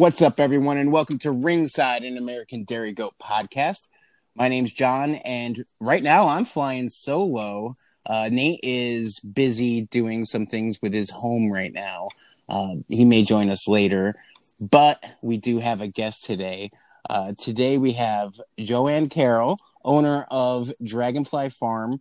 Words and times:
What's 0.00 0.22
up, 0.22 0.40
everyone, 0.40 0.78
and 0.78 0.90
welcome 0.90 1.18
to 1.18 1.30
Ringside, 1.30 2.04
an 2.04 2.16
American 2.16 2.64
Dairy 2.64 2.90
Goat 2.90 3.16
podcast. 3.22 3.90
My 4.34 4.48
name's 4.48 4.72
John, 4.72 5.16
and 5.16 5.62
right 5.78 6.02
now 6.02 6.26
I'm 6.26 6.46
flying 6.46 6.88
solo. 6.88 7.74
Uh, 8.06 8.30
Nate 8.32 8.60
is 8.62 9.20
busy 9.20 9.82
doing 9.82 10.24
some 10.24 10.46
things 10.46 10.78
with 10.80 10.94
his 10.94 11.10
home 11.10 11.52
right 11.52 11.74
now. 11.74 12.08
Uh, 12.48 12.76
he 12.88 13.04
may 13.04 13.22
join 13.22 13.50
us 13.50 13.68
later, 13.68 14.14
but 14.58 15.04
we 15.20 15.36
do 15.36 15.58
have 15.58 15.82
a 15.82 15.86
guest 15.86 16.24
today. 16.24 16.70
Uh, 17.10 17.34
today 17.38 17.76
we 17.76 17.92
have 17.92 18.40
Joanne 18.58 19.10
Carroll, 19.10 19.58
owner 19.84 20.26
of 20.30 20.72
Dragonfly 20.82 21.50
Farm. 21.50 22.00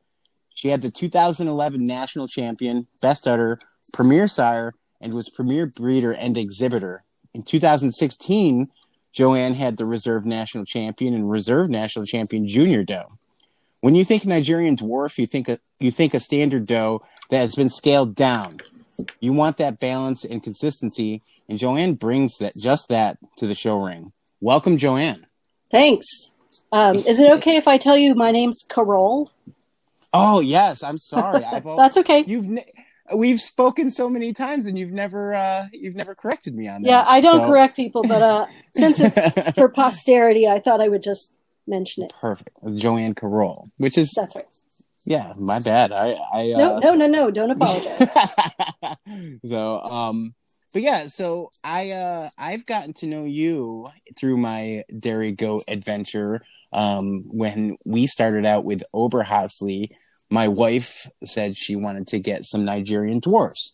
She 0.55 0.69
had 0.69 0.81
the 0.81 0.89
2011 0.89 1.85
national 1.85 2.29
champion, 2.29 2.87
best 3.01 3.27
udder, 3.27 3.59
premier 3.91 4.29
sire, 4.29 4.73
and 5.01 5.13
was 5.13 5.27
premier 5.27 5.65
breeder 5.65 6.13
and 6.13 6.37
exhibitor. 6.37 7.03
In 7.33 7.43
2016, 7.43 8.69
Joanne 9.11 9.53
had 9.53 9.77
the 9.77 9.85
reserve 9.85 10.25
national 10.25 10.65
champion 10.65 11.13
and 11.13 11.29
reserve 11.29 11.69
national 11.69 12.05
champion 12.05 12.47
junior 12.47 12.83
doe. 12.83 13.17
When 13.81 13.95
you 13.95 14.03
think 14.03 14.25
Nigerian 14.25 14.75
dwarf, 14.75 15.17
you 15.17 15.25
think 15.25 15.47
a, 15.47 15.59
you 15.79 15.91
think 15.91 16.13
a 16.13 16.19
standard 16.19 16.65
doe 16.65 17.01
that 17.29 17.39
has 17.39 17.55
been 17.55 17.69
scaled 17.69 18.15
down. 18.15 18.59
You 19.21 19.31
want 19.31 19.57
that 19.57 19.79
balance 19.79 20.25
and 20.25 20.43
consistency, 20.43 21.21
and 21.47 21.57
Joanne 21.57 21.93
brings 21.93 22.37
that 22.39 22.55
just 22.57 22.89
that 22.89 23.17
to 23.37 23.47
the 23.47 23.55
show 23.55 23.79
ring. 23.79 24.11
Welcome, 24.41 24.77
Joanne. 24.77 25.25
Thanks. 25.71 26.31
Um, 26.71 26.95
is 26.95 27.19
it 27.19 27.31
okay 27.37 27.55
if 27.55 27.67
I 27.67 27.77
tell 27.77 27.97
you 27.97 28.15
my 28.15 28.31
name's 28.31 28.63
Carol? 28.67 29.31
Oh 30.13 30.41
yes, 30.41 30.83
I'm 30.83 30.97
sorry. 30.97 31.43
I've 31.43 31.63
That's 31.77 31.97
okay. 31.97 32.23
You've 32.27 32.59
we've 33.15 33.39
spoken 33.39 33.89
so 33.89 34.09
many 34.09 34.33
times, 34.33 34.65
and 34.65 34.77
you've 34.77 34.91
never 34.91 35.33
uh, 35.33 35.67
you've 35.73 35.95
never 35.95 36.15
corrected 36.15 36.55
me 36.55 36.67
on 36.67 36.81
that. 36.83 36.89
Yeah, 36.89 37.05
I 37.07 37.21
don't 37.21 37.41
So- 37.41 37.47
correct 37.47 37.75
people, 37.75 38.03
but 38.03 38.21
uh, 38.21 38.45
since 38.75 38.99
it's 38.99 39.51
for 39.55 39.69
posterity, 39.69 40.47
I 40.47 40.59
thought 40.59 40.81
I 40.81 40.89
would 40.89 41.03
just 41.03 41.41
mention 41.67 42.03
it. 42.03 42.13
Perfect, 42.19 42.49
Joanne 42.75 43.13
Carroll, 43.15 43.69
which 43.77 43.97
is 43.97 44.11
That's 44.15 44.35
right. 44.35 44.45
yeah, 45.05 45.33
my 45.37 45.59
bad. 45.59 45.91
I 45.91 46.17
I 46.33 46.51
uh, 46.53 46.57
No, 46.57 46.77
no, 46.79 46.93
no, 46.95 47.07
no. 47.07 47.31
Don't 47.31 47.51
apologize. 47.51 48.07
so 49.45 49.81
um 49.81 50.33
but 50.73 50.81
yeah 50.83 51.07
so 51.07 51.49
i 51.63 51.91
uh 51.91 52.29
i've 52.37 52.65
gotten 52.65 52.93
to 52.93 53.07
know 53.07 53.23
you 53.25 53.87
through 54.17 54.37
my 54.37 54.83
dairy 54.99 55.31
goat 55.31 55.63
adventure 55.67 56.41
um 56.73 57.23
when 57.27 57.75
we 57.85 58.05
started 58.05 58.45
out 58.45 58.63
with 58.65 58.83
oberhasli 58.93 59.89
my 60.29 60.47
wife 60.47 61.07
said 61.23 61.55
she 61.55 61.75
wanted 61.75 62.07
to 62.07 62.19
get 62.19 62.45
some 62.45 62.65
nigerian 62.65 63.19
dwarfs 63.19 63.73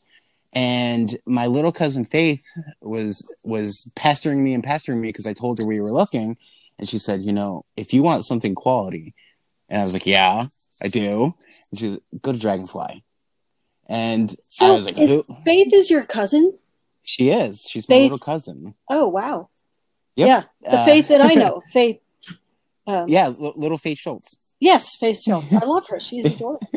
and 0.53 1.17
my 1.25 1.47
little 1.47 1.71
cousin 1.71 2.05
faith 2.05 2.41
was 2.81 3.25
was 3.43 3.89
pestering 3.95 4.43
me 4.43 4.53
and 4.53 4.63
pestering 4.63 5.01
me 5.01 5.09
because 5.09 5.27
i 5.27 5.33
told 5.33 5.59
her 5.59 5.65
we 5.65 5.79
were 5.79 5.91
looking 5.91 6.37
and 6.79 6.87
she 6.89 6.97
said 6.97 7.21
you 7.21 7.33
know 7.33 7.65
if 7.75 7.93
you 7.93 8.03
want 8.03 8.25
something 8.25 8.55
quality 8.55 9.13
and 9.69 9.81
i 9.81 9.83
was 9.83 9.93
like 9.93 10.05
yeah 10.05 10.45
i 10.81 10.87
do 10.87 11.33
and 11.71 11.79
she 11.79 11.99
go 12.21 12.31
to 12.31 12.39
dragonfly 12.39 13.03
and 13.87 14.35
I 14.61 14.71
was 14.71 14.85
like, 14.85 14.97
is 14.97 15.21
Faith 15.43 15.73
is 15.73 15.89
your 15.89 16.05
cousin? 16.05 16.57
She 17.03 17.29
is. 17.29 17.67
She's 17.69 17.87
my 17.87 17.97
little 17.97 18.17
cousin. 18.17 18.73
Oh, 18.89 19.07
wow. 19.07 19.49
Yep. 20.15 20.27
Yeah, 20.27 20.43
the 20.69 20.79
Uh, 20.79 20.85
Faith 20.85 21.07
that 21.09 21.21
I 21.21 21.33
know. 21.35 21.61
Faith. 21.71 21.99
Um, 22.87 23.05
Yeah, 23.07 23.27
little 23.27 23.77
Faith 23.77 23.99
Schultz. 23.99 24.35
Yes, 24.59 24.95
Faith 24.95 25.21
Jones. 25.25 25.53
I 25.53 25.65
love 25.65 25.87
her. 25.89 25.99
She's 25.99 26.25
adorable. 26.35 26.67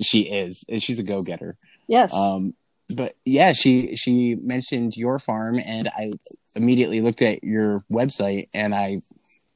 She 0.00 0.22
is. 0.22 0.64
and 0.68 0.82
She's 0.82 0.98
a 0.98 1.02
go 1.02 1.22
getter. 1.22 1.56
Yes. 1.86 2.14
Um, 2.14 2.54
but 2.88 3.14
yeah, 3.24 3.52
she 3.52 3.94
she 3.96 4.34
mentioned 4.34 4.96
your 4.96 5.18
farm, 5.18 5.60
and 5.60 5.88
I 5.88 6.12
immediately 6.56 7.00
looked 7.00 7.22
at 7.22 7.44
your 7.44 7.84
website, 7.92 8.48
and 8.52 8.74
I 8.74 9.02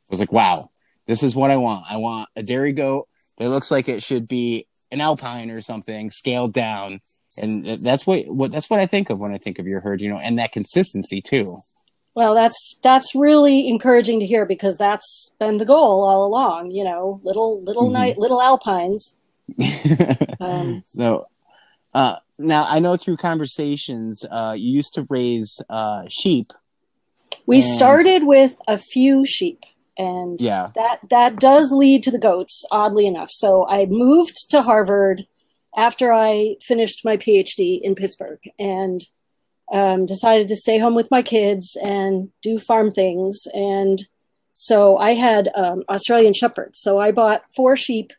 was 0.08 0.20
like, 0.20 0.32
wow, 0.32 0.70
this 1.06 1.22
is 1.22 1.34
what 1.34 1.50
I 1.50 1.56
want. 1.56 1.84
I 1.90 1.96
want 1.96 2.28
a 2.36 2.42
dairy 2.42 2.72
goat 2.72 3.08
that 3.38 3.48
looks 3.48 3.70
like 3.70 3.88
it 3.88 4.02
should 4.02 4.28
be 4.28 4.66
an 4.90 5.00
alpine 5.00 5.50
or 5.50 5.60
something, 5.60 6.10
scaled 6.10 6.52
down. 6.52 7.00
And 7.36 7.64
that's 7.82 8.06
what, 8.06 8.28
what 8.28 8.52
that's 8.52 8.70
what 8.70 8.78
I 8.78 8.86
think 8.86 9.10
of 9.10 9.18
when 9.18 9.34
I 9.34 9.38
think 9.38 9.58
of 9.58 9.66
your 9.66 9.80
herd, 9.80 10.00
you 10.00 10.08
know, 10.08 10.20
and 10.22 10.38
that 10.38 10.52
consistency 10.52 11.20
too. 11.20 11.58
Well, 12.14 12.34
that's 12.34 12.78
that's 12.82 13.14
really 13.14 13.66
encouraging 13.68 14.20
to 14.20 14.26
hear 14.26 14.46
because 14.46 14.78
that's 14.78 15.34
been 15.40 15.56
the 15.56 15.64
goal 15.64 16.04
all 16.04 16.24
along. 16.26 16.70
You 16.70 16.84
know, 16.84 17.20
little 17.24 17.60
little 17.62 17.88
Mhm. 17.88 17.92
night 17.92 18.18
little 18.18 18.40
alpines. 18.40 19.18
Um, 20.40 20.82
so 20.86 21.24
uh, 21.94 22.16
now 22.38 22.66
I 22.68 22.78
know 22.80 22.96
through 22.96 23.16
conversations, 23.18 24.24
uh, 24.30 24.54
you 24.56 24.70
used 24.72 24.94
to 24.94 25.06
raise 25.08 25.60
uh, 25.70 26.04
sheep. 26.08 26.46
we 27.46 27.56
And- 27.56 27.64
started 27.64 28.24
with 28.24 28.56
a 28.68 28.78
few 28.78 29.24
sheep, 29.26 29.64
and 29.98 30.40
Yeah. 30.40 30.70
that 30.74 31.00
that 31.10 31.36
does 31.40 31.72
lead 31.72 32.02
to 32.04 32.10
the 32.10 32.18
goats. 32.18 32.64
Oddly 32.70 33.06
enough, 33.06 33.28
so 33.30 33.66
I 33.68 33.86
moved 33.86 34.50
to 34.50 34.62
Harvard 34.62 35.26
after 35.76 36.12
I 36.12 36.56
finished 36.62 37.04
my 37.04 37.16
PhD 37.16 37.80
in 37.82 37.94
Pittsburgh, 37.94 38.40
and 38.58 39.00
um, 39.72 40.06
decided 40.06 40.48
to 40.48 40.56
stay 40.56 40.78
home 40.78 40.94
with 40.94 41.10
my 41.10 41.22
kids 41.22 41.76
and 41.82 42.30
do 42.42 42.58
farm 42.58 42.90
things. 42.90 43.46
And 43.54 43.98
so 44.52 44.96
I 44.98 45.14
had 45.14 45.48
um, 45.54 45.82
Australian 45.88 46.32
shepherds. 46.34 46.80
So 46.80 46.98
I 46.98 47.10
bought 47.10 47.44
four 47.54 47.76
sheep 47.76 48.12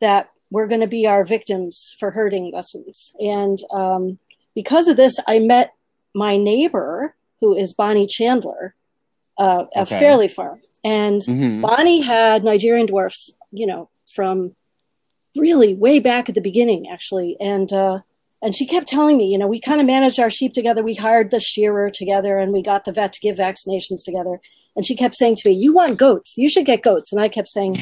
that 0.00 0.30
were 0.50 0.66
going 0.66 0.80
to 0.80 0.86
be 0.86 1.06
our 1.06 1.24
victims 1.24 1.94
for 1.98 2.10
herding 2.10 2.52
lessons. 2.52 3.12
And 3.18 3.58
um, 3.72 4.18
because 4.54 4.88
of 4.88 4.96
this, 4.96 5.14
I 5.26 5.38
met 5.38 5.74
my 6.14 6.36
neighbor, 6.36 7.14
who 7.40 7.54
is 7.56 7.72
Bonnie 7.72 8.06
Chandler, 8.06 8.74
uh, 9.38 9.64
a 9.74 9.82
Okay. 9.82 9.98
Fairley 9.98 10.28
farm. 10.28 10.60
And 10.84 11.22
Mhm. 11.22 11.60
Bonnie 11.60 12.00
had 12.00 12.44
Nigerian 12.44 12.86
dwarfs, 12.86 13.30
you 13.50 13.66
know, 13.66 13.88
from 14.14 14.54
really 15.36 15.74
way 15.74 15.98
back 16.00 16.28
at 16.28 16.34
the 16.34 16.40
beginning, 16.40 16.88
actually. 16.90 17.36
And 17.40 17.72
uh, 17.72 18.00
and 18.42 18.56
she 18.56 18.66
kept 18.66 18.88
telling 18.88 19.16
me, 19.16 19.26
you 19.26 19.38
know, 19.38 19.46
we 19.46 19.60
kind 19.60 19.80
of 19.80 19.86
managed 19.86 20.18
our 20.18 20.28
sheep 20.28 20.52
together. 20.52 20.82
We 20.82 20.96
hired 20.96 21.30
the 21.30 21.38
shearer 21.38 21.90
together, 21.90 22.38
and 22.38 22.52
we 22.52 22.60
got 22.60 22.84
the 22.84 22.92
vet 22.92 23.12
to 23.12 23.20
give 23.20 23.36
vaccinations 23.36 24.04
together. 24.04 24.40
And 24.74 24.84
she 24.84 24.96
kept 24.96 25.14
saying 25.14 25.36
to 25.36 25.48
me, 25.48 25.54
"You 25.54 25.72
want 25.72 25.96
goats? 25.96 26.34
You 26.36 26.50
should 26.50 26.66
get 26.66 26.82
goats." 26.82 27.12
And 27.12 27.20
I 27.20 27.28
kept 27.28 27.48
saying, 27.48 27.76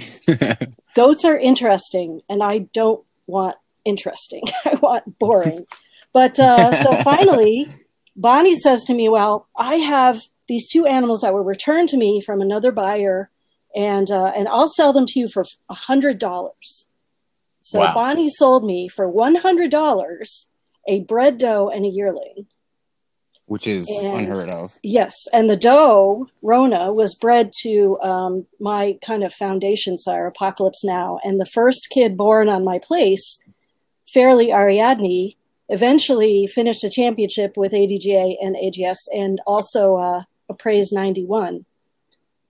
"Goats 0.94 1.24
are 1.24 1.38
interesting, 1.38 2.20
and 2.28 2.42
I 2.42 2.58
don't 2.74 3.02
want 3.26 3.56
interesting. 3.86 4.42
I 4.66 4.74
want 4.74 5.18
boring." 5.18 5.64
But 6.12 6.38
uh, 6.38 6.82
so 6.82 6.94
finally, 7.02 7.66
Bonnie 8.14 8.54
says 8.54 8.84
to 8.84 8.94
me, 8.94 9.08
"Well, 9.08 9.48
I 9.56 9.76
have 9.76 10.20
these 10.46 10.68
two 10.68 10.84
animals 10.84 11.22
that 11.22 11.32
were 11.32 11.42
returned 11.42 11.88
to 11.90 11.96
me 11.96 12.20
from 12.20 12.42
another 12.42 12.70
buyer, 12.70 13.30
and 13.74 14.10
uh, 14.10 14.32
and 14.36 14.46
I'll 14.46 14.68
sell 14.68 14.92
them 14.92 15.06
to 15.06 15.20
you 15.20 15.26
for 15.26 15.46
a 15.70 15.74
hundred 15.74 16.18
dollars." 16.18 16.84
So 17.62 17.78
Wow. 17.80 17.94
Bonnie 17.94 18.28
sold 18.28 18.64
me 18.64 18.88
for 18.88 19.08
one 19.08 19.36
hundred 19.36 19.70
dollars 19.70 20.49
a 20.86 21.00
bred 21.00 21.38
doe 21.38 21.68
and 21.68 21.84
a 21.84 21.88
yearling. 21.88 22.46
Which 23.46 23.66
is 23.66 23.90
And- 24.00 24.14
unheard 24.14 24.50
of. 24.50 24.78
Yes, 24.82 25.14
and 25.32 25.50
the 25.50 25.56
doe, 25.56 26.28
Rona 26.40 26.92
was 26.92 27.16
bred 27.16 27.52
to 27.62 28.00
um, 28.00 28.46
my 28.60 28.96
kind 29.02 29.24
of 29.24 29.32
foundation 29.32 29.98
sire, 29.98 30.26
Apocalypse 30.26 30.84
Now, 30.84 31.18
and 31.24 31.40
the 31.40 31.46
first 31.46 31.88
kid 31.90 32.16
born 32.16 32.48
on 32.48 32.64
my 32.64 32.78
place, 32.78 33.40
Fairly 34.14 34.52
Ariadne, 34.52 35.34
eventually 35.68 36.46
finished 36.46 36.84
a 36.84 36.90
championship 36.90 37.56
with 37.56 37.72
ADGA 37.72 38.36
and 38.40 38.56
AGS, 38.56 38.98
and 39.12 39.40
also 39.46 39.96
uh, 39.96 40.22
appraised 40.48 40.92
ninety 40.94 41.24
one. 41.24 41.64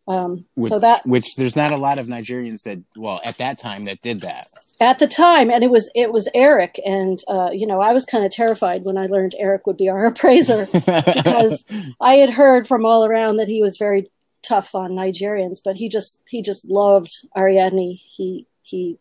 Um, 0.08 0.44
Which, 0.54 0.72
so 0.72 0.78
that 0.80 1.06
which 1.06 1.36
there's 1.36 1.54
not 1.56 1.72
a 1.72 1.76
lot 1.76 1.98
of 1.98 2.08
Nigerians 2.08 2.62
that, 2.64 2.82
well, 2.96 3.20
at 3.24 3.38
that 3.38 3.58
time 3.58 3.84
that 3.84 4.02
did 4.02 4.20
that. 4.20 4.48
At 4.80 4.98
the 4.98 5.06
time, 5.06 5.50
and 5.50 5.62
it 5.62 5.70
was 5.70 5.90
it 5.94 6.10
was 6.12 6.28
Eric, 6.34 6.80
and 6.86 7.22
uh, 7.28 7.50
you 7.52 7.66
know 7.66 7.80
I 7.80 7.92
was 7.92 8.04
kind 8.04 8.24
of 8.24 8.30
terrified 8.32 8.84
when 8.84 8.96
I 8.96 9.02
learned 9.02 9.34
Eric 9.38 9.66
would 9.66 9.76
be 9.76 9.88
our 9.90 10.06
appraiser. 10.12 10.66
because 10.72 11.64
I 12.00 12.14
had 12.14 12.30
heard 12.30 12.66
from 12.66 12.84
all 12.86 13.04
around 13.04 13.36
that 13.36 13.48
he 13.48 13.62
was 13.62 13.76
very 13.78 14.06
tough 14.42 14.74
on 14.74 14.92
Nigerians, 14.92 15.58
but 15.64 15.76
he 15.76 15.88
just 15.88 16.22
he 16.28 16.40
just 16.42 16.68
loved 16.70 17.12
Ariadne. 17.36 17.92
He 18.16 18.46
he, 18.62 18.96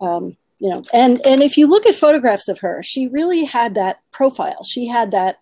um, 0.00 0.36
you 0.60 0.70
know, 0.70 0.82
and 0.92 1.20
and 1.26 1.42
if 1.42 1.56
you 1.56 1.66
look 1.66 1.84
at 1.86 1.94
photographs 1.96 2.48
of 2.48 2.60
her, 2.60 2.82
she 2.82 3.08
really 3.08 3.44
had 3.44 3.74
that 3.74 4.00
profile. 4.12 4.62
She 4.64 4.86
had 4.86 5.10
that 5.10 5.38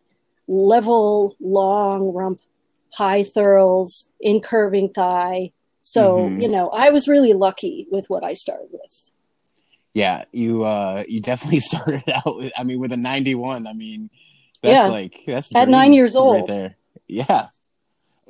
level, 0.48 1.36
long 1.40 2.12
rump, 2.12 2.40
high 2.94 3.24
thurls, 3.24 4.08
incurving 4.20 4.90
thigh. 4.90 5.52
So 5.82 6.28
Mhm. 6.30 6.40
you 6.42 6.48
know, 6.48 6.70
I 6.70 6.88
was 6.90 7.08
really 7.08 7.34
lucky 7.34 7.86
with 7.90 8.08
what 8.08 8.24
I 8.24 8.32
started 8.32 8.68
with. 8.72 9.03
Yeah, 9.94 10.24
you 10.32 10.64
uh 10.64 11.04
you 11.08 11.20
definitely 11.20 11.60
started 11.70 12.02
out 12.10 12.36
with 12.36 12.52
I 12.58 12.64
mean 12.64 12.80
with 12.80 12.92
a 12.92 12.96
91. 12.96 13.66
I 13.66 13.72
mean 13.72 14.10
that's 14.62 14.88
Yeah. 14.88 14.92
like 14.92 15.22
that's 15.26 15.54
At 15.54 15.68
nine 15.68 15.92
years 15.92 16.14
old. 16.16 16.40
right 16.42 16.48
there. 16.48 16.76
Yeah. 17.08 17.46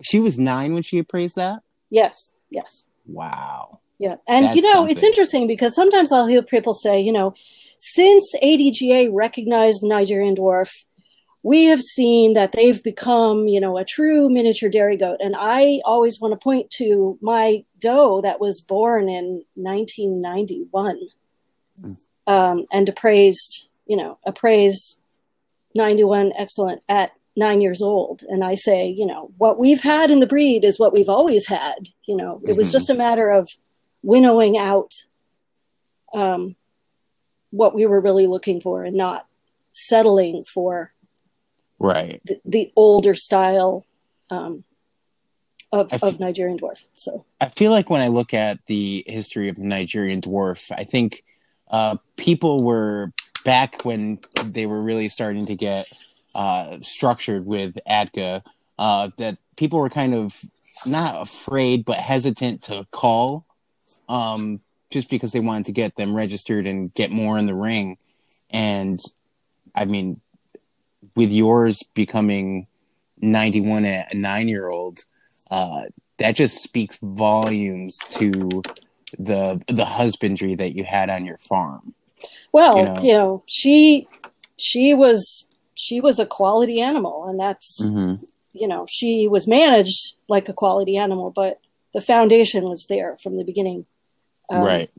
She 0.03 0.21
was 0.21 0.39
9 0.39 0.75
when 0.75 0.83
she 0.83 0.99
appraised 0.99 1.37
that? 1.37 1.63
Yes, 1.91 2.43
yes. 2.51 2.89
Wow. 3.07 3.81
Yeah, 3.99 4.17
and 4.27 4.47
That's 4.47 4.57
you 4.57 4.63
know 4.63 4.87
it's 4.87 5.05
interesting 5.05 5.47
because 5.47 5.75
sometimes 5.75 6.11
I'll 6.11 6.27
hear 6.27 6.43
people 6.43 6.75
say, 6.75 7.01
you 7.01 7.13
know, 7.13 7.35
since 7.79 8.35
ADGA 8.43 9.09
recognized 9.13 9.85
Nigerian 9.85 10.35
dwarf, 10.35 10.71
we 11.45 11.67
have 11.67 11.81
seen 11.81 12.33
that 12.33 12.53
they've 12.53 12.83
become, 12.83 13.47
you 13.47 13.61
know, 13.61 13.79
a 13.79 13.85
true 13.85 14.29
miniature 14.29 14.69
dairy 14.69 14.97
goat. 14.97 15.19
And 15.21 15.37
I 15.39 15.81
always 15.85 16.19
want 16.21 16.33
to 16.33 16.43
point 16.43 16.71
to 16.79 17.17
my 17.23 17.65
doe 17.79 18.21
that 18.23 18.41
was 18.41 18.61
born 18.61 19.09
in 19.09 19.45
1991 19.55 20.97
mm. 20.97 20.99
Um, 22.27 22.65
and 22.73 22.89
appraised, 22.89 23.71
you 23.87 23.97
know, 23.97 24.19
appraised 24.27 25.01
91 25.75 26.33
excellent 26.37 26.83
at 26.89 27.13
nine 27.37 27.61
years 27.61 27.83
old. 27.83 28.23
And 28.29 28.45
I 28.45 28.55
say, 28.55 28.87
you 28.89 29.07
know, 29.07 29.31
what 29.39 29.59
we've 29.59 29.81
had 29.81 30.11
in 30.11 30.21
the 30.21 30.27
breed 30.27 30.65
is 30.65 30.79
what 30.79 30.93
we've 30.93 31.09
always 31.09 31.47
had. 31.47 31.89
You 32.05 32.17
know, 32.17 32.41
it 32.45 32.57
was 32.57 32.69
mm-hmm. 32.69 32.73
just 32.73 32.91
a 32.91 32.95
matter 32.95 33.31
of 33.31 33.49
winnowing 34.03 34.57
out 34.57 34.93
um, 36.13 36.55
what 37.51 37.75
we 37.75 37.87
were 37.87 38.01
really 38.01 38.27
looking 38.27 38.61
for 38.61 38.85
and 38.85 38.97
not 38.97 39.27
settling 39.73 40.45
for 40.45 40.93
right 41.81 42.21
the, 42.25 42.41
the 42.45 42.73
older 42.77 43.15
style 43.15 43.85
um, 44.31 44.63
of, 45.73 45.93
f- 45.93 46.03
of 46.03 46.21
Nigerian 46.21 46.59
dwarf. 46.59 46.85
So 46.95 47.25
I 47.41 47.49
feel 47.49 47.73
like 47.73 47.91
when 47.91 48.01
I 48.01 48.09
look 48.09 48.33
at 48.33 48.65
the 48.67 49.03
history 49.07 49.49
of 49.49 49.57
the 49.57 49.65
Nigerian 49.65 50.21
dwarf, 50.21 50.71
I 50.71 50.85
think 50.85 51.25
uh, 51.71 51.97
people 52.17 52.63
were 52.63 53.13
back 53.45 53.85
when 53.85 54.19
they 54.43 54.67
were 54.67 54.83
really 54.83 55.09
starting 55.09 55.47
to 55.47 55.55
get 55.55 55.87
uh, 56.35 56.79
structured 56.83 57.47
with 57.47 57.79
ADGA, 57.87 58.43
uh, 58.79 59.11
that 59.19 59.39
people 59.57 59.79
were 59.79 59.91
kind 59.91 60.15
of 60.15 60.41
not 60.87 61.21
afraid 61.21 61.85
but 61.85 61.99
hesitant 61.99 62.63
to 62.63 62.87
call, 62.91 63.45
um, 64.09 64.61
just 64.91 65.09
because 65.09 65.33
they 65.33 65.41
wanted 65.41 65.67
to 65.67 65.73
get 65.73 65.97
them 65.97 66.15
registered 66.15 66.67
and 66.67 66.93
get 66.95 67.11
more 67.11 67.39
in 67.39 67.47
the 67.47 67.55
ring. 67.55 67.97
And 68.51 69.01
I 69.75 69.85
mean, 69.85 70.21
with 71.17 71.31
yours 71.31 71.83
becoming 71.95 72.67
91 73.19 73.85
at 73.85 74.13
a 74.13 74.17
nine 74.17 74.49
year 74.49 74.69
old, 74.69 75.05
uh, 75.51 75.83
that 76.19 76.37
just 76.37 76.63
speaks 76.63 76.99
volumes 77.03 77.99
to 78.11 78.63
the 79.19 79.63
the 79.69 79.85
husbandry 79.85 80.55
that 80.55 80.75
you 80.75 80.85
had 80.85 81.11
on 81.11 81.25
your 81.25 81.39
farm. 81.39 81.95
Well, 82.53 82.79
you 82.79 82.85
know, 82.85 83.03
you 83.03 83.13
know 83.13 83.43
she 83.47 84.09
she 84.57 84.95
was 84.95 85.47
she 85.75 86.01
was 86.01 86.19
a 86.19 86.27
quality 86.27 86.81
animal, 86.81 87.27
and 87.29 87.39
that's 87.39 87.81
mm-hmm. 87.83 88.25
you 88.53 88.69
know 88.69 88.87
she 88.89 89.29
was 89.29 89.47
managed 89.47 90.15
like 90.29 90.49
a 90.49 90.53
quality 90.53 90.97
animal, 90.97 91.31
but 91.31 91.61
the 91.93 92.01
foundation 92.01 92.65
was 92.65 92.87
there 92.87 93.17
from 93.23 93.37
the 93.37 93.45
beginning. 93.45 93.87
Um, 94.51 94.63
right. 94.63 94.91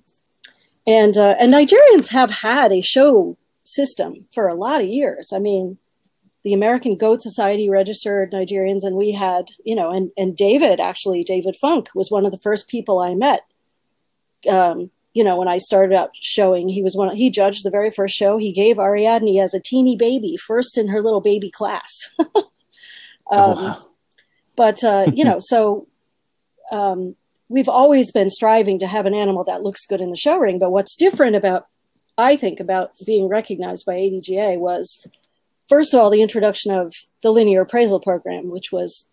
And 0.87 1.17
uh, 1.17 1.35
and 1.39 1.53
Nigerians 1.53 2.09
have 2.09 2.31
had 2.31 2.71
a 2.71 2.81
show 2.81 3.37
system 3.63 4.25
for 4.31 4.47
a 4.47 4.55
lot 4.55 4.81
of 4.81 4.87
years. 4.87 5.31
I 5.33 5.39
mean, 5.39 5.77
the 6.43 6.53
American 6.53 6.95
Goat 6.95 7.21
Society 7.21 7.69
registered 7.69 8.31
Nigerians, 8.31 8.83
and 8.83 8.95
we 8.95 9.11
had, 9.11 9.49
you 9.63 9.75
know, 9.75 9.91
and 9.91 10.11
and 10.17 10.37
David 10.37 10.79
actually, 10.79 11.23
David 11.23 11.55
Funk 11.59 11.89
was 11.95 12.11
one 12.11 12.25
of 12.25 12.31
the 12.31 12.39
first 12.39 12.67
people 12.67 12.99
I 12.99 13.15
met. 13.15 13.41
Um, 14.47 14.91
you 15.13 15.23
know, 15.23 15.37
when 15.37 15.47
I 15.47 15.57
started 15.57 15.95
out 15.95 16.11
showing, 16.13 16.67
he 16.67 16.83
was 16.83 16.95
one. 16.95 17.15
He 17.15 17.29
judged 17.29 17.63
the 17.63 17.71
very 17.71 17.89
first 17.89 18.15
show. 18.15 18.37
He 18.37 18.51
gave 18.51 18.77
Ariadne 18.77 19.39
as 19.39 19.53
a 19.53 19.61
teeny 19.61 19.95
baby, 19.95 20.35
first 20.37 20.77
in 20.77 20.89
her 20.89 21.01
little 21.01 21.21
baby 21.21 21.49
class. 21.49 22.09
um, 22.19 22.33
oh, 23.31 23.63
wow. 23.63 23.81
But 24.55 24.83
uh, 24.83 25.05
you 25.13 25.23
know, 25.23 25.37
so 25.39 25.87
um, 26.71 27.15
we've 27.47 27.69
always 27.69 28.11
been 28.11 28.29
striving 28.29 28.79
to 28.79 28.87
have 28.87 29.05
an 29.05 29.13
animal 29.13 29.43
that 29.45 29.63
looks 29.63 29.85
good 29.85 30.01
in 30.01 30.09
the 30.09 30.17
show 30.17 30.37
ring. 30.37 30.59
But 30.59 30.71
what's 30.71 30.95
different 30.95 31.35
about, 31.35 31.67
I 32.17 32.35
think, 32.35 32.59
about 32.59 32.91
being 33.05 33.27
recognized 33.27 33.85
by 33.85 33.95
ADGA 33.95 34.57
was 34.57 35.07
first 35.69 35.93
of 35.93 35.99
all, 35.99 36.09
the 36.09 36.21
introduction 36.21 36.73
of 36.73 36.93
the 37.21 37.31
linear 37.31 37.61
appraisal 37.61 37.99
program, 37.99 38.49
which 38.49 38.71
was 38.71 39.09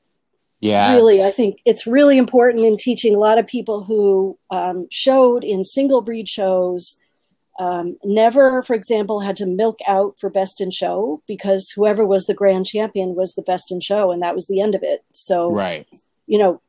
yeah, 0.62 0.92
really, 0.92 1.24
I 1.24 1.32
think 1.32 1.58
it's 1.64 1.88
really 1.88 2.16
important 2.16 2.64
in 2.64 2.76
teaching 2.76 3.16
a 3.16 3.18
lot 3.18 3.36
of 3.36 3.48
people 3.48 3.82
who 3.82 4.38
um, 4.48 4.86
showed 4.92 5.42
in 5.42 5.64
single 5.64 6.02
breed 6.02 6.28
shows. 6.28 6.98
Um, 7.58 7.96
never, 8.04 8.62
for 8.62 8.74
example, 8.74 9.20
had 9.20 9.34
to 9.36 9.46
milk 9.46 9.80
out 9.88 10.14
for 10.20 10.30
best 10.30 10.60
in 10.60 10.70
show 10.70 11.20
because 11.26 11.72
whoever 11.74 12.06
was 12.06 12.26
the 12.26 12.34
grand 12.34 12.66
champion 12.66 13.16
was 13.16 13.34
the 13.34 13.42
best 13.42 13.72
in 13.72 13.80
show, 13.80 14.12
and 14.12 14.22
that 14.22 14.36
was 14.36 14.46
the 14.46 14.60
end 14.60 14.76
of 14.76 14.84
it. 14.84 15.04
So, 15.12 15.50
right, 15.50 15.84
you 16.28 16.38
know, 16.38 16.62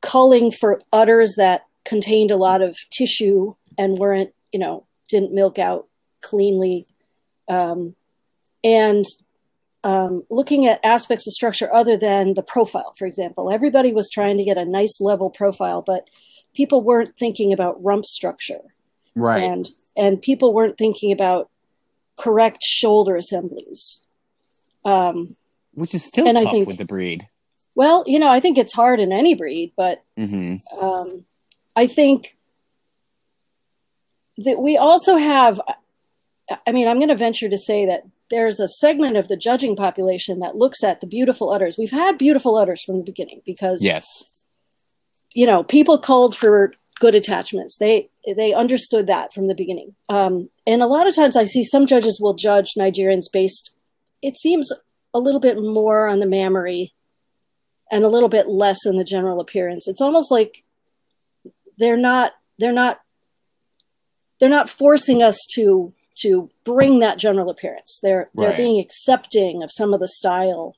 culling 0.00 0.50
for 0.50 0.80
udders 0.90 1.34
that 1.36 1.66
contained 1.84 2.30
a 2.30 2.36
lot 2.36 2.62
of 2.62 2.74
tissue 2.88 3.54
and 3.76 3.98
weren't, 3.98 4.30
you 4.50 4.58
know, 4.58 4.86
didn't 5.10 5.34
milk 5.34 5.58
out 5.58 5.88
cleanly. 6.22 6.86
Um, 7.48 7.94
and 8.64 9.04
um, 9.88 10.22
looking 10.28 10.66
at 10.66 10.84
aspects 10.84 11.26
of 11.26 11.32
structure 11.32 11.72
other 11.74 11.96
than 11.96 12.34
the 12.34 12.42
profile, 12.42 12.92
for 12.98 13.06
example. 13.06 13.50
Everybody 13.50 13.94
was 13.94 14.10
trying 14.10 14.36
to 14.36 14.44
get 14.44 14.58
a 14.58 14.66
nice 14.66 15.00
level 15.00 15.30
profile, 15.30 15.80
but 15.80 16.10
people 16.54 16.82
weren't 16.82 17.14
thinking 17.18 17.54
about 17.54 17.82
rump 17.82 18.04
structure. 18.04 18.60
Right. 19.16 19.42
And 19.42 19.70
and 19.96 20.20
people 20.20 20.52
weren't 20.52 20.76
thinking 20.76 21.10
about 21.10 21.48
correct 22.18 22.62
shoulder 22.62 23.16
assemblies. 23.16 24.02
Um, 24.84 25.34
Which 25.72 25.94
is 25.94 26.04
still 26.04 26.30
tough 26.30 26.50
think, 26.50 26.68
with 26.68 26.76
the 26.76 26.84
breed. 26.84 27.26
Well, 27.74 28.04
you 28.06 28.18
know, 28.18 28.28
I 28.30 28.40
think 28.40 28.58
it's 28.58 28.74
hard 28.74 29.00
in 29.00 29.10
any 29.10 29.34
breed, 29.34 29.72
but 29.74 30.04
mm-hmm. 30.18 30.86
um, 30.86 31.24
I 31.74 31.86
think 31.86 32.36
that 34.36 34.58
we 34.60 34.76
also 34.76 35.16
have. 35.16 35.62
I 36.66 36.72
mean, 36.72 36.88
I'm 36.88 36.98
going 36.98 37.08
to 37.08 37.16
venture 37.16 37.48
to 37.48 37.58
say 37.58 37.86
that 37.86 38.04
there's 38.30 38.60
a 38.60 38.68
segment 38.68 39.16
of 39.16 39.28
the 39.28 39.36
judging 39.36 39.76
population 39.76 40.38
that 40.40 40.56
looks 40.56 40.84
at 40.84 41.00
the 41.00 41.06
beautiful 41.06 41.50
udders. 41.50 41.76
We've 41.78 41.90
had 41.90 42.18
beautiful 42.18 42.56
udders 42.56 42.82
from 42.82 42.98
the 42.98 43.04
beginning 43.04 43.42
because 43.46 43.82
yes, 43.82 44.06
you 45.34 45.46
know, 45.46 45.62
people 45.62 45.98
called 45.98 46.36
for 46.36 46.72
good 47.00 47.14
attachments. 47.14 47.78
They 47.78 48.10
they 48.36 48.52
understood 48.52 49.06
that 49.06 49.32
from 49.32 49.48
the 49.48 49.54
beginning. 49.54 49.94
Um, 50.08 50.50
and 50.66 50.82
a 50.82 50.86
lot 50.86 51.06
of 51.06 51.14
times, 51.14 51.36
I 51.36 51.44
see 51.44 51.64
some 51.64 51.86
judges 51.86 52.20
will 52.20 52.34
judge 52.34 52.74
Nigerians 52.76 53.32
based. 53.32 53.74
It 54.22 54.36
seems 54.36 54.72
a 55.14 55.20
little 55.20 55.40
bit 55.40 55.58
more 55.58 56.06
on 56.06 56.18
the 56.18 56.26
mammary, 56.26 56.92
and 57.90 58.04
a 58.04 58.08
little 58.08 58.28
bit 58.28 58.48
less 58.48 58.84
in 58.84 58.96
the 58.96 59.04
general 59.04 59.40
appearance. 59.40 59.88
It's 59.88 60.02
almost 60.02 60.30
like 60.30 60.64
they're 61.78 61.96
not 61.96 62.32
they're 62.58 62.72
not 62.72 63.00
they're 64.40 64.48
not 64.48 64.70
forcing 64.70 65.22
us 65.22 65.38
to 65.54 65.92
to 66.22 66.48
bring 66.64 67.00
that 67.00 67.18
general 67.18 67.50
appearance. 67.50 68.00
They're 68.02 68.30
they're 68.34 68.50
right. 68.50 68.56
being 68.56 68.80
accepting 68.80 69.62
of 69.62 69.70
some 69.72 69.94
of 69.94 70.00
the 70.00 70.08
style. 70.08 70.76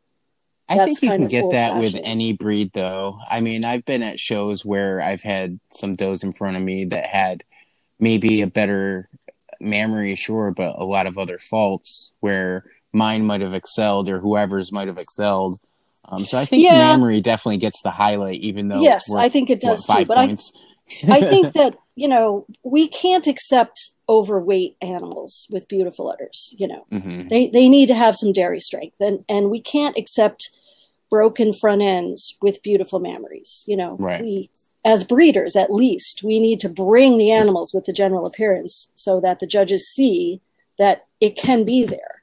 I 0.69 0.85
think 0.85 1.03
you 1.03 1.09
can 1.09 1.27
get 1.27 1.51
that 1.51 1.79
with 1.79 1.99
any 2.05 2.33
breed, 2.33 2.71
though. 2.73 3.19
I 3.29 3.41
mean, 3.41 3.65
I've 3.65 3.85
been 3.85 4.05
at 4.05 4.21
shows 4.21 4.65
where 4.65 5.01
I've 5.01 5.23
had 5.23 5.59
some 5.71 5.97
does 5.97 6.23
in 6.23 6.33
front 6.33 6.57
of 6.57 6.63
me 6.63 6.85
that 6.87 7.07
had 7.07 7.43
maybe 7.99 8.41
a 8.41 8.47
better 8.47 9.09
mammary, 9.59 10.15
sure, 10.15 10.53
but 10.53 10.77
a 10.79 10.85
lot 10.85 11.09
of 11.09 11.19
other 11.19 11.39
faults 11.39 12.13
where 12.21 12.65
mine 12.93 13.27
might 13.27 13.41
have 13.41 13.53
excelled 13.53 14.09
or 14.09 14.21
whoever's 14.21 14.71
might 14.71 14.87
have 14.87 14.99
excelled. 14.99 15.59
Um, 16.05 16.25
so 16.25 16.39
I 16.39 16.45
think 16.45 16.63
yeah. 16.63 16.79
mammary 16.79 17.21
definitely 17.21 17.59
gets 17.59 17.83
the 17.83 17.91
highlight, 17.91 18.41
even 18.41 18.69
though 18.69 18.81
yes, 18.81 19.13
I 19.15 19.29
think 19.29 19.51
it 19.51 19.61
does 19.61 19.85
what, 19.87 19.99
too. 19.99 20.05
But 20.07 20.17
points. 20.17 20.53
I, 20.55 20.61
I 21.09 21.21
think 21.29 21.53
that 21.55 21.77
you 21.97 22.09
know 22.09 22.47
we 22.63 22.89
can't 22.89 23.27
accept 23.27 23.93
overweight 24.09 24.77
animals 24.81 25.47
with 25.51 25.69
beautiful 25.69 26.11
udders. 26.11 26.55
You 26.59 26.69
know, 26.69 26.87
mm-hmm. 26.91 27.29
they 27.29 27.49
they 27.49 27.69
need 27.69 27.87
to 27.87 27.95
have 27.95 28.17
some 28.17 28.33
dairy 28.33 28.61
strength, 28.61 29.01
and 29.01 29.25
and 29.29 29.51
we 29.51 29.61
can't 29.61 29.97
accept 29.97 30.51
broken 31.11 31.53
front 31.53 31.83
ends 31.83 32.37
with 32.41 32.63
beautiful 32.63 33.01
mammaries. 33.01 33.65
You 33.67 33.77
know, 33.77 33.97
right. 33.99 34.21
we 34.21 34.51
as 34.85 35.05
breeders 35.05 35.57
at 35.57 35.71
least 35.71 36.23
we 36.25 36.41
need 36.41 36.59
to 36.61 36.69
bring 36.69 37.19
the 37.19 37.31
animals 37.31 37.75
with 37.75 37.85
the 37.85 37.93
general 37.93 38.25
appearance 38.25 38.91
so 38.95 39.21
that 39.21 39.39
the 39.39 39.47
judges 39.47 39.87
see 39.87 40.41
that 40.79 41.07
it 41.21 41.37
can 41.37 41.65
be 41.65 41.85
there 41.85 42.23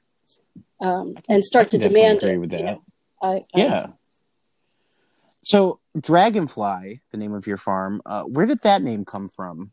um, 0.80 1.16
and 1.28 1.44
start 1.44 1.70
to 1.70 1.78
demand 1.78 2.18
agree 2.18 2.32
it. 2.32 2.40
With 2.40 2.50
that. 2.50 2.58
You 2.58 2.66
know? 2.66 2.82
I, 3.22 3.42
yeah. 3.54 3.86
So, 5.48 5.80
Dragonfly, 5.98 7.00
the 7.10 7.16
name 7.16 7.32
of 7.32 7.46
your 7.46 7.56
farm, 7.56 8.02
uh, 8.04 8.24
where 8.24 8.44
did 8.44 8.60
that 8.64 8.82
name 8.82 9.06
come 9.06 9.30
from? 9.30 9.72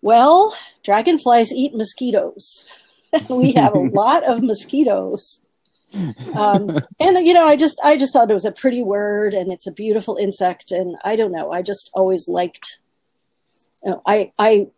Well, 0.00 0.56
dragonflies 0.82 1.52
eat 1.52 1.76
mosquitoes. 1.76 2.68
we 3.30 3.52
have 3.52 3.74
a 3.74 3.78
lot 3.94 4.24
of 4.28 4.42
mosquitoes. 4.42 5.40
Um, 6.34 6.70
and 6.98 7.26
you 7.26 7.34
know, 7.34 7.44
I 7.46 7.54
just 7.54 7.78
I 7.84 7.98
just 7.98 8.14
thought 8.14 8.30
it 8.30 8.32
was 8.32 8.46
a 8.46 8.52
pretty 8.52 8.82
word, 8.82 9.34
and 9.34 9.52
it's 9.52 9.66
a 9.66 9.72
beautiful 9.72 10.16
insect, 10.16 10.70
and 10.70 10.96
I 11.04 11.16
don't 11.16 11.32
know, 11.32 11.52
I 11.52 11.60
just 11.60 11.90
always 11.92 12.26
liked. 12.26 12.66
You 13.84 13.90
know, 13.90 14.02
I 14.06 14.32
I 14.38 14.68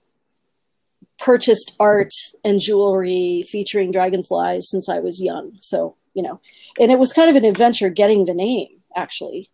purchased 1.21 1.77
art 1.79 2.11
and 2.45 2.59
jewelry 2.61 3.45
featuring 3.49 3.93
dragonflies 3.93 4.69
since 4.69 4.89
I 4.89 4.99
was 4.99 5.21
young, 5.21 5.53
so 5.61 5.95
you 6.15 6.23
know, 6.25 6.41
and 6.81 6.91
it 6.91 6.99
was 6.99 7.13
kind 7.13 7.31
of 7.31 7.37
an 7.37 7.45
adventure 7.45 7.91
getting 7.91 8.25
the 8.25 8.35
name. 8.35 8.81
Actually, 8.97 9.49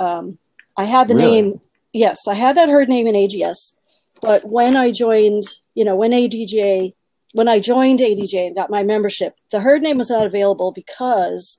um, 0.00 0.38
I 0.76 0.84
had 0.84 1.08
the 1.08 1.14
really? 1.14 1.42
name. 1.42 1.60
Yes, 1.92 2.26
I 2.28 2.34
had 2.34 2.56
that 2.56 2.68
herd 2.68 2.88
name 2.88 3.06
in 3.06 3.14
AGS 3.14 3.74
but 4.20 4.44
when 4.44 4.76
I 4.76 4.90
joined, 4.90 5.44
you 5.74 5.84
know, 5.84 5.96
when 5.96 6.12
ADJ, 6.12 6.92
when 7.32 7.48
I 7.48 7.58
joined 7.58 8.00
ADJ 8.00 8.46
and 8.46 8.56
got 8.56 8.70
my 8.70 8.82
membership, 8.82 9.34
the 9.50 9.60
herd 9.60 9.82
name 9.82 9.98
was 9.98 10.10
not 10.10 10.26
available 10.26 10.72
because 10.72 11.58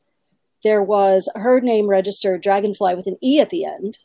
there 0.63 0.83
was 0.83 1.29
a 1.36 1.39
herd 1.39 1.63
name 1.63 1.88
registered 1.88 2.41
Dragonfly 2.41 2.95
with 2.95 3.07
an 3.07 3.17
E 3.24 3.39
at 3.39 3.50
the 3.50 3.65
end. 3.65 3.98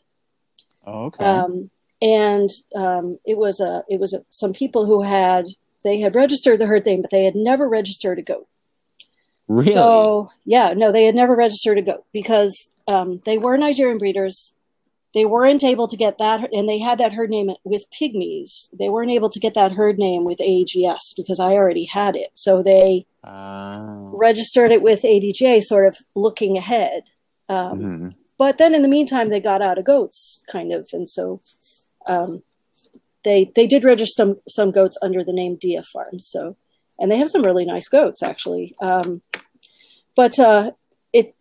Oh, 0.85 1.05
okay. 1.05 1.23
Um, 1.23 1.69
and 2.01 2.49
um, 2.75 3.19
it 3.25 3.37
was 3.37 3.59
a 3.59 3.83
it 3.89 3.99
was 3.99 4.13
a, 4.13 4.23
some 4.29 4.53
people 4.53 4.85
who 4.85 5.01
had 5.03 5.45
they 5.83 5.99
had 5.99 6.15
registered 6.15 6.59
the 6.59 6.67
herd 6.67 6.85
name, 6.85 7.01
but 7.01 7.11
they 7.11 7.25
had 7.25 7.35
never 7.35 7.67
registered 7.67 8.19
a 8.19 8.23
goat. 8.23 8.47
really? 9.47 9.73
So 9.73 10.29
yeah, 10.45 10.73
no, 10.75 10.91
they 10.91 11.05
had 11.05 11.15
never 11.15 11.35
registered 11.35 11.77
a 11.77 11.81
goat 11.81 12.05
because 12.11 12.71
um, 12.87 13.21
they 13.25 13.37
were 13.37 13.57
Nigerian 13.57 13.97
breeders. 13.97 14.55
They 15.13 15.25
weren't 15.25 15.63
able 15.63 15.87
to 15.87 15.97
get 15.97 16.17
that, 16.19 16.53
and 16.53 16.67
they 16.67 16.79
had 16.79 16.99
that 16.99 17.13
herd 17.13 17.29
name 17.29 17.49
with 17.63 17.85
pygmies. 17.89 18.67
They 18.77 18.89
weren't 18.89 19.09
able 19.11 19.29
to 19.29 19.39
get 19.39 19.53
that 19.55 19.71
herd 19.71 19.97
name 19.97 20.23
with 20.25 20.39
AGS 20.39 21.15
because 21.15 21.39
I 21.39 21.53
already 21.53 21.85
had 21.85 22.15
it. 22.15 22.29
So 22.33 22.61
they 22.61 23.05
Uh, 23.23 24.09
registered 24.13 24.71
it 24.71 24.81
with 24.81 25.01
ADJ, 25.03 25.61
sort 25.61 25.85
of 25.87 25.97
looking 26.15 26.57
ahead. 26.57 27.03
Um, 27.49 27.79
mhm. 27.79 28.15
But 28.37 28.57
then 28.57 28.75
in 28.75 28.83
the 28.83 28.87
meantime, 28.87 29.29
they 29.29 29.39
got 29.39 29.61
out 29.61 29.77
of 29.79 29.85
goats, 29.85 30.43
kind 30.47 30.71
of, 30.71 30.87
and 30.93 31.09
so 31.09 31.41
um, 32.05 32.43
they 33.23 33.51
they 33.55 33.65
did 33.67 33.83
register 33.83 34.13
some 34.21 34.37
some 34.47 34.71
goats 34.71 34.97
under 35.01 35.23
the 35.23 35.33
name 35.33 35.57
Dia 35.59 35.83
Farms. 35.83 36.27
So, 36.29 36.55
and 36.99 37.11
they 37.11 37.17
have 37.17 37.29
some 37.29 37.43
really 37.43 37.65
nice 37.65 37.87
goats 37.89 38.21
actually. 38.21 38.75
Um, 38.79 39.21
but 40.15 40.37
uh, 40.39 40.71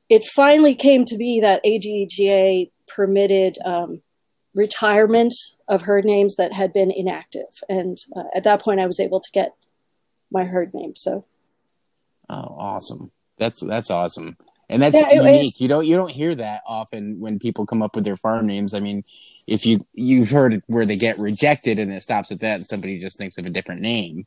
it 0.09 0.25
finally 0.25 0.75
came 0.75 1.05
to 1.07 1.17
be 1.17 1.41
that 1.41 1.63
ADGA 1.65 2.71
permitted 2.87 3.59
um, 3.65 4.01
retirement 4.55 5.35
of 5.69 5.83
herd 5.83 6.05
names 6.05 6.37
that 6.37 6.53
had 6.53 6.73
been 6.73 6.91
inactive, 6.91 7.49
and 7.69 7.99
uh, 8.17 8.25
at 8.35 8.45
that 8.45 8.61
point, 8.63 8.81
I 8.81 8.87
was 8.87 9.01
able 9.01 9.21
to 9.21 9.31
get 9.33 9.53
my 10.31 10.45
herd 10.45 10.73
name. 10.75 10.95
So 10.95 11.25
Oh, 12.29 12.57
awesome. 12.59 13.13
That's 13.39 13.63
that's 13.65 13.91
awesome. 13.91 14.37
And 14.69 14.83
that's 14.83 14.95
Yeah, 14.97 15.13
unique. 15.13 15.47
is. 15.47 15.61
You 15.61 15.69
don't 15.69 15.87
you 15.87 15.97
don't 15.97 16.11
hear 16.11 16.35
that 16.35 16.63
often 16.67 17.21
when 17.21 17.39
people 17.39 17.67
come 17.67 17.83
up 17.83 17.95
with 17.95 18.05
their 18.05 18.17
farm 18.17 18.47
names. 18.47 18.75
I 18.75 18.81
mean, 18.81 19.05
if 19.47 19.65
you 19.65 19.79
you've 19.93 20.31
heard 20.31 20.61
where 20.67 20.85
they 20.87 20.97
get 20.97 21.19
rejected 21.19 21.79
and 21.79 21.93
it 21.93 22.03
stops 22.03 22.33
at 22.33 22.41
that 22.41 22.57
and 22.57 22.67
somebody 22.67 22.99
just 22.99 23.17
thinks 23.19 23.39
of 23.39 23.47
a 23.47 23.51
different 23.51 23.81
name. 23.81 24.25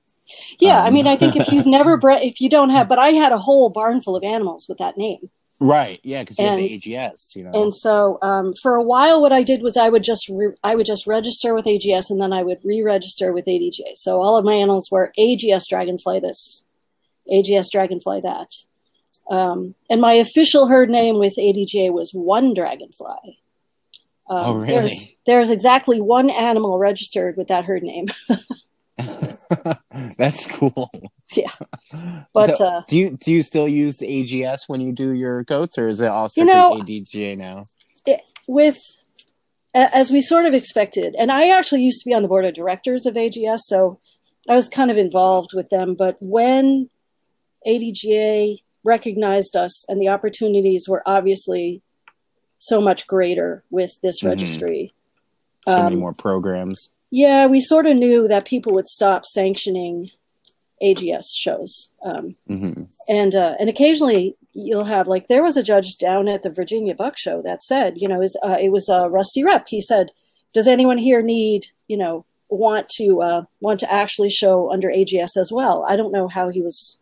yeah, 0.61 0.81
I 0.81 0.87
Um, 0.87 0.93
mean, 0.93 1.07
I 1.07 1.17
think 1.17 1.35
if 1.35 1.51
you've 1.51 1.65
never 1.77 1.97
bred, 1.97 2.23
if 2.23 2.39
you 2.39 2.49
don't 2.49 2.69
have, 2.69 2.87
but 2.87 2.99
I 2.99 3.09
had 3.09 3.33
a 3.33 3.37
whole 3.37 3.69
barn 3.69 3.99
full 4.01 4.15
of 4.15 4.23
animals 4.23 4.67
with 4.69 4.77
that 4.77 4.97
name. 4.97 5.29
Right. 5.61 5.99
Yeah, 6.03 6.21
because 6.23 6.39
you 6.39 6.45
have 6.45 6.57
And- 6.59 6.69
the 6.69 6.77
AGS, 6.79 7.35
you 7.35 7.43
know. 7.43 7.51
And 7.53 7.75
so, 7.75 8.17
um, 8.21 8.53
for 8.61 8.75
a 8.75 8.83
while, 8.83 9.21
what 9.21 9.33
I 9.33 9.43
did 9.43 9.61
was 9.61 9.75
I 9.75 9.89
would 9.89 10.03
just 10.03 10.29
re- 10.29 10.55
I 10.63 10.73
would 10.75 10.85
just 10.85 11.05
register 11.05 11.53
with 11.53 11.65
AGS, 11.65 12.09
and 12.09 12.21
then 12.21 12.31
I 12.31 12.43
would 12.43 12.59
re-register 12.63 13.33
with 13.33 13.45
ADJ. 13.45 13.81
So 13.95 14.21
all 14.21 14.37
of 14.37 14.45
my 14.45 14.53
animals 14.53 14.89
were 14.89 15.11
AGS 15.19 15.67
Dragonfly 15.67 16.21
this, 16.21 16.63
AGS 17.29 17.69
Dragonfly 17.71 18.21
that, 18.21 18.51
um, 19.29 19.75
and 19.89 19.99
my 19.99 20.13
official 20.13 20.67
herd 20.67 20.89
name 20.89 21.19
with 21.19 21.35
ADJ 21.37 21.91
was 21.91 22.11
One 22.13 22.53
Dragonfly. 22.53 23.39
Um, 24.29 24.43
Oh, 24.45 24.53
really? 24.55 24.67
There's, 24.73 25.07
there's 25.25 25.49
exactly 25.49 25.99
one 25.99 26.29
animal 26.29 26.77
registered 26.77 27.35
with 27.35 27.49
that 27.49 27.65
herd 27.65 27.83
name. 27.83 28.05
that's 30.17 30.47
cool. 30.47 30.89
Yeah. 31.35 31.51
But, 32.33 32.57
So, 32.57 32.65
uh, 32.65 32.81
do 32.87 32.97
you 32.97 33.17
do 33.17 33.31
you 33.31 33.41
still 33.43 33.67
use 33.67 33.99
AGS 34.01 34.59
when 34.67 34.79
you 34.81 34.91
do 34.91 35.13
your 35.13 35.43
goats, 35.43 35.77
or 35.77 35.87
is 35.87 35.99
it 36.01 36.07
all 36.07 36.23
You 36.25 36.29
strictly 36.29 36.53
know- 36.53 36.73
ADGA 36.79 37.35
now? 37.37 37.65
with 38.47 38.77
as 39.75 40.09
we 40.11 40.21
sort 40.21 40.45
of 40.45 40.55
expected 40.55 41.13
and 41.19 41.31
i 41.31 41.49
actually 41.49 41.83
used 41.83 42.01
to 42.01 42.09
be 42.09 42.15
on 42.15 42.23
the 42.23 42.27
board 42.27 42.43
of 42.43 42.55
directors 42.55 43.05
of 43.05 43.13
ags 43.13 43.59
so 43.59 43.99
i 44.49 44.55
was 44.55 44.67
kind 44.67 44.89
of 44.89 44.97
involved 44.97 45.51
with 45.53 45.69
them 45.69 45.93
but 45.93 46.17
when 46.19 46.89
adga 47.67 48.57
recognized 48.83 49.55
us 49.55 49.87
and 49.87 50.01
the 50.01 50.07
opportunities 50.07 50.85
were 50.89 51.03
obviously 51.05 51.83
so 52.57 52.81
much 52.81 53.05
greater 53.05 53.63
with 53.69 53.91
this 54.01 54.21
Mhm. 54.23 54.29
registry 54.29 54.93
So 55.67 55.83
many 55.83 55.95
Um, 55.95 55.99
more 56.01 56.13
programs. 56.13 56.89
Yeah 57.11 57.45
we 57.45 57.59
sort 57.59 57.85
of 57.85 57.97
knew 57.97 58.27
that 58.27 58.45
people 58.45 58.73
would 58.73 58.87
stop 58.87 59.25
sanctioning 59.25 60.09
ags 60.81 61.25
shows 61.35 61.89
um, 62.03 62.35
hmm 62.47 62.83
and 63.07 63.35
uh, 63.35 63.55
and 63.59 63.69
occasionally 63.69 64.37
you'll 64.53 64.85
have 64.85 65.07
like 65.07 65.27
there 65.27 65.43
was 65.43 65.57
a 65.57 65.63
judge 65.63 65.97
down 65.97 66.27
at 66.27 66.43
the 66.43 66.49
Virginia 66.49 66.95
Buck 66.95 67.17
Show 67.17 67.41
that 67.43 67.63
said, 67.63 67.99
you 68.01 68.07
know, 68.07 68.21
is 68.21 68.37
uh, 68.43 68.57
it 68.59 68.69
was 68.69 68.89
uh, 68.89 69.09
Rusty 69.09 69.43
Rep. 69.43 69.67
He 69.67 69.81
said, 69.81 70.11
"Does 70.53 70.67
anyone 70.67 70.97
here 70.97 71.21
need, 71.21 71.67
you 71.87 71.97
know, 71.97 72.25
want 72.49 72.89
to 72.97 73.21
uh, 73.21 73.43
want 73.61 73.79
to 73.81 73.91
actually 73.91 74.29
show 74.29 74.71
under 74.71 74.89
AGS 74.89 75.37
as 75.37 75.51
well?" 75.53 75.85
I 75.87 75.95
don't 75.95 76.13
know 76.13 76.27
how 76.27 76.49
he 76.49 76.61
was 76.61 76.97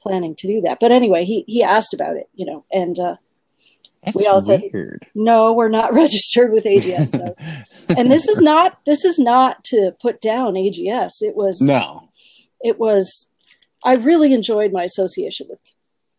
planning 0.00 0.34
to 0.36 0.46
do 0.46 0.60
that, 0.62 0.78
but 0.80 0.92
anyway, 0.92 1.24
he 1.24 1.44
he 1.46 1.62
asked 1.62 1.94
about 1.94 2.16
it, 2.16 2.28
you 2.34 2.46
know, 2.46 2.64
and 2.72 2.98
uh, 2.98 3.16
That's 4.04 4.16
We 4.16 4.26
all 4.26 4.40
said- 4.40 4.62
weird. 4.72 5.08
no, 5.14 5.52
we're 5.52 5.68
not 5.68 5.92
registered 6.02 6.52
with 6.52 6.64
AGS. 6.64 7.08
So. 7.08 7.94
and 7.98 8.10
this 8.10 8.28
is 8.28 8.40
not 8.40 8.78
this 8.86 9.04
is 9.04 9.18
not 9.18 9.64
to 9.64 9.92
put 10.00 10.20
down 10.20 10.54
AGS. 10.54 11.10
It 11.20 11.34
was 11.36 11.60
no. 11.60 12.08
it 12.60 12.78
was 12.78 13.26
I 13.84 13.94
really 13.96 14.32
enjoyed 14.32 14.72
my 14.72 14.84
association 14.84 15.46
with 15.50 15.60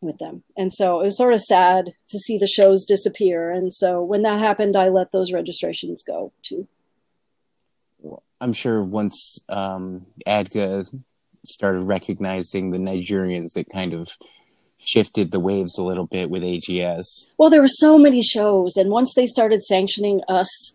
with 0.01 0.17
them. 0.17 0.43
And 0.55 0.73
so 0.73 1.01
it 1.01 1.03
was 1.03 1.17
sort 1.17 1.33
of 1.33 1.41
sad 1.41 1.89
to 2.09 2.19
see 2.19 2.37
the 2.37 2.47
shows 2.47 2.85
disappear. 2.85 3.51
And 3.51 3.73
so 3.73 4.01
when 4.01 4.21
that 4.21 4.39
happened, 4.39 4.77
I 4.77 4.87
let 4.89 5.11
those 5.11 5.33
registrations 5.33 6.03
go 6.03 6.31
too. 6.41 6.67
I'm 8.41 8.53
sure 8.53 8.81
once 8.81 9.39
um, 9.49 10.05
ADGA 10.25 10.85
started 11.43 11.81
recognizing 11.81 12.71
the 12.71 12.77
Nigerians, 12.77 13.57
it 13.57 13.67
kind 13.73 13.93
of 13.93 14.07
shifted 14.79 15.31
the 15.31 15.39
waves 15.39 15.77
a 15.77 15.83
little 15.83 16.07
bit 16.07 16.29
with 16.29 16.41
AGS. 16.43 17.29
Well, 17.37 17.49
there 17.49 17.61
were 17.61 17.67
so 17.67 17.97
many 17.97 18.21
shows, 18.23 18.75
and 18.77 18.89
once 18.89 19.13
they 19.13 19.27
started 19.27 19.61
sanctioning 19.63 20.21
us, 20.27 20.73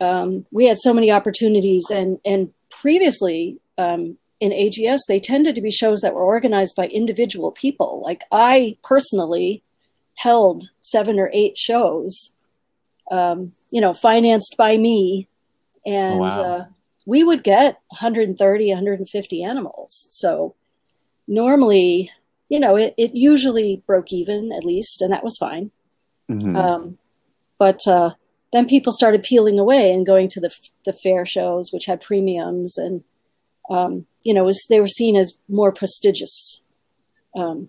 um, 0.00 0.44
we 0.50 0.66
had 0.66 0.78
so 0.78 0.92
many 0.92 1.10
opportunities. 1.10 1.84
And 1.90 2.18
and 2.24 2.52
previously 2.70 3.58
um, 3.78 4.16
in 4.40 4.50
AGS, 4.50 5.00
they 5.08 5.20
tended 5.20 5.54
to 5.54 5.62
be 5.62 5.70
shows 5.70 6.00
that 6.00 6.14
were 6.14 6.22
organized 6.22 6.74
by 6.76 6.86
individual 6.88 7.52
people. 7.52 8.02
Like 8.04 8.22
I 8.32 8.76
personally 8.82 9.62
held 10.16 10.64
seven 10.80 11.18
or 11.18 11.30
eight 11.32 11.58
shows, 11.58 12.32
um, 13.10 13.52
you 13.70 13.80
know, 13.80 13.92
financed 13.92 14.56
by 14.56 14.76
me, 14.76 15.28
and 15.86 16.20
Wow. 16.20 16.42
uh, 16.42 16.64
we 17.06 17.22
would 17.22 17.44
get 17.44 17.80
130, 17.88 18.68
150 18.70 19.42
animals. 19.42 20.06
So 20.10 20.54
normally, 21.28 22.10
you 22.48 22.60
know, 22.60 22.76
it, 22.76 22.94
it 22.96 23.12
usually 23.14 23.82
broke 23.86 24.12
even 24.12 24.52
at 24.52 24.64
least, 24.64 25.00
and 25.02 25.12
that 25.12 25.24
was 25.24 25.36
fine. 25.38 25.70
Mhm. 26.30 26.56
Um, 26.56 26.98
but 27.58 27.80
uh, 27.86 28.10
then 28.52 28.66
people 28.66 28.92
started 28.92 29.22
peeling 29.22 29.58
away 29.58 29.92
and 29.92 30.06
going 30.06 30.28
to 30.30 30.40
the 30.40 30.50
the 30.84 30.92
fair 30.92 31.26
shows, 31.26 31.72
which 31.72 31.86
had 31.86 32.00
premiums, 32.00 32.76
and 32.78 33.02
um, 33.70 34.06
you 34.22 34.34
know, 34.34 34.44
was 34.44 34.64
they 34.68 34.80
were 34.80 34.86
seen 34.86 35.16
as 35.16 35.38
more 35.48 35.72
prestigious. 35.72 36.62
Um, 37.36 37.68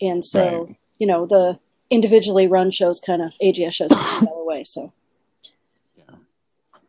and 0.00 0.24
so, 0.24 0.64
Right. 0.64 0.76
you 0.98 1.06
know, 1.06 1.26
the 1.26 1.58
individually 1.90 2.46
run 2.46 2.70
shows 2.70 3.00
kind 3.04 3.20
of 3.20 3.32
AGS 3.42 3.74
shows 3.74 3.92
fell 4.20 4.42
away. 4.48 4.64
So 4.64 4.92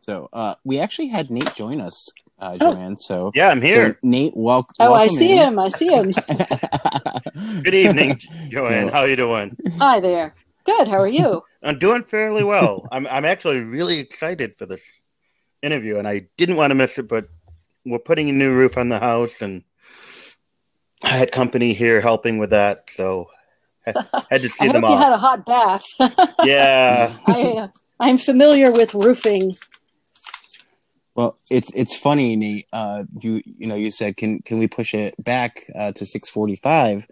so 0.00 0.28
uh, 0.32 0.56
we 0.64 0.80
actually 0.80 1.08
had 1.08 1.30
Nate 1.30 1.54
join 1.54 1.80
us, 1.80 2.08
uh, 2.42 2.58
Oh. 2.60 2.72
Joanne. 2.72 2.98
So 2.98 3.30
Yeah, 3.34 3.48
I'm 3.48 3.62
here. 3.62 3.90
So 3.90 3.94
Nate, 4.02 4.36
welcome. 4.36 4.74
oh, 4.80 4.92
I 4.92 5.06
see 5.06 5.36
him. 5.36 5.58
I 5.58 5.68
see 5.68 5.88
him. 5.88 6.12
Good 7.62 7.74
evening, 7.74 8.20
Joanne. 8.50 8.88
So- 8.88 8.92
How 8.92 9.04
you 9.04 9.16
doing? 9.16 9.56
Hi 9.78 10.00
there. 10.00 10.34
Good. 10.64 10.88
How 10.88 10.98
are 10.98 11.08
you? 11.08 11.42
I'm 11.62 11.78
doing 11.78 12.02
fairly 12.04 12.44
well. 12.44 12.86
I'm 12.92 13.06
I'm 13.06 13.24
actually 13.24 13.60
really 13.60 13.98
excited 13.98 14.56
for 14.56 14.66
this 14.66 14.84
interview, 15.62 15.98
and 15.98 16.06
I 16.08 16.26
didn't 16.36 16.56
want 16.56 16.70
to 16.70 16.74
miss 16.74 16.98
it. 16.98 17.08
But 17.08 17.26
we're 17.86 17.98
putting 17.98 18.28
a 18.28 18.32
new 18.32 18.52
roof 18.54 18.76
on 18.76 18.88
the 18.88 18.98
house, 18.98 19.42
and 19.42 19.62
I 21.02 21.08
had 21.10 21.32
company 21.32 21.72
here 21.74 22.00
helping 22.00 22.38
with 22.38 22.50
that, 22.50 22.90
so 22.90 23.28
I 23.86 23.92
had 24.30 24.42
to 24.42 24.46
I 24.46 24.48
see 24.48 24.66
hope 24.66 24.72
them 24.74 24.82
you 24.82 24.88
off. 24.88 25.02
had 25.02 25.12
a 25.12 25.18
hot 25.18 25.46
bath. 25.46 25.84
Yeah, 26.44 27.12
I, 27.26 27.42
uh, 27.42 27.68
I'm 28.00 28.18
familiar 28.18 28.70
with 28.72 28.94
roofing. 28.94 29.56
Well, 31.14 31.36
it's 31.50 31.70
it's 31.74 31.94
funny, 31.94 32.36
Nate. 32.36 32.66
Uh, 32.72 33.04
you 33.20 33.42
you 33.44 33.66
know 33.66 33.74
you 33.74 33.90
said 33.90 34.16
can 34.16 34.40
can 34.40 34.58
we 34.58 34.66
push 34.66 34.94
it 34.94 35.14
back 35.22 35.64
uh, 35.74 35.92
to 35.92 36.06
six 36.06 36.30
forty 36.30 36.56
five, 36.56 37.04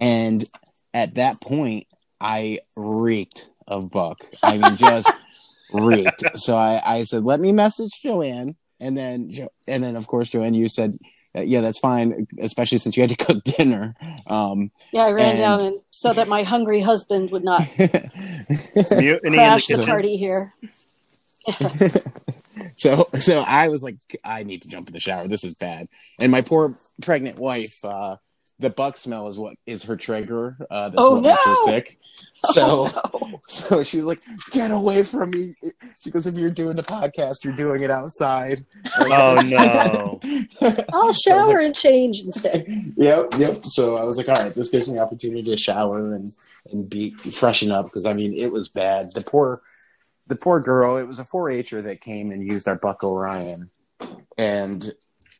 and 0.00 0.44
at 0.92 1.14
that 1.14 1.40
point 1.40 1.86
I 2.20 2.58
reeked 2.76 3.48
of 3.68 3.90
buck. 3.90 4.24
I 4.42 4.58
mean, 4.58 4.76
just 4.76 5.16
reeked. 5.72 6.24
So 6.36 6.56
I 6.56 6.82
I 6.84 7.04
said 7.04 7.22
let 7.24 7.38
me 7.40 7.52
message 7.52 7.92
Joanne, 8.02 8.56
and 8.80 8.96
then 8.96 9.30
Jo- 9.30 9.52
and 9.68 9.82
then 9.82 9.94
of 9.96 10.06
course 10.08 10.30
Joanne, 10.30 10.54
you 10.54 10.68
said 10.68 10.96
uh, 11.36 11.40
yeah 11.42 11.60
that's 11.60 11.78
fine, 11.78 12.26
especially 12.40 12.78
since 12.78 12.96
you 12.96 13.02
had 13.04 13.10
to 13.16 13.24
cook 13.24 13.44
dinner. 13.58 13.94
Um, 14.26 14.72
Yeah, 14.92 15.02
I 15.04 15.12
ran 15.12 15.30
And- 15.30 15.38
down 15.38 15.60
and 15.60 15.76
so 15.90 16.12
that 16.12 16.26
my 16.26 16.42
hungry 16.42 16.80
husband 16.80 17.30
would 17.30 17.44
not 17.44 17.60
mutiny 17.78 19.18
in 19.22 19.32
the 19.32 19.36
crash 19.36 19.66
the 19.66 19.74
kitchen. 19.74 19.86
party 19.88 20.16
here. 20.16 20.52
so 22.76 23.08
so 23.18 23.40
I 23.42 23.68
was 23.68 23.82
like, 23.82 23.96
I 24.24 24.42
need 24.42 24.62
to 24.62 24.68
jump 24.68 24.88
in 24.88 24.94
the 24.94 25.00
shower. 25.00 25.28
This 25.28 25.44
is 25.44 25.54
bad. 25.54 25.86
And 26.20 26.30
my 26.32 26.40
poor 26.42 26.76
pregnant 27.02 27.38
wife, 27.38 27.76
uh, 27.84 28.16
the 28.58 28.70
buck 28.70 28.96
smell 28.96 29.28
is 29.28 29.38
what 29.38 29.54
is 29.66 29.82
her 29.82 29.96
trigger. 29.96 30.56
Uh, 30.70 30.88
that's 30.88 30.94
Oh, 31.02 31.16
what 31.16 31.24
makes 31.24 31.44
her 31.44 31.50
no! 31.50 31.64
sick. 31.66 31.98
So 32.52 32.88
Oh, 32.90 33.18
no. 33.22 33.40
so 33.48 33.82
she's 33.82 34.04
like, 34.04 34.22
get 34.52 34.70
away 34.70 35.02
from 35.02 35.30
me. 35.30 35.52
She 36.00 36.10
goes, 36.10 36.26
if 36.26 36.36
you're 36.36 36.48
doing 36.50 36.76
the 36.76 36.82
podcast, 36.82 37.44
you're 37.44 37.52
doing 37.54 37.82
it 37.82 37.90
outside. 37.90 38.64
Oh 39.00 39.42
no. 39.44 40.20
I'll 40.94 41.12
shower 41.12 41.58
and 41.58 41.74
change 41.74 42.22
instead. 42.22 42.64
yep, 42.96 43.34
yep. 43.36 43.56
So 43.64 43.96
I 43.96 44.04
was 44.04 44.16
like, 44.16 44.28
all 44.28 44.36
right, 44.36 44.54
this 44.54 44.70
gives 44.70 44.90
me 44.90 44.98
opportunity 44.98 45.42
to 45.42 45.56
shower 45.56 46.14
and 46.14 46.34
and 46.72 46.88
be 46.88 47.10
freshen 47.32 47.70
up 47.70 47.86
because 47.86 48.06
I 48.06 48.12
mean 48.14 48.32
it 48.32 48.50
was 48.52 48.68
bad. 48.70 49.12
The 49.12 49.20
poor 49.22 49.60
the 50.26 50.36
poor 50.36 50.60
girl. 50.60 50.96
It 50.96 51.06
was 51.06 51.18
a 51.18 51.24
4-H'er 51.24 51.82
that 51.82 52.00
came 52.00 52.30
and 52.30 52.44
used 52.44 52.68
our 52.68 52.76
Buck 52.76 53.04
Orion, 53.04 53.70
and 54.38 54.90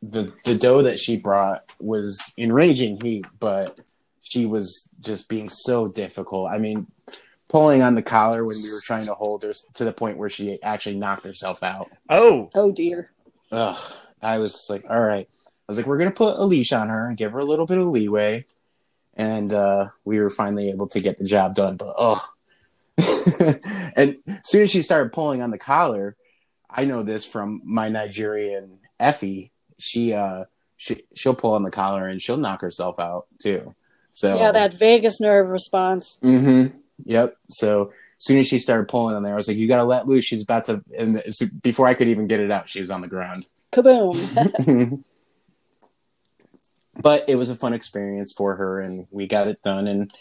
the 0.01 0.31
the 0.45 0.55
doe 0.55 0.83
that 0.83 0.99
she 0.99 1.17
brought 1.17 1.63
was 1.79 2.33
in 2.37 2.53
raging 2.53 2.99
heat, 3.01 3.25
but 3.39 3.79
she 4.21 4.45
was 4.45 4.89
just 4.99 5.29
being 5.29 5.49
so 5.49 5.87
difficult. 5.87 6.49
I 6.49 6.57
mean. 6.57 6.87
Pulling 7.49 7.81
on 7.81 7.95
the 7.95 8.01
collar 8.01 8.43
when 8.43 8.61
we 8.61 8.73
were 8.73 8.81
trying 8.81 9.05
to 9.05 9.13
hold 9.13 9.41
her 9.43 9.53
to 9.75 9.85
the 9.85 9.93
point 9.93 10.17
where 10.17 10.27
she 10.27 10.61
actually 10.61 10.97
knocked 10.97 11.23
herself 11.23 11.63
out. 11.63 11.89
Oh, 12.09 12.49
Oh 12.53 12.73
dear. 12.73 13.09
Ugh, 13.53 13.77
I 14.21 14.39
was 14.39 14.67
like, 14.69 14.83
all 14.89 14.99
right. 14.99 15.29
I 15.31 15.63
was 15.69 15.77
like, 15.77 15.85
we're 15.85 15.97
gonna 15.97 16.11
put 16.11 16.37
a 16.37 16.43
leash 16.43 16.73
on 16.73 16.89
her 16.89 17.07
and 17.07 17.15
give 17.15 17.31
her 17.31 17.39
a 17.39 17.45
little 17.45 17.65
bit 17.65 17.77
of 17.77 17.87
leeway, 17.87 18.43
and 19.15 19.53
uh, 19.53 19.87
we 20.03 20.19
were 20.19 20.29
finally 20.29 20.69
able 20.69 20.87
to 20.89 20.99
get 20.99 21.19
the 21.19 21.23
job 21.23 21.55
done. 21.55 21.77
But 21.77 21.95
oh, 21.97 22.21
and 23.95 24.17
as 24.27 24.41
soon 24.45 24.63
as 24.63 24.71
she 24.71 24.81
started 24.81 25.11
pulling 25.11 25.41
on 25.41 25.51
the 25.51 25.57
collar, 25.57 26.15
I 26.69 26.85
know 26.85 27.03
this 27.03 27.25
from 27.25 27.61
my 27.63 27.89
Nigerian 27.89 28.79
Effie. 28.99 29.51
She 29.77 30.13
uh, 30.13 30.45
she 30.75 31.03
she'll 31.15 31.35
pull 31.35 31.53
on 31.53 31.63
the 31.63 31.71
collar 31.71 32.07
and 32.07 32.21
she'll 32.21 32.37
knock 32.37 32.61
herself 32.61 32.99
out 32.99 33.27
too. 33.39 33.75
So 34.11 34.37
Yeah, 34.37 34.51
that 34.51 34.73
vagus 34.73 35.19
nerve 35.21 35.49
response. 35.49 36.19
Mm-hmm. 36.23 36.77
Yep. 37.05 37.37
So 37.49 37.89
as 37.89 37.95
soon 38.17 38.39
as 38.39 38.47
she 38.47 38.59
started 38.59 38.87
pulling 38.87 39.15
on 39.15 39.23
there, 39.23 39.33
I 39.33 39.35
was 39.35 39.47
like, 39.47 39.57
"You 39.57 39.67
got 39.67 39.77
to 39.77 39.83
let 39.83 40.07
loose." 40.07 40.25
She's 40.25 40.43
about 40.43 40.63
to. 40.65 40.83
And 40.97 41.21
so 41.29 41.45
before 41.61 41.87
I 41.87 41.93
could 41.93 42.07
even 42.07 42.27
get 42.27 42.39
it 42.39 42.51
out, 42.51 42.69
she 42.69 42.79
was 42.79 42.89
on 42.89 43.01
the 43.01 43.07
ground. 43.07 43.45
Kaboom. 43.71 45.03
but 47.01 47.25
it 47.27 47.35
was 47.35 47.49
a 47.49 47.55
fun 47.55 47.73
experience 47.73 48.33
for 48.35 48.55
her, 48.55 48.81
and 48.81 49.07
we 49.11 49.27
got 49.27 49.47
it 49.47 49.61
done. 49.61 49.87
And 49.87 50.11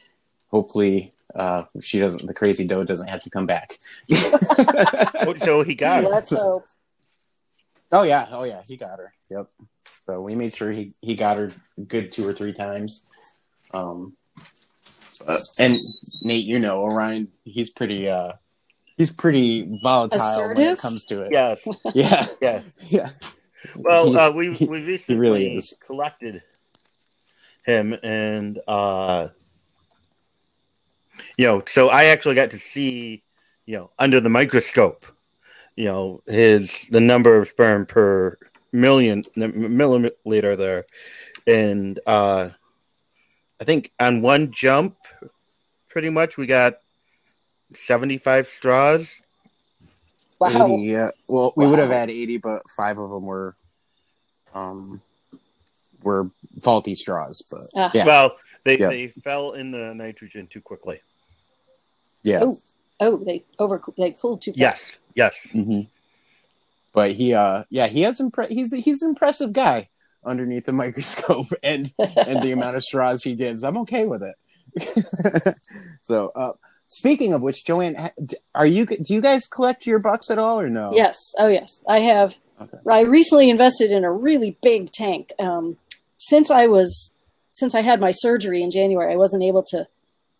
hopefully, 0.49 1.15
uh, 1.37 1.65
she 1.81 1.99
doesn't. 1.99 2.27
The 2.27 2.35
crazy 2.35 2.67
doe 2.67 2.85
doesn't 2.85 3.09
have 3.09 3.23
to 3.23 3.31
come 3.31 3.47
back. 3.47 3.79
oh, 4.13 5.35
so 5.37 5.63
he 5.63 5.75
got 5.75 6.05
it. 6.05 6.11
Let's 6.11 6.35
hope. 6.35 6.65
oh 7.93 8.03
yeah. 8.03 8.27
Oh 8.31 8.45
yeah. 8.45 8.63
He 8.67 8.77
got 8.77 8.99
her. 8.99 9.13
Yep. 9.31 9.47
So 10.07 10.21
we 10.21 10.35
made 10.35 10.55
sure 10.55 10.71
he 10.71 10.95
he 11.01 11.15
got 11.15 11.37
her 11.37 11.53
good 11.87 12.13
two 12.13 12.27
or 12.27 12.33
three 12.33 12.53
times. 12.53 13.07
Um. 13.75 14.15
uh, 15.27 15.39
and 15.59 15.77
Nate, 16.23 16.45
you 16.47 16.59
know, 16.59 16.81
Orion, 16.83 17.29
he's 17.45 17.71
pretty. 17.71 18.09
uh 18.09 18.33
He's 18.99 19.11
pretty 19.11 19.79
volatile 19.83 20.49
when 20.49 20.57
it 20.59 20.79
comes 20.79 21.05
to 21.07 21.21
it. 21.21 21.29
Yes, 21.31 21.69
Yeah. 21.95 22.27
yes. 22.41 22.65
Yeah. 22.87 23.11
Well, 23.77 24.09
He- 24.11 24.17
uh, 24.17 24.33
we 24.33 24.51
we 24.51 24.85
recently 24.87 25.21
really 25.21 25.57
is. 25.57 25.77
collected 25.87 26.43
him, 27.67 27.95
and 28.03 28.59
uh, 28.67 29.29
you 31.37 31.47
know, 31.47 31.63
so 31.67 31.89
I 31.89 32.05
actually 32.05 32.35
got 32.35 32.51
to 32.53 32.59
see, 32.59 33.23
you 33.67 33.77
know, 33.77 33.91
under 33.99 34.21
the 34.21 34.29
microscope, 34.29 35.05
you 35.77 35.85
know, 35.85 36.23
his 36.27 36.87
the 36.91 37.01
number 37.01 37.37
of 37.37 37.49
sperm 37.49 37.87
per 37.87 38.39
million 38.73 39.23
milliliter 39.37 40.57
there, 40.57 40.87
and 41.47 41.99
uh, 42.07 42.49
I 43.61 43.65
think 43.65 43.93
on 44.01 44.23
one 44.23 44.51
jump, 44.53 44.97
pretty 45.89 46.11
much 46.11 46.37
we 46.37 46.47
got 46.47 46.75
seventy 47.75 48.19
five 48.19 48.49
straws. 48.49 49.21
Wow. 50.39 50.75
80, 50.77 50.83
yeah. 50.85 51.11
Well, 51.29 51.55
we 51.57 51.67
would 51.67 51.79
have 51.79 51.89
had 51.89 52.11
80, 52.11 52.37
but 52.37 52.61
five 52.77 52.99
of 52.99 53.09
them 53.09 53.25
were 53.25 53.57
um 54.55 55.01
were 56.03 56.31
faulty 56.63 56.95
straws, 56.95 57.43
but 57.51 57.63
Ah. 57.75 57.91
yeah. 57.95 58.05
Well, 58.05 58.31
they 58.65 58.79
Yeah. 58.79 58.89
they 58.89 59.07
fell 59.09 59.53
in 59.53 59.71
the 59.71 59.95
nitrogen 59.95 60.47
too 60.47 60.61
quickly. 60.61 61.01
Yeah. 62.27 62.41
Oh. 62.43 62.57
Oh, 62.99 63.19
they 63.19 63.45
over 63.59 63.83
they 63.99 64.13
cooled 64.13 64.41
too 64.41 64.53
fast. 64.53 64.59
Yes, 64.59 64.99
yes. 65.15 65.51
hmm 65.53 65.81
But 66.95 67.13
he 67.13 67.35
uh 67.35 67.65
yeah, 67.69 67.89
he 67.89 68.03
has 68.03 68.21
impre- 68.21 68.49
he's 68.49 68.73
he's 68.73 69.03
an 69.03 69.11
impressive 69.11 69.53
guy 69.53 69.89
underneath 70.25 70.65
the 70.65 70.73
microscope 70.73 71.47
and 71.63 71.93
and 71.99 72.43
the 72.43 72.53
amount 72.53 72.77
of 72.77 72.83
straws 72.83 73.23
he 73.23 73.35
gives. 73.35 73.63
I'm 73.65 73.77
okay 73.79 74.07
with 74.07 74.23
it. 74.23 75.55
so, 76.03 76.33
uh 76.35 76.53
speaking 76.87 77.33
of 77.35 77.43
which, 77.43 77.65
Joanne, 77.67 78.11
are 78.55 78.67
you 78.67 78.87
do 78.87 79.13
you 79.13 79.21
guys 79.21 79.47
collect 79.47 79.87
your 79.87 79.99
bucks 79.99 80.31
at 80.31 80.39
all 80.39 80.59
or 80.59 80.71
no? 80.71 80.91
Yes. 80.95 81.19
Oh, 81.39 81.49
yes. 81.49 81.85
I 81.89 81.99
have. 82.01 82.37
Okay. 82.61 82.79
I 82.91 83.01
recently 83.01 83.51
invested 83.51 83.91
in 83.91 84.05
a 84.05 84.13
really 84.13 84.57
big 84.63 84.91
tank. 84.93 85.33
Um, 85.39 85.77
since 86.17 86.51
I 86.51 86.67
was, 86.67 87.15
since 87.53 87.75
I 87.75 87.83
had 87.83 88.01
my 88.01 88.13
surgery 88.13 88.63
in 88.63 88.71
January, 88.71 89.13
I 89.13 89.17
wasn't 89.17 89.43
able 89.43 89.63
to 89.65 89.87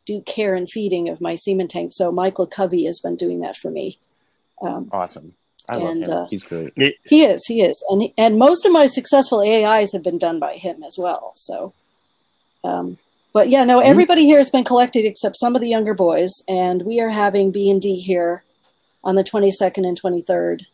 do 0.07 0.21
care 0.23 0.55
and 0.55 0.71
feeding 0.71 1.09
of 1.09 1.21
my 1.21 1.35
semen 1.35 1.69
tank. 1.69 1.91
So 1.93 2.11
Michael 2.11 2.47
Covey 2.47 2.85
has 2.87 3.01
been 3.01 3.17
doing 3.17 3.41
that 3.41 3.57
for 3.57 3.71
me. 3.71 3.99
Um, 4.63 4.89
Awesome. 4.93 5.35
I 5.69 5.77
love 5.77 5.97
And, 5.97 6.05
him. 6.05 6.11
uh, 6.11 6.27
He's 6.29 6.45
great. 6.45 6.73
he 7.05 7.25
is, 7.25 7.45
he 7.47 7.61
is, 7.61 7.85
and 7.91 8.03
he- 8.03 8.15
and 8.17 8.39
most 8.39 8.65
of 8.65 8.71
my 8.73 8.87
successful 8.87 9.41
AIs 9.43 9.93
have 9.93 10.05
been 10.05 10.17
done 10.19 10.39
by 10.39 10.55
him 10.57 10.85
as 10.85 10.97
well. 10.97 11.33
So, 11.35 11.73
um, 12.63 12.99
but 13.33 13.49
yeah, 13.51 13.65
no, 13.65 13.81
everybody 13.81 14.25
here 14.25 14.39
has 14.39 14.49
been 14.49 14.65
collected 14.65 15.05
except 15.05 15.37
some 15.39 15.55
of 15.57 15.61
the 15.61 15.69
younger 15.69 15.93
boys, 15.93 16.31
and 16.49 16.83
we 16.83 17.01
are 17.01 17.11
having 17.11 17.51
B 17.51 17.69
and 17.69 17.83
D 17.83 17.97
here 17.97 18.45
on 19.05 19.17
the 19.17 19.25
twenty 19.25 19.51
second 19.51 19.85
and 19.85 19.97
twenty 19.97 20.23
third. 20.23 20.65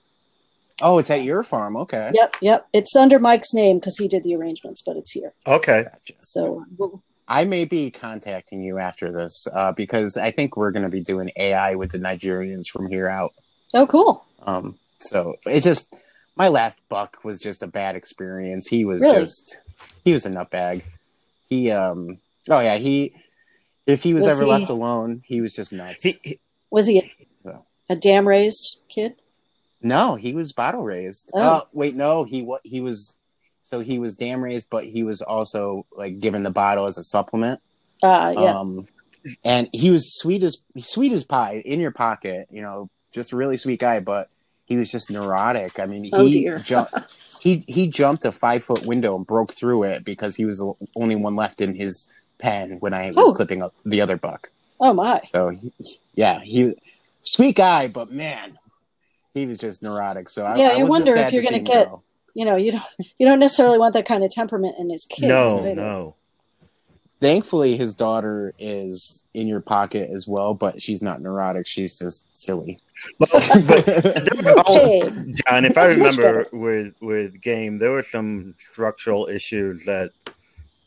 Oh, 0.82 0.98
it's 0.98 1.10
at 1.10 1.22
your 1.22 1.42
farm. 1.42 1.76
Okay. 1.76 2.10
Yep, 2.14 2.36
yep. 2.42 2.68
It's 2.72 2.94
under 2.94 3.18
Mike's 3.18 3.54
name 3.54 3.78
because 3.78 3.96
he 3.98 4.08
did 4.08 4.24
the 4.24 4.34
arrangements, 4.36 4.82
but 4.84 4.96
it's 4.96 5.10
here. 5.12 5.32
Okay. 5.46 5.84
Gotcha. 5.84 6.14
So 6.18 6.64
we'll, 6.76 7.02
I 7.28 7.44
may 7.44 7.64
be 7.64 7.90
contacting 7.90 8.62
you 8.62 8.78
after 8.78 9.12
this 9.12 9.46
uh, 9.54 9.72
because 9.72 10.16
I 10.16 10.30
think 10.32 10.56
we're 10.56 10.70
going 10.72 10.82
to 10.85 10.88
be 10.88 11.00
doing 11.00 11.30
AI 11.37 11.74
with 11.76 11.92
the 11.92 11.98
Nigerians 11.98 12.66
from 12.68 12.88
here 12.88 13.08
out. 13.08 13.32
oh, 13.74 13.87
cool. 13.87 14.24
Um, 14.44 14.76
so 14.98 15.37
it's 15.46 15.64
just 15.64 15.94
my 16.37 16.48
last 16.48 16.80
buck 16.88 17.18
was 17.24 17.40
just 17.40 17.62
a 17.62 17.66
bad 17.66 17.94
experience. 17.96 18.66
He 18.66 18.85
was 18.85 19.02
Really? 19.02 19.20
just 19.20 19.62
he 20.04 20.12
was 20.12 20.26
a 20.26 20.30
nutbag. 20.30 20.82
He 21.48 21.70
um 21.70 22.18
oh 22.50 22.61
yeah 22.61 22.76
he 22.76 23.14
if 23.87 24.02
he 24.02 24.14
was, 24.14 24.24
Was 24.24 24.32
ever 24.35 24.44
he- 24.44 24.50
left 24.50 24.68
alone 24.70 25.22
he 25.24 25.40
was 25.40 25.54
just 25.54 25.72
nuts. 25.72 26.02
He, 26.02 26.18
he- 26.22 26.40
Was 26.70 26.87
he 26.87 26.98
a, 27.00 27.12
Yeah. 27.44 27.58
a 27.88 27.96
dam 27.96 28.26
raised 28.26 28.80
kid? 28.88 29.14
no, 29.80 30.14
he 30.14 30.32
was 30.35 30.52
bottle 30.52 30.82
raised. 30.82 31.30
Oh. 31.35 31.40
Oh 31.64 31.68
wait, 31.72 31.94
no, 31.94 32.24
he 32.24 32.42
what 32.42 32.61
he 32.64 32.80
was 32.80 33.16
so 33.72 33.80
he 33.80 33.98
was 33.98 34.14
dam 34.14 34.44
raised, 34.44 34.68
but 34.70 34.85
he 34.85 35.02
was 35.02 35.22
also 35.22 35.87
like 35.96 36.20
given 36.20 36.42
the 36.42 36.50
bottle 36.50 36.85
as 36.85 36.98
a 36.98 37.02
supplement. 37.02 37.61
Uh, 38.02 38.35
yeah. 38.37 38.58
Um, 38.58 38.87
and 39.44 39.68
he 39.72 39.90
was 39.90 40.18
sweet 40.18 40.42
as 40.42 40.58
sweet 40.80 41.12
as 41.12 41.24
pie 41.24 41.62
in 41.64 41.80
your 41.80 41.90
pocket. 41.92 42.48
You 42.50 42.61
know, 42.62 42.90
just 43.12 43.32
a 43.32 43.37
really 43.37 43.56
sweet 43.56 43.80
guy, 43.80 44.00
but 44.00 44.28
he 44.66 44.76
was 44.76 44.90
just 44.90 45.11
neurotic. 45.11 45.78
I 45.80 45.87
mean, 45.87 46.11
Oh, 46.12 46.26
he 46.26 46.50
jumped. 46.64 46.92
He 47.40 47.64
he 47.66 47.88
jumped 47.88 48.24
a 48.24 48.32
five 48.32 48.62
foot 48.62 48.85
window 48.85 49.16
and 49.16 49.26
broke 49.26 49.52
through 49.54 49.85
it 49.85 50.04
because 50.04 50.37
he 50.37 50.44
was 50.44 50.58
the 50.58 50.72
only 50.96 51.16
one 51.16 51.35
left 51.35 51.61
in 51.61 51.74
his 51.74 52.08
pen 52.38 52.76
when 52.80 52.92
I 52.92 53.11
was 53.12 53.30
Oh. 53.30 53.32
clipping 53.32 53.62
up 53.62 53.72
the 53.85 54.00
other 54.00 54.16
buck. 54.16 54.50
oh 54.80 54.92
my. 54.92 55.20
So 55.28 55.48
he, 55.50 55.72
yeah, 56.14 56.40
he 56.40 56.74
sweet 57.22 57.56
guy, 57.56 57.87
but 57.88 58.11
man, 58.11 58.58
he 59.35 59.46
was 59.46 59.58
just 59.58 59.82
neurotic. 59.82 60.28
So 60.28 60.44
I, 60.44 60.56
Yeah, 60.56 60.68
I 60.72 60.82
was 60.82 60.90
wonder 60.90 61.16
if 61.16 61.32
you're 61.32 61.42
to 61.42 61.48
gonna 61.48 61.62
get- 61.62 61.88
go. 61.88 62.02
You 62.34 62.44
know, 62.44 62.56
you 62.56 62.72
don't 62.72 62.84
you 63.18 63.26
don't 63.26 63.38
necessarily 63.38 63.78
want 63.78 63.94
that 63.94 64.06
kind 64.06 64.24
of 64.24 64.30
temperament 64.30 64.76
in 64.78 64.90
his 64.90 65.04
kids. 65.06 65.28
no, 65.28 65.58
either. 65.60 65.74
no. 65.74 66.16
Thankfully, 67.20 67.76
his 67.76 67.94
daughter 67.94 68.52
is 68.58 69.24
in 69.32 69.46
your 69.46 69.60
pocket 69.60 70.10
as 70.12 70.26
well, 70.26 70.54
but 70.54 70.82
she's 70.82 71.02
not 71.02 71.22
neurotic. 71.22 71.68
She's 71.68 71.96
just 71.96 72.26
silly. 72.36 72.80
Well, 73.20 73.28
but 73.32 73.88
Okay. 74.68 75.02
John, 75.46 75.64
if 75.64 75.78
I 75.78 75.86
That's 75.86 75.96
much 75.96 76.16
remember 76.16 76.48
with 76.52 76.94
with 77.00 77.40
game, 77.40 77.78
there 77.78 77.92
were 77.92 78.02
some 78.02 78.54
structural 78.58 79.28
issues 79.28 79.84
that 79.84 80.10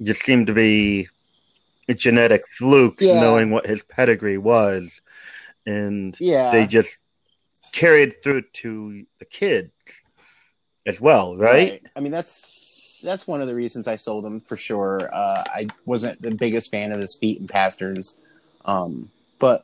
just 0.01 0.23
seemed 0.23 0.47
to 0.47 0.53
be 0.53 1.07
genetic 1.95 2.43
flukes, 2.49 3.03
Yeah. 3.05 3.21
knowing 3.21 3.49
what 3.51 3.65
his 3.65 3.83
pedigree 3.83 4.37
was, 4.37 5.01
and 5.65 6.17
yeah, 6.19 6.51
they 6.51 6.67
just 6.67 6.99
carried 7.71 8.21
through 8.23 8.41
to 8.55 9.05
the 9.19 9.25
kids 9.25 9.71
as 10.85 11.01
well, 11.01 11.35
right? 11.37 11.81
I 11.95 11.99
mean, 11.99 12.11
that's 12.11 12.99
that's 13.03 13.27
one 13.27 13.41
of 13.41 13.47
the 13.47 13.55
reasons 13.55 13.87
I 13.87 13.95
sold 13.95 14.25
him 14.25 14.39
for 14.39 14.57
sure. 14.57 15.09
Uh, 15.13 15.43
I 15.47 15.67
wasn't 15.85 16.21
the 16.21 16.31
biggest 16.31 16.71
fan 16.71 16.91
of 16.91 16.99
his 16.99 17.15
feet 17.15 17.39
and 17.39 17.49
pasterns, 17.49 18.15
um, 18.65 19.09
but 19.39 19.63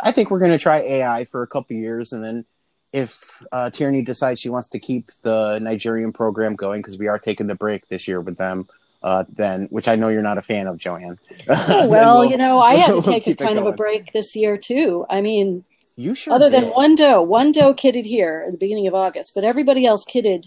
I 0.00 0.12
think 0.12 0.30
we're 0.30 0.38
going 0.38 0.52
to 0.52 0.58
try 0.58 0.78
AI 0.78 1.24
for 1.24 1.42
a 1.42 1.46
couple 1.46 1.76
years, 1.76 2.12
and 2.12 2.22
then 2.22 2.44
if 2.92 3.42
uh, 3.52 3.70
Tyranny 3.70 4.02
decides 4.02 4.40
she 4.40 4.48
wants 4.48 4.68
to 4.68 4.78
keep 4.78 5.10
the 5.22 5.58
Nigerian 5.58 6.12
program 6.12 6.56
going 6.56 6.80
because 6.80 6.98
we 6.98 7.08
are 7.08 7.18
taking 7.18 7.46
the 7.46 7.54
break 7.54 7.88
this 7.88 8.08
year 8.08 8.20
with 8.20 8.36
them, 8.36 8.68
uh, 9.02 9.24
then 9.28 9.66
which 9.66 9.88
I 9.88 9.96
know 9.96 10.08
you're 10.08 10.22
not 10.22 10.38
a 10.38 10.42
fan 10.42 10.66
of, 10.66 10.78
Joanne. 10.78 11.18
Oh, 11.48 11.88
well, 11.90 12.20
we'll, 12.20 12.30
you 12.30 12.36
know, 12.36 12.60
I 12.60 12.76
had 12.76 12.88
to 12.88 12.92
we'll 12.94 13.02
take 13.02 13.26
a 13.26 13.34
kind 13.34 13.58
of 13.58 13.66
a 13.66 13.72
break 13.72 14.12
this 14.12 14.34
year 14.34 14.56
too. 14.56 15.04
I 15.10 15.20
mean, 15.20 15.64
You 15.96 16.14
sure? 16.14 16.34
other 16.34 16.50
than 16.50 16.64
one 16.70 16.94
doe, 16.94 17.22
one 17.22 17.52
doe 17.52 17.72
kidded 17.74 18.04
here 18.04 18.44
at 18.46 18.52
the 18.52 18.58
beginning 18.58 18.86
of 18.86 18.94
August, 18.94 19.32
but 19.34 19.44
everybody 19.44 19.86
else 19.86 20.04
kidded 20.04 20.46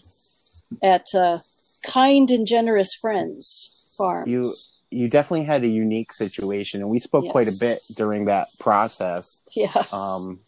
at 0.83 1.05
uh, 1.15 1.39
kind 1.83 2.29
and 2.29 2.45
generous 2.45 2.93
friends 2.93 3.89
farms. 3.97 4.29
You- 4.29 4.53
you 4.91 5.07
definitely 5.07 5.45
had 5.45 5.63
a 5.63 5.67
unique 5.67 6.11
situation, 6.11 6.81
and 6.81 6.89
we 6.89 6.97
spoke 6.97 7.29
quite 7.29 7.47
a 7.47 7.55
bit 7.59 7.79
during 7.93 8.25
that 8.25 8.47
process. 8.59 9.43
yeah. 9.55 9.83
Um, 9.93 10.39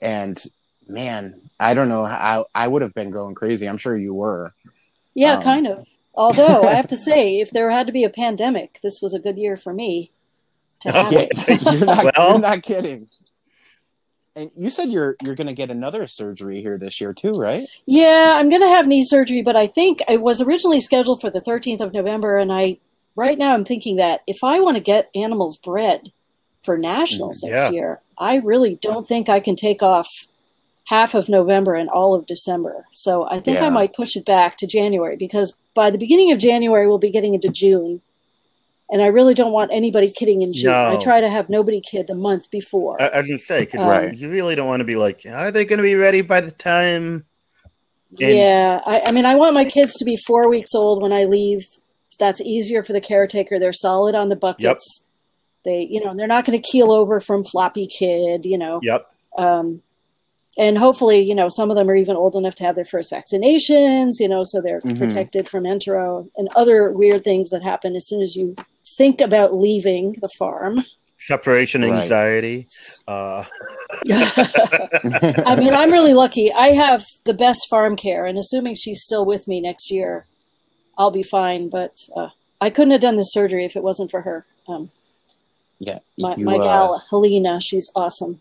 and 0.00 0.40
man, 0.86 1.40
I 1.58 1.74
don't 1.74 1.88
know 1.88 2.04
how 2.06 2.46
I 2.54 2.68
would 2.68 2.82
have 2.82 2.94
been 2.94 3.10
going 3.10 3.34
crazy. 3.34 3.68
I'm 3.68 3.78
sure 3.78 3.96
you 3.96 4.14
were. 4.14 4.54
Yeah, 5.14 5.34
Um, 5.34 5.42
kind 5.42 5.66
of. 5.66 5.88
Although 6.14 6.62
I 6.62 6.74
have 6.74 6.86
to 6.88 6.96
say, 7.08 7.40
if 7.40 7.50
there 7.50 7.72
had 7.72 7.88
to 7.88 7.92
be 7.92 8.04
a 8.04 8.08
pandemic, 8.10 8.78
this 8.84 9.00
was 9.02 9.14
a 9.14 9.18
good 9.18 9.36
year 9.36 9.56
for 9.56 9.74
me 9.74 10.12
to 10.82 10.92
have 10.92 11.12
Yeah, 11.12 11.26
it. 11.32 11.62
you're 11.72 11.84
not. 11.84 12.04
Well- 12.16 12.30
you're 12.30 12.38
not 12.38 12.62
kidding. 12.62 13.08
And 14.34 14.50
you 14.56 14.70
said 14.70 14.88
you're 14.88 15.16
you're 15.22 15.34
going 15.34 15.46
to 15.46 15.52
get 15.52 15.70
another 15.70 16.06
surgery 16.06 16.62
here 16.62 16.78
this 16.78 17.00
year 17.00 17.12
too, 17.12 17.32
right? 17.32 17.68
Yeah, 17.86 18.34
I'm 18.36 18.48
going 18.48 18.62
to 18.62 18.68
have 18.68 18.86
knee 18.86 19.04
surgery, 19.04 19.42
but 19.42 19.56
I 19.56 19.66
think 19.66 20.00
I 20.08 20.16
was 20.16 20.40
originally 20.40 20.80
scheduled 20.80 21.20
for 21.20 21.30
the 21.30 21.40
13th 21.40 21.80
of 21.80 21.92
November, 21.92 22.38
and 22.38 22.50
I 22.52 22.78
right 23.14 23.36
now 23.36 23.52
I'm 23.52 23.64
thinking 23.64 23.96
that 23.96 24.22
if 24.26 24.42
I 24.42 24.60
want 24.60 24.76
to 24.76 24.82
get 24.82 25.10
animals 25.14 25.56
bred 25.58 26.12
for 26.62 26.78
nationals 26.78 27.42
Mm, 27.42 27.50
next 27.50 27.62
yeah. 27.64 27.70
year, 27.70 28.00
I 28.16 28.36
really 28.36 28.76
don't 28.76 29.06
think 29.06 29.28
I 29.28 29.40
can 29.40 29.56
take 29.56 29.82
off 29.82 30.08
half 30.86 31.14
of 31.14 31.28
November 31.28 31.74
and 31.74 31.90
all 31.90 32.14
of 32.14 32.26
December. 32.26 32.86
So 32.92 33.28
I 33.30 33.40
think 33.40 33.60
I 33.60 33.68
might 33.68 33.94
push 33.94 34.16
it 34.16 34.24
back 34.24 34.56
to 34.58 34.66
January 34.66 35.16
because 35.16 35.54
by 35.74 35.90
the 35.90 35.98
beginning 35.98 36.32
of 36.32 36.38
January 36.38 36.86
we'll 36.86 36.98
be 36.98 37.10
getting 37.10 37.34
into 37.34 37.48
June. 37.48 38.00
And 38.92 39.00
I 39.02 39.06
really 39.06 39.32
don't 39.34 39.52
want 39.52 39.72
anybody 39.72 40.10
kidding 40.10 40.42
in 40.42 40.52
June. 40.52 40.70
No. 40.70 40.92
I 40.92 40.96
try 41.02 41.20
to 41.20 41.28
have 41.30 41.48
nobody 41.48 41.80
kid 41.80 42.06
the 42.08 42.14
month 42.14 42.50
before. 42.50 43.00
I, 43.00 43.08
I 43.08 43.18
was 43.20 43.26
gonna 43.26 43.38
say, 43.38 43.64
'cause 43.66 43.80
Right. 43.80 44.14
you 44.16 44.30
really 44.30 44.54
don't 44.54 44.66
want 44.68 44.80
to 44.80 44.84
be 44.84 44.96
like, 44.96 45.24
are 45.26 45.50
they 45.50 45.64
going 45.64 45.78
to 45.78 45.82
be 45.82 45.94
ready 45.94 46.20
by 46.20 46.40
the 46.42 46.50
time? 46.50 47.24
And- 48.20 48.36
yeah, 48.36 48.80
I, 48.84 49.00
I 49.06 49.12
mean, 49.12 49.24
I 49.24 49.34
want 49.34 49.54
my 49.54 49.64
kids 49.64 49.94
to 49.94 50.04
be 50.04 50.16
four 50.18 50.46
weeks 50.48 50.74
old 50.74 51.02
when 51.02 51.12
I 51.12 51.24
leave. 51.24 51.66
That's 52.18 52.42
easier 52.42 52.82
for 52.82 52.92
the 52.92 53.00
caretaker. 53.00 53.58
They're 53.58 53.72
solid 53.72 54.14
on 54.14 54.28
the 54.28 54.36
buckets. 54.36 55.02
They, 55.64 55.88
you 55.90 56.04
know, 56.04 56.14
they're 56.14 56.26
not 56.26 56.44
going 56.44 56.60
to 56.60 56.70
keel 56.70 56.92
over 56.92 57.18
from 57.18 57.42
floppy 57.44 57.86
kid. 57.86 58.44
You 58.44 58.58
know, 58.58 58.80
Yep. 58.82 59.06
um, 59.38 59.80
and 60.58 60.76
hopefully, 60.76 61.20
you 61.20 61.34
know, 61.34 61.48
some 61.48 61.70
of 61.70 61.76
them 61.78 61.88
are 61.88 61.96
even 61.96 62.14
old 62.16 62.36
enough 62.36 62.54
to 62.56 62.64
have 62.64 62.74
their 62.74 62.84
first 62.84 63.10
vaccinations. 63.10 64.20
You 64.20 64.28
know, 64.28 64.42
so 64.44 64.60
they're 64.60 64.82
Mhm. 64.82 64.98
protected 64.98 65.48
from 65.48 65.64
entero 65.64 66.28
and 66.36 66.50
other 66.54 66.92
weird 66.92 67.24
things 67.24 67.48
that 67.50 67.62
happen 67.62 67.96
as 67.96 68.06
soon 68.06 68.20
as 68.20 68.36
you 68.36 68.54
think 68.96 69.20
about 69.20 69.54
leaving 69.54 70.16
the 70.20 70.28
farm. 70.38 70.84
Separation 71.18 71.82
Right. 71.82 72.02
anxiety. 72.02 72.66
Uh, 73.06 73.44
I 74.10 75.56
mean, 75.56 75.72
I'm 75.72 75.92
really 75.92 76.14
lucky. 76.14 76.52
I 76.52 76.68
have 76.68 77.04
the 77.24 77.34
best 77.34 77.68
farm 77.70 77.94
care, 77.94 78.26
and 78.26 78.38
assuming 78.38 78.74
she's 78.74 79.02
still 79.02 79.24
with 79.24 79.46
me 79.46 79.60
next 79.60 79.90
year, 79.90 80.26
I'll 80.98 81.12
be 81.12 81.22
fine. 81.22 81.68
But 81.68 81.96
uh, 82.16 82.30
I 82.60 82.70
couldn't 82.70 82.90
have 82.90 83.00
done 83.00 83.16
the 83.16 83.22
surgery 83.22 83.64
if 83.64 83.76
it 83.76 83.84
wasn't 83.84 84.10
for 84.10 84.22
her. 84.22 84.44
Um, 84.66 84.90
yeah. 85.78 85.98
my 86.18 86.34
you, 86.36 86.44
my 86.44 86.56
uh, 86.56 86.62
gal, 86.62 87.02
Helena, 87.10 87.60
she's 87.60 87.90
awesome. 87.94 88.40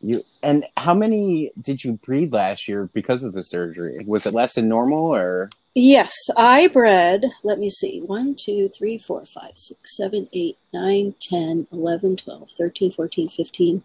You 0.00 0.24
and 0.42 0.64
how 0.76 0.94
many 0.94 1.52
did 1.60 1.84
you 1.84 1.94
breed 1.94 2.32
last 2.32 2.68
year 2.68 2.88
because 2.92 3.22
of 3.22 3.32
the 3.32 3.42
surgery? 3.42 4.04
Was 4.04 4.26
it 4.26 4.34
less 4.34 4.54
than 4.54 4.68
normal 4.68 5.14
or? 5.14 5.50
Yes, 5.74 6.12
I 6.36 6.68
bred, 6.68 7.24
let 7.44 7.58
me 7.58 7.70
see, 7.70 8.00
1, 8.00 8.34
2, 8.34 8.68
3, 8.68 8.98
4, 8.98 9.24
5, 9.24 9.50
6, 9.56 9.96
7, 9.96 10.28
8, 10.32 10.58
9, 10.74 11.14
10, 11.18 11.66
11, 11.72 12.16
12, 12.16 12.50
13, 12.58 12.90
14, 12.90 13.28
15, 13.28 13.82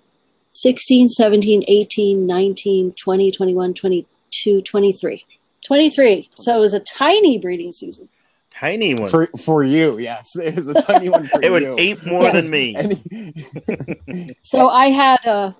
16, 0.51 1.07
17, 1.09 1.63
18, 1.67 2.25
19, 2.27 2.91
20, 2.93 3.31
21, 3.31 3.73
22, 3.73 4.61
23. 4.61 5.25
23. 5.65 6.29
So 6.35 6.55
it 6.57 6.59
was 6.59 6.73
a 6.73 6.79
tiny 6.81 7.37
breeding 7.37 7.71
season. 7.71 8.09
tiny 8.57 8.93
one. 8.95 9.09
For 9.09 9.27
for 9.37 9.63
you, 9.63 9.97
yes, 9.99 10.35
it 10.37 10.55
was 10.55 10.67
a 10.67 10.81
tiny 10.81 11.09
one 11.09 11.25
for 11.25 11.39
you. 11.41 11.47
it 11.47 11.49
was 11.51 11.61
you. 11.63 11.75
eight 11.77 12.05
more 12.05 12.23
Yes. 12.23 12.33
than 12.35 12.51
me. 12.51 12.75
And- 12.75 14.35
So 14.43 14.69
I 14.69 14.89
had 14.89 15.25
uh, 15.25 15.51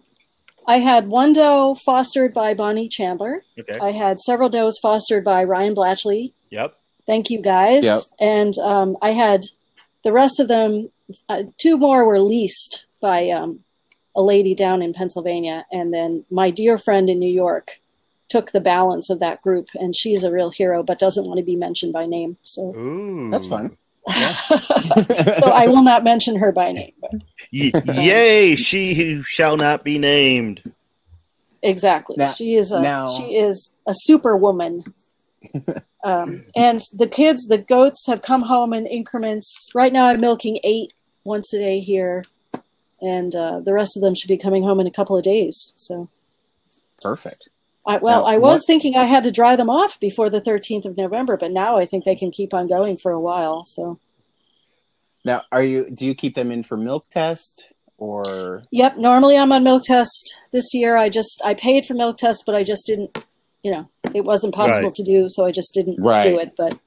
I 0.68 0.80
had 0.80 1.08
one 1.08 1.34
doe 1.34 1.76
fostered 1.76 2.34
by 2.34 2.54
Bonnie 2.54 2.90
Chandler. 2.90 3.44
Okay. 3.58 3.80
I 3.80 3.92
had 3.92 4.20
several 4.20 4.50
does 4.50 4.78
fostered 4.82 5.24
by 5.24 5.44
Ryan 5.46 5.74
Blatchley. 5.74 6.34
Yep. 6.50 6.78
Thank 7.06 7.30
you 7.30 7.42
guys. 7.42 7.86
Yep. 7.86 8.02
And 8.20 8.54
um, 8.60 8.98
I 9.02 9.12
had 9.12 9.42
the 10.04 10.12
rest 10.12 10.40
of 10.40 10.50
them. 10.50 10.90
Uh, 11.30 11.44
two 11.58 11.78
more 11.78 12.06
were 12.06 12.20
leased 12.20 12.86
by 13.00 13.30
um, 13.30 13.64
a 14.14 14.22
lady 14.22 14.54
down 14.54 14.82
in 14.82 14.94
Pennsylvania, 14.94 15.66
and 15.72 15.94
then 15.94 16.26
my 16.30 16.50
dear 16.52 16.78
friend 16.78 17.10
in 17.10 17.18
New 17.18 17.32
York 17.32 17.80
took 18.28 18.52
the 18.52 18.60
balance 18.60 19.10
of 19.10 19.20
that 19.20 19.42
group, 19.42 19.70
and 19.76 19.96
she's 19.96 20.26
a 20.26 20.32
real 20.32 20.50
hero, 20.50 20.84
but 20.84 21.00
doesn't 21.00 21.26
want 21.26 21.38
to 21.38 21.46
be 21.46 21.56
mentioned 21.56 21.94
by 21.94 22.06
name. 22.06 22.36
So, 22.44 22.76
Ooh. 22.76 23.32
That's 23.32 23.48
fun. 23.48 23.78
so 25.40 25.48
I 25.52 25.68
will 25.68 25.84
not 25.84 26.04
mention 26.04 26.38
her 26.38 26.52
by 26.52 26.72
name. 26.72 26.94
But 27.02 27.12
Y- 27.52 27.72
yay, 27.86 28.56
she 28.56 28.94
who 28.94 29.22
shall 29.24 29.58
not 29.58 29.84
be 29.84 29.98
named. 30.00 30.62
Exactly. 31.62 32.16
Now- 32.18 32.32
she 32.32 32.56
is 32.56 32.72
a 32.72 32.82
now- 32.82 33.10
she 33.10 33.36
is 33.36 33.74
a 33.86 33.94
superwoman. 33.94 34.94
um, 36.04 36.46
and 36.56 36.82
the 36.94 37.08
kids, 37.08 37.48
the 37.48 37.58
goats, 37.58 38.06
have 38.08 38.22
come 38.22 38.44
home 38.44 38.74
in 38.74 38.86
increments. 38.86 39.70
Right 39.74 39.94
now, 39.94 40.08
I'm 40.08 40.20
milking 40.22 40.60
eight 40.64 40.94
once 41.24 41.54
a 41.54 41.58
day 41.60 41.80
here, 41.80 42.24
and 43.02 43.36
uh, 43.36 43.60
the 43.60 43.74
rest 43.74 43.98
of 43.98 44.02
them 44.02 44.16
should 44.16 44.28
be 44.30 44.38
coming 44.38 44.64
home 44.64 44.80
in 44.80 44.88
a 44.88 44.92
couple 44.92 45.18
of 45.18 45.24
days. 45.24 45.74
So, 45.76 46.10
Perfect. 47.02 47.50
I, 47.88 47.98
well, 47.98 48.24
Now, 48.24 48.28
I 48.28 48.38
was 48.38 48.60
what- 48.62 48.68
thinking 48.68 48.96
I 48.96 49.06
had 49.06 49.24
to 49.24 49.32
dry 49.32 49.56
them 49.56 49.70
off 49.70 50.00
before 50.00 50.30
the 50.30 50.42
13th 50.42 50.86
of 50.86 50.98
November, 50.98 51.38
but 51.38 51.52
now 51.52 51.78
I 51.78 51.86
think 51.86 52.04
they 52.04 52.16
can 52.16 52.32
keep 52.32 52.54
on 52.54 52.68
going 52.68 52.98
for 52.98 53.12
a 53.12 53.20
while. 53.20 53.64
So, 53.64 54.00
Now, 55.26 55.42
are 55.52 55.64
you? 55.64 55.90
Do 55.90 56.06
you 56.06 56.14
keep 56.14 56.36
them 56.36 56.52
in 56.52 56.64
for 56.64 56.78
milk 56.78 57.08
test 57.10 57.66
or? 57.98 58.64
Yep. 58.72 58.98
Normally 58.98 59.38
I'm 59.38 59.52
on 59.52 59.64
milk 59.64 59.84
test. 59.86 60.42
This 60.52 60.74
year 60.74 60.96
I 60.98 61.10
just 61.10 61.42
I 61.44 61.54
paid 61.54 61.86
for 61.86 61.94
milk 61.94 62.18
test, 62.18 62.44
but 62.46 62.56
I 62.56 62.64
just 62.64 62.86
didn't. 62.88 63.18
You 63.64 63.72
know, 63.72 63.90
it 64.14 64.24
wasn't 64.24 64.54
possible 64.54 64.88
Right. 64.90 64.96
to 64.96 65.04
do, 65.04 65.28
so 65.30 65.46
I 65.46 65.52
just 65.52 65.74
didn't 65.74 65.98
Right. 66.02 66.24
do 66.24 66.38
it. 66.40 66.54
But 66.56 66.78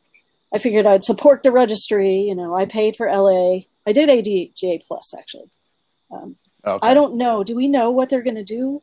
I 0.54 0.58
figured 0.58 0.86
I'd 0.86 1.04
support 1.04 1.42
the 1.42 1.50
registry. 1.52 2.20
You 2.20 2.34
know, 2.34 2.54
I 2.54 2.64
paid 2.64 2.96
for 2.96 3.08
LA. 3.08 3.66
I 3.86 3.92
did 3.92 4.08
ADJ 4.08 4.78
plus 4.86 5.12
actually. 5.18 5.50
Um, 6.10 6.36
Okay. 6.66 6.78
I 6.86 6.92
don't 6.92 7.16
know. 7.16 7.42
Do 7.42 7.54
we 7.56 7.68
know 7.68 7.90
what 7.90 8.10
they're 8.10 8.22
going 8.22 8.36
to 8.36 8.44
do? 8.44 8.82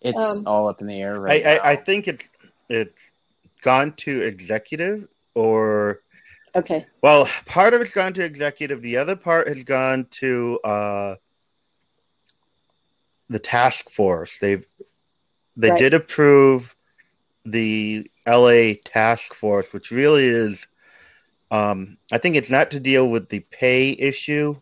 It's 0.00 0.38
um, 0.38 0.46
all 0.46 0.68
up 0.68 0.80
in 0.80 0.86
the 0.86 1.00
air 1.00 1.14
I, 1.14 1.18
right 1.18 1.44
now. 1.44 1.50
I, 1.50 1.70
I 1.72 1.76
think 1.76 2.08
it's 2.08 2.28
it's 2.68 3.12
gone 3.62 3.92
to 3.94 4.22
executive 4.22 5.08
or 5.34 6.00
Okay. 6.54 6.86
well, 7.02 7.28
part 7.44 7.74
of 7.74 7.80
it's 7.82 7.92
gone 7.92 8.14
to 8.14 8.24
executive. 8.24 8.80
The 8.82 8.96
other 8.96 9.16
part 9.16 9.48
has 9.48 9.62
gone 9.64 10.06
to 10.12 10.58
uh, 10.64 11.14
the 13.28 13.38
task 13.38 13.90
force. 13.90 14.38
They've 14.38 14.64
they 15.56 15.70
Right. 15.70 15.78
did 15.78 15.94
approve 15.94 16.76
the 17.44 18.10
LA 18.26 18.74
task 18.84 19.34
force, 19.34 19.72
which 19.72 19.90
really 19.90 20.24
is. 20.26 20.66
Um, 21.50 21.98
I 22.10 22.18
think 22.18 22.34
it's 22.36 22.50
not 22.50 22.72
to 22.72 22.80
deal 22.80 23.08
with 23.08 23.28
the 23.28 23.44
pay 23.52 23.90
issue, 23.90 24.60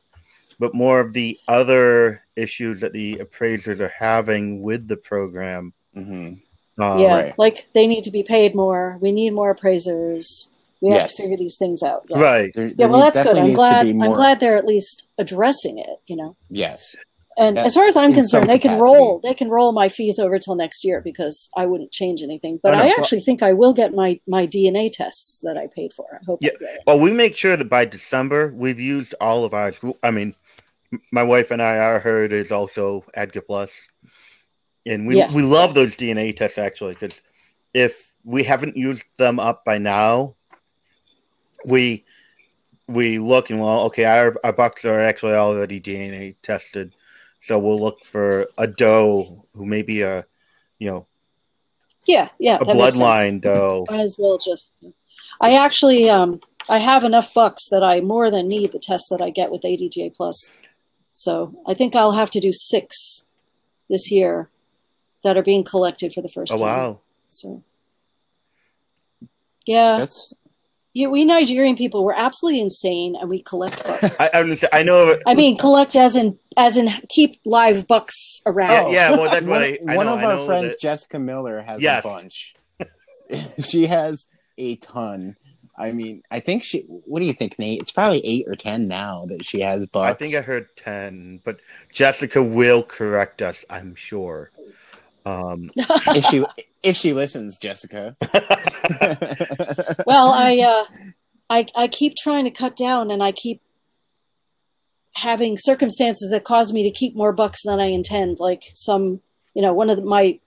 but 0.58 0.74
more 0.74 1.00
of 1.00 1.14
the 1.14 1.38
other 1.48 2.23
issues 2.36 2.80
that 2.80 2.92
the 2.92 3.18
appraisers 3.18 3.80
are 3.80 3.92
having 3.96 4.62
with 4.62 4.88
the 4.88 4.96
program. 4.96 5.72
Mhm. 5.96 6.40
Um, 6.76 6.98
yeah, 6.98 7.14
right. 7.16 7.38
like 7.38 7.68
they 7.72 7.86
need 7.86 8.02
to 8.04 8.10
be 8.10 8.22
paid 8.24 8.54
more. 8.54 8.98
We 9.00 9.12
need 9.12 9.30
more 9.30 9.50
appraisers. 9.50 10.48
We 10.80 10.90
have 10.90 11.02
Yes. 11.02 11.16
to 11.16 11.22
figure 11.22 11.36
these 11.36 11.56
things 11.56 11.82
out. 11.82 12.04
Yeah. 12.08 12.20
Right. 12.20 12.52
There, 12.52 12.66
Yeah, 12.66 12.74
there 12.76 12.88
well, 12.88 13.00
that's 13.00 13.22
good. 13.22 13.38
I'm 13.38 13.52
glad. 13.52 13.86
More, 13.94 14.06
I'm 14.06 14.12
glad 14.12 14.40
they're 14.40 14.56
at 14.56 14.66
least 14.66 15.06
addressing 15.18 15.78
it. 15.78 16.00
You 16.06 16.16
know. 16.16 16.36
Yes. 16.50 16.96
And 17.36 17.56
Yeah, 17.56 17.64
as 17.64 17.74
far 17.74 17.86
as 17.86 17.96
I'm 17.96 18.12
concerned, 18.14 18.48
they 18.48 18.58
can 18.60 18.78
roll 18.80 19.18
they 19.20 19.34
can 19.34 19.48
roll 19.48 19.72
my 19.72 19.88
fees 19.88 20.18
over 20.20 20.38
till 20.38 20.54
next 20.56 20.84
year 20.84 21.00
because 21.00 21.48
I 21.56 21.66
wouldn't 21.66 21.90
change 21.90 22.22
anything. 22.22 22.60
But 22.62 22.74
I. 22.74 22.86
I 22.88 22.94
actually 22.98 23.20
think 23.20 23.42
I 23.42 23.52
will 23.52 23.72
get 23.72 23.94
my 23.94 24.20
my 24.26 24.46
DNA 24.46 24.90
tests 24.92 25.40
that 25.44 25.56
I 25.56 25.68
paid 25.68 25.92
for. 25.92 26.06
I 26.20 26.24
hope 26.26 26.40
Yeah. 26.42 26.50
I. 26.60 26.78
Well, 26.86 27.00
we 27.00 27.12
make 27.12 27.36
sure 27.36 27.56
that 27.56 27.68
by 27.68 27.84
December 27.86 28.52
we've 28.54 28.78
used 28.80 29.14
all 29.20 29.44
of 29.44 29.54
ours. 29.54 29.78
I 30.02 30.10
mean, 30.10 30.28
m- 30.28 30.34
my 31.12 31.22
wife 31.22 31.50
and 31.50 31.60
I, 31.62 31.78
our 31.78 32.00
herd 32.00 32.32
is 32.32 32.50
also 32.52 33.04
Adga 33.16 33.44
Plus, 33.46 33.88
and 34.86 35.06
we 35.06 35.16
Yeah. 35.18 35.32
we 35.32 35.42
love 35.42 35.74
those 35.74 35.96
DNA 35.96 36.36
tests 36.36 36.58
actually 36.58 36.94
because 36.94 37.20
if 37.72 38.12
we 38.24 38.44
haven't 38.44 38.76
used 38.76 39.04
them 39.16 39.38
up 39.40 39.64
by 39.64 39.78
now, 39.78 40.36
we 41.68 42.04
we 42.86 43.18
look 43.18 43.50
and 43.50 43.60
well, 43.60 43.82
okay, 43.82 44.04
our 44.04 44.36
our 44.44 44.52
bucks 44.52 44.84
are 44.84 45.00
actually 45.00 45.34
already 45.34 45.80
DNA 45.80 46.36
tested, 46.42 46.94
so 47.40 47.58
we'll 47.58 47.80
look 47.80 48.04
for 48.04 48.46
a 48.58 48.66
doe 48.66 49.46
who 49.54 49.64
may 49.66 49.82
be 49.82 50.02
a 50.02 50.24
you 50.78 50.90
know 50.90 51.06
Yeah, 52.06 52.28
yeah. 52.38 52.58
a 52.60 52.64
that 52.64 52.76
makes 52.76 52.96
sense. 52.96 53.02
bloodline 53.02 53.40
doe. 53.40 53.86
Might 53.90 54.00
as 54.00 54.16
well 54.18 54.38
just. 54.38 54.72
I 55.40 55.54
actually, 55.54 56.08
um, 56.10 56.40
I 56.68 56.78
have 56.78 57.02
enough 57.04 57.32
bucks 57.34 57.68
that 57.70 57.82
I 57.82 58.00
more 58.00 58.30
than 58.30 58.46
need 58.48 58.72
the 58.72 58.78
test 58.78 59.06
that 59.10 59.22
I 59.22 59.30
get 59.30 59.50
with 59.50 59.62
ADJ 59.62 60.14
plus. 60.14 60.52
So 61.14 61.54
I 61.66 61.74
think 61.74 61.94
I'll 61.96 62.12
have 62.12 62.30
to 62.32 62.40
do 62.40 62.50
six 62.52 63.24
this 63.88 64.10
year 64.10 64.50
that 65.22 65.36
are 65.36 65.42
being 65.42 65.64
collected 65.64 66.12
for 66.12 66.20
the 66.20 66.28
first 66.28 66.52
Oh 66.52 66.56
time. 66.58 66.66
wow! 66.66 67.00
So, 67.28 67.62
yeah, 69.66 69.96
That's 69.98 70.34
yeah, 70.92 71.06
we 71.08 71.24
Nigerian 71.24 71.76
people 71.76 72.04
we're 72.04 72.12
absolutely 72.14 72.60
insane, 72.60 73.16
and 73.18 73.28
we 73.30 73.42
collect 73.42 73.82
bucks. 73.86 74.20
I, 74.20 74.30
I, 74.34 74.42
was 74.42 74.64
I 74.72 74.82
know. 74.82 75.16
I 75.26 75.34
mean, 75.34 75.56
collect 75.56 75.96
as 75.96 76.16
in 76.16 76.38
as 76.56 76.76
in 76.76 76.90
keep 77.08 77.40
live 77.44 77.86
bucks 77.88 78.42
around. 78.46 78.92
Yeah, 78.92 79.10
yeah, 79.10 79.16
well, 79.16 79.30
that's 79.30 79.46
one, 79.46 79.50
what 79.50 79.62
I, 79.62 79.78
I 79.88 79.96
one 79.96 80.06
know, 80.06 80.14
of 80.14 80.18
I 80.20 80.24
our 80.24 80.36
know 80.36 80.46
friends, 80.46 80.68
that- 80.72 80.80
Jessica 80.80 81.18
Miller, 81.18 81.60
has 81.62 81.82
Yes. 81.82 82.04
a 82.04 82.08
bunch. 82.08 82.54
she 83.62 83.86
has 83.86 84.26
a 84.58 84.76
ton. 84.76 85.36
I 85.76 85.92
mean, 85.92 86.22
I 86.30 86.40
think 86.40 86.62
she. 86.62 86.80
What 86.82 87.20
do 87.20 87.26
you 87.26 87.32
think, 87.32 87.58
Nate? 87.58 87.80
It's 87.80 87.90
probably 87.90 88.20
eight 88.24 88.46
or 88.46 88.54
ten 88.54 88.86
now 88.86 89.26
that 89.28 89.44
she 89.44 89.60
has 89.60 89.86
bucks. 89.86 90.10
I 90.10 90.14
think 90.14 90.34
I 90.34 90.40
heard 90.40 90.68
ten, 90.76 91.40
but 91.44 91.60
Jessica 91.92 92.42
will 92.42 92.82
correct 92.82 93.42
us. 93.42 93.64
I'm 93.68 93.94
sure. 93.94 94.50
Um, 95.26 95.70
if 95.76 96.24
she 96.26 96.44
if 96.82 96.96
she 96.96 97.12
listens, 97.12 97.58
Jessica. 97.58 98.14
well, 100.06 100.28
I 100.28 100.58
uh, 100.60 100.84
I 101.50 101.66
I 101.74 101.88
keep 101.88 102.14
trying 102.16 102.44
to 102.44 102.50
cut 102.50 102.76
down, 102.76 103.10
and 103.10 103.22
I 103.22 103.32
keep 103.32 103.60
having 105.14 105.56
circumstances 105.58 106.30
that 106.30 106.44
cause 106.44 106.72
me 106.72 106.82
to 106.82 106.90
keep 106.90 107.16
more 107.16 107.32
bucks 107.32 107.62
than 107.64 107.80
I 107.80 107.86
intend. 107.86 108.40
Like 108.40 108.70
some, 108.74 109.20
you 109.54 109.62
know, 109.62 109.72
one 109.72 109.88
of 109.88 109.96
the, 109.96 110.04
my 110.04 110.38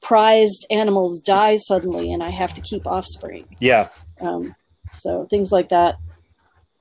prized 0.00 0.66
animals 0.70 1.20
dies 1.20 1.66
suddenly, 1.66 2.12
and 2.12 2.22
I 2.22 2.30
have 2.30 2.52
to 2.54 2.60
keep 2.60 2.86
offspring. 2.86 3.44
yeah, 3.60 3.88
Um, 4.20 4.54
so 4.94 5.26
things 5.26 5.52
like 5.52 5.68
that. 5.70 5.98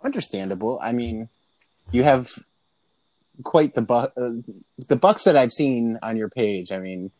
Understandable. 0.04 0.80
I 0.82 0.91
mean, 0.91 1.30
you 1.91 2.04
have 2.04 2.32
quite 3.43 3.74
the 3.74 3.82
buck. 3.82 4.13
Uh, 4.17 4.32
the 4.88 4.95
bucks 4.95 5.24
that 5.24 5.36
I've 5.36 5.52
seen 5.52 5.98
on 6.02 6.17
your 6.17 6.30
page. 6.30 6.72
I 6.72 6.80
mean, 6.80 7.12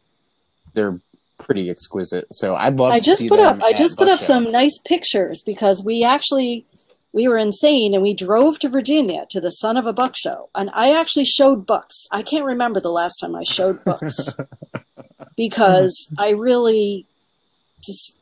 they're 0.74 1.00
pretty 1.38 1.70
exquisite. 1.70 2.34
So 2.34 2.56
I'd 2.56 2.78
love. 2.78 2.92
I 2.92 3.00
to 3.00 3.06
just 3.06 3.22
see 3.22 3.30
put 3.30 3.40
up 3.40 3.62
I 3.62 3.74
just 3.74 3.98
put 3.98 4.08
up 4.08 4.20
Show. 4.20 4.26
some 4.26 4.52
nice 4.52 4.78
pictures 4.86 5.42
because 5.42 5.84
we 5.84 6.04
actually 6.04 6.66
we 7.12 7.28
were 7.28 7.38
insane 7.38 7.94
and 7.94 8.04
we 8.04 8.14
drove 8.14 8.60
to 8.60 8.70
Virginia 8.70 9.26
to 9.32 9.42
the 9.42 9.50
Son 9.50 9.78
of 9.78 9.88
a 9.88 9.94
Buck 9.94 10.16
show 10.16 10.50
and 10.54 10.70
I 10.74 10.92
actually 10.92 11.26
showed 11.26 11.66
bucks. 11.66 12.06
I 12.12 12.22
can't 12.22 12.46
remember 12.46 12.80
the 12.80 12.92
last 12.92 13.18
time 13.18 13.36
I 13.36 13.44
showed 13.44 13.84
bucks 13.84 14.36
because 15.36 16.14
I 16.20 16.30
really 16.30 17.08
just 17.82 18.18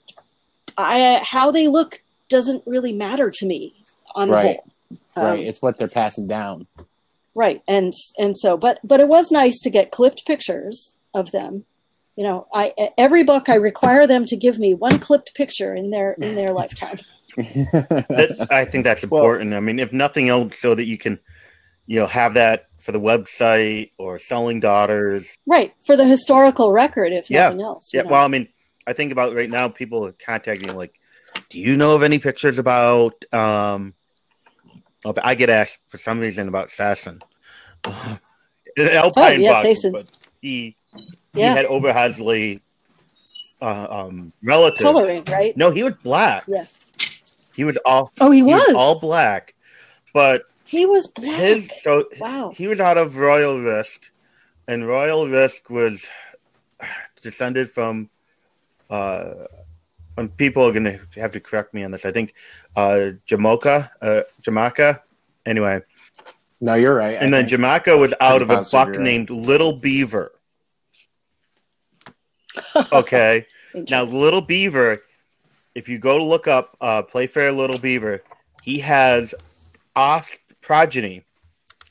I 0.77 1.21
how 1.23 1.51
they 1.51 1.67
look 1.67 2.01
doesn't 2.29 2.63
really 2.65 2.93
matter 2.93 3.31
to 3.33 3.45
me 3.45 3.73
on 4.15 4.29
Right. 4.29 4.59
the 4.89 4.97
whole. 5.15 5.23
Right, 5.23 5.39
Um, 5.41 5.45
it's 5.45 5.61
what 5.61 5.77
they're 5.77 5.87
passing 5.87 6.27
down. 6.27 6.67
right 7.35 7.61
and 7.67 7.93
and 8.17 8.35
so 8.35 8.57
but 8.57 8.79
but 8.83 8.99
it 8.99 9.07
was 9.07 9.31
nice 9.31 9.61
to 9.61 9.69
get 9.69 9.91
clipped 9.91 10.25
pictures 10.25 10.97
of 11.13 11.31
them 11.31 11.65
you 12.15 12.23
know 12.23 12.47
i 12.53 12.73
every 12.97 13.23
book 13.23 13.47
i 13.47 13.53
require 13.55 14.07
them 14.07 14.25
to 14.25 14.35
give 14.35 14.57
me 14.57 14.73
one 14.73 14.97
clipped 14.97 15.35
picture 15.35 15.75
in 15.75 15.91
their 15.91 16.13
in 16.13 16.33
their 16.33 16.51
lifetime 16.61 16.97
that, 17.37 18.47
I 18.49 18.65
think 18.65 18.83
that's 18.83 19.05
Well- 19.05 19.21
important. 19.21 19.53
I 19.53 19.59
mean, 19.59 19.77
if 19.77 19.93
nothing 19.93 20.29
else, 20.29 20.57
so 20.59 20.73
that 20.73 20.85
you 20.87 20.97
can, 20.97 21.19
you 21.85 21.99
know, 21.99 22.07
have 22.07 22.33
that 22.33 22.65
for 22.79 22.91
the 22.91 22.99
website 22.99 23.91
or 23.99 24.17
selling 24.17 24.59
daughters. 24.59 25.37
right 25.45 25.71
for 25.85 25.95
the 25.95 26.05
historical 26.05 26.71
record 26.71 27.13
if 27.13 27.29
Yeah. 27.29 27.43
nothing 27.45 27.61
else 27.61 27.91
Yeah. 27.93 28.01
know. 28.03 28.09
Well, 28.09 28.25
I 28.25 28.27
mean, 28.27 28.47
I 28.87 28.93
think 28.93 29.11
about 29.11 29.35
right 29.35 29.49
now, 29.49 29.67
people 29.69 30.03
are 30.05 30.13
contacting 30.13 30.75
like, 30.75 30.93
"Do 31.49 31.59
you 31.59 31.75
know 31.77 31.95
of 31.95 32.03
any 32.03 32.19
pictures 32.19 32.57
about?" 32.59 33.13
Um, 33.33 33.93
I 35.23 35.35
get 35.35 35.49
asked 35.49 35.79
for 35.87 35.97
some 35.97 36.19
reason 36.19 36.47
about 36.47 36.67
Sasson. 36.69 37.21
Alpine 37.85 38.19
Oh, 38.77 39.27
yeah, 39.41 39.53
Buck, 39.53 39.65
Sasson. 39.65 39.91
but 39.91 40.07
he 40.41 40.75
yeah 41.33 41.51
he 41.51 41.55
had 41.57 41.65
Oberhasli 41.65 42.61
uh, 43.61 43.87
um, 43.89 44.33
relatives. 44.43 44.81
coloring 44.81 45.23
right 45.25 45.55
No, 45.57 45.71
he 45.71 45.83
was 45.83 45.93
black. 46.03 46.43
yes 46.47 46.79
He 47.55 47.63
was 47.63 47.77
all 47.85 48.11
oh 48.19 48.31
he 48.31 48.39
he 48.39 48.43
was, 48.43 48.75
all 48.75 48.99
black, 48.99 49.55
but 50.13 50.43
he 50.65 50.85
was 50.85 51.07
black 51.07 51.39
his 51.39 51.71
so 51.81 52.05
wow 52.19 52.51
he 52.55 52.67
was 52.67 52.79
out 52.79 52.97
of 52.97 53.17
Royal 53.17 53.59
Risk, 53.61 54.11
and 54.67 54.85
Royal 54.87 55.27
Risk 55.27 55.69
was 55.69 56.07
descended 57.21 57.69
from. 57.69 58.09
Uh, 58.89 59.45
and 60.17 60.35
people 60.35 60.63
are 60.63 60.71
going 60.71 60.83
to 60.83 60.99
have 61.15 61.31
to 61.31 61.39
correct 61.39 61.73
me 61.73 61.83
on 61.83 61.91
this. 61.91 62.05
I 62.05 62.11
think 62.11 62.33
uh, 62.75 63.11
Jamaica, 63.25 63.91
uh, 64.01 64.21
Jamaica. 64.41 65.01
Anyway, 65.45 65.81
no, 66.59 66.73
you're 66.73 66.95
right. 66.95 67.15
and 67.15 67.27
I 67.27 67.37
then 67.37 67.43
think- 67.43 67.49
Jamaica 67.49 67.97
was 67.97 68.13
out 68.19 68.41
of 68.41 68.49
a 68.49 68.63
buck 68.71 68.89
right. 68.89 68.99
named 68.99 69.29
Little 69.29 69.73
Beaver. 69.73 70.31
Okay. 72.91 73.45
Now, 73.89 74.03
Little 74.03 74.41
Beaver, 74.41 75.03
if 75.75 75.87
you 75.87 75.99
go 75.99 76.17
to 76.17 76.23
look 76.23 76.47
up 76.47 76.75
uh, 76.81 77.03
Playfair 77.03 77.51
Little 77.51 77.77
Beaver, 77.77 78.23
he 78.63 78.79
has 78.79 79.35
off 79.95 80.35
progeny 80.61 81.23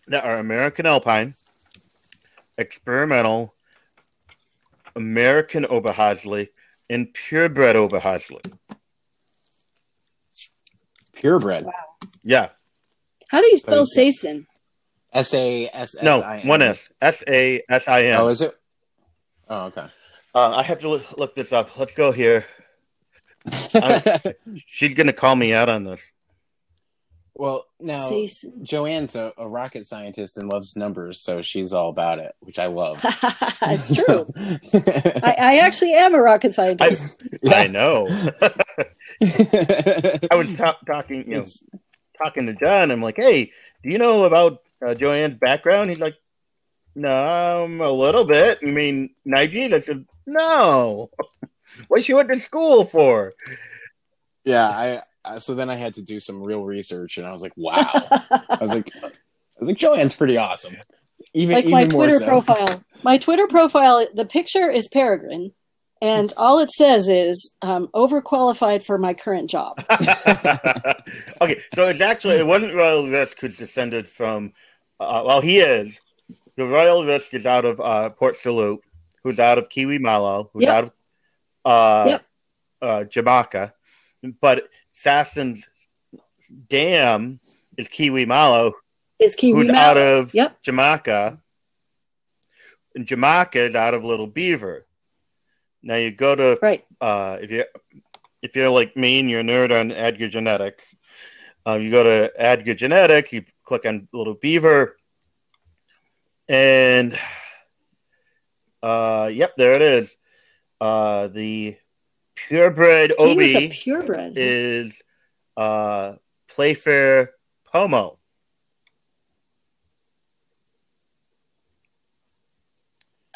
that 0.09 0.25
are 0.25 0.39
American 0.39 0.85
Alpine, 0.87 1.35
experimental, 2.59 3.55
American 4.97 5.65
Oberhasli, 5.65 6.49
and 6.89 7.13
purebred 7.13 7.77
over 7.77 7.99
Oberhasli. 7.99 8.55
purebred. 11.15 11.67
Yeah. 12.23 12.51
how 13.29 13.41
do 13.41 13.47
you 13.47 13.57
spell 13.57 13.77
Those- 13.77 13.95
Sason? 13.97 14.47
S 15.13 15.33
A 15.33 15.69
S 15.73 15.97
S 15.97 16.03
No, 16.03 16.21
one 16.45 16.61
S. 16.63 16.89
S 17.01 17.25
A 17.27 17.63
S 17.71 17.89
I 17.89 18.05
N. 18.05 18.21
Oh, 18.21 18.29
is 18.29 18.43
it? 18.43 18.55
Oh, 19.49 19.67
okay. 19.67 19.87
Uh, 20.35 20.57
I 20.57 20.63
have 20.63 20.81
to 20.81 20.89
look, 20.91 21.17
look 21.19 21.35
this 21.35 21.53
up. 21.53 21.79
Let's 21.79 21.95
go 21.95 22.13
here. 22.13 22.45
She's 24.67 24.95
going 24.95 25.07
to 25.07 25.13
call 25.15 25.35
me 25.37 25.55
out 25.55 25.69
on 25.71 25.85
this. 25.85 26.13
Well, 27.39 27.67
now 27.81 28.09
Sason. 28.09 28.63
Joanne's 28.63 29.15
a, 29.15 29.33
a 29.37 29.47
rocket 29.47 29.87
scientist 29.87 30.39
and 30.39 30.51
loves 30.51 30.75
numbers, 30.75 31.21
so 31.21 31.43
she's 31.43 31.73
all 31.73 31.91
about 31.91 32.19
it, 32.19 32.35
which 32.41 32.59
I 32.59 32.67
love. 32.67 32.99
it's 33.63 34.05
true 34.05 34.27
I, 35.23 35.37
I 35.39 35.57
actually 35.59 35.93
am 35.93 36.15
a 36.15 36.21
rocket 36.21 36.55
scientist 36.55 37.23
I 37.51 37.67
know. 37.67 38.07
I 40.31 40.35
was 40.35 40.55
ta- 40.57 40.79
talking, 40.87 41.31
you 41.31 41.39
know, 41.39 41.47
talking 42.17 42.47
to 42.47 42.55
John. 42.55 42.91
I'm 42.91 43.03
like, 43.03 43.17
hey, 43.17 43.53
do 43.83 43.91
you 43.91 43.99
know 43.99 44.25
about 44.25 44.63
uh, 44.85 44.95
Joanne's 44.95 45.37
background? 45.37 45.91
He's 45.91 46.01
like, 46.01 46.17
no, 46.95 47.65
um, 47.65 47.81
a 47.83 47.91
little 47.91 48.25
bit. 48.25 48.61
I 48.67 48.71
mean, 48.71 49.11
Nigeria. 49.27 49.77
I 49.77 49.81
said, 49.81 50.07
no. 50.27 51.11
what 51.89 52.03
she 52.03 52.15
went 52.15 52.31
to 52.31 52.39
school 52.39 52.85
for? 52.85 53.35
yeah, 54.45 54.69
I, 54.69 54.97
I 54.97 55.01
so 55.39 55.55
then 55.55 55.71
I 55.71 55.75
had 55.75 55.95
to 55.95 56.03
do 56.03 56.21
some 56.21 56.43
real 56.43 56.65
research, 56.65 57.19
and 57.19 57.27
I 57.27 57.33
was 57.33 57.43
like, 57.43 57.53
wow. 57.57 57.89
I 57.93 58.59
was 58.61 58.71
like, 58.71 58.91
I 59.03 59.11
was 59.59 59.69
like, 59.69 59.77
Joanne's 59.79 60.17
pretty 60.17 60.37
awesome. 60.37 60.77
Even 61.35 61.55
like 61.57 61.65
even 61.65 61.73
my 61.73 61.85
more 61.85 62.07
Twitter 62.07 62.19
so. 62.19 62.27
profile. 62.27 62.83
My 63.03 63.19
Twitter 63.19 63.47
profile, 63.47 64.07
the 64.15 64.25
picture 64.25 64.71
is 64.71 64.89
Peregrine, 64.89 65.53
and 66.01 66.33
all 66.37 66.59
it 66.61 66.71
says 66.71 67.09
is 67.09 67.55
um, 67.63 67.89
overqualified 67.95 68.83
for 68.85 68.97
my 68.99 69.13
current 69.13 69.51
job. 69.51 69.79
okay, 71.41 71.61
so 71.75 71.87
it's 71.89 72.01
actually 72.01 72.37
it 72.37 72.47
wasn't 72.47 72.75
Royal 72.75 73.07
Risk 73.07 73.39
who's 73.41 73.57
descended 73.57 74.09
from. 74.09 74.55
Uh, 74.99 75.23
well, 75.27 75.41
he 75.43 75.59
is. 75.59 76.01
The 76.57 76.65
Royal 76.65 77.05
Risk 77.05 77.35
is 77.35 77.45
out 77.45 77.67
of 77.67 77.79
uh, 77.81 78.09
Port 78.11 78.35
Salut, 78.37 78.81
who's 79.23 79.39
out 79.39 79.59
of 79.59 79.69
Kiwi 79.69 79.99
Malo, 79.99 80.51
who's 80.53 80.65
Yep. 80.65 80.73
out 80.75 80.85
of 80.85 80.91
uh, 81.65 82.09
Yep. 82.09 82.25
uh, 82.83 83.05
Jamaica, 83.05 83.75
but 84.41 84.69
Sasson's 84.97 85.69
dam 86.69 87.39
is 87.77 87.89
Kiwi 87.89 88.25
Malo, 88.25 88.73
Is 89.19 89.35
Kiwi 89.35 89.61
who's 89.61 89.69
Mal- 89.69 89.91
out 89.91 89.97
of 89.97 90.35
Yep. 90.35 90.63
Jamaica, 90.63 91.39
and 92.95 93.07
Jamaica 93.07 93.61
is 93.61 93.75
out 93.75 93.95
of 93.95 94.05
Little 94.05 94.27
Beaver. 94.27 94.87
Now 95.83 95.97
you 95.97 96.11
go 96.11 96.35
to 96.35 96.59
right? 96.63 96.85
uh, 97.01 97.39
if 97.41 97.51
you 97.51 97.65
if 98.43 98.57
you're 98.57 98.71
like 98.71 98.97
me 98.97 99.21
and 99.21 99.29
you're 99.31 99.41
a 99.41 99.45
nerd 99.45 99.71
on 99.79 99.91
ADGA 99.93 100.31
Genetics, 100.31 100.95
um, 101.67 101.83
you 101.83 101.91
go 101.91 102.03
to 102.03 102.33
ADGA 102.39 102.75
Genetics, 102.75 103.33
you 103.33 103.45
click 103.65 103.85
on 103.85 104.09
Little 104.13 104.35
Beaver, 104.35 104.97
and 106.49 107.19
uh, 108.83 109.29
yep, 109.33 109.55
there 109.57 109.75
it 109.75 109.83
is. 109.83 110.17
Uh, 110.81 111.29
the 111.29 111.77
purebred 112.37 113.13
He 113.19 113.37
was 113.37 113.55
a 113.55 113.57
Obi 113.57 113.69
purebred. 113.69 114.35
is 114.37 115.03
uh, 115.57 116.15
Playfair 116.49 117.33
Pomo. 117.73 118.19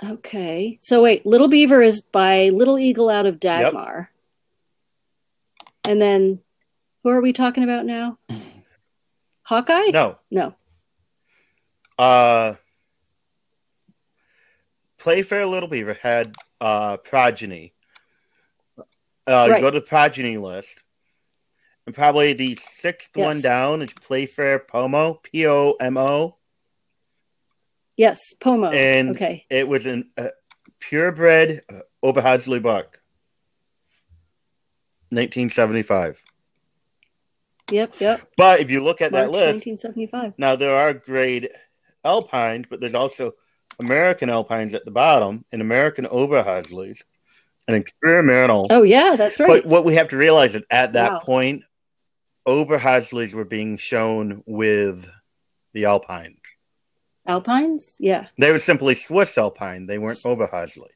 Okay. 0.03 0.79
So 0.81 1.03
wait, 1.03 1.27
Little 1.27 1.49
Beaver 1.49 1.83
is 1.83 2.01
by 2.01 2.49
Little 2.51 2.79
Eagle 2.79 3.11
out 3.11 3.27
of 3.27 3.39
Dagmar. 3.41 4.11
And 5.85 6.01
then 6.01 6.41
who 7.03 7.11
are 7.11 7.21
we 7.21 7.33
talking 7.33 7.65
about 7.65 7.85
now? 7.87 8.19
Hawkeye? 9.43 9.91
No. 9.91 10.19
No. 10.31 10.55
Uh, 11.99 12.55
Playfair 14.99 15.47
Little 15.47 15.69
Beaver 15.69 15.99
had 16.01 16.35
uh, 16.61 16.97
Progeny. 16.99 17.75
Uh, 19.31 19.49
Right. 19.49 19.61
Go 19.61 19.71
to 19.71 19.79
the 19.79 19.87
Progeny 19.87 20.39
list, 20.39 20.83
and 21.87 21.95
probably 21.95 22.33
the 22.33 22.59
sixth 22.61 23.11
Yes. 23.15 23.25
one 23.25 23.41
down 23.41 23.83
is 23.83 23.93
Playfair 23.93 24.59
Pomo, 24.59 25.15
P 25.23 25.47
O 25.47 25.73
M 25.81 25.97
O. 25.97 26.37
Yes, 27.97 28.19
Pomo. 28.41 28.71
And 28.71 29.11
okay. 29.11 29.47
it 29.49 29.69
was 29.69 29.87
a 29.87 30.03
uh, 30.17 30.29
purebred 30.81 31.63
uh, 31.69 31.81
Oberhasli 32.03 32.61
buck. 32.61 33.01
1975. 35.11 36.21
Yep, 37.71 38.01
yep. 38.01 38.29
But 38.37 38.61
if 38.61 38.71
you 38.71 38.83
look 38.83 39.01
at 39.01 39.13
March 39.13 39.27
that 39.27 39.31
list, 39.31 39.67
1975. 39.67 40.35
Now 40.39 40.57
there 40.57 40.75
are 40.75 40.93
grade 40.95 41.51
alpines, 42.05 42.67
but 42.69 42.81
there's 42.81 42.95
also 42.95 43.35
American 43.79 44.29
alpines 44.29 44.75
at 44.75 44.85
the 44.85 44.91
bottom 44.91 45.45
and 45.53 45.63
American 45.63 46.07
Oberhaslis 46.07 47.03
and 47.69 47.77
experimental. 47.77 48.67
Oh 48.71 48.83
yeah, 48.83 49.17
that's 49.17 49.39
right. 49.41 49.49
But 49.63 49.67
what 49.67 49.85
we 49.85 49.95
have 49.95 50.09
to 50.09 50.17
realize 50.17 50.55
is 50.55 50.63
at 50.71 50.95
that 50.95 51.13
Wow. 51.13 51.19
point, 51.21 51.65
Oberhaslis 52.47 53.35
were 53.35 53.45
being 53.45 53.77
shown 53.77 54.43
with 54.47 55.11
the 55.73 55.85
alpines. 55.85 56.41
Alpines? 57.27 57.97
Yeah. 58.01 58.27
They 58.39 58.51
were 58.51 58.59
simply 58.59 58.95
Swiss 58.95 59.37
alpine. 59.39 59.87
They 59.87 59.99
weren't 59.99 60.19
Oberhasli. 60.19 60.89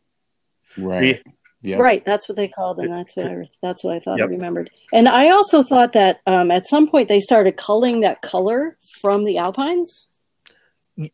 Right. 0.76 1.22
Yep. 1.62 1.80
Right, 1.80 2.04
that's 2.04 2.28
what 2.28 2.36
they 2.36 2.48
called 2.48 2.76
them. 2.76 2.90
That's 2.90 3.16
what 3.16 3.26
I 3.26 3.46
that's 3.62 3.82
what 3.82 3.94
I 3.94 3.98
thought 4.00 4.18
Yep. 4.18 4.28
I 4.28 4.30
remembered. 4.32 4.70
And 4.92 5.08
I 5.08 5.30
also 5.30 5.62
thought 5.62 5.94
that 5.94 6.20
um, 6.26 6.50
at 6.50 6.66
some 6.66 6.86
point 6.90 7.08
they 7.08 7.20
started 7.20 7.56
culling 7.56 8.00
that 8.00 8.20
color 8.20 8.76
from 9.00 9.24
the 9.24 9.38
Alpines. 9.38 10.08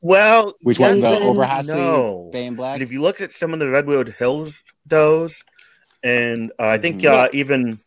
Well, 0.01 0.55
Which 0.63 0.79
one? 0.79 1.01
The 1.01 1.19
Jensen- 1.19 1.77
No. 1.77 2.31
Bay 2.33 2.47
and 2.47 2.57
Black? 2.57 2.77
But 2.77 2.83
if 2.83 2.93
you 2.93 3.01
look 3.01 3.21
at 3.21 3.31
some 3.33 3.53
of 3.53 3.59
the 3.59 3.71
Redwood 3.71 4.15
Hills 4.19 4.63
does, 4.87 5.43
and 6.03 6.53
uh, 6.59 6.67
I 6.69 6.79
think 6.79 7.05
uh, 7.05 7.29
even 7.33 7.79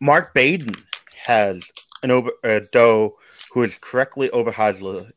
Mark 0.00 0.34
Baden 0.34 0.76
has 1.24 1.70
an 2.02 2.10
over 2.10 2.30
a 2.44 2.60
doe 2.60 3.16
who 3.52 3.62
is 3.62 3.78
correctly 3.78 4.28
Oberhasli, 4.28 5.10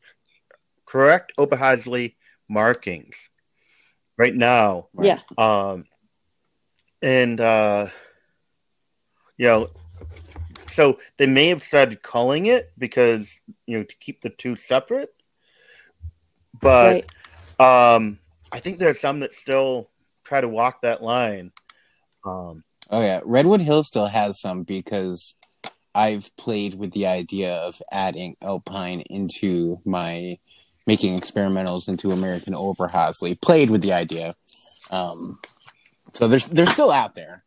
correct 0.84 1.32
Oberhasli 1.38 2.14
markings 2.48 3.30
right 4.16 4.34
now. 4.34 4.88
Right. 4.92 5.06
Yeah. 5.06 5.20
Um, 5.70 5.86
and 7.00 7.40
uh, 7.40 7.88
you 9.36 9.46
know, 9.46 9.70
so 10.72 10.98
they 11.18 11.26
may 11.26 11.48
have 11.48 11.62
started 11.62 12.02
calling 12.02 12.46
it 12.46 12.72
because 12.76 13.28
you 13.66 13.78
know 13.78 13.84
to 13.84 13.96
keep 14.00 14.22
the 14.22 14.30
two 14.30 14.56
separate, 14.56 15.13
but 16.60 17.04
right. 17.60 17.94
um, 17.94 18.18
I 18.52 18.60
think 18.60 18.78
there's 18.78 19.00
some 19.00 19.20
that 19.20 19.34
still 19.34 19.90
try 20.24 20.40
to 20.40 20.48
walk 20.48 20.82
that 20.82 21.02
line. 21.02 21.52
Um, 22.24 22.64
Oh 22.90 23.00
yeah, 23.00 23.20
Redwood 23.24 23.60
Hill 23.60 23.82
still 23.82 24.06
has 24.06 24.40
some 24.40 24.62
because 24.62 25.34
I've 25.94 26.30
played 26.36 26.74
with 26.74 26.92
the 26.92 27.06
idea 27.06 27.54
of 27.54 27.80
adding 27.90 28.36
alpine 28.42 29.00
into 29.10 29.80
my 29.84 30.38
making 30.86 31.18
experimentals 31.18 31.88
into 31.88 32.12
American 32.12 32.52
Oberhasli. 32.52 33.40
Played 33.40 33.70
with 33.70 33.82
the 33.82 33.92
idea, 33.92 34.34
um, 34.90 35.38
so 36.12 36.28
there's 36.28 36.46
they're 36.46 36.66
still 36.66 36.90
out 36.90 37.14
there. 37.14 37.44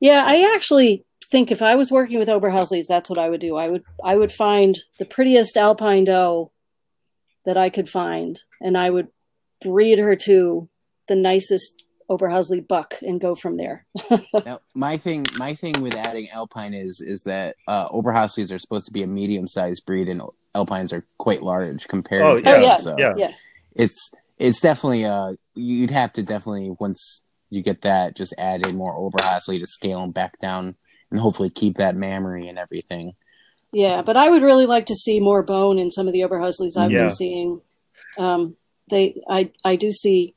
Yeah, 0.00 0.24
I 0.26 0.54
actually 0.54 1.04
think 1.30 1.52
if 1.52 1.60
I 1.60 1.74
was 1.74 1.92
working 1.92 2.18
with 2.18 2.28
Oberhaslis, 2.28 2.86
that's 2.88 3.10
what 3.10 3.18
I 3.18 3.28
would 3.28 3.40
do. 3.40 3.56
I 3.56 3.68
would 3.68 3.84
I 4.02 4.16
would 4.16 4.32
find 4.32 4.78
the 4.98 5.04
prettiest 5.04 5.58
alpine 5.58 6.04
doe 6.04 6.50
that 7.48 7.56
I 7.56 7.70
could 7.70 7.88
find, 7.88 8.38
and 8.60 8.76
I 8.76 8.90
would 8.90 9.08
breed 9.62 9.98
her 9.98 10.14
to 10.16 10.68
the 11.06 11.16
nicest 11.16 11.82
Oberhasli 12.10 12.68
buck 12.68 12.96
and 13.00 13.18
go 13.18 13.34
from 13.34 13.56
there. 13.56 13.86
Now, 14.44 14.60
my 14.74 14.98
thing, 14.98 15.26
my 15.38 15.54
thing 15.54 15.80
with 15.80 15.94
adding 15.94 16.28
alpine 16.28 16.74
is 16.74 17.00
is 17.00 17.22
that 17.24 17.56
uh, 17.66 17.88
Oberhaslis 17.88 18.52
are 18.52 18.58
supposed 18.58 18.84
to 18.84 18.92
be 18.92 19.02
a 19.02 19.06
medium 19.06 19.46
sized 19.46 19.86
breed, 19.86 20.10
and 20.10 20.20
alpines 20.54 20.92
are 20.92 21.06
quite 21.16 21.42
large 21.42 21.88
compared. 21.88 22.22
Oh, 22.22 22.36
to 22.36 22.42
yeah. 22.42 22.54
Oh, 22.54 22.60
yeah. 22.60 22.76
so 22.76 22.96
yeah. 22.98 23.14
Yeah. 23.16 23.32
it's 23.74 24.10
it's 24.36 24.60
definitely 24.60 25.06
uh 25.06 25.32
you'd 25.54 25.90
have 25.90 26.12
to 26.12 26.22
definitely 26.22 26.76
once 26.78 27.24
you 27.48 27.62
get 27.62 27.80
that 27.80 28.14
just 28.14 28.34
add 28.36 28.66
in 28.66 28.76
more 28.76 28.94
Oberhasli 28.94 29.58
to 29.58 29.66
scale 29.66 30.00
them 30.00 30.10
back 30.10 30.38
down 30.38 30.76
and 31.10 31.18
hopefully 31.18 31.48
keep 31.48 31.76
that 31.76 31.96
mammary 31.96 32.46
and 32.46 32.58
everything. 32.58 33.14
Yeah, 33.72 34.02
but 34.02 34.16
I 34.16 34.30
would 34.30 34.42
really 34.42 34.66
like 34.66 34.86
to 34.86 34.94
see 34.94 35.20
more 35.20 35.42
bone 35.42 35.78
in 35.78 35.90
some 35.90 36.06
of 36.06 36.12
the 36.12 36.20
Oberhaslis 36.22 36.76
I've 36.76 36.90
Yeah. 36.90 37.02
been 37.02 37.10
seeing. 37.10 37.60
Um, 38.16 38.56
they, 38.90 39.20
I, 39.28 39.50
I 39.64 39.76
do 39.76 39.92
see 39.92 40.34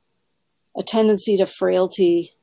a 0.77 0.83
tendency 0.83 1.37
to 1.37 1.45
frailty 1.45 2.33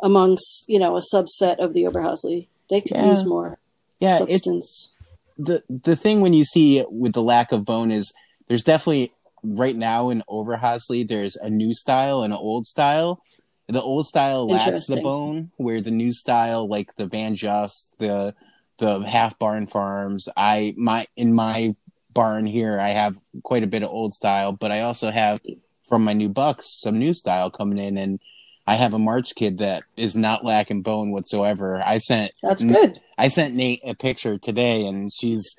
amongst 0.00 0.64
you 0.68 0.78
know 0.78 0.96
a 0.96 1.00
subset 1.00 1.58
of 1.58 1.74
the 1.74 1.82
Oberhasli. 1.84 2.46
They 2.70 2.80
could 2.80 2.92
Yeah. 2.92 3.10
use 3.10 3.24
more 3.26 3.58
Yeah, 4.00 4.16
it, 4.16 4.18
substance. 4.28 4.90
the 5.36 5.62
the 5.68 5.96
thing 5.96 6.20
when 6.20 6.32
you 6.34 6.44
see 6.44 6.84
with 6.88 7.12
the 7.14 7.22
lack 7.22 7.50
of 7.52 7.64
bone 7.64 7.90
is 7.90 8.12
there's 8.46 8.62
definitely 8.62 9.12
right 9.42 9.76
now 9.76 10.10
in 10.10 10.22
Oberhasli 10.28 11.06
there's 11.06 11.36
a 11.36 11.50
new 11.50 11.74
style 11.74 12.22
and 12.22 12.32
an 12.32 12.38
old 12.38 12.66
style. 12.66 13.22
The 13.70 13.82
old 13.82 14.06
style 14.06 14.48
lacks 14.48 14.86
the 14.86 14.96
bone, 15.02 15.50
where 15.58 15.82
the 15.82 15.90
new 15.90 16.10
style, 16.10 16.66
like 16.66 16.96
the 16.96 17.04
Van 17.06 17.34
Just, 17.34 17.92
the 17.98 18.34
the 18.78 19.00
half 19.00 19.38
barn 19.38 19.66
farms, 19.66 20.28
I 20.36 20.74
my 20.76 21.06
in 21.16 21.34
my 21.34 21.74
barn 22.12 22.46
here, 22.46 22.78
I 22.80 22.88
have 22.88 23.18
quite 23.44 23.62
a 23.62 23.68
bit 23.68 23.82
of 23.82 23.90
old 23.90 24.12
style, 24.12 24.52
but 24.52 24.72
I 24.72 24.80
also 24.80 25.10
have 25.10 25.40
from 25.88 26.04
my 26.04 26.12
new 26.12 26.28
bucks 26.28 26.80
some 26.80 26.98
new 26.98 27.14
style 27.14 27.50
coming 27.50 27.78
in, 27.78 27.96
and 27.96 28.20
I 28.66 28.74
have 28.76 28.92
a 28.94 28.98
March 28.98 29.34
kid 29.34 29.58
that 29.58 29.82
is 29.96 30.14
not 30.16 30.44
lacking 30.44 30.82
bone 30.82 31.10
whatsoever. 31.10 31.82
I 31.84 31.98
sent 31.98 32.32
That's 32.42 32.64
good. 32.64 32.98
I 33.16 33.28
sent 33.28 33.54
Nate 33.54 33.80
a 33.84 33.94
picture 33.94 34.38
today, 34.38 34.86
and 34.86 35.12
she's 35.12 35.56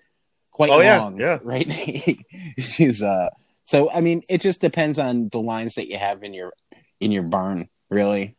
quite 0.51 0.69
Oh, 0.71 0.82
yeah, 0.82 0.99
long. 0.99 1.19
yeah. 1.19 1.39
right. 1.43 1.67
Nate? 1.67 2.19
she's 2.58 3.01
uh. 3.01 3.29
So 3.63 3.91
I 3.91 4.01
mean, 4.01 4.21
it 4.29 4.41
just 4.41 4.62
depends 4.62 4.99
on 4.99 5.29
the 5.29 5.39
lines 5.41 5.75
that 5.75 5.88
you 5.88 5.97
have 5.97 6.23
in 6.23 6.34
your 6.34 6.53
in 6.99 7.12
your 7.12 7.23
barn, 7.23 7.69
really. 7.89 8.36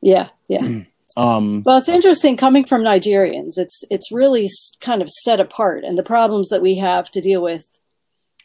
Yeah, 0.00 0.28
yeah. 0.48 0.82
Um. 1.16 1.62
Well, 1.64 1.78
it's 1.78 1.88
interesting 1.88 2.36
coming 2.36 2.64
from 2.64 2.82
Nigerians. 2.82 3.58
It's 3.58 3.84
it's 3.90 4.10
really 4.12 4.48
kind 4.80 5.02
of 5.02 5.10
set 5.10 5.40
apart, 5.40 5.84
and 5.84 5.96
the 5.98 6.02
problems 6.02 6.48
that 6.48 6.62
we 6.62 6.76
have 6.76 7.10
to 7.12 7.20
deal 7.20 7.42
with, 7.42 7.66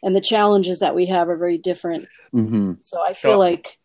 and 0.02 0.14
the 0.14 0.20
challenges 0.20 0.80
that 0.80 0.94
we 0.94 1.06
have 1.06 1.28
are 1.28 1.36
very 1.36 1.58
different. 1.58 2.08
mhm. 2.34 2.78
So 2.82 3.02
I 3.02 3.14
feel 3.14 3.32
So- 3.32 3.38
like, 3.38 3.78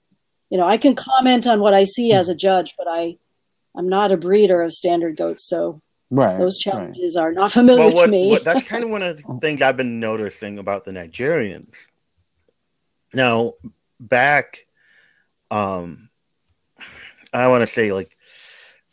you 0.49 0.57
know, 0.57 0.67
I 0.67 0.77
can 0.77 0.95
comment 0.95 1.47
on 1.47 1.59
what 1.61 1.73
I 1.73 1.85
see 1.85 2.11
as 2.13 2.27
a 2.29 2.35
judge, 2.35 2.75
but 2.77 2.87
I, 2.89 3.17
I'm 3.75 3.87
not 3.89 4.11
a 4.11 4.17
breeder 4.17 4.61
of 4.61 4.71
standard 4.73 5.15
goats, 5.17 5.47
so 5.47 5.81
Right. 6.11 6.37
those 6.37 6.59
right. 6.65 6.71
challenges 6.73 7.15
are 7.15 7.31
not 7.31 7.51
familiar 7.51 7.85
well, 7.85 7.93
what, 7.95 8.05
to 8.05 8.11
me. 8.11 8.29
what, 8.29 8.43
that's 8.43 8.67
kind 8.67 8.83
of 8.83 8.89
one 8.91 9.01
of 9.01 9.17
the 9.17 9.37
things 9.41 9.61
I've 9.61 9.77
been 9.77 9.99
noticing 9.99 10.59
about 10.59 10.83
the 10.83 10.91
Nigerians. 10.91 11.73
Now, 13.15 13.53
back, 13.99 14.67
um, 15.49 16.09
I 17.33 17.47
want 17.47 17.61
to 17.61 17.67
say 17.67 17.91
like 17.91 18.15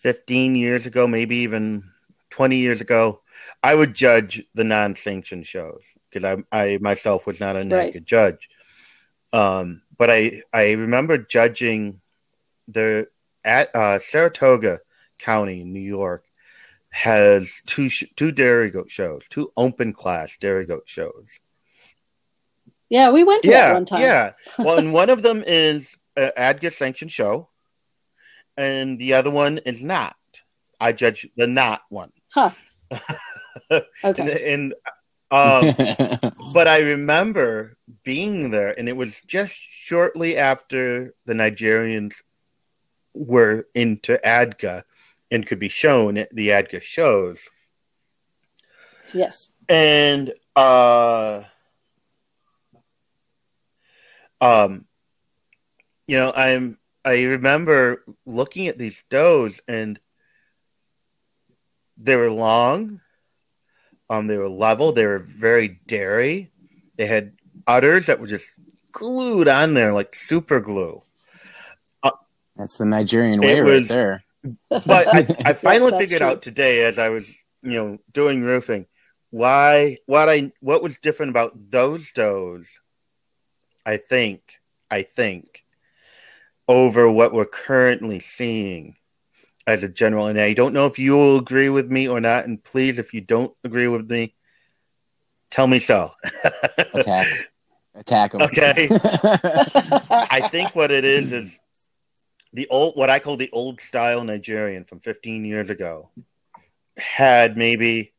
15 0.01 0.57
years 0.57 0.87
ago, 0.87 1.07
maybe 1.07 1.37
even 1.37 1.83
20 2.31 2.57
years 2.57 2.81
ago, 2.81 3.21
I 3.63 3.75
would 3.75 3.95
judge 3.95 4.43
the 4.55 4.65
non-sanctioned 4.65 5.47
shows 5.47 5.83
because 6.11 6.43
I, 6.53 6.59
I 6.59 6.79
myself 6.81 7.27
was 7.27 7.41
not 7.41 7.57
a 7.57 7.61
ADGA 7.61 8.05
judge. 8.05 8.49
Um, 9.33 9.83
but 9.97 10.11
I, 10.11 10.43
I 10.53 10.73
remember 10.73 11.19
judging 11.19 12.01
the 12.67 13.09
at 13.45 13.75
uh, 13.75 13.99
Saratoga 13.99 14.81
County, 15.19 15.65
New 15.65 15.81
York, 15.81 16.25
has 16.91 17.63
two 17.67 17.89
sh- 17.89 18.05
two 18.17 18.33
dairy 18.33 18.71
goat 18.71 18.91
shows, 18.91 19.27
two 19.29 19.53
open 19.57 19.93
class 19.93 20.37
dairy 20.39 20.67
goat 20.67 20.85
shows. 20.87 21.39
yeah, 22.89 23.11
we 23.11 23.23
went 23.25 23.43
to 23.43 23.51
that 23.51 23.75
one 23.75 23.85
time. 23.85 24.01
yeah. 24.01 24.33
Well, 24.59 24.79
and 24.79 24.93
one 25.01 25.11
of 25.11 25.23
them 25.23 25.45
is 25.47 25.97
an 26.17 26.33
ADGA 26.37 26.73
sanctioned 26.73 27.13
show, 27.13 27.50
and 28.61 28.99
the 28.99 29.15
other 29.15 29.31
one 29.31 29.59
is 29.59 29.83
not. 29.83 30.17
I 30.81 30.93
judge 30.93 31.27
the 31.37 31.47
not 31.47 31.83
one, 31.89 32.13
Huh. 32.35 32.51
and, 33.71 33.85
Okay. 34.05 34.53
and 34.55 34.75
um, 35.31 35.75
but 36.53 36.69
I 36.69 36.81
remember 36.81 37.77
being 38.05 38.51
there, 38.51 38.79
and 38.79 38.89
it 38.89 38.97
was 38.97 39.23
just 39.23 39.55
shortly 39.59 40.37
after 40.37 41.15
the 41.27 41.35
Nigerians 41.35 42.15
were 43.15 43.67
into 43.75 44.19
ADGA 44.25 44.85
and 45.31 45.47
could 45.47 45.59
be 45.59 45.69
shown 45.69 46.17
at 46.19 46.31
the 46.31 46.49
ADGA 46.51 46.81
shows. 46.83 47.49
yes. 49.15 49.53
And 49.69 50.33
uh, 50.57 51.45
um, 54.41 54.87
you 56.07 56.17
know, 56.17 56.33
I'm 56.33 56.77
I 57.05 57.23
remember 57.23 58.05
looking 58.27 58.69
at 58.69 58.79
these 58.79 59.05
does 59.11 59.61
and 59.67 59.99
they 61.97 62.17
were 62.17 62.31
long, 62.31 63.01
um, 64.09 64.27
they 64.27 64.37
were 64.39 64.49
level, 64.49 64.93
they 64.93 65.07
were 65.07 65.19
very 65.19 65.81
dairy. 65.87 66.51
They 66.97 67.07
had 67.07 67.33
udders 67.67 68.07
that 68.07 68.21
were 68.21 68.27
just 68.27 68.47
glued 68.93 69.49
on 69.49 69.75
there 69.75 69.93
like 69.93 70.15
super 70.15 70.61
glue. 70.61 71.03
That's 72.57 72.77
the 72.77 72.85
Nigerian 72.85 73.43
It 73.43 73.47
way 73.47 73.61
was- 73.63 73.81
right 73.81 73.89
there. 73.89 74.25
But 74.69 75.07
I, 75.09 75.19
I 75.51 75.53
finally 75.55 75.91
that's 75.93 76.03
figured 76.03 76.21
true. 76.21 76.29
out 76.29 76.43
today 76.43 76.83
as 76.85 76.99
I 76.99 77.09
was, 77.11 77.31
you 77.63 77.73
know, 77.73 77.99
doing 78.13 78.43
roofing, 78.43 78.87
why 79.31 79.99
what 80.07 80.29
I 80.29 80.53
what 80.61 80.83
was 80.83 80.99
different 80.99 81.31
about 81.31 81.53
those 81.71 82.11
does, 82.13 82.81
I 83.87 83.97
think, 83.99 84.43
I 84.91 85.03
think, 85.03 85.63
over 86.71 87.11
what 87.11 87.33
we're 87.33 87.45
currently 87.45 88.21
seeing 88.21 88.95
as 89.67 89.83
a 89.83 89.89
general. 89.89 90.27
And 90.29 90.41
I 90.41 90.53
don't 90.53 90.73
know 90.73 90.87
if 90.87 90.99
you 90.99 91.17
will 91.17 91.39
agree 91.39 91.69
with 91.69 91.91
me 91.91 92.07
or 92.07 92.21
not. 92.21 92.47
And 92.47 92.63
please, 92.63 92.99
if 92.99 93.13
you 93.13 93.21
don't 93.21 93.53
agree 93.65 93.89
with 93.89 94.09
me, 94.09 94.35
tell 95.51 95.67
me 95.67 95.81
so. 95.81 96.13
Attack. 96.95 97.27
Attack 97.97 98.35
him. 98.35 98.43
Okay. 98.43 98.89
I 100.31 100.49
think 100.51 100.77
what 100.77 100.93
it 100.93 101.05
is 101.05 101.33
is 101.33 101.59
the 102.53 102.69
old, 102.69 102.95
what 102.97 103.11
I 103.11 103.19
call 103.19 103.37
the 103.37 103.51
old 103.53 103.81
style 103.81 104.23
Nigerian 104.23 104.85
from 104.85 105.01
15 105.01 105.45
years 105.45 105.71
ago, 105.71 106.11
had 106.97 107.57
maybe 107.57 108.13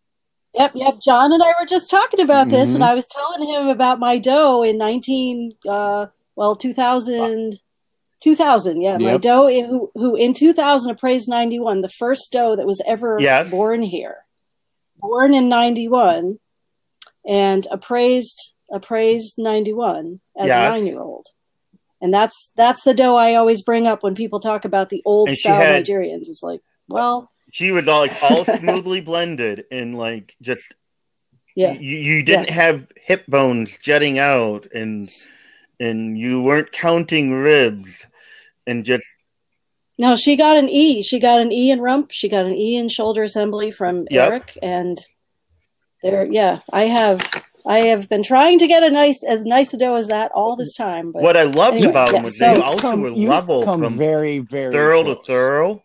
Yep, 0.53 0.73
yep. 0.75 0.99
John 0.99 1.31
and 1.31 1.41
I 1.41 1.53
were 1.57 1.65
just 1.65 1.89
talking 1.89 2.19
about 2.19 2.49
this, 2.49 2.71
Mhm. 2.71 2.75
and 2.75 2.83
I 2.83 2.93
was 2.93 3.07
telling 3.07 3.47
him 3.47 3.69
about 3.69 3.99
my 3.99 4.17
doe 4.17 4.63
in 4.63 4.77
19, 4.77 5.53
uh, 5.65 6.07
well, 6.35 6.57
2000, 6.57 7.57
2000, 8.21 8.81
yeah. 8.81 8.97
My 8.97 9.11
Yep. 9.13 9.21
doe 9.21 9.47
who, 9.65 9.91
who 9.95 10.15
in 10.15 10.33
2000 10.33 10.91
appraised 10.91 11.27
91, 11.29 11.81
the 11.81 11.89
first 11.89 12.31
doe 12.31 12.55
that 12.55 12.65
was 12.67 12.81
ever 12.87 13.17
Yes. 13.19 13.49
born 13.51 13.81
here. 13.81 14.17
Born 14.97 15.33
in 15.33 15.49
91 15.49 16.39
and 17.27 17.67
appraised 17.71 18.53
appraised 18.71 19.35
91 19.37 20.21
as 20.37 20.47
Yes. 20.47 20.55
a 20.55 20.69
nine 20.71 20.85
year 20.87 20.99
old. 21.01 21.27
And 21.99 22.13
that's 22.13 22.51
that's 22.55 22.83
the 22.83 22.93
doe 22.93 23.15
I 23.15 23.35
always 23.35 23.61
bring 23.63 23.85
up 23.87 24.01
when 24.03 24.15
people 24.15 24.39
talk 24.39 24.65
about 24.65 24.89
the 24.89 25.01
old 25.05 25.29
style 25.31 25.61
had- 25.61 25.85
Nigerians. 25.85 26.29
It's 26.29 26.41
like, 26.43 26.61
well, 26.87 27.31
she 27.51 27.71
was 27.71 27.87
all 27.87 28.01
like 28.01 28.13
all 28.23 28.45
smoothly 28.59 29.01
blended 29.01 29.65
and 29.71 29.97
like 29.97 30.35
just 30.41 30.73
yeah. 31.55 31.73
you, 31.73 31.97
you 31.97 32.23
didn't 32.23 32.49
have 32.49 32.87
hip 32.95 33.25
bones 33.27 33.77
jutting 33.79 34.17
out 34.19 34.67
and 34.73 35.09
and 35.79 36.17
you 36.17 36.41
weren't 36.41 36.71
counting 36.71 37.33
ribs 37.33 38.05
and 38.67 38.85
just 38.85 39.03
No, 39.97 40.15
she 40.15 40.35
got 40.35 40.57
an 40.57 40.69
E. 40.69 41.01
She 41.01 41.19
got 41.19 41.39
an 41.41 41.51
E 41.51 41.71
in 41.71 41.79
rump. 41.81 42.11
She 42.11 42.27
got 42.29 42.45
an 42.45 42.55
E 42.55 42.75
in 42.77 42.89
shoulder 42.89 43.23
assembly 43.23 43.71
from 43.71 44.07
Yep. 44.09 44.27
Eric. 44.31 44.57
And 44.61 44.97
there, 46.01 46.25
yeah, 46.25 46.59
I 46.73 46.85
have, 46.85 47.21
I 47.65 47.79
have 47.91 48.09
been 48.09 48.23
trying 48.23 48.57
to 48.59 48.67
get 48.67 48.81
a 48.83 48.89
nice, 48.89 49.23
as 49.23 49.45
nice 49.45 49.73
a 49.73 49.77
doe 49.77 49.93
as 49.95 50.07
that 50.07 50.31
all 50.33 50.55
this 50.55 50.75
time. 50.75 51.11
But 51.11 51.21
what 51.21 51.37
I 51.37 51.43
loved 51.43 51.77
Anyway, 51.77 51.91
about 51.91 52.07
them 52.09 52.15
yes, 52.17 52.25
was 52.25 52.39
so- 52.39 52.45
they 52.47 52.53
You've 52.55 52.63
also 52.63 52.81
come, 52.81 53.01
were 53.01 53.09
you've 53.09 53.29
level 53.29 53.63
come 53.63 53.83
from 53.83 53.97
very, 53.97 54.39
very 54.39 54.71
thorough 54.71 55.03
close. 55.03 55.17
to 55.17 55.23
thorough 55.25 55.83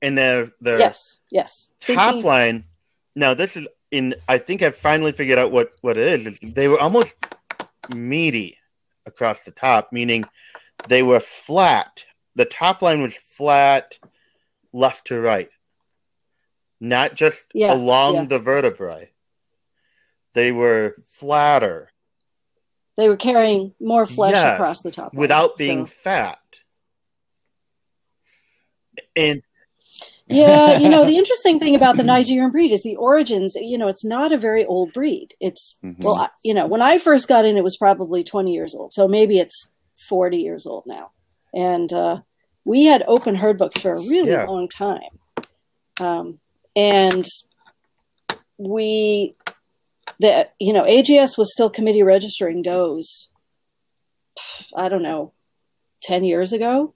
and 0.00 0.16
their 0.18 0.50
their 0.60 0.78
yes, 0.78 1.20
yes, 1.30 1.72
top 1.80 1.96
Thinking- 1.96 2.22
line 2.24 2.64
now 3.16 3.32
this 3.32 3.56
is 3.56 3.66
in 3.90 4.14
i 4.28 4.36
think 4.36 4.60
i 4.60 4.70
finally 4.70 5.12
figured 5.12 5.38
out 5.38 5.50
what 5.52 5.72
what 5.80 5.96
it 5.96 6.08
is, 6.08 6.26
is 6.26 6.38
they 6.42 6.68
were 6.68 6.78
almost 6.80 7.14
meaty 7.94 8.58
across 9.06 9.44
the 9.44 9.50
top 9.50 9.92
meaning 9.92 10.24
they 10.88 11.02
were 11.02 11.20
flat 11.20 12.04
the 12.34 12.44
top 12.44 12.82
line 12.82 13.02
was 13.02 13.16
flat 13.16 13.98
left 14.72 15.06
to 15.06 15.20
right 15.20 15.50
not 16.80 17.14
just 17.14 17.44
Yeah, 17.54 17.72
along 17.72 18.14
yeah. 18.14 18.24
the 18.26 18.38
vertebrae 18.38 19.10
they 20.34 20.50
were 20.52 20.96
flatter 21.06 21.90
They 22.96 23.08
were 23.08 23.16
carrying 23.16 23.74
more 23.80 24.04
flesh 24.06 24.32
Yes, 24.32 24.54
across 24.54 24.82
the 24.82 24.90
top 24.90 25.12
line, 25.14 25.20
without 25.20 25.56
being 25.56 25.86
so- 25.86 25.92
fat 25.92 26.38
and 29.16 29.42
yeah, 30.26 30.72
you 30.78 30.88
know, 30.88 31.04
the 31.04 31.16
interesting 31.18 31.58
thing 31.60 31.74
about 31.74 31.96
the 31.96 32.02
Nigerian 32.02 32.50
breed 32.50 32.72
is 32.72 32.82
the 32.82 32.96
origins. 32.96 33.54
You 33.56 33.76
know, 33.76 33.88
it's 33.88 34.04
not 34.04 34.32
a 34.32 34.38
very 34.38 34.64
old 34.64 34.92
breed. 34.92 35.34
It's 35.40 35.78
Mhm. 35.84 36.02
well, 36.02 36.30
you 36.42 36.54
know, 36.54 36.66
when 36.66 36.80
I 36.82 36.98
first 36.98 37.28
got 37.28 37.44
in, 37.44 37.56
it 37.56 37.62
was 37.64 37.76
probably 37.76 38.24
20 38.24 38.52
years 38.52 38.74
old. 38.74 38.92
So 38.92 39.06
maybe 39.06 39.38
it's 39.38 39.72
40 40.08 40.38
years 40.38 40.66
old 40.66 40.84
now. 40.86 41.10
And 41.52 41.92
uh, 41.92 42.20
we 42.64 42.84
had 42.84 43.04
open 43.06 43.34
herd 43.34 43.58
books 43.58 43.80
for 43.80 43.92
a 43.92 43.98
really 43.98 44.30
Yeah. 44.30 44.44
long 44.46 44.68
time. 44.68 45.18
Um, 46.00 46.40
and 46.74 47.24
we, 48.58 49.34
the, 50.20 50.48
you 50.58 50.72
know, 50.72 50.84
AGS 50.84 51.38
was 51.38 51.52
still 51.52 51.70
committee 51.70 52.02
registering 52.02 52.62
does, 52.62 53.28
I 54.76 54.88
don't 54.88 55.02
know, 55.02 55.32
10 56.02 56.24
years 56.24 56.52
ago. 56.52 56.94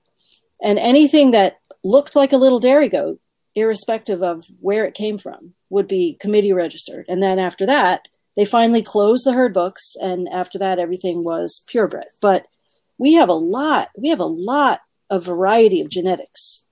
And 0.63 0.79
anything 0.79 1.31
that 1.33 1.59
looked 1.85 2.17
like 2.17 2.33
a 2.33 2.37
little 2.39 2.59
dairy 2.59 2.89
goat, 2.89 3.21
irrespective 3.55 4.23
of 4.23 4.45
where 4.61 4.85
it 4.85 4.95
came 4.95 5.19
from, 5.19 5.55
would 5.71 5.87
be 5.87 6.17
committee 6.21 6.53
registered. 6.53 7.07
And 7.09 7.23
then 7.23 7.39
after 7.39 7.67
that, 7.67 8.09
they 8.37 8.45
finally 8.45 8.83
closed 8.83 9.27
the 9.27 9.33
herd 9.33 9.53
books, 9.53 9.97
and 10.01 10.29
after 10.29 10.59
that, 10.61 10.79
everything 10.79 11.25
was 11.25 11.65
purebred. 11.67 12.07
But 12.23 12.47
we 12.99 13.15
have 13.15 13.29
a 13.29 13.35
lot, 13.35 13.89
we 13.97 14.09
have 14.11 14.21
a 14.21 14.25
lot 14.25 14.81
of 15.11 15.25
variety 15.25 15.81
of 15.81 15.89
genetics 15.91 16.67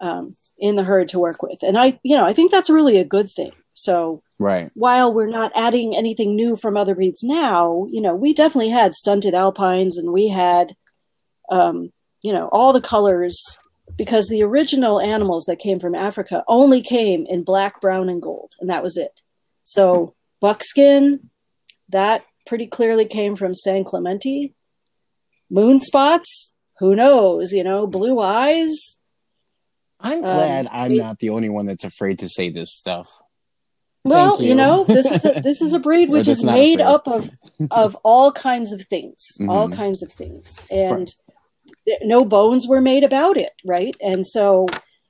um, 0.00 0.34
in 0.58 0.76
the 0.76 0.84
herd 0.84 1.08
to 1.08 1.18
work 1.18 1.42
with, 1.42 1.62
and 1.62 1.78
I, 1.78 1.98
you 2.02 2.16
know, 2.16 2.26
I 2.26 2.32
think 2.32 2.50
that's 2.50 2.70
really 2.70 2.98
a 2.98 3.04
good 3.04 3.28
thing. 3.28 3.52
So 3.74 4.22
Right. 4.38 4.70
while 4.74 5.12
we're 5.12 5.26
not 5.26 5.52
adding 5.54 5.94
anything 5.94 6.34
new 6.34 6.56
from 6.56 6.76
other 6.76 6.94
breeds 6.94 7.22
now, 7.22 7.86
you 7.90 8.00
know, 8.00 8.14
we 8.14 8.32
definitely 8.32 8.70
had 8.70 8.94
stunted 8.94 9.34
alpines 9.34 9.98
and 9.98 10.12
we 10.12 10.28
had, 10.28 10.74
um, 11.50 11.92
you 12.22 12.32
know, 12.32 12.48
all 12.48 12.72
the 12.72 12.80
colors 12.80 13.38
because 13.96 14.28
the 14.28 14.42
original 14.42 15.00
animals 15.00 15.44
that 15.44 15.58
came 15.58 15.78
from 15.78 15.94
Africa 15.94 16.42
only 16.48 16.82
came 16.82 17.26
in 17.26 17.44
black, 17.44 17.80
brown, 17.80 18.08
and 18.08 18.20
gold, 18.20 18.52
and 18.60 18.68
that 18.70 18.82
was 18.82 18.96
it. 18.96 19.20
So 19.62 20.14
buckskin, 20.40 21.30
that 21.90 22.24
pretty 22.46 22.66
clearly 22.66 23.04
came 23.04 23.36
from 23.36 23.54
San 23.54 23.84
Clemente. 23.84 24.54
Moon 25.50 25.80
spots, 25.80 26.54
who 26.78 26.94
knows? 26.96 27.52
You 27.52 27.64
know, 27.64 27.86
blue 27.86 28.20
eyes. 28.20 28.74
I'm 30.00 30.18
Um, 30.18 30.30
glad 30.30 30.68
I'm 30.70 30.92
we- 30.92 30.98
not 30.98 31.18
the 31.20 31.30
only 31.30 31.48
one 31.48 31.66
that's 31.66 31.84
afraid 31.84 32.18
to 32.20 32.28
say 32.28 32.50
this 32.50 32.70
stuff. 32.74 33.08
Well, 34.04 34.40
you. 34.40 34.50
you. 34.50 34.54
know, 34.54 34.84
this 34.84 35.10
is 35.10 35.24
a, 35.24 35.40
this 35.42 35.60
is 35.62 35.72
a 35.72 35.78
breed 35.80 36.10
which 36.10 36.28
is 36.28 36.44
made 36.44 36.80
up 36.80 37.08
of 37.08 37.30
of 37.70 37.96
all 38.04 38.30
kinds 38.30 38.70
of 38.72 38.82
things, 38.86 39.16
all 39.48 39.68
Mhm. 39.68 39.74
kinds 39.74 40.02
of 40.02 40.12
things, 40.12 40.60
and 40.70 41.12
th- 41.86 41.98
no 42.02 42.24
bones 42.24 42.68
were 42.68 42.80
made 42.80 43.02
about 43.04 43.36
it, 43.36 43.50
right? 43.64 43.96
And 44.00 44.24
so, 44.26 44.66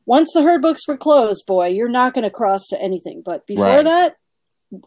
once 0.07 0.33
the 0.33 0.43
herd 0.43 0.63
books 0.63 0.87
were 0.89 0.97
closed, 0.97 1.45
boy, 1.47 1.67
you're 1.69 1.89
not 1.91 2.15
going 2.15 2.25
to 2.25 2.31
cross 2.31 2.69
to 2.69 2.81
anything. 2.81 3.21
But 3.25 3.47
before 3.47 3.65
Right. 3.67 3.85
that, 3.85 4.17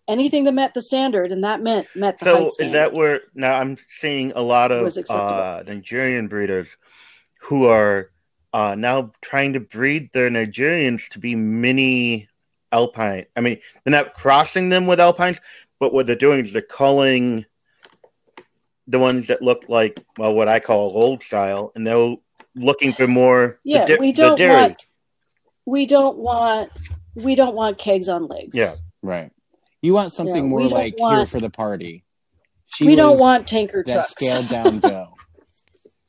anything 0.08 0.44
that 0.46 0.54
met 0.54 0.74
the 0.74 0.82
standard, 0.82 1.32
and 1.32 1.44
that 1.44 1.62
meant 1.62 1.88
met 1.96 2.20
the 2.20 2.26
So 2.26 2.36
height 2.36 2.52
is 2.60 2.72
that 2.74 2.94
where 2.94 3.22
now 3.34 3.56
I'm 3.56 3.78
seeing 3.88 4.32
a 4.34 4.42
lot 4.42 4.72
of 4.72 4.98
uh, 5.10 5.64
Nigerian 5.66 6.28
breeders 6.28 6.78
who 7.42 7.66
are 7.68 8.12
uh, 8.54 8.76
now 8.76 9.12
trying 9.22 9.54
to 9.54 9.60
breed 9.60 10.10
their 10.14 10.30
Nigerians 10.30 11.10
to 11.10 11.20
be 11.20 11.36
mini 11.36 12.28
alpine. 12.72 13.26
I 13.36 13.42
mean, 13.42 13.60
they're 13.84 13.92
not 13.92 14.14
crossing 14.14 14.70
them 14.70 14.88
with 14.88 15.00
alpines, 15.00 15.40
but 15.80 15.94
what 15.94 16.06
they're 16.06 16.16
doing 16.16 16.46
is 16.46 16.54
they're 16.54 16.62
culling 16.62 17.46
the 18.88 19.00
ones 19.00 19.28
that 19.28 19.42
look 19.42 19.66
like 19.70 20.04
well, 20.18 20.34
what 20.34 20.48
I 20.48 20.60
call 20.60 20.92
old 20.96 21.24
style, 21.24 21.72
and 21.76 21.86
they're 21.86 22.16
looking 22.56 22.92
for 22.94 23.08
more. 23.08 23.60
the 23.64 23.72
yeah, 23.72 23.86
da- 23.86 23.98
we 24.00 24.12
don't 24.12 24.38
dairy. 24.38 24.56
want 24.56 24.86
we 25.66 25.86
don't 25.86 26.18
want 26.18 26.72
we 27.16 27.36
don't 27.36 27.56
want 27.56 27.78
kegs 27.78 28.10
on 28.10 28.28
legs. 28.28 28.58
Yeah. 28.58 28.76
Right. 29.02 29.32
You 29.82 29.94
want 29.94 30.12
something 30.12 30.36
Yeah, 30.36 30.42
more 30.44 30.60
we 30.60 30.70
don't 30.70 30.78
like 30.78 30.96
here 30.98 31.26
for 31.26 31.40
the 31.40 31.50
party. 31.50 32.04
She 32.68 32.86
we 32.86 32.96
don't 32.96 33.20
want 33.20 33.48
tanker 33.48 33.84
that 33.86 33.94
trucks. 33.94 34.12
scaled 34.12 34.48
down 34.50 34.80
doe. 34.80 35.14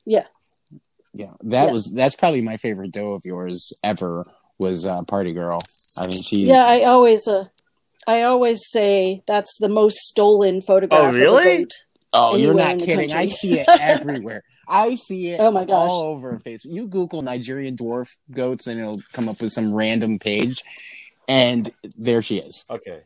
Yeah. 0.05 0.25
Yeah. 1.13 1.33
That 1.45 1.65
Yes. 1.67 1.73
was 1.73 1.93
that's 1.93 2.17
probably 2.17 2.41
my 2.43 2.57
favorite 2.57 2.93
doe 2.93 3.13
of 3.13 3.23
yours 3.25 3.73
ever 3.85 4.27
was 4.59 4.87
uh, 4.87 5.03
Party 5.05 5.33
Girl. 5.33 5.61
I 5.97 6.07
mean 6.07 6.23
she 6.23 6.47
Yeah, 6.47 6.65
I 6.65 6.85
always 6.85 7.27
uh, 7.29 7.45
I 8.07 8.23
always 8.23 8.61
say 8.71 9.23
that's 9.27 9.57
the 9.61 9.69
most 9.69 9.97
stolen 9.99 10.61
photograph. 10.63 11.15
Oh, 11.15 11.17
really? 11.17 11.63
a. 11.63 11.67
Oh, 12.13 12.37
you're 12.37 12.55
not 12.55 12.79
kidding. 12.79 13.13
I 13.13 13.27
see 13.27 13.61
it 13.61 13.69
everywhere. 13.81 14.43
I 14.69 14.97
see 14.97 15.31
it 15.31 15.41
Oh 15.41 15.51
my 15.51 15.65
gosh. 15.65 15.77
all 15.77 16.03
over 16.03 16.39
Facebook. 16.45 16.73
You 16.73 16.87
Google 16.89 17.23
Nigerian 17.23 17.77
dwarf 17.77 18.09
goats 18.33 18.67
and 18.67 18.81
it'll 18.81 19.01
come 19.13 19.29
up 19.29 19.41
with 19.41 19.53
some 19.53 19.73
random 19.73 20.19
page. 20.19 20.61
And 21.29 21.71
there 21.97 22.23
she 22.23 22.39
is. 22.39 22.65
Okay. 22.69 23.01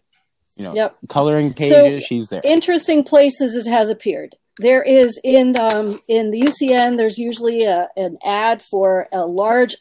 You 0.57 0.65
know, 0.65 0.75
Yep. 0.75 0.97
coloring 1.09 1.51
So- 1.51 1.85
pages, 1.85 2.05
she's 2.05 2.29
there. 2.29 2.41
Interesting 2.45 3.03
places 3.05 3.57
it 3.57 3.69
has 3.71 3.89
appeared. 3.91 4.37
there 4.61 4.83
is 4.85 5.21
in 5.25 5.59
um, 5.59 6.01
in 6.09 6.31
the 6.31 6.41
UCN. 6.43 6.97
There's 6.97 7.19
usually 7.19 7.65
a, 7.65 7.89
an 7.97 8.19
ad 8.25 8.63
for 8.63 9.09
a 9.13 9.27
large 9.27 9.75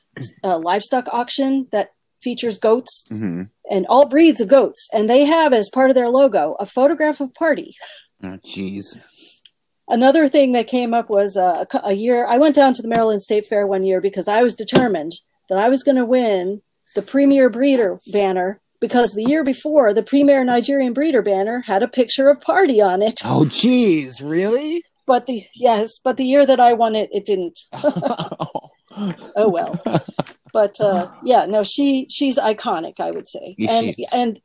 uh, 0.44 0.58
livestock 0.58 1.08
auction 1.14 1.68
that 1.72 1.92
features 2.22 2.58
goats 2.58 3.06
hmm 3.10 3.44
and 3.70 3.86
all 3.88 4.06
breeds 4.08 4.42
of 4.42 4.48
goats, 4.50 4.90
and 4.94 5.10
they 5.10 5.24
have 5.26 5.54
as 5.54 5.70
part 5.70 5.90
of 5.92 5.96
their 5.96 6.10
logo 6.10 6.56
a 6.60 6.66
photograph 6.66 7.22
of 7.22 7.34
Party. 7.36 7.76
Oh, 8.24 8.38
jeez. 8.46 8.98
Another 9.88 10.28
thing 10.28 10.54
that 10.54 10.68
came 10.68 10.94
up 10.94 11.10
was 11.10 11.36
uh, 11.38 11.66
a, 11.74 11.82
a 11.90 11.94
year. 11.94 12.26
I 12.26 12.38
went 12.38 12.56
down 12.56 12.74
to 12.74 12.82
the 12.82 12.88
Maryland 12.88 13.22
State 13.22 13.46
Fair 13.48 13.68
one 13.68 13.84
year 13.84 14.02
because 14.02 14.28
I 14.28 14.42
was 14.42 14.56
determined 14.56 15.12
that 15.50 15.58
I 15.58 15.70
was 15.70 15.84
going 15.84 15.98
to 15.98 16.06
win 16.06 16.62
the 16.96 17.02
Premier 17.02 17.50
Breeder 17.50 18.00
banner 18.12 18.60
because 18.84 19.14
the 19.14 19.24
year 19.24 19.46
before 19.46 19.94
the 19.94 20.04
Premier 20.04 20.44
Nigerian 20.44 20.92
Breeder 20.92 21.22
banner 21.22 21.62
had 21.62 21.84
a 21.84 21.88
picture 21.88 22.28
of 22.28 22.42
Party 22.42 22.82
on 22.82 23.02
it. 23.02 23.22
Oh, 23.24 23.46
jeez. 23.46 24.22
Really? 24.22 24.84
But 25.08 25.26
the 25.26 25.42
yes, 25.56 26.00
but 26.04 26.18
the 26.18 26.26
year 26.26 26.46
that 26.46 26.60
I 26.60 26.74
won 26.74 26.94
it, 26.94 27.10
it 27.14 27.26
didn't. 27.26 27.60
Oh 29.36 29.50
well. 29.50 29.82
but 30.54 30.80
uh, 30.80 31.08
yeah, 31.24 31.48
no, 31.48 31.64
she 31.64 32.06
she's 32.12 32.38
iconic. 32.38 33.00
I 33.00 33.10
would 33.10 33.28
say, 33.28 33.56
Yeah, 33.58 33.72
and 33.72 33.96
and 34.14 34.42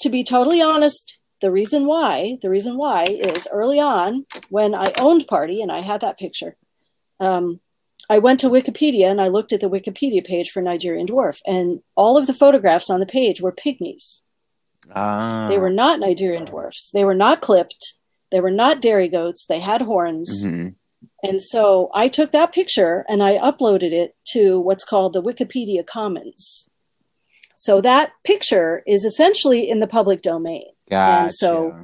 to 0.00 0.08
be 0.08 0.24
totally 0.24 0.62
honest, 0.62 1.18
the 1.42 1.50
reason 1.50 1.84
why 1.84 2.38
the 2.40 2.48
reason 2.48 2.78
why 2.78 3.04
is 3.04 3.46
early 3.52 3.78
on 3.78 4.24
when 4.48 4.74
I 4.74 4.92
owned 4.98 5.26
Party 5.26 5.60
and 5.60 5.70
I 5.70 5.80
had 5.80 6.00
that 6.00 6.18
picture. 6.18 6.56
Um, 7.18 7.60
I 8.10 8.18
went 8.18 8.40
to 8.40 8.50
Wikipedia 8.50 9.08
and 9.10 9.20
I 9.20 9.28
looked 9.28 9.52
at 9.52 9.60
the 9.60 9.70
Wikipedia 9.70 10.22
page 10.26 10.50
for 10.50 10.60
Nigerian 10.60 11.06
dwarf, 11.06 11.38
and 11.46 11.80
all 11.94 12.18
of 12.18 12.26
the 12.26 12.34
photographs 12.34 12.90
on 12.90 13.00
the 13.00 13.06
page 13.06 13.40
were 13.40 13.52
pygmies. 13.52 14.22
Ah. 14.94 15.46
They 15.48 15.58
were 15.58 15.70
not 15.70 16.00
Nigerian 16.00 16.44
dwarfs. 16.44 16.90
They 16.92 17.04
were 17.04 17.14
not 17.14 17.40
clipped. 17.40 17.94
They 18.32 18.40
were 18.40 18.50
not 18.50 18.82
dairy 18.82 19.08
goats. 19.08 19.46
They 19.46 19.60
had 19.60 19.82
horns. 19.82 20.44
Mhm. 20.44 20.74
And 21.22 21.40
so 21.40 21.90
I 21.94 22.08
took 22.08 22.32
that 22.32 22.52
picture 22.52 23.04
and 23.08 23.22
I 23.22 23.38
uploaded 23.38 23.92
it 23.92 24.14
to 24.32 24.60
what's 24.60 24.84
called 24.84 25.12
the 25.12 25.22
Wikipedia 25.22 25.86
Commons. 25.86 26.68
So 27.56 27.80
that 27.82 28.12
picture 28.24 28.82
is 28.86 29.04
essentially 29.04 29.68
in 29.68 29.80
the 29.80 29.86
public 29.86 30.22
domain. 30.22 30.66
Gotcha. 30.90 31.30
so- 31.32 31.74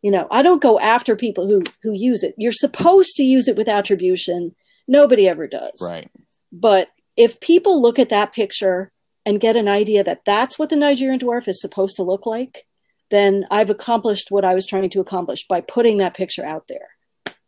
You 0.00 0.12
know, 0.12 0.28
I 0.30 0.42
don't 0.42 0.62
go 0.62 0.78
after 0.78 1.16
people 1.16 1.48
who 1.48 1.62
who 1.82 1.92
use 1.92 2.22
it. 2.22 2.32
You're 2.38 2.52
supposed 2.52 3.16
to 3.16 3.24
use 3.24 3.48
it 3.48 3.56
with 3.56 3.68
attribution. 3.68 4.54
Nobody 4.88 5.28
ever 5.28 5.46
does. 5.46 5.86
right. 5.88 6.10
But 6.50 6.88
if 7.16 7.40
people 7.40 7.80
look 7.82 7.98
at 7.98 8.08
that 8.08 8.32
picture 8.32 8.90
and 9.26 9.38
get 9.38 9.56
an 9.56 9.68
idea 9.68 10.02
that 10.02 10.24
that's 10.24 10.58
what 10.58 10.70
the 10.70 10.76
Nigerian 10.76 11.20
dwarf 11.20 11.46
is 11.46 11.60
supposed 11.60 11.96
to 11.96 12.02
look 12.02 12.24
like, 12.24 12.66
then 13.10 13.44
I've 13.50 13.70
accomplished 13.70 14.30
what 14.30 14.44
I 14.44 14.54
was 14.54 14.66
trying 14.66 14.88
to 14.88 15.00
accomplish 15.00 15.46
by 15.46 15.60
putting 15.60 15.98
that 15.98 16.16
picture 16.16 16.44
out 16.44 16.68
there. 16.68 16.88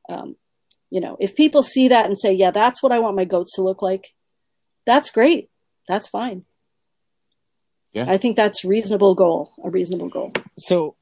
Um, 0.09 0.37
you 0.91 1.01
know, 1.01 1.17
if 1.21 1.35
people 1.35 1.63
see 1.63 1.89
that 1.89 2.07
and 2.07 2.19
say, 2.19 2.33
"Yeah, 2.33 2.51
that's 2.51 2.83
what 2.83 2.93
I 2.93 2.99
want 2.99 3.17
my 3.17 3.25
goats 3.25 3.55
to 3.55 3.63
look 3.63 3.81
like," 3.81 4.13
that's 4.85 5.11
great. 5.11 5.51
That's 5.89 6.09
fine. 6.09 6.45
Yeah. 7.93 8.07
I 8.09 8.19
think 8.19 8.37
that's 8.37 8.65
reasonable 8.65 9.15
goal. 9.15 9.53
A 9.65 9.71
reasonable 9.71 10.09
goal. 10.09 10.33
So 10.59 10.97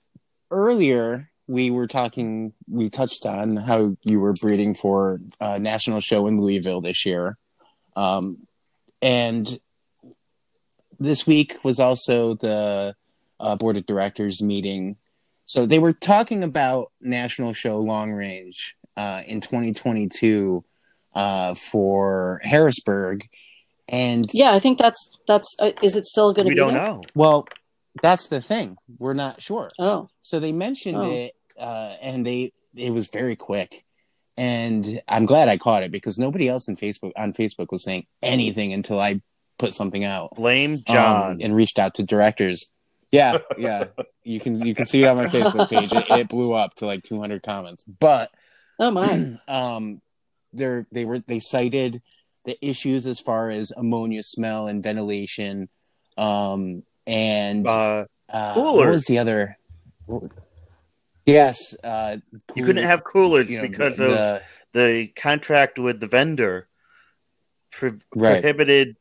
earlier 0.50 1.30
we 1.48 1.70
were 1.70 1.86
talking, 1.88 2.52
we 2.70 2.88
touched 2.90 3.26
on 3.26 3.56
how 3.56 3.96
you 4.04 4.20
were 4.20 4.34
breeding 4.34 4.74
for 4.74 5.20
a 5.40 5.58
national 5.58 5.98
show 6.00 6.26
in 6.28 6.38
Louisville 6.40 6.80
this 6.80 7.04
year. 7.04 7.36
Um, 7.96 8.46
and 9.02 9.58
this 11.00 11.26
week 11.26 11.58
was 11.64 11.80
also 11.80 12.34
the 12.34 12.94
uh, 13.40 13.56
board 13.56 13.76
of 13.76 13.86
directors 13.86 14.42
meeting. 14.42 14.96
So 15.46 15.64
they 15.66 15.78
were 15.78 15.92
talking 15.92 16.44
about 16.44 16.92
national 17.00 17.52
show 17.54 17.78
long 17.78 18.12
range 18.12 18.76
uh, 18.96 19.22
in 19.26 19.40
2022 19.40 20.64
uh, 21.14 21.54
for 21.54 22.40
Harrisburg. 22.44 23.26
And 23.88 24.28
Yeah, 24.34 24.52
I 24.52 24.58
think 24.58 24.76
that's 24.78 25.08
that's. 25.26 25.56
Uh, 25.58 25.70
is 25.82 25.96
it 25.96 26.04
still 26.04 26.34
going 26.34 26.44
to 26.44 26.50
We 26.50 26.54
be 26.54 26.58
don't 26.60 26.74
there? 26.74 26.82
know. 26.82 27.02
well, 27.14 27.46
that's 28.02 28.28
the 28.28 28.42
thing. 28.42 28.76
We're 28.98 29.14
not 29.14 29.40
sure. 29.40 29.70
Oh, 29.78 30.08
So 30.20 30.38
they 30.40 30.52
mentioned 30.52 30.98
Oh. 30.98 31.10
it, 31.10 31.32
uh, 31.58 31.96
and 32.00 32.24
they 32.26 32.52
it 32.74 32.92
was 32.92 33.08
very 33.08 33.36
quick, 33.36 33.84
and 34.36 35.00
I'm 35.08 35.26
glad 35.26 35.48
I 35.48 35.58
caught 35.58 35.82
it 35.82 35.92
because 35.92 36.18
nobody 36.18 36.48
else 36.48 36.68
in 36.68 36.76
Facebook 36.76 37.12
on 37.16 37.32
Facebook 37.32 37.70
was 37.70 37.84
saying 37.84 38.06
anything 38.22 38.72
until 38.72 39.00
I 39.00 39.20
put 39.58 39.74
something 39.74 40.04
out 40.04 40.34
Blame 40.36 40.74
um, 40.74 40.94
John. 40.94 41.42
and 41.42 41.54
reached 41.54 41.78
out 41.78 41.94
to 41.94 42.02
directors. 42.02 42.66
Yeah, 43.10 43.38
yeah, 43.58 43.84
you 44.22 44.40
can 44.40 44.64
you 44.64 44.74
can 44.74 44.86
see 44.86 45.02
it 45.02 45.06
on 45.06 45.16
my 45.16 45.26
Facebook 45.26 45.68
page. 45.70 45.92
It, 45.92 46.10
it 46.10 46.28
blew 46.28 46.52
up 46.52 46.74
to 46.76 46.86
like 46.86 47.02
200 47.02 47.42
comments, 47.42 47.84
but 47.84 48.30
oh 48.78 48.90
my. 48.90 49.38
um, 49.48 50.00
they're 50.52 50.86
they 50.92 51.04
were 51.04 51.20
they 51.20 51.40
cited 51.40 52.02
the 52.44 52.56
issues 52.66 53.06
as 53.06 53.20
far 53.20 53.50
as 53.50 53.72
ammonia 53.76 54.22
smell 54.22 54.66
and 54.66 54.82
ventilation, 54.82 55.68
um, 56.16 56.82
and 57.06 57.66
uh, 57.66 58.06
uh, 58.28 58.54
what 58.54 58.88
was 58.88 59.04
the 59.06 59.18
other? 59.18 59.58
what- 60.06 60.30
Yes, 61.28 61.76
uh, 61.84 62.16
you 62.56 62.64
couldn't 62.64 62.84
have 62.84 63.04
coolers 63.04 63.50
you 63.50 63.58
know, 63.58 63.68
because 63.68 63.96
the, 63.98 64.04
of 64.06 64.10
the- 64.10 64.42
the 64.72 65.06
contract 65.08 65.78
with 65.78 66.00
the 66.00 66.06
vendor 66.06 66.68
pro- 67.70 67.98
Right. 68.16 68.40
prohibited. 68.40 68.96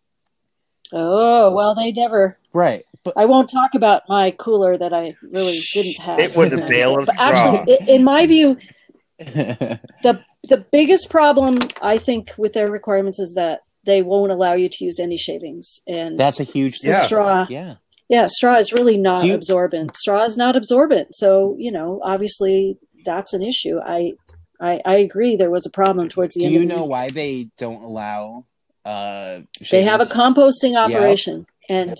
Oh 0.91 1.53
well, 1.53 1.73
they 1.75 1.91
never. 1.91 2.38
right, 2.53 2.84
but 3.03 3.13
I 3.17 3.25
won't 3.25 3.49
talk 3.49 3.71
about 3.75 4.03
my 4.09 4.32
cooler 4.32 4.78
that 4.78 4.93
I 4.93 5.15
really 5.21 5.57
didn't 5.73 5.99
have. 6.03 6.19
It 6.19 6.36
was 6.36 6.51
a 6.53 6.57
bale 6.57 6.97
of 6.99 7.05
straw. 7.05 7.15
actually, 7.17 7.78
i- 7.80 7.86
in 7.88 8.03
my 8.03 8.25
view, 8.28 8.57
the 9.19 10.23
the 10.49 10.57
biggest 10.71 11.09
problem 11.09 11.59
I 11.82 11.97
think 11.97 12.32
with 12.38 12.53
their 12.53 12.69
requirements 12.69 13.19
is 13.19 13.36
that 13.36 13.61
they 13.86 14.01
won't 14.01 14.32
allow 14.34 14.53
you 14.53 14.67
to 14.69 14.84
use 14.86 14.99
any 14.99 15.17
shavings 15.17 15.80
and 15.88 16.17
that's 16.19 16.39
a 16.41 16.43
huge 16.43 16.80
the 16.80 16.89
Yeah. 16.89 16.95
straw. 17.01 17.47
yeah. 17.49 17.75
Yeah, 18.09 18.27
straw 18.27 18.55
is 18.55 18.71
really 18.71 18.97
not 18.97 19.25
you- 19.25 19.33
absorbent. 19.35 19.95
Straw 19.97 20.23
is 20.23 20.37
not 20.37 20.55
absorbent, 20.55 21.13
so 21.15 21.55
you 21.57 21.71
know, 21.71 21.99
obviously, 22.03 22.77
that's 23.05 23.33
an 23.33 23.41
issue. 23.43 23.79
I, 23.85 24.13
I, 24.59 24.81
I 24.85 24.95
agree. 24.97 25.35
There 25.35 25.51
was 25.51 25.65
a 25.65 25.69
problem 25.69 26.07
towards 26.09 26.33
the 26.35 26.41
Do 26.41 26.45
end. 26.47 26.53
Do 26.55 26.59
you 26.61 26.67
the 26.67 26.73
know 26.73 26.81
year. 26.81 26.89
why 26.89 27.09
they 27.09 27.49
don't 27.57 27.83
allow? 27.83 28.45
Uh, 28.85 29.41
they 29.71 29.83
have 29.83 29.99
a 29.99 30.05
composting 30.05 30.77
operation 30.77 31.45
and 31.67 31.93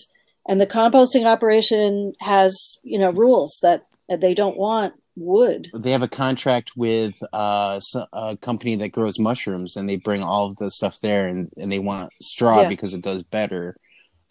and 0.48 0.62
the 0.62 0.66
composting 0.68 1.26
operation 1.26 2.14
has 2.22 2.78
you 2.84 2.98
know 2.98 3.12
rules 3.12 3.60
that 3.62 3.86
that 4.08 4.22
they 4.22 4.34
don't 4.34 4.56
want 4.58 4.94
wood 5.18 5.68
They 5.74 5.92
have 5.92 6.02
a 6.04 6.08
contract 6.08 6.78
with 6.78 7.16
uh, 7.34 7.80
a 8.14 8.38
company 8.38 8.76
that 8.78 8.90
grows 8.94 9.20
mushrooms, 9.20 9.76
and 9.76 9.90
they 9.90 9.98
bring 9.98 10.24
all 10.24 10.46
of 10.46 10.58
the 10.58 10.72
stuff 10.72 11.00
there, 11.02 11.28
and, 11.28 11.50
and 11.58 11.70
they 11.72 11.80
want 11.80 12.14
straw 12.22 12.62
Yeah. 12.62 12.70
because 12.70 12.94
it 12.94 13.02
does 13.02 13.24
better. 13.24 13.76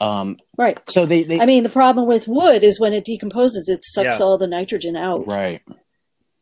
Um, 0.00 0.36
right. 0.58 0.78
so 0.90 1.06
they, 1.06 1.22
they 1.24 1.40
i 1.40 1.46
mean 1.46 1.62
the 1.62 1.70
problem 1.70 2.06
with 2.06 2.28
wood 2.28 2.62
is 2.62 2.78
when 2.78 2.92
it 2.92 3.04
decomposes 3.04 3.68
it 3.70 3.82
sucks 3.82 4.20
Yeah. 4.20 4.26
all 4.26 4.36
the 4.36 4.46
nitrogen 4.46 4.94
out. 4.96 5.26
Right. 5.26 5.62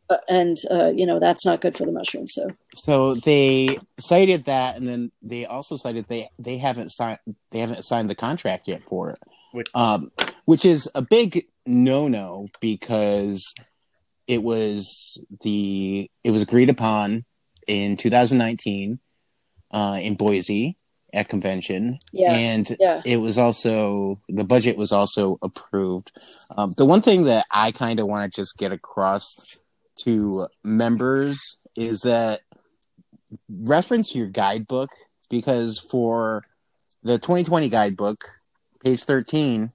Uh, 0.09 0.17
and 0.29 0.57
uh, 0.69 0.91
you 0.93 1.05
know 1.05 1.19
that's 1.19 1.45
not 1.45 1.61
good 1.61 1.75
for 1.75 1.83
the 1.85 1.91
mushroom 1.91 2.27
so. 2.27 2.49
So 2.75 3.15
they 3.15 3.79
cited 3.99 4.43
that, 4.43 4.77
and 4.77 4.87
then 4.87 5.11
they 5.23 5.45
also 5.47 5.77
cited 5.77 6.05
they 6.09 6.29
they 6.37 6.57
haven't 6.57 6.89
signed 6.91 7.17
they 7.51 7.59
haven't 7.59 7.83
signed 7.83 8.07
the 8.09 8.13
contract 8.15 8.67
yet 8.67 8.83
for 8.87 9.11
it, 9.11 9.19
Which- 9.53 9.69
um, 9.73 10.11
which 10.45 10.63
is 10.65 10.87
a 10.93 11.01
big 11.01 11.47
no 11.65 12.07
no 12.07 12.49
because 12.59 13.55
it 14.27 14.43
was 14.43 15.17
the 15.41 16.07
it 16.23 16.29
was 16.31 16.41
agreed 16.43 16.69
upon 16.69 17.25
in 17.67 17.97
2019 17.97 18.99
uh, 19.71 19.97
in 20.01 20.13
Boise 20.15 20.77
at 21.15 21.29
convention, 21.29 21.97
yeah. 22.11 22.31
And 22.31 22.75
yeah. 22.79 23.01
it 23.05 23.17
was 23.17 23.37
also 23.37 24.19
the 24.27 24.43
budget 24.43 24.77
was 24.77 24.91
also 24.91 25.39
approved. 25.41 26.11
Um, 26.55 26.71
the 26.77 26.85
one 26.85 27.01
thing 27.01 27.23
that 27.23 27.45
I 27.49 27.71
kind 27.71 27.99
of 27.99 28.07
want 28.07 28.31
to 28.31 28.41
just 28.41 28.57
get 28.57 28.71
across 28.71 29.35
to 30.01 30.47
members 30.63 31.57
is 31.75 32.01
that 32.01 32.41
reference 33.49 34.13
your 34.13 34.27
guidebook 34.27 34.89
because 35.29 35.79
for 35.79 36.43
the 37.03 37.17
2020 37.17 37.69
guidebook, 37.69 38.17
page 38.83 39.03
13, 39.03 39.69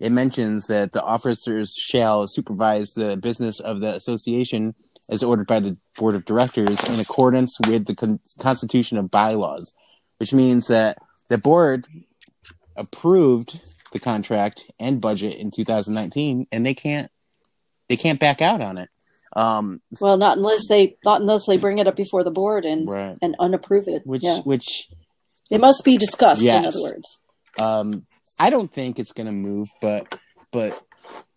it 0.00 0.12
mentions 0.12 0.66
that 0.66 0.92
the 0.92 1.02
officers 1.02 1.74
shall 1.74 2.26
supervise 2.26 2.94
the 2.94 3.16
business 3.16 3.60
of 3.60 3.80
the 3.80 3.94
association 3.94 4.74
as 5.08 5.22
ordered 5.22 5.46
by 5.46 5.60
the 5.60 5.76
board 5.96 6.14
of 6.14 6.24
directors 6.24 6.82
in 6.88 6.98
accordance 7.00 7.56
with 7.66 7.86
the 7.86 7.94
con- 7.94 8.20
constitution 8.38 8.98
of 8.98 9.10
bylaws, 9.10 9.74
which 10.18 10.32
means 10.32 10.66
that 10.68 10.98
the 11.28 11.38
board 11.38 11.86
approved 12.76 13.60
the 13.92 13.98
contract 13.98 14.64
and 14.78 15.00
budget 15.00 15.36
in 15.36 15.50
2019 15.50 16.46
and 16.52 16.66
they 16.66 16.74
can't 16.74 17.10
they 17.88 17.96
can't 17.96 18.18
back 18.18 18.42
out 18.42 18.60
on 18.60 18.78
it. 18.78 18.88
Um, 19.34 19.80
well 20.00 20.16
not 20.16 20.38
unless 20.38 20.66
they 20.68 20.96
not 21.04 21.20
unless 21.20 21.46
they 21.46 21.56
bring 21.56 21.78
it 21.78 21.86
up 21.86 21.96
before 21.96 22.24
the 22.24 22.30
board 22.30 22.64
and 22.64 22.88
right. 22.88 23.18
and 23.20 23.36
unapprove 23.38 23.86
it 23.86 24.02
Which 24.04 24.22
yeah 24.24 24.38
which 24.40 24.88
it 25.50 25.60
must 25.60 25.84
be 25.84 25.98
discussed 25.98 26.42
in 26.42 26.64
other 26.64 26.80
words 26.80 27.20
um 27.58 28.06
I 28.38 28.50
don't 28.50 28.72
think 28.72 28.98
it's 28.98 29.12
going 29.12 29.26
to 29.26 29.32
move 29.32 29.68
but 29.82 30.18
but 30.52 30.80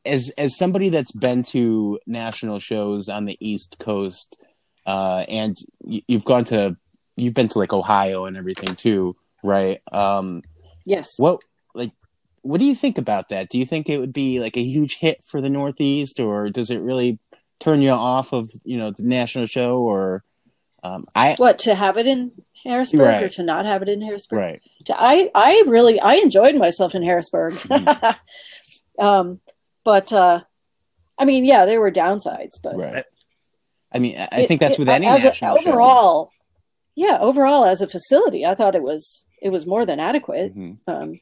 as 0.06 0.32
as 0.38 0.58
somebody 0.58 0.90
that's 0.90 1.12
been 1.12 1.44
to 1.44 2.00
national 2.08 2.60
shows 2.60 3.10
on 3.10 3.26
the 3.26 3.38
east 3.42 3.78
coast 3.80 4.38
uh, 4.86 5.24
and 5.28 5.56
y- 5.82 6.02
you've 6.08 6.26
gone 6.26 6.46
to 6.46 6.76
you've 7.20 7.34
been 7.34 7.50
to 7.50 7.60
like 7.60 7.74
Ohio 7.74 8.26
and 8.26 8.38
everything 8.38 8.76
too, 8.76 9.16
right? 9.44 9.82
Um, 9.92 10.42
Yes. 10.86 11.18
what 11.18 11.42
like 11.76 11.92
what 12.42 12.60
do 12.60 12.66
you 12.66 12.74
think 12.76 12.98
about 12.98 13.30
that? 13.30 13.50
Do 13.50 13.58
you 13.58 13.66
think 13.66 13.90
it 13.90 14.00
would 14.00 14.14
be 14.14 14.40
like 14.40 14.58
a 14.58 14.64
huge 14.64 14.98
hit 14.98 15.24
for 15.24 15.42
the 15.42 15.50
Northeast, 15.50 16.20
or 16.20 16.50
does 16.50 16.72
it 16.72 16.80
really 16.82 17.20
turn 17.60 17.82
you 17.82 17.92
off 17.92 18.34
of 18.34 18.50
you 18.64 18.78
know 18.78 18.92
the 18.92 19.04
national 19.04 19.46
show? 19.46 19.78
Or 19.80 20.24
um, 20.84 21.06
I 21.14 21.36
What 21.38 21.60
to 21.60 21.76
have 21.76 21.98
it 21.98 22.08
in 22.08 22.32
Harrisburg 22.64 23.24
or 23.24 23.30
to 23.30 23.44
not 23.44 23.66
have 23.66 23.82
it 23.82 23.90
in 23.90 24.02
Harrisburg? 24.02 24.40
right, 24.40 24.62
To- 24.86 24.96
I 25.00 25.30
I 25.36 25.64
really 25.68 26.00
I 26.00 26.16
enjoyed 26.16 26.56
myself 26.56 26.96
in 26.96 27.04
Harrisburg. 27.04 27.54
Mhm. 27.54 28.16
um, 29.00 29.40
but 29.84 30.12
uh, 30.14 30.42
I 31.18 31.26
mean, 31.26 31.46
yeah, 31.46 31.66
there 31.66 31.82
were 31.82 31.92
downsides, 31.92 32.60
but 32.64 32.78
right. 32.78 33.06
I 33.94 34.00
mean, 34.00 34.18
I 34.18 34.42
it- 34.42 34.48
think 34.48 34.62
that's 34.62 34.76
it- 34.76 34.80
with 34.80 34.90
any 34.90 35.06
as 35.08 35.24
a- 35.24 35.28
national 35.28 35.58
show. 35.58 36.32
Overall. 37.00 37.10
Yeah, 37.20 37.20
overall 37.20 37.66
as 37.66 37.82
a 37.82 37.88
facility, 37.88 38.46
I 38.46 38.56
thought 38.56 38.76
it 38.76 38.84
was 38.84 39.26
it 39.42 39.50
was 39.50 39.66
more 39.66 39.86
than 39.86 40.00
adequate. 40.00 40.56
Mhm. 40.56 40.78
Um, 40.88 41.20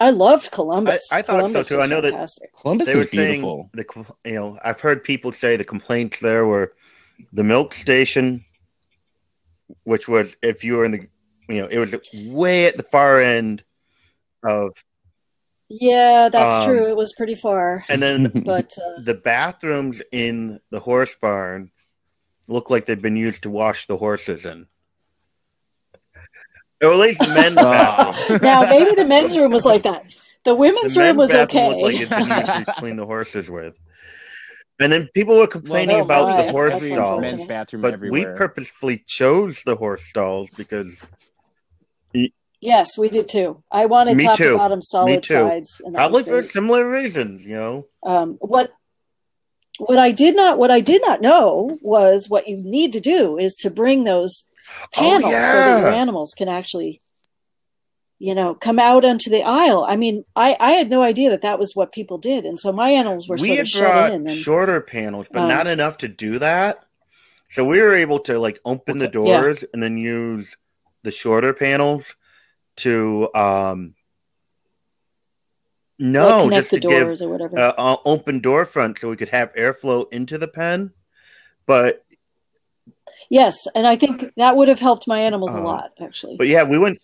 I 0.00 0.08
loved 0.10 0.50
Columbus. 0.50 1.08
I- 1.12 1.18
I 1.18 1.22
thought 1.22 1.50
so, 1.52 1.62
too. 1.62 1.80
I 1.82 1.86
know 1.86 2.00
that- 2.00 2.28
Columbus 2.60 2.88
they 2.88 2.94
were 2.96 3.02
is 3.02 3.10
beautiful. 3.10 3.70
the 3.74 3.84
you 4.24 4.34
know 4.34 4.58
I've 4.64 4.80
heard 4.80 5.04
people 5.04 5.32
say 5.32 5.56
the 5.56 5.64
complaints 5.64 6.18
there 6.20 6.46
were 6.46 6.72
the 7.32 7.44
milk 7.44 7.74
station, 7.74 8.44
which 9.84 10.08
was 10.08 10.34
if 10.42 10.64
you 10.64 10.74
were 10.76 10.84
in 10.84 10.92
the 10.92 11.06
you 11.48 11.60
know 11.62 11.66
it 11.68 11.78
was 11.78 11.94
way 12.14 12.66
at 12.66 12.76
the 12.76 12.82
far 12.84 13.20
end 13.20 13.62
of, 14.44 14.70
Yeah, 15.68 16.28
that's 16.30 16.58
Um, 16.58 16.64
true. 16.66 16.86
It 16.88 16.96
was 16.96 17.12
pretty 17.16 17.34
far, 17.34 17.84
and 17.88 18.02
then 18.02 18.30
but 18.44 18.76
uh, 18.78 19.00
the 19.02 19.14
bathrooms 19.14 20.02
in 20.12 20.58
the 20.70 20.80
horse 20.80 21.14
barn 21.14 21.70
look 22.48 22.68
like 22.70 22.84
they've 22.86 23.00
been 23.00 23.16
used 23.16 23.42
to 23.44 23.50
wash 23.50 23.86
the 23.86 23.96
horses 23.98 24.44
in. 24.44 24.66
Or 26.82 26.92
at 26.92 26.98
least 26.98 27.20
the 27.20 27.28
men's 27.28 27.54
bathroom. 27.56 28.38
now 28.42 28.62
maybe 28.62 28.94
the 28.94 29.04
men's 29.06 29.36
room 29.38 29.52
was 29.52 29.64
like 29.64 29.82
that. 29.84 30.04
The 30.44 30.50
The 30.50 30.54
women's 30.56 30.96
room 30.96 31.16
was 31.16 31.32
bathroom 31.32 31.62
okay. 31.64 31.70
looked 31.70 31.82
like 31.82 31.94
it'd 31.94 32.08
been 32.10 32.64
to 32.64 32.74
clean 32.78 32.96
the 32.96 33.06
horses 33.06 33.48
with. 33.48 33.78
And 34.80 34.90
then 34.92 35.08
people 35.14 35.38
were 35.38 35.46
complaining 35.46 35.96
Well, 35.96 36.04
about 36.04 36.28
my, 36.30 36.42
the 36.46 36.50
horse 36.50 36.72
that's 36.80 36.86
stalls. 36.92 37.20
men's 37.20 37.44
bathroom 37.44 37.82
But 37.82 37.94
everywhere. 37.94 38.32
we 38.32 38.36
purposefully 38.36 39.04
chose 39.06 39.62
the 39.64 39.76
horse 39.76 40.02
stalls 40.04 40.50
because 40.56 41.00
yes, 42.60 42.98
we 42.98 43.08
did 43.08 43.28
too. 43.28 43.62
I 43.70 43.86
wanted 43.86 44.16
Me 44.16 44.24
top 44.24 44.36
too. 44.38 44.52
to 44.52 44.56
bottom 44.58 44.80
solid 44.80 45.22
too. 45.22 45.34
sides, 45.34 45.80
and 45.84 45.94
that 45.94 45.98
probably 45.98 46.24
for 46.24 46.42
similar 46.42 46.90
reasons, 46.90 47.44
you 47.44 47.54
know. 47.54 47.86
Um, 48.02 48.36
what 48.40 48.72
what 49.78 49.98
I 49.98 50.10
did 50.12 50.36
not 50.36 50.58
what 50.58 50.70
I 50.70 50.80
did 50.80 51.02
not 51.02 51.20
know 51.20 51.78
was 51.82 52.28
what 52.28 52.48
you 52.48 52.56
need 52.62 52.92
to 52.94 53.00
do 53.00 53.38
is 53.38 53.54
to 53.62 53.70
bring 53.70 54.04
those 54.04 54.44
panels 54.92 55.50
so 55.50 55.62
that 55.62 55.76
your 55.76 55.88
Oh, 55.88 55.92
animals 55.92 56.34
can 56.34 56.48
actually 56.48 57.00
you 58.18 58.34
know 58.34 58.54
come 58.54 58.78
out 58.78 59.04
onto 59.04 59.30
the 59.30 59.42
aisle 59.42 59.84
i 59.88 59.96
mean 59.96 60.24
i 60.36 60.56
i 60.60 60.72
had 60.72 60.88
no 60.88 61.02
idea 61.02 61.30
that 61.30 61.42
that 61.42 61.58
was 61.58 61.74
what 61.74 61.92
people 61.92 62.18
did 62.18 62.44
and 62.44 62.58
so 62.58 62.72
my 62.72 62.90
animals 62.90 63.28
were 63.28 63.36
we 63.36 63.46
sort 63.46 63.58
had 63.58 63.64
of 63.64 63.68
shut 63.68 63.94
brought 63.94 64.10
in 64.10 64.26
and 64.26 64.36
shorter 64.36 64.80
panels, 64.80 65.28
but 65.32 65.42
um, 65.42 65.48
not 65.48 65.66
enough 65.66 65.98
to 65.98 66.08
do 66.08 66.38
that. 66.38 66.84
So 67.48 67.64
we 67.66 67.80
were 67.80 67.94
able 67.94 68.18
to 68.20 68.38
like 68.38 68.60
open 68.64 68.98
the 68.98 69.06
Okay. 69.06 69.28
Yeah. 69.28 69.40
doors 69.40 69.64
and 69.72 69.82
then 69.82 69.96
use 69.98 70.56
the 71.02 71.10
shorter 71.10 71.52
panels 71.52 72.16
to 72.76 73.28
um 73.34 73.94
no 75.98 76.44
like, 76.44 76.54
just 76.54 76.70
the 76.70 76.76
to 76.76 76.88
give 76.88 77.06
doors 77.06 77.22
or 77.22 77.28
whatever 77.28 77.58
uh, 77.58 77.72
uh, 77.76 77.96
open 78.04 78.40
door 78.40 78.64
front 78.64 78.98
so 78.98 79.10
we 79.10 79.16
could 79.16 79.28
have 79.28 79.52
airflow 79.54 80.10
into 80.12 80.38
the 80.38 80.48
pen. 80.48 80.92
But 81.66 82.01
yes 83.38 83.56
and 83.74 83.84
i 83.92 83.96
think 83.96 84.16
that 84.36 84.54
would 84.56 84.68
have 84.72 84.82
helped 84.88 85.04
my 85.08 85.20
animals 85.28 85.54
a 85.54 85.58
Uh, 85.58 85.70
lot 85.72 85.88
actually 86.06 86.36
but 86.40 86.48
yeah, 86.54 86.64
we 86.72 86.78
went. 86.84 86.98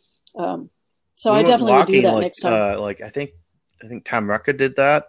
um 0.45 0.69
so 1.17 1.33
we 1.33 1.39
i 1.39 1.43
went 1.43 1.49
definitely 1.51 1.79
would 1.79 1.87
do 1.97 2.03
that 2.07 2.15
like, 2.19 2.27
next 2.29 2.41
time 2.45 2.53
Uh, 2.55 2.75
like 2.87 3.01
I 3.09 3.11
think 3.17 3.31
I 3.83 3.87
think 3.89 4.05
Tom 4.11 4.27
Rucka 4.27 4.53
did 4.63 4.75
that. 4.83 5.07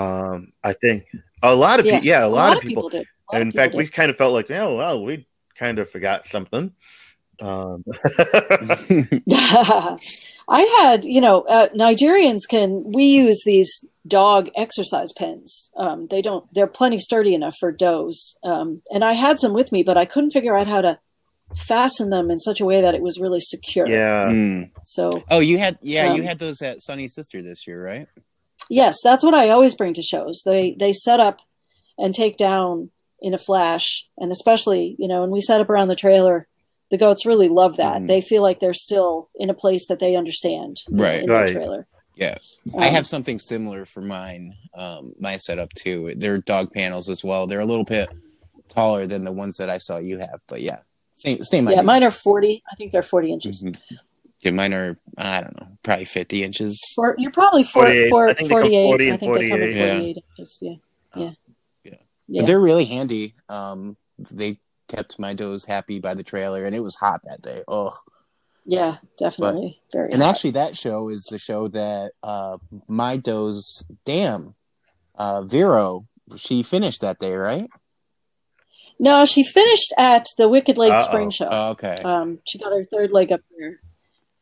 Um, 0.00 0.38
I 0.70 0.72
think 0.82 1.06
a 1.40 1.54
lot 1.54 1.78
of 1.78 1.86
yes. 1.86 2.02
people. 2.02 2.08
Yeah, 2.12 2.26
a 2.26 2.32
lot, 2.40 2.56
of 2.56 2.62
people. 2.66 2.88
did 2.88 3.06
A 3.06 3.30
lot 3.30 3.36
of 3.38 3.42
in 3.42 3.48
people 3.52 3.58
fact, 3.62 3.72
did. 3.72 3.78
we 3.78 3.86
kind 3.86 4.10
of 4.10 4.16
felt 4.16 4.32
like, 4.38 4.50
oh 4.50 4.70
well, 4.80 4.96
we 5.08 5.26
kind 5.54 5.78
of 5.78 5.86
forgot 5.88 6.26
something. 6.26 6.66
Um, 7.40 7.84
I 10.48 10.62
had, 10.82 11.04
you 11.04 11.20
know, 11.20 11.42
uh, 11.42 11.68
Nigerians 11.74 12.42
can, 12.48 12.82
we 12.92 13.04
use 13.04 13.42
these 13.46 13.84
dog 14.06 14.50
exercise 14.56 15.12
pens. 15.12 15.70
Um, 15.76 16.06
they 16.08 16.20
don't, 16.20 16.44
they're 16.52 16.66
plenty 16.66 16.98
sturdy 16.98 17.34
enough 17.34 17.56
for 17.58 17.72
does. 17.72 18.36
Um, 18.44 18.82
and 18.90 19.02
I 19.04 19.14
had 19.14 19.38
some 19.40 19.54
with 19.54 19.72
me, 19.72 19.82
but 19.82 19.96
I 19.96 20.04
couldn't 20.04 20.32
figure 20.32 20.56
out 20.56 20.66
how 20.66 20.80
to 20.82 20.98
fasten 21.56 22.10
them 22.10 22.30
in 22.30 22.38
such 22.38 22.60
a 22.60 22.64
way 22.64 22.80
that 22.80 22.94
it 22.94 23.02
was 23.02 23.18
really 23.18 23.40
secure. 23.40 23.86
yeah, 23.88 24.26
Mm. 24.26 24.70
So, 24.84 25.10
Oh, 25.30 25.40
you 25.40 25.58
had 25.58 25.78
yeah, 25.82 26.12
you 26.14 26.20
Um, 26.22 26.26
had 26.26 26.38
those 26.38 26.60
at 26.62 26.80
Sunny 26.82 27.08
Sister 27.08 27.42
this 27.42 27.66
year, 27.66 27.82
right? 27.84 28.06
yes, 28.70 28.96
that's 29.02 29.24
what 29.24 29.34
I 29.34 29.50
always 29.50 29.74
bring 29.74 29.94
to 29.94 30.02
shows. 30.02 30.42
They, 30.44 30.74
they 30.78 30.92
set 30.92 31.20
up 31.20 31.40
and 31.98 32.14
take 32.14 32.36
down 32.36 32.90
in 33.20 33.32
a 33.34 33.38
flash. 33.38 34.06
And 34.18 34.30
especially, 34.32 34.96
you 34.98 35.06
know, 35.08 35.20
when 35.22 35.30
we 35.30 35.40
set 35.40 35.60
up 35.60 35.70
around 35.70 35.88
the 35.88 35.94
trailer, 35.96 36.46
the 36.90 36.98
goats 36.98 37.24
really 37.24 37.48
love 37.48 37.76
that. 37.76 38.02
Mhm. 38.02 38.06
They 38.08 38.20
feel 38.20 38.42
like 38.42 38.58
they're 38.60 38.74
still 38.74 39.28
in 39.36 39.48
a 39.48 39.54
place 39.54 39.86
that 39.88 39.98
they 40.00 40.14
understand 40.16 40.82
Right. 40.90 41.22
in 41.22 41.30
Right. 41.30 41.46
the 41.46 41.52
trailer. 41.52 41.86
Yeah. 42.16 42.36
I 42.78 42.88
Um, 42.88 42.94
have 42.94 43.06
something 43.06 43.38
similar 43.38 43.84
for 43.84 44.00
mine, 44.00 44.54
um, 44.74 45.12
my 45.20 45.36
setup 45.36 45.72
too. 45.74 46.14
They're 46.16 46.38
dog 46.38 46.72
panels 46.72 47.08
as 47.08 47.22
well. 47.22 47.46
They're 47.46 47.60
a 47.60 47.66
little 47.66 47.84
bit 47.84 48.08
taller 48.68 49.06
than 49.06 49.24
the 49.24 49.32
ones 49.32 49.56
that 49.58 49.68
I 49.68 49.78
saw 49.78 49.98
you 49.98 50.18
have, 50.18 50.40
but 50.48 50.62
yeah, 50.62 50.78
same 51.12 51.44
same 51.44 51.66
Yeah, 51.68 51.72
idea. 51.74 51.82
mine 51.84 52.04
are 52.04 52.10
40. 52.10 52.62
I 52.70 52.76
think 52.76 52.92
they're 52.92 53.02
40 53.02 53.32
inches. 53.32 53.62
Mhm. 53.62 53.76
Yeah, 54.40 54.50
mine 54.52 54.72
are 54.74 54.98
I 55.18 55.40
don't 55.42 55.58
know, 55.60 55.68
probably 55.82 56.04
fifty 56.06 56.42
inches. 56.42 56.80
Or 56.98 57.14
you're 57.18 57.30
probably 57.30 57.64
four, 57.64 57.84
48. 57.84 58.10
four, 58.10 58.28
I 58.28 58.34
think 58.34 58.48
they 58.48 58.54
come 58.54 58.60
48. 58.62 58.84
40 58.84 59.04
I 59.06 59.10
and 59.10 59.20
think 59.20 59.34
they 59.34 59.48
come 59.48 59.62
in 59.62 59.68
48. 59.74 59.90
48 59.90 60.16
inches. 60.38 60.58
Yeah. 60.62 60.74
Yeah. 61.16 61.30
Yeah. 61.84 61.94
Yeah. 62.28 62.42
They're 62.44 62.60
really 62.60 62.84
handy. 62.86 63.34
Um, 63.48 63.96
they 64.18 64.58
kept 64.88 65.18
my 65.18 65.34
does 65.34 65.64
happy 65.66 65.98
by 66.00 66.14
the 66.14 66.22
trailer, 66.22 66.64
and 66.64 66.74
it 66.74 66.80
was 66.80 66.96
hot 66.96 67.20
that 67.24 67.42
day. 67.42 67.62
Oh, 67.68 67.92
Yeah, 68.66 68.96
definitely. 69.18 69.80
Very 69.92 70.10
and 70.12 70.22
hot. 70.22 70.30
actually, 70.30 70.52
that 70.52 70.76
show 70.76 71.08
is 71.10 71.24
the 71.24 71.38
show 71.38 71.68
that 71.68 72.12
uh, 72.22 72.56
my 72.88 73.16
does. 73.18 73.84
Damn, 74.06 74.54
uh, 75.16 75.42
Vero, 75.42 76.06
she 76.36 76.62
finished 76.62 77.00
that 77.02 77.18
day, 77.18 77.34
right? 77.36 77.68
No, 78.98 79.24
she 79.24 79.42
finished 79.44 79.92
at 79.98 80.26
the 80.38 80.48
Wicked 80.48 80.78
Lake 80.78 80.92
Uh-oh. 80.92 81.02
Spring 81.02 81.30
Show. 81.30 81.48
Oh, 81.50 81.70
okay. 81.70 81.96
um, 82.04 82.38
she 82.46 82.58
got 82.58 82.72
her 82.72 82.84
third 82.84 83.10
leg 83.10 83.32
up 83.32 83.40
there. 83.58 83.80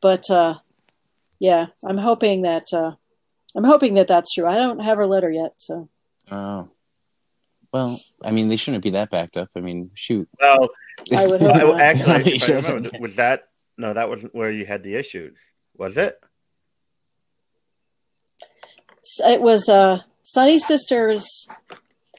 But 0.00 0.30
uh, 0.30 0.54
yeah, 1.38 1.66
I'm 1.84 1.98
hoping 1.98 2.42
that 2.42 2.66
uh, 2.72 2.92
I'm 3.56 3.64
hoping 3.64 3.94
that 3.94 4.08
that's 4.08 4.34
true. 4.34 4.46
I 4.46 4.56
don't 4.56 4.80
have 4.80 4.98
her 4.98 5.06
letter 5.06 5.30
yet, 5.30 5.54
so 5.58 5.88
Oh. 6.30 6.68
Well, 7.72 7.98
I 8.22 8.30
mean, 8.32 8.48
they 8.48 8.58
shouldn't 8.58 8.84
be 8.84 8.90
that 8.90 9.10
backed 9.10 9.36
up. 9.38 9.48
I 9.56 9.60
mean, 9.60 9.90
shoot. 9.94 10.28
well, 10.38 10.68
I 11.16 11.26
would 11.26 11.40
hope 11.42 11.74
I- 11.76 11.82
actually, 11.82 12.22
They 12.22 12.32
if 12.34 12.68
I 12.68 12.72
remember, 12.74 12.98
was 13.00 13.16
that 13.16 13.44
no? 13.82 13.92
That 13.92 14.08
wasn't 14.08 14.34
where 14.34 14.50
you 14.50 14.64
had 14.64 14.82
the 14.82 14.94
issues, 14.94 15.36
was 15.76 15.96
it? 15.96 16.18
it 19.26 19.40
was 19.40 19.68
uh, 19.68 20.00
Sunny 20.22 20.58
Sisters. 20.58 21.46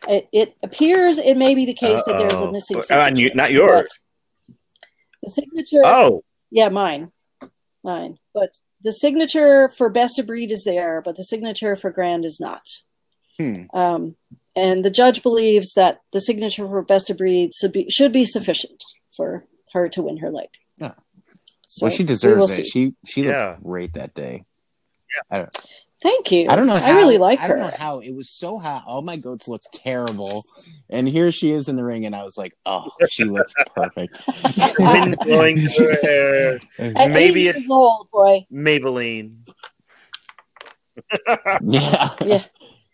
It, 0.07 0.27
it 0.33 0.55
appears 0.63 1.17
it 1.17 1.37
may 1.37 1.55
be 1.55 1.65
the 1.65 1.73
case 1.73 2.03
that 2.05 2.17
there's 2.17 2.33
a 2.39 2.51
missing 2.51 2.77
Uh, 2.77 2.81
signature. 2.81 3.21
you- 3.21 3.31
not 3.33 3.51
yours. 3.51 3.87
The 5.23 5.29
signature. 5.29 5.81
Oh, 5.85 6.23
Yeah, 6.51 6.67
mine. 6.69 7.11
Mine. 7.83 8.19
But 8.33 8.49
the 8.83 8.91
signature 8.91 9.69
for 9.69 9.89
best 9.89 10.19
of 10.19 10.27
breed 10.27 10.51
is 10.51 10.63
there, 10.65 11.01
but 11.03 11.15
the 11.15 11.23
signature 11.23 11.77
for 11.77 11.89
grand 11.89 12.25
is 12.25 12.39
not. 12.41 12.63
Hmm. 13.37 13.63
Um, 13.73 14.15
and 14.55 14.83
the 14.83 14.91
judge 14.91 15.23
believes 15.23 15.73
that 15.75 16.01
the 16.11 16.19
signature 16.19 16.67
for 16.67 16.81
best 16.81 17.09
of 17.09 17.17
breed 17.17 17.51
should 17.59 17.71
be, 17.71 17.89
should 17.89 18.11
be 18.11 18.25
sufficient 18.25 18.83
for 19.15 19.45
her 19.71 19.87
to 19.89 20.01
win 20.03 20.17
her 20.17 20.29
leg. 20.29 20.49
Yeah. 20.77 20.95
So 21.73 21.87
well, 21.87 21.91
she 21.91 22.03
we 22.03 22.05
will 22.05 22.07
deserves 22.07 22.53
see. 22.53 22.61
it. 22.61 22.67
She 22.67 22.93
she 23.05 23.23
looked 23.23 23.33
Yeah. 23.35 23.57
great 23.63 23.93
that 23.93 24.13
day. 24.13 24.45
Yeah. 25.31 25.47
Thank 26.03 26.31
you. 26.31 26.47
I 26.49 26.55
don't 26.55 26.67
know. 26.67 26.75
How, 26.75 26.85
I 26.85 26.91
really 26.97 27.17
like 27.17 27.39
I 27.39 27.43
her. 27.47 27.55
don't 27.55 27.59
know 27.71 27.75
how 27.77 27.99
it 27.99 28.13
was 28.13 28.29
so 28.29 28.59
hot. 28.59 28.83
All 28.85 29.01
my 29.01 29.15
goats 29.17 29.47
looked 29.47 29.69
terrible, 29.73 30.43
and 30.89 31.07
here 31.09 31.31
she 31.31 31.49
is 31.49 31.69
in 31.69 31.75
the 31.77 31.83
ring, 31.83 32.05
and 32.05 32.13
I 32.15 32.21
was 32.23 32.37
like, 32.37 32.53
"Oh, 32.65 32.89
she 33.09 33.23
looks 33.23 33.53
perfect." 33.75 34.21
wind 34.77 35.15
blowing 35.21 35.57
through 35.57 35.87
her 35.93 35.97
hair. 36.03 36.59
At 36.95 37.09
maybe 37.09 37.47
it's- 37.47 37.67
old, 37.69 38.07
boy. 38.11 38.45
Maybelline. 38.53 39.35
yeah, 41.61 42.09
Yeah. 42.21 42.43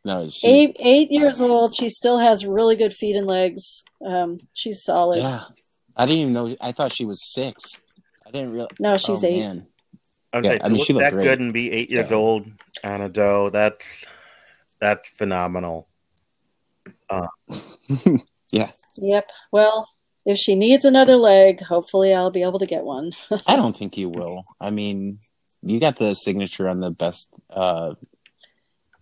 No, 0.06 0.30
she. 0.30 0.48
Eight 0.48 0.76
eight 0.80 1.12
years 1.12 1.42
old. 1.42 1.76
She 1.76 1.90
still 1.90 2.20
has 2.20 2.46
really 2.46 2.76
good 2.78 2.94
feet 2.94 3.16
and 3.18 3.28
legs. 3.28 3.84
Um, 4.06 4.40
she's 4.54 4.84
solid. 4.84 5.18
Yeah, 5.20 5.42
I 5.98 6.06
didn't 6.06 6.20
even 6.22 6.34
know. 6.34 6.56
I 6.62 6.72
thought 6.72 6.94
she 6.94 7.06
was 7.06 7.22
six. 7.34 7.82
I 8.30 8.32
didn't 8.32 8.52
realize. 8.54 8.70
No, 8.80 8.98
she's 8.98 9.24
oh, 9.24 9.28
eight. 9.28 9.40
Man. 9.40 9.68
I'm 10.32 10.44
Yeah, 10.44 10.52
saying, 10.52 10.62
I 10.64 10.70
mean, 10.70 10.78
to 10.78 10.84
she 10.86 10.94
looked 10.94 11.04
that 11.06 11.14
great. 11.14 11.24
good 11.24 11.40
and 11.40 11.52
be 11.52 11.72
eight 11.72 11.90
years 11.90 12.12
Yeah. 12.12 12.16
old 12.18 12.48
on 12.84 13.02
a 13.02 13.10
doe. 13.10 13.50
That's 13.50 14.06
that's 14.80 15.10
phenomenal. 15.10 15.88
Uh. 17.10 17.28
yeah. 18.52 18.72
Yep. 18.98 19.32
Well, 19.52 19.90
if 20.26 20.38
she 20.38 20.54
needs 20.56 20.86
another 20.86 21.16
leg, 21.18 21.62
hopefully 21.62 22.14
I'll 22.14 22.30
be 22.30 22.44
able 22.44 22.60
to 22.60 22.68
get 22.68 22.84
one. 22.84 23.12
I 23.48 23.56
don't 23.56 23.76
think 23.76 23.98
you 23.98 24.10
will. 24.10 24.44
I 24.62 24.70
mean, 24.70 25.20
you 25.64 25.80
got 25.80 25.98
the 25.98 26.14
signature 26.14 26.70
on 26.70 26.80
the 26.82 26.92
best, 26.92 27.30
uh, 27.50 27.96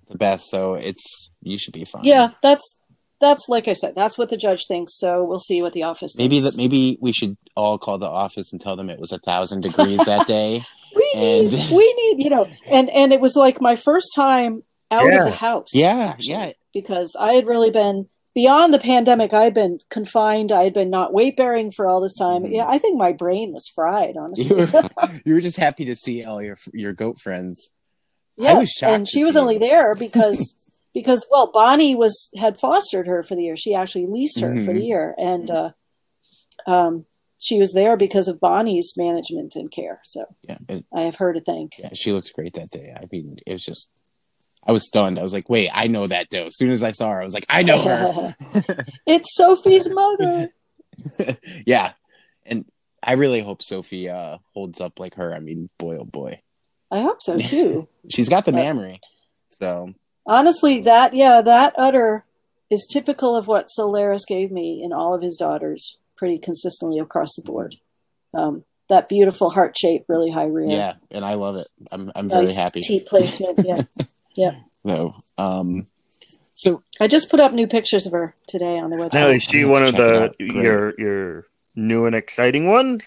the 0.07 0.17
best, 0.17 0.49
so 0.49 0.75
it's 0.75 1.30
you 1.43 1.57
should 1.57 1.73
be 1.73 1.84
fine. 1.84 2.05
yeah, 2.05 2.32
that's 2.41 2.80
that's 3.20 3.47
like 3.49 3.68
I 3.68 3.74
said, 3.74 3.95
that's 3.95 4.18
what 4.18 4.30
the 4.30 4.38
judge 4.38 4.65
thinks. 4.68 4.97
So 4.99 5.24
we'll 5.24 5.39
see 5.39 5.61
what 5.61 5.74
the 5.74 5.84
office 5.84 6.15
Maybe 6.18 6.39
that 6.41 6.57
maybe 6.57 6.97
we 7.01 7.11
should 7.13 7.38
all 7.55 7.78
call 7.78 7.97
the 7.97 8.07
office 8.07 8.51
and 8.51 8.61
tell 8.61 8.76
them 8.76 8.89
it 8.89 8.99
was 8.99 9.11
a 9.11 9.18
thousand 9.20 9.61
degrees 9.61 10.03
that 10.05 10.28
day. 10.28 10.63
we 10.95 11.11
need 11.15 11.53
and- 11.53 11.72
we 11.72 11.93
need 11.93 12.24
you 12.24 12.30
know, 12.30 12.45
and 12.70 12.89
and 12.89 13.11
it 13.13 13.20
was 13.20 13.36
like 13.36 13.59
my 13.61 13.76
first 13.76 14.09
time 14.15 14.63
out 14.91 15.05
Yeah. 15.07 15.20
of 15.20 15.26
the 15.26 15.32
house. 15.32 15.70
Yeah, 15.74 16.13
actually, 16.13 16.32
yeah. 16.34 16.51
because 16.74 17.15
I 17.20 17.34
had 17.34 17.45
really 17.47 17.72
been 17.72 18.07
beyond 18.36 18.72
the 18.74 18.80
pandemic. 18.80 19.34
I 19.34 19.45
had 19.45 19.53
been 19.55 19.80
confined. 19.89 20.51
I 20.51 20.63
had 20.63 20.74
been 20.74 20.89
not 20.91 21.11
weight 21.11 21.36
bearing 21.36 21.72
for 21.72 21.88
all 21.88 21.99
this 22.01 22.15
time. 22.18 22.43
Mhm. 22.43 22.53
Yeah, 22.53 22.68
I 22.68 22.78
think 22.78 22.97
my 22.97 23.11
brain 23.11 23.51
was 23.51 23.68
fried. 23.74 24.15
Honestly, 24.15 24.45
You 24.45 24.55
were, 24.74 24.84
you 25.26 25.34
were 25.34 25.41
just 25.41 25.57
happy 25.57 25.86
to 25.86 25.95
see 25.95 26.24
all 26.24 26.41
your 26.41 26.55
your 26.74 26.93
goat 26.93 27.20
friends. 27.20 27.72
Yes, 28.38 28.55
was 28.57 28.80
and 28.84 29.07
she 29.09 29.24
was 29.24 29.36
only 29.36 29.55
her. 29.55 29.59
there 29.59 29.95
because 29.95 30.53
because 30.97 31.27
well, 31.29 31.51
Bonnie 31.51 31.93
was 31.93 32.29
had 32.37 32.59
fostered 32.59 33.05
her 33.07 33.21
for 33.21 33.35
the 33.35 33.43
year. 33.43 33.55
She 33.55 33.75
actually 33.75 34.07
leased 34.07 34.39
her 34.39 34.49
for 34.55 34.71
Mhm. 34.71 34.75
the 34.79 34.83
year, 34.83 35.13
and 35.19 35.51
uh, 35.51 35.69
um, 36.65 37.05
she 37.39 37.59
was 37.59 37.73
there 37.73 37.95
because 37.97 38.27
of 38.27 38.39
Bonnie's 38.39 38.93
management 38.97 39.55
and 39.55 39.69
care. 39.71 40.01
So 40.03 40.25
Yeah, 40.49 40.57
it, 40.67 40.85
I 40.91 41.01
have 41.01 41.15
her 41.17 41.33
to 41.33 41.39
thank. 41.41 41.73
yeah, 41.77 41.89
she 41.93 42.11
looks 42.11 42.31
great 42.31 42.55
that 42.55 42.71
day. 42.71 42.93
I 42.95 43.05
mean, 43.11 43.37
it 43.45 43.53
was 43.53 43.63
just. 43.63 43.89
I 44.65 44.71
was 44.71 44.85
stunned. 44.87 45.17
I 45.19 45.23
was 45.23 45.33
like, 45.33 45.49
"Wait, 45.49 45.69
I 45.71 45.87
know 45.87 46.07
that 46.07 46.27
though 46.31 46.47
As 46.47 46.57
soon 46.57 46.71
as 46.71 46.81
I 46.83 46.91
saw 46.91 47.11
her, 47.11 47.21
I 47.21 47.23
was 47.23 47.33
like, 47.35 47.45
"I 47.47 47.61
know 47.61 47.79
her." 47.83 48.35
it's 49.05 49.35
Sophie's 49.35 49.87
mother. 49.89 50.49
yeah, 51.65 51.91
and 52.45 52.65
I 53.03 53.13
really 53.13 53.41
hope 53.41 53.61
Sophie 53.61 54.09
uh, 54.09 54.39
holds 54.53 54.81
up 54.81 54.99
like 54.99 55.13
her. 55.15 55.33
I 55.33 55.39
mean, 55.39 55.69
boy, 55.77 55.97
oh 55.99 56.05
boy, 56.05 56.41
I 56.91 57.01
hope 57.01 57.21
so 57.21 57.37
too. 57.37 57.87
she's 58.09 58.29
got 58.29 58.45
the 58.45 58.51
But- 58.51 58.63
memory. 58.63 58.99
So 59.49 59.93
Honestly, 60.28 60.82
that 60.82 61.13
yeah, 61.13 61.41
that 61.41 61.73
udder 61.78 62.25
is 62.69 62.86
typical 62.86 63.36
of 63.36 63.47
what 63.47 63.69
Solaris 63.69 64.25
gave 64.25 64.51
me 64.51 64.82
in 64.84 64.91
all 64.91 65.13
of 65.13 65.21
his 65.21 65.38
daughters, 65.38 65.97
pretty 66.17 66.38
consistently 66.38 66.99
across 66.99 67.36
the 67.36 67.43
board. 67.43 67.75
Um, 68.34 68.65
that 68.89 69.09
beautiful 69.09 69.49
heart 69.49 69.78
shape, 69.78 70.05
really 70.07 70.32
high 70.32 70.45
rear. 70.45 70.69
yeah, 70.69 70.93
and 71.11 71.25
I 71.25 71.36
love 71.36 71.55
it. 71.55 71.67
I'm 71.91 72.11
I'm 72.15 72.30
very 72.30 72.53
happy. 72.53 72.82
teat 72.82 73.05
placement. 73.05 73.59
Yeah. 73.65 73.82
yeah. 74.36 74.55
So, 74.86 75.15
um, 75.38 75.88
so 76.55 76.84
I 76.99 77.07
just 77.07 77.30
put 77.30 77.39
up 77.39 77.53
new 77.53 77.67
pictures 77.67 78.05
of 78.05 78.11
her 78.11 78.36
today 78.47 78.80
on 78.80 78.89
the 78.89 78.97
website. 78.97 79.13
Now, 79.13 79.28
is 79.28 79.43
she 79.43 79.65
one 79.65 79.84
of 79.84 79.95
to 79.95 79.97
check 79.97 80.32
it 80.32 80.38
the 80.38 80.53
your 80.53 80.93
your 80.97 81.45
new 81.75 82.05
and 82.05 82.15
exciting 82.15 82.69
ones? 82.69 83.03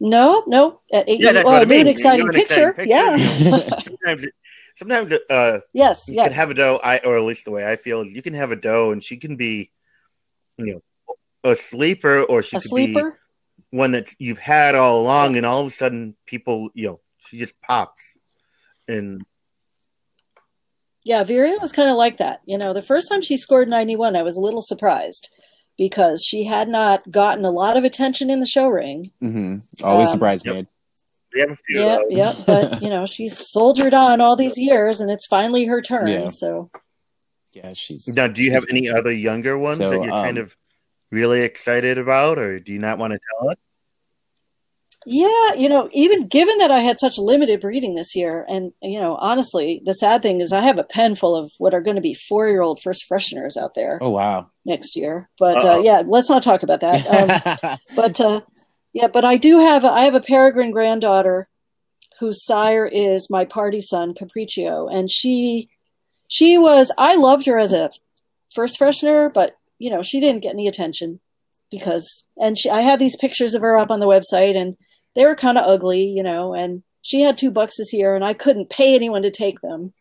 No, 0.00 0.42
no. 0.46 0.80
At 0.92 1.08
eight, 1.08 1.20
Yeah, 1.20 1.32
that's 1.32 1.46
oh, 1.46 1.52
what 1.52 1.62
I 1.62 1.66
mean. 1.66 1.80
and 1.80 1.88
exciting 1.90 2.26
and 2.26 2.34
picture. 2.34 2.70
exciting 2.70 2.90
Yeah. 2.90 3.16
sometimes, 3.82 4.24
it- 4.24 4.34
sometimes 4.76 5.12
uh, 5.28 5.60
yes, 5.74 6.08
you 6.08 6.14
yes. 6.14 6.28
can 6.28 6.32
have 6.32 6.50
a 6.50 6.54
doe, 6.54 6.80
I 6.82 6.98
or 7.00 7.18
at 7.18 7.22
least 7.24 7.44
the 7.44 7.50
way 7.50 7.70
I 7.70 7.76
feel, 7.76 8.04
you 8.04 8.22
can 8.22 8.32
have 8.34 8.50
a 8.50 8.56
doe, 8.56 8.92
and 8.92 9.04
she 9.04 9.18
can 9.18 9.36
be, 9.36 9.70
you 10.56 10.66
know, 10.74 10.82
a 11.44 11.54
sleeper, 11.54 12.22
or 12.22 12.42
she 12.42 12.56
a 12.56 12.60
could 12.60 12.68
sleeper. 12.70 13.10
be 13.70 13.76
one 13.76 13.92
that 13.92 14.08
you've 14.18 14.38
had 14.38 14.74
all 14.74 15.02
along, 15.02 15.36
and 15.36 15.44
all 15.44 15.60
of 15.60 15.66
a 15.66 15.70
sudden, 15.70 16.16
people, 16.26 16.70
you 16.74 16.86
know, 16.86 17.00
she 17.18 17.38
just 17.38 17.52
pops, 17.60 18.02
and 18.88 19.22
Yeah, 21.04 21.24
Viria 21.24 21.60
was 21.60 21.72
kind 21.72 21.90
of 21.90 21.96
like 21.96 22.16
that. 22.18 22.40
You 22.46 22.56
know, 22.58 22.72
the 22.72 22.82
first 22.82 23.08
time 23.10 23.20
she 23.20 23.36
scored 23.36 23.68
91, 23.68 24.16
I 24.16 24.22
was 24.22 24.36
a 24.36 24.40
little 24.40 24.62
surprised 24.62 25.30
because 25.80 26.22
she 26.22 26.44
had 26.44 26.68
not 26.68 27.10
gotten 27.10 27.42
a 27.42 27.50
lot 27.50 27.74
of 27.74 27.84
attention 27.84 28.28
in 28.28 28.38
the 28.38 28.46
show 28.46 28.68
ring. 28.68 29.10
mhm. 29.22 29.62
always 29.82 30.08
Um, 30.08 30.12
surprise 30.12 30.44
Yep. 30.44 30.54
made. 30.54 30.66
we 31.32 31.40
have 31.40 31.50
a 31.52 31.56
few. 31.56 31.80
Yeah, 31.80 31.96
of 31.96 32.02
yeah. 32.10 32.34
But, 32.46 32.82
you 32.82 32.90
know, 32.90 33.06
she's 33.06 33.38
soldiered 33.50 33.94
on 33.94 34.20
all 34.20 34.36
these 34.36 34.58
years 34.58 35.00
and 35.00 35.10
it's 35.10 35.26
finally 35.26 35.64
her 35.64 35.80
turn. 35.80 36.08
Yeah. 36.08 36.28
So, 36.28 36.70
Yeah, 37.54 37.72
she's 37.72 38.06
Now, 38.08 38.26
do 38.26 38.42
you 38.42 38.52
have 38.52 38.66
any 38.68 38.90
other 38.90 39.10
younger 39.10 39.56
ones 39.56 39.78
So, 39.78 39.88
that 39.88 40.02
you're 40.02 40.12
kind 40.12 40.36
um, 40.38 40.44
of 40.44 40.54
really 41.10 41.40
excited 41.40 41.96
about, 41.96 42.38
or 42.38 42.60
do 42.60 42.72
you 42.72 42.78
not 42.78 42.98
want 42.98 43.14
to 43.14 43.18
tell 43.40 43.48
us? 43.50 43.56
Yeah, 45.06 45.54
you 45.54 45.68
know, 45.68 45.88
even 45.92 46.26
given 46.26 46.58
that 46.58 46.70
I 46.70 46.80
had 46.80 46.98
such 46.98 47.16
limited 47.16 47.60
breeding 47.60 47.94
this 47.94 48.14
year, 48.14 48.44
and, 48.48 48.72
you 48.82 49.00
know, 49.00 49.16
honestly, 49.16 49.80
the 49.84 49.94
sad 49.94 50.20
thing 50.20 50.40
is 50.40 50.52
I 50.52 50.60
have 50.60 50.78
a 50.78 50.84
pen 50.84 51.14
full 51.14 51.34
of 51.34 51.52
what 51.58 51.72
are 51.72 51.80
going 51.80 51.96
to 51.96 52.02
be 52.02 52.14
four 52.14 52.48
year 52.48 52.60
old 52.60 52.80
first 52.82 53.04
fresheners 53.10 53.56
out 53.56 53.74
there 53.74 53.98
Oh 54.02 54.10
wow. 54.10 54.50
next 54.66 54.96
year. 54.96 55.30
But, 55.38 55.64
uh, 55.64 55.80
yeah, 55.82 56.02
let's 56.06 56.28
not 56.28 56.42
talk 56.42 56.62
about 56.62 56.80
that. 56.80 57.06
Um, 57.06 57.78
but 57.96 58.20
uh, 58.20 58.42
yeah, 58.92 59.06
but 59.06 59.24
I 59.24 59.36
do 59.36 59.60
have 59.60 59.84
a, 59.84 59.90
I 59.90 60.02
have 60.02 60.14
a 60.14 60.20
peregrine 60.20 60.70
granddaughter 60.70 61.48
whose 62.18 62.44
sire 62.44 62.86
is 62.86 63.30
my 63.30 63.44
party 63.46 63.80
son 63.80 64.12
Capriccio, 64.14 64.92
and 64.92 65.10
she 65.10 65.70
she 66.28 66.58
was 66.58 66.92
I 66.98 67.16
loved 67.16 67.46
her 67.46 67.58
as 67.58 67.72
a 67.72 67.90
first 68.54 68.78
freshener, 68.78 69.32
but 69.32 69.56
you 69.78 69.90
know 69.90 70.02
she 70.02 70.20
didn't 70.20 70.42
get 70.42 70.52
any 70.52 70.68
attention 70.68 71.20
because 71.70 72.24
and 72.36 72.58
she 72.58 72.68
I 72.68 72.82
had 72.82 72.98
these 72.98 73.16
pictures 73.16 73.54
of 73.54 73.62
her 73.62 73.78
up 73.78 73.90
on 73.90 74.00
the 74.00 74.06
website 74.06 74.56
and 74.56 74.76
they 75.14 75.26
were 75.26 75.34
kind 75.34 75.58
of 75.58 75.66
ugly, 75.66 76.04
you 76.04 76.22
know, 76.22 76.54
and 76.54 76.82
she 77.02 77.20
had 77.20 77.38
two 77.38 77.50
bucks 77.50 77.78
this 77.78 77.92
year 77.92 78.14
and 78.14 78.24
I 78.24 78.34
couldn't 78.34 78.70
pay 78.70 78.94
anyone 78.94 79.22
to 79.22 79.30
take 79.30 79.60
them. 79.60 79.92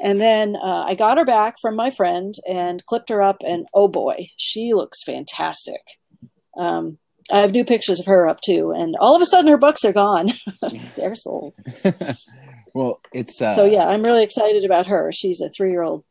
And 0.00 0.20
then 0.20 0.56
uh, 0.56 0.84
I 0.86 0.94
got 0.94 1.18
her 1.18 1.24
back 1.24 1.56
from 1.60 1.76
my 1.76 1.90
friend 1.90 2.34
and 2.48 2.84
clipped 2.86 3.08
her 3.10 3.22
up, 3.22 3.42
and 3.46 3.66
oh 3.72 3.86
boy, 3.86 4.30
she 4.36 4.74
looks 4.74 5.04
fantastic. 5.04 5.80
Um, 6.56 6.98
I 7.30 7.38
have 7.38 7.52
new 7.52 7.64
pictures 7.64 8.00
of 8.00 8.06
her 8.06 8.26
up 8.26 8.40
too, 8.40 8.72
and 8.72 8.96
all 8.98 9.14
of 9.14 9.22
a 9.22 9.26
sudden 9.26 9.50
her 9.50 9.56
bucks 9.56 9.84
are 9.84 9.92
gone. 9.92 10.30
They're 10.96 11.14
sold. 11.14 11.54
well, 12.74 13.00
it's 13.12 13.40
uh, 13.40 13.54
so 13.54 13.64
yeah, 13.64 13.86
I'm 13.86 14.02
really 14.02 14.24
excited 14.24 14.64
about 14.64 14.88
her. 14.88 15.12
She's 15.12 15.40
a 15.40 15.48
three 15.48 15.70
year 15.70 15.82
old 15.82 16.04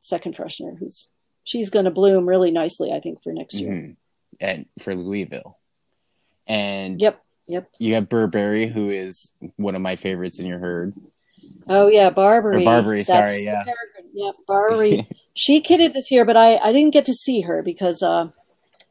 second 0.00 0.34
freshener 0.34 0.76
who's 0.76 1.08
she's 1.44 1.70
going 1.70 1.84
to 1.84 1.92
bloom 1.92 2.28
really 2.28 2.50
nicely, 2.50 2.92
I 2.92 2.98
think, 2.98 3.22
for 3.22 3.32
next 3.32 3.60
year. 3.60 3.70
mhm. 3.70 3.96
and 4.40 4.66
for 4.80 4.96
Louisville, 4.96 5.58
and 6.48 7.00
Yep, 7.00 7.22
yep. 7.48 7.68
you 7.78 7.94
have 7.94 8.08
Burberry, 8.08 8.66
who 8.66 8.90
is 8.90 9.32
one 9.56 9.74
of 9.74 9.82
my 9.82 9.96
favorites 9.96 10.38
in 10.38 10.46
your 10.46 10.58
herd. 10.58 10.94
Oh 11.68 11.88
yeah, 11.88 12.10
Barbary. 12.10 12.62
Or 12.62 12.64
Barbary, 12.64 13.02
That's 13.02 13.30
sorry, 13.32 13.44
yeah. 13.44 13.64
peregrine. 13.64 14.10
Yep, 14.14 14.34
Barbary. 14.46 15.08
she 15.34 15.60
kidded 15.60 15.92
this 15.92 16.10
year, 16.10 16.24
but 16.24 16.36
I 16.36 16.56
I 16.56 16.72
didn't 16.72 16.92
get 16.92 17.04
to 17.06 17.12
see 17.14 17.42
her 17.42 17.62
because 17.62 18.02
uh, 18.02 18.28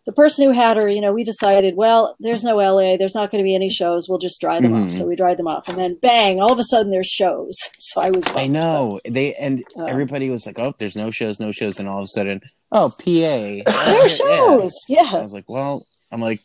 the 0.06 0.12
person 0.14 0.46
who 0.46 0.52
had 0.54 0.78
her, 0.78 0.88
you 0.90 1.02
know, 1.02 1.12
we 1.12 1.24
decided, 1.26 1.76
well, 1.76 2.16
there's 2.22 2.42
no 2.44 2.56
LA, 2.56 2.96
there's 2.96 3.14
not 3.16 3.30
going 3.30 3.44
to 3.44 3.48
be 3.48 3.54
any 3.56 3.70
shows. 3.70 4.08
We'll 4.08 4.20
just 4.20 4.40
dry 4.40 4.62
them 4.62 4.72
Mhm. 4.74 4.86
off. 4.86 4.92
So 4.94 5.06
we 5.06 5.16
dried 5.18 5.36
them 5.38 5.48
off, 5.50 5.68
and 5.68 5.78
then 5.78 5.98
bang, 6.02 6.40
all 6.40 6.52
of 6.54 6.60
a 6.60 6.64
sudden 6.64 6.92
there's 6.92 7.08
shows. 7.10 7.58
So 7.80 8.02
I 8.02 8.10
was. 8.12 8.26
I 8.28 8.34
bummed, 8.34 8.52
know 8.54 9.00
they 9.08 9.34
and 9.36 9.64
Uh, 9.78 9.86
everybody 9.86 10.30
was 10.30 10.46
like, 10.46 10.60
"Oh, 10.60 10.74
there's 10.78 10.96
no 10.96 11.10
shows, 11.10 11.40
no 11.40 11.52
shows," 11.52 11.80
and 11.80 11.88
all 11.90 12.00
of 12.00 12.04
a 12.04 12.08
sudden, 12.08 12.42
oh, 12.72 12.90
PA, 12.90 12.96
but 13.00 13.08
Yeah. 13.08 13.64
There 13.66 14.06
are 14.06 14.10
shows. 14.24 14.74
Yeah. 14.90 15.10
I 15.14 15.22
was 15.22 15.34
like, 15.34 15.50
"Well," 15.50 15.86
I'm 16.12 16.22
like, 16.22 16.42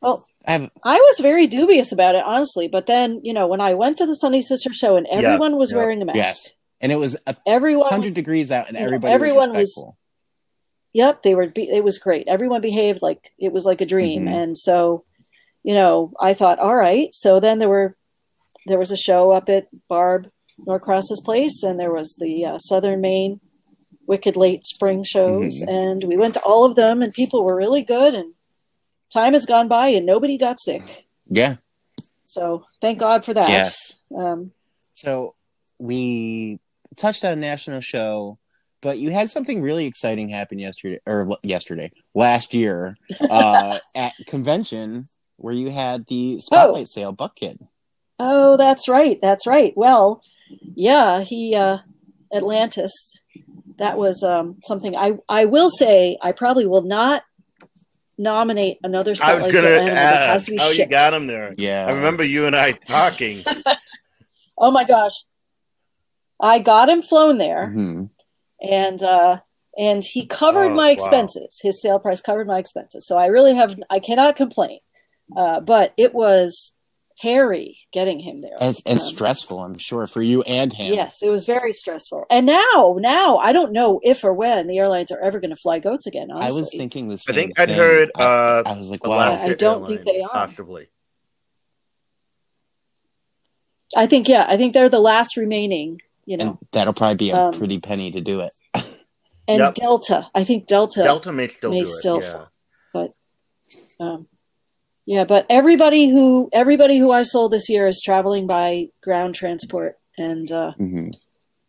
Well, 0.00 0.26
"I 0.50 0.70
I 0.84 0.96
was 0.96 1.20
very 1.20 1.46
dubious 1.46 1.92
about 1.92 2.14
it, 2.14 2.24
honestly. 2.24 2.68
But 2.68 2.86
then, 2.86 3.20
you 3.22 3.32
know, 3.32 3.46
when 3.46 3.60
I 3.60 3.74
went 3.74 3.98
to 3.98 4.06
the 4.06 4.14
Sunny 4.16 4.40
Sister 4.40 4.72
show 4.72 4.96
and 4.96 5.06
everyone 5.08 5.56
was 5.56 5.70
yeah. 5.70 5.76
wearing 5.78 6.02
a 6.02 6.04
mask, 6.04 6.16
yes," 6.16 6.52
and 6.80 6.90
it 6.92 6.96
was 6.96 7.16
a 7.26 7.36
everyone 7.46 7.84
was 7.84 7.92
hundred 7.92 8.14
degrees 8.14 8.50
out, 8.52 8.68
and 8.68 8.74
you 8.76 8.80
know, 8.80 8.86
everybody 8.86 9.12
everyone 9.14 9.50
was 9.50 9.72
was- 9.76 9.94
Yep, 10.92 11.22
they 11.22 11.34
were. 11.36 11.46
Be- 11.48 11.70
it 11.70 11.84
was 11.84 11.98
great. 11.98 12.26
Everyone 12.26 12.60
behaved 12.60 13.00
like 13.00 13.30
it 13.38 13.52
was 13.52 13.64
like 13.64 13.80
a 13.80 13.86
dream, 13.86 14.24
Mhm. 14.24 14.32
and 14.42 14.58
so, 14.58 15.04
you 15.62 15.74
know, 15.74 16.12
I 16.20 16.34
thought, 16.34 16.58
all 16.58 16.74
right. 16.76 17.08
So 17.12 17.38
then 17.38 17.58
there 17.60 17.68
were, 17.68 17.96
there 18.66 18.78
was 18.78 18.90
a 18.90 18.96
show 18.96 19.30
up 19.30 19.48
at 19.48 19.68
Barb 19.88 20.28
Norcross's 20.66 21.20
place, 21.24 21.62
and 21.62 21.78
there 21.78 21.92
was 21.92 22.16
the 22.18 22.44
uh, 22.44 22.58
Southern 22.58 23.00
Maine 23.00 23.38
Wicked 24.08 24.34
Late 24.34 24.64
Spring 24.66 25.04
shows, 25.04 25.62
Mhm. 25.62 25.68
and 25.68 26.04
we 26.04 26.16
went 26.16 26.34
to 26.34 26.40
all 26.42 26.64
of 26.64 26.74
them, 26.74 27.02
and 27.02 27.12
people 27.14 27.44
were 27.44 27.56
really 27.56 27.82
good, 27.82 28.14
and 28.16 28.34
time 29.12 29.32
has 29.32 29.46
gone 29.46 29.68
by, 29.68 29.88
and 29.88 30.06
nobody 30.06 30.38
got 30.38 30.60
sick. 30.60 31.06
yeah, 31.28 31.56
So 32.24 32.64
thank 32.80 32.98
God 32.98 33.24
for 33.24 33.34
that. 33.34 33.48
yes. 33.48 33.96
Um, 34.16 34.52
So 34.94 35.34
we 35.78 36.58
touched 36.96 37.24
on 37.24 37.32
a 37.32 37.36
national 37.36 37.80
show, 37.80 38.38
but 38.80 38.98
you 38.98 39.10
had 39.10 39.30
something 39.30 39.62
really 39.62 39.86
exciting 39.86 40.28
happen 40.28 40.58
yesterday, 40.58 41.00
or 41.06 41.28
yesterday, 41.42 41.92
last 42.14 42.54
year, 42.54 42.96
uh, 43.30 43.78
at 43.94 44.14
convention 44.26 45.06
where 45.36 45.54
you 45.54 45.70
had 45.70 46.06
the 46.06 46.38
spotlight 46.40 46.88
sale 46.88 47.12
buck 47.12 47.36
kid. 47.36 47.58
Oh, 48.18 48.58
that's 48.58 48.88
right. 48.88 49.18
That's 49.22 49.46
right. 49.46 49.72
Well, 49.76 50.22
yeah, 50.74 51.22
he 51.22 51.54
uh 51.54 51.78
Atlantis. 52.34 52.92
That 53.78 53.96
was 53.96 54.22
um 54.22 54.56
something 54.66 54.94
I 54.96 55.14
I 55.28 55.46
will 55.46 55.70
say 55.70 56.18
I 56.20 56.32
probably 56.32 56.66
will 56.66 56.82
not 56.82 57.22
nominate 58.20 58.78
another 58.82 59.14
I 59.22 59.34
was 59.34 59.50
gonna 59.50 59.68
animal 59.68 59.94
ask 59.96 60.46
to 60.46 60.52
be 60.52 60.78
you 60.78 60.86
got 60.86 61.14
him 61.14 61.26
there. 61.26 61.54
Yeah, 61.56 61.86
I 61.86 61.92
remember 61.92 62.22
you 62.22 62.46
and 62.46 62.54
I 62.54 62.72
talking. 62.86 63.44
Oh 64.56 64.70
my 64.70 64.84
gosh. 64.84 65.14
I 66.40 66.58
got 66.58 66.88
him 66.88 67.02
flown 67.02 67.38
there 67.38 67.72
Mhm. 67.74 68.10
and 68.62 69.02
uh 69.02 69.40
and 69.78 70.04
he 70.04 70.26
covered 70.26 70.70
Oh, 70.72 70.74
my 70.74 70.88
wow. 70.88 70.92
expenses. 70.94 71.60
His 71.62 71.80
sale 71.80 71.98
price 71.98 72.20
covered 72.20 72.46
my 72.46 72.58
expenses, 72.58 73.06
so 73.06 73.16
I 73.18 73.26
really 73.26 73.54
have 73.54 73.78
I 73.88 74.00
cannot 74.00 74.36
complain. 74.36 74.80
Uh, 75.36 75.60
but 75.60 75.94
it 75.96 76.12
was 76.12 76.74
hairy 77.20 77.76
getting 77.92 78.18
him 78.18 78.40
there. 78.40 78.56
And, 78.60 78.74
and 78.86 78.98
Um, 78.98 79.04
stressful, 79.04 79.58
I'm 79.62 79.76
sure, 79.76 80.06
for 80.06 80.22
you 80.22 80.42
and 80.42 80.72
him. 80.72 80.94
Yes, 80.94 81.22
it 81.22 81.28
was 81.28 81.44
very 81.44 81.72
stressful. 81.72 82.24
And 82.30 82.46
now, 82.46 82.96
now 82.98 83.36
I 83.36 83.52
don't 83.52 83.72
know 83.72 84.00
if 84.02 84.24
or 84.24 84.32
when 84.32 84.66
the 84.68 84.78
airlines 84.78 85.10
are 85.12 85.20
ever 85.20 85.38
going 85.38 85.50
to 85.50 85.56
fly 85.56 85.80
goats 85.80 86.06
again. 86.06 86.30
Honestly, 86.30 86.48
I 86.48 86.60
was 86.60 86.74
thinking 86.76 87.08
the 87.08 87.22
I 87.28 87.32
think 87.32 87.60
I'd 87.60 87.68
thing. 87.68 87.76
heard 87.76 88.10
I, 88.14 88.22
uh, 88.22 88.62
I 88.66 88.72
was 88.78 88.90
like, 88.90 89.00
the 89.00 89.10
wow. 89.10 89.18
last 89.18 89.42
I 89.42 89.54
don't 89.54 89.86
think 89.86 90.02
they 90.04 90.20
are. 90.22 90.30
possibly. 90.30 90.88
I 93.96 94.06
think 94.06 94.28
yeah, 94.28 94.46
I 94.48 94.56
think 94.56 94.72
they're 94.72 94.88
the 94.88 95.00
last 95.00 95.36
remaining. 95.36 96.00
You 96.26 96.36
know, 96.36 96.46
and 96.50 96.58
that'll 96.72 96.92
probably 96.92 97.16
be 97.16 97.30
a 97.30 97.36
Um, 97.36 97.52
pretty 97.52 97.80
penny 97.80 98.12
to 98.12 98.20
do 98.20 98.40
it. 98.40 98.52
and 99.48 99.58
Yep. 99.58 99.74
Delta. 99.74 100.28
I 100.34 100.44
think 100.44 100.66
Delta. 100.68 101.02
Delta 101.02 101.32
may 101.32 101.48
still 101.48 101.70
may 101.70 101.80
do 101.80 101.84
still 101.86 102.18
it. 102.18 102.24
Yeah. 102.24 102.44
fall. 102.92 103.14
Um, 103.98 104.26
yeah, 105.10 105.24
but 105.24 105.44
everybody 105.50 106.08
who 106.08 106.48
everybody 106.52 106.96
who 106.98 107.10
I 107.10 107.24
sold 107.24 107.50
this 107.50 107.68
year 107.68 107.88
is 107.88 108.00
traveling 108.00 108.46
by 108.46 108.90
ground 109.02 109.34
transport, 109.34 109.98
and 110.16 110.50
uh, 110.52 110.72
Mhm. 110.78 111.12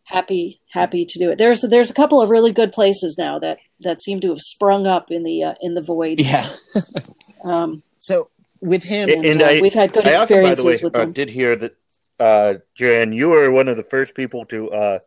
happy 0.04 0.60
happy 0.70 1.04
to 1.04 1.18
do 1.18 1.30
it. 1.32 1.38
There's 1.38 1.62
there's 1.62 1.90
a 1.90 1.94
couple 1.94 2.20
of 2.22 2.30
really 2.30 2.52
good 2.52 2.70
places 2.72 3.16
now 3.18 3.40
that 3.40 3.58
that 3.80 4.00
seem 4.00 4.20
to 4.20 4.28
have 4.28 4.40
sprung 4.40 4.86
up 4.86 5.10
in 5.10 5.22
the 5.24 5.42
uh, 5.42 5.54
in 5.60 5.74
the 5.74 5.82
void. 5.82 6.20
Yeah. 6.20 6.46
Um, 7.44 7.82
So 7.98 8.30
with 8.60 8.84
him, 8.84 9.08
And- 9.08 9.24
and 9.24 9.40
and 9.40 9.42
uh, 9.42 9.46
I- 9.46 9.60
we've 9.60 9.74
had 9.82 9.92
good 9.92 10.06
I 10.06 10.12
also, 10.14 10.26
by 10.26 10.26
the 10.36 10.44
way, 10.44 10.52
experiences 10.52 10.82
with 10.84 10.94
uh, 10.94 10.98
them. 11.00 11.12
did 11.12 11.28
hear 11.30 11.56
that, 11.56 11.74
uh, 12.20 12.54
Jan, 12.76 13.12
you 13.12 13.30
were 13.30 13.50
one 13.50 13.66
of 13.66 13.76
the 13.76 13.82
first 13.82 14.14
people 14.14 14.44
to 14.46 14.70
uh, 14.70 14.98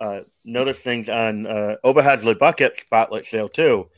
uh, 0.00 0.20
notice 0.46 0.80
things 0.80 1.10
on 1.10 1.46
uh, 1.46 1.76
Oberhasli 1.84 2.38
Bucket 2.38 2.78
Spotlight 2.78 3.26
Sale 3.26 3.50
too. 3.50 3.88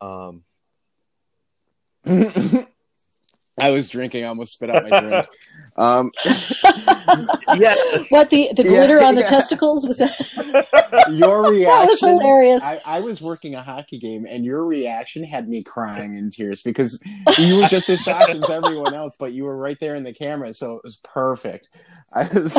Um, 0.00 0.44
I 3.60 3.70
was 3.70 3.88
drinking, 3.88 4.24
I 4.24 4.28
almost 4.28 4.54
spit 4.54 4.70
out 4.70 4.88
my 4.88 5.00
drink. 5.00 5.26
Um, 5.76 6.12
yeah, 7.54 7.74
What 8.10 8.30
the 8.30 8.50
the 8.54 8.62
Yeah, 8.62 8.68
glitter 8.68 9.00
on 9.00 9.14
the 9.16 9.22
yeah. 9.22 9.26
testicles 9.26 9.86
was 9.86 9.98
that, 9.98 10.14
your 11.12 11.42
that 11.42 11.50
reaction. 11.50 11.88
was 11.88 12.00
hilarious. 12.22 12.62
I, 12.64 12.80
I 12.84 13.00
was 13.00 13.20
working 13.20 13.54
a 13.56 13.62
hockey 13.62 13.98
game, 13.98 14.26
and 14.28 14.44
your 14.44 14.64
reaction 14.64 15.24
had 15.24 15.48
me 15.48 15.62
crying 15.62 16.16
in 16.16 16.30
tears 16.30 16.62
because 16.62 17.00
you 17.38 17.56
were 17.60 17.66
just 17.68 17.88
as 17.88 18.00
shocked 18.00 18.30
as 18.30 18.48
everyone 18.50 18.94
else, 18.94 19.16
but 19.18 19.32
you 19.32 19.44
were 19.44 19.56
right 19.56 19.78
there 19.80 19.96
in 19.96 20.04
the 20.04 20.12
camera, 20.14 20.54
so 20.54 20.74
it 20.76 20.82
was 20.84 20.96
perfect. 21.02 21.70
I 22.12 22.22
was, 22.32 22.56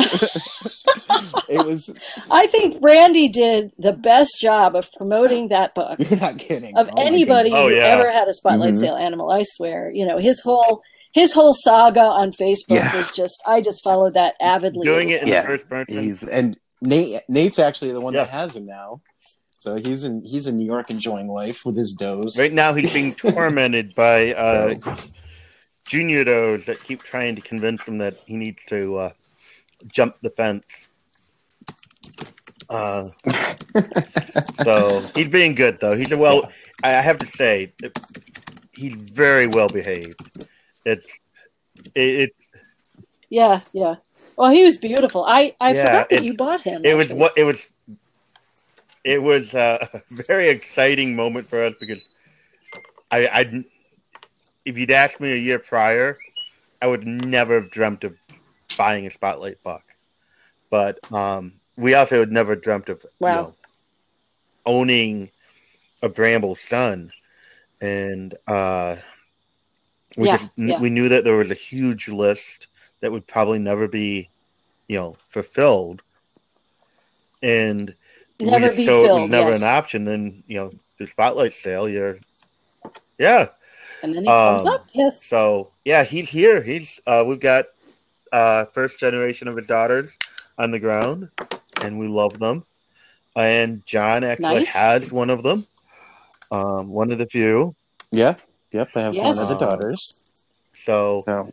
it 1.48 1.64
was. 1.64 1.94
I 2.30 2.46
think 2.48 2.76
Randy 2.82 3.28
did 3.28 3.72
the 3.78 3.92
best 3.94 4.38
job 4.40 4.76
of 4.76 4.90
promoting 4.92 5.48
that 5.48 5.74
book 5.74 5.98
You're 5.98 6.20
not 6.20 6.38
kidding. 6.38 6.76
of 6.76 6.90
Oh 6.92 7.02
anybody 7.02 7.48
goodness. 7.50 7.54
Oh, 7.54 7.68
who 7.70 7.74
yeah. 7.76 7.84
ever 7.86 8.10
had 8.10 8.28
a 8.28 8.34
spotlight 8.34 8.74
Mhm. 8.74 8.78
sale 8.80 8.96
animal. 8.96 9.30
I 9.30 9.42
swear, 9.42 9.90
you 9.90 10.04
know 10.04 10.18
his 10.18 10.40
whole 10.40 10.82
his 11.16 11.32
whole 11.32 11.54
saga 11.54 12.02
on 12.02 12.30
Facebook 12.30 12.76
Yeah. 12.76 12.94
was 12.94 13.10
just. 13.10 13.42
I 13.46 13.62
just 13.62 13.82
followed 13.82 14.12
that 14.14 14.34
avidly. 14.40 14.84
doing 14.86 15.08
it 15.08 15.22
in 15.22 15.28
Yeah. 15.28 15.40
the 15.40 15.46
first 15.48 15.68
person. 15.68 15.98
He's 15.98 16.22
and 16.22 16.56
Nate. 16.82 17.22
Nate's 17.28 17.58
actually 17.58 17.92
the 17.92 18.02
one 18.02 18.12
Yeah. 18.12 18.24
that 18.24 18.30
has 18.30 18.54
him 18.54 18.66
now. 18.66 19.00
So 19.58 19.76
he's 19.76 20.04
in 20.04 20.22
he's 20.24 20.46
in 20.46 20.58
New 20.58 20.66
York 20.66 20.90
enjoying 20.90 21.28
life 21.28 21.64
with 21.64 21.74
his 21.76 21.94
does. 21.94 22.38
Right 22.38 22.52
now, 22.52 22.74
he's 22.74 22.92
being 22.92 23.14
tormented 23.24 23.94
by 23.94 24.34
uh, 24.34 24.74
junior 25.86 26.22
does 26.22 26.66
that 26.66 26.84
keep 26.84 27.02
trying 27.02 27.34
to 27.36 27.40
convince 27.40 27.88
him 27.88 27.96
that 27.98 28.14
he 28.26 28.36
needs 28.36 28.62
to 28.66 28.96
uh, 28.98 29.10
jump 29.90 30.16
the 30.20 30.30
fence. 30.30 30.88
Uh, 32.68 33.08
so 34.64 35.00
he's 35.14 35.28
being 35.28 35.54
good, 35.54 35.78
though. 35.80 35.96
He's 35.96 36.12
a 36.12 36.18
well. 36.18 36.42
I 36.84 36.88
I 36.96 37.00
have 37.00 37.18
to 37.18 37.26
say, 37.26 37.72
he's 38.74 38.94
very 38.94 39.46
well 39.46 39.68
behaved. 39.68 40.20
It's 40.86 41.20
it, 41.94 42.20
it 42.20 42.30
Yeah, 43.30 43.60
yeah. 43.72 43.96
Well, 44.36 44.50
he 44.50 44.64
was 44.64 44.78
beautiful. 44.78 45.24
I 45.26 45.54
I 45.60 45.74
Yeah, 45.74 45.82
forgot 45.82 46.10
that 46.10 46.22
you 46.22 46.34
bought 46.34 46.62
him. 46.62 46.82
it 46.84 46.94
was 46.94 47.12
what 47.12 47.32
it 47.36 47.44
was. 47.44 47.66
It 49.04 49.22
was 49.22 49.54
uh, 49.54 49.86
a 49.94 50.00
very 50.10 50.48
exciting 50.48 51.16
moment 51.16 51.48
for 51.48 51.62
us 51.62 51.74
because 51.80 52.10
I, 53.10 53.26
I, 53.28 53.64
if 54.64 54.78
you'd 54.78 54.90
asked 54.90 55.20
me 55.20 55.32
a 55.32 55.36
year 55.36 55.58
prior, 55.58 56.18
I 56.82 56.86
would 56.86 57.06
never 57.06 57.60
have 57.60 57.70
dreamt 57.70 58.04
of 58.04 58.16
buying 58.76 59.06
a 59.06 59.10
spotlight 59.10 59.62
buck. 59.64 59.82
But 60.70 61.00
um, 61.12 61.54
we 61.76 61.94
also 61.94 62.20
had 62.20 62.32
never 62.32 62.56
dreamt 62.56 62.88
of 62.88 63.04
Wow. 63.20 63.30
you 63.30 63.34
know, 63.34 63.54
owning 64.66 65.30
a 66.02 66.08
Bramble 66.08 66.56
Sun, 66.56 67.12
and 67.80 68.34
uh, 68.46 68.96
we 70.16 70.26
Yeah, 70.26 70.36
just 70.38 70.48
yeah. 70.56 70.78
we 70.80 70.90
knew 70.90 71.08
that 71.08 71.24
there 71.24 71.36
was 71.36 71.50
a 71.50 71.54
huge 71.54 72.08
list 72.08 72.68
that 73.00 73.12
would 73.12 73.26
probably 73.26 73.58
never 73.58 73.86
be, 73.88 74.28
you 74.88 74.98
know, 74.98 75.16
fulfilled, 75.28 76.02
and 77.42 77.94
we 78.40 78.46
Never 78.46 78.66
just- 78.66 78.76
be 78.76 78.86
so 78.86 79.04
it 79.04 79.20
was 79.22 79.30
never 79.30 79.50
yes. 79.50 79.62
an 79.62 79.68
option. 79.68 80.04
Then 80.04 80.42
you 80.46 80.56
know, 80.56 80.72
the 80.98 81.06
spotlight 81.06 81.52
sale, 81.52 81.88
you're, 81.88 82.18
yeah. 83.18 83.48
and 84.02 84.14
then 84.14 84.22
he 84.22 84.28
comes 84.28 84.64
um, 84.64 84.68
up. 84.74 84.86
Yes. 84.92 85.24
So 85.24 85.70
yeah, 85.84 86.04
he's 86.04 86.28
here. 86.28 86.62
He's 86.62 87.00
uh, 87.06 87.24
we've 87.26 87.40
got 87.40 87.66
uh, 88.32 88.66
first 88.66 89.00
generation 89.00 89.48
of 89.48 89.56
his 89.56 89.66
daughters 89.66 90.16
on 90.58 90.70
the 90.70 90.78
ground, 90.78 91.30
and 91.80 91.98
we 91.98 92.08
love 92.08 92.38
them. 92.38 92.64
And 93.34 93.84
John 93.84 94.24
actually 94.24 94.60
Nice. 94.60 94.74
has 94.74 95.12
one 95.12 95.28
of 95.28 95.42
them, 95.42 95.66
um, 96.50 96.88
one 96.88 97.12
of 97.12 97.18
the 97.18 97.26
few. 97.26 97.74
Yeah. 98.10 98.36
Yep. 98.76 98.90
I 98.94 99.00
have 99.00 99.14
Yes. 99.14 99.36
one 99.36 99.42
of 99.42 99.48
the 99.48 99.56
daughters. 99.58 100.22
So 100.74 101.20
So 101.24 101.52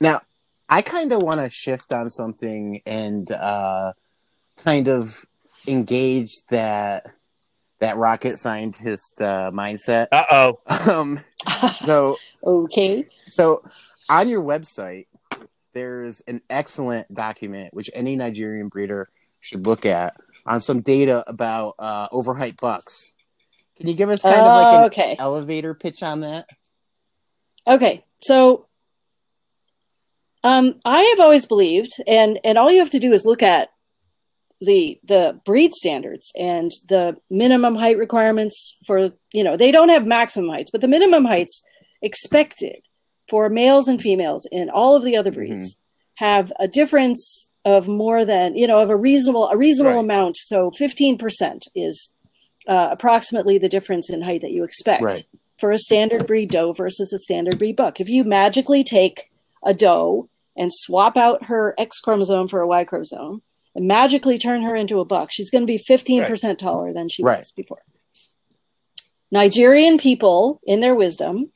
now 0.00 0.20
I 0.68 0.82
kind 0.82 1.12
of 1.12 1.22
want 1.22 1.40
to 1.40 1.48
shift 1.48 1.92
on 1.92 2.10
something 2.10 2.82
and 2.84 3.30
uh, 3.30 3.92
kind 4.58 4.88
of 4.88 5.24
engage 5.66 6.44
that 6.50 7.06
that 7.78 7.96
rocket 7.96 8.38
scientist 8.38 9.20
uh, 9.22 9.50
mindset. 9.52 10.08
uh 10.12 10.24
oh, 10.30 10.60
Um, 10.88 11.20
so 11.84 12.16
okay. 12.44 13.08
so 13.30 13.64
on 14.10 14.28
your 14.28 14.42
website, 14.42 15.06
there's 15.72 16.20
an 16.28 16.42
excellent 16.50 17.12
document 17.12 17.72
which 17.72 17.88
any 17.94 18.14
Nigerian 18.14 18.68
breeder 18.68 19.08
should 19.40 19.66
look 19.66 19.86
at 19.86 20.14
on 20.46 20.60
some 20.60 20.80
data 20.82 21.24
about 21.26 21.74
uh, 21.78 22.08
overhyped 22.10 22.60
bucks. 22.60 23.14
Can 23.82 23.90
you 23.90 23.96
give 23.96 24.10
us 24.10 24.22
kind 24.22 24.46
of 24.46 24.54
like 24.54 24.72
an 24.72 24.84
okay. 24.84 25.16
elevator 25.18 25.74
pitch 25.74 26.04
on 26.04 26.20
that? 26.20 26.48
Okay, 27.66 28.04
so 28.20 28.68
um, 30.44 30.76
I 30.84 31.02
have 31.02 31.18
always 31.18 31.46
believed, 31.46 31.90
and 32.06 32.38
and 32.44 32.58
all 32.58 32.70
you 32.70 32.78
have 32.78 32.90
to 32.90 33.00
do 33.00 33.12
is 33.12 33.26
look 33.26 33.42
at 33.42 33.70
the 34.60 35.00
the 35.02 35.40
breed 35.44 35.72
standards 35.72 36.30
and 36.38 36.70
the 36.88 37.16
minimum 37.28 37.74
height 37.74 37.98
requirements 37.98 38.76
for 38.86 39.10
you 39.32 39.42
know 39.42 39.56
they 39.56 39.72
don't 39.72 39.88
have 39.88 40.06
maximum 40.06 40.48
heights, 40.48 40.70
but 40.70 40.80
the 40.80 40.86
minimum 40.86 41.24
heights 41.24 41.60
expected 42.02 42.82
for 43.28 43.48
males 43.48 43.88
and 43.88 44.00
females 44.00 44.48
in 44.52 44.70
all 44.70 44.94
of 44.94 45.02
the 45.02 45.16
other 45.16 45.32
breeds 45.32 45.76
have 46.18 46.52
a 46.60 46.68
difference 46.68 47.50
of 47.64 47.88
more 47.88 48.24
than 48.24 48.56
you 48.56 48.68
know 48.68 48.78
of 48.80 48.90
a 48.90 48.96
reasonable 48.96 49.48
a 49.48 49.56
reasonable 49.56 49.96
Right. 49.96 50.04
amount. 50.04 50.36
So 50.36 50.70
fifteen 50.70 51.18
percent 51.18 51.64
is 51.74 52.14
uh, 52.68 52.88
approximately 52.90 53.58
the 53.58 53.68
difference 53.68 54.08
in 54.10 54.22
height 54.22 54.40
that 54.42 54.52
you 54.52 54.64
expect 54.64 55.02
Right. 55.02 55.24
for 55.58 55.70
a 55.72 55.78
standard 55.78 56.26
breed 56.26 56.50
doe 56.50 56.72
versus 56.72 57.12
a 57.12 57.18
standard 57.18 57.58
breed 57.58 57.76
buck. 57.76 58.00
If 58.00 58.08
you 58.08 58.24
magically 58.24 58.84
take 58.84 59.30
a 59.64 59.74
doe 59.74 60.28
and 60.56 60.70
swap 60.72 61.16
out 61.16 61.44
her 61.44 61.74
X 61.78 61.98
chromosome 62.00 62.48
for 62.48 62.60
a 62.60 62.66
Y 62.68 62.84
chromosome 62.84 63.42
and 63.74 63.86
magically 63.86 64.38
turn 64.38 64.62
her 64.62 64.76
into 64.76 65.00
a 65.00 65.04
buck, 65.04 65.30
she's 65.32 65.50
going 65.50 65.62
to 65.62 65.66
be 65.66 65.78
15% 65.78 66.58
taller 66.58 66.92
than 66.92 67.08
she 67.08 67.22
Right. 67.22 67.38
was 67.38 67.50
before. 67.52 67.82
Nigerian 69.30 69.98
people, 69.98 70.60
in 70.64 70.80
their 70.80 70.94
wisdom, 70.94 71.50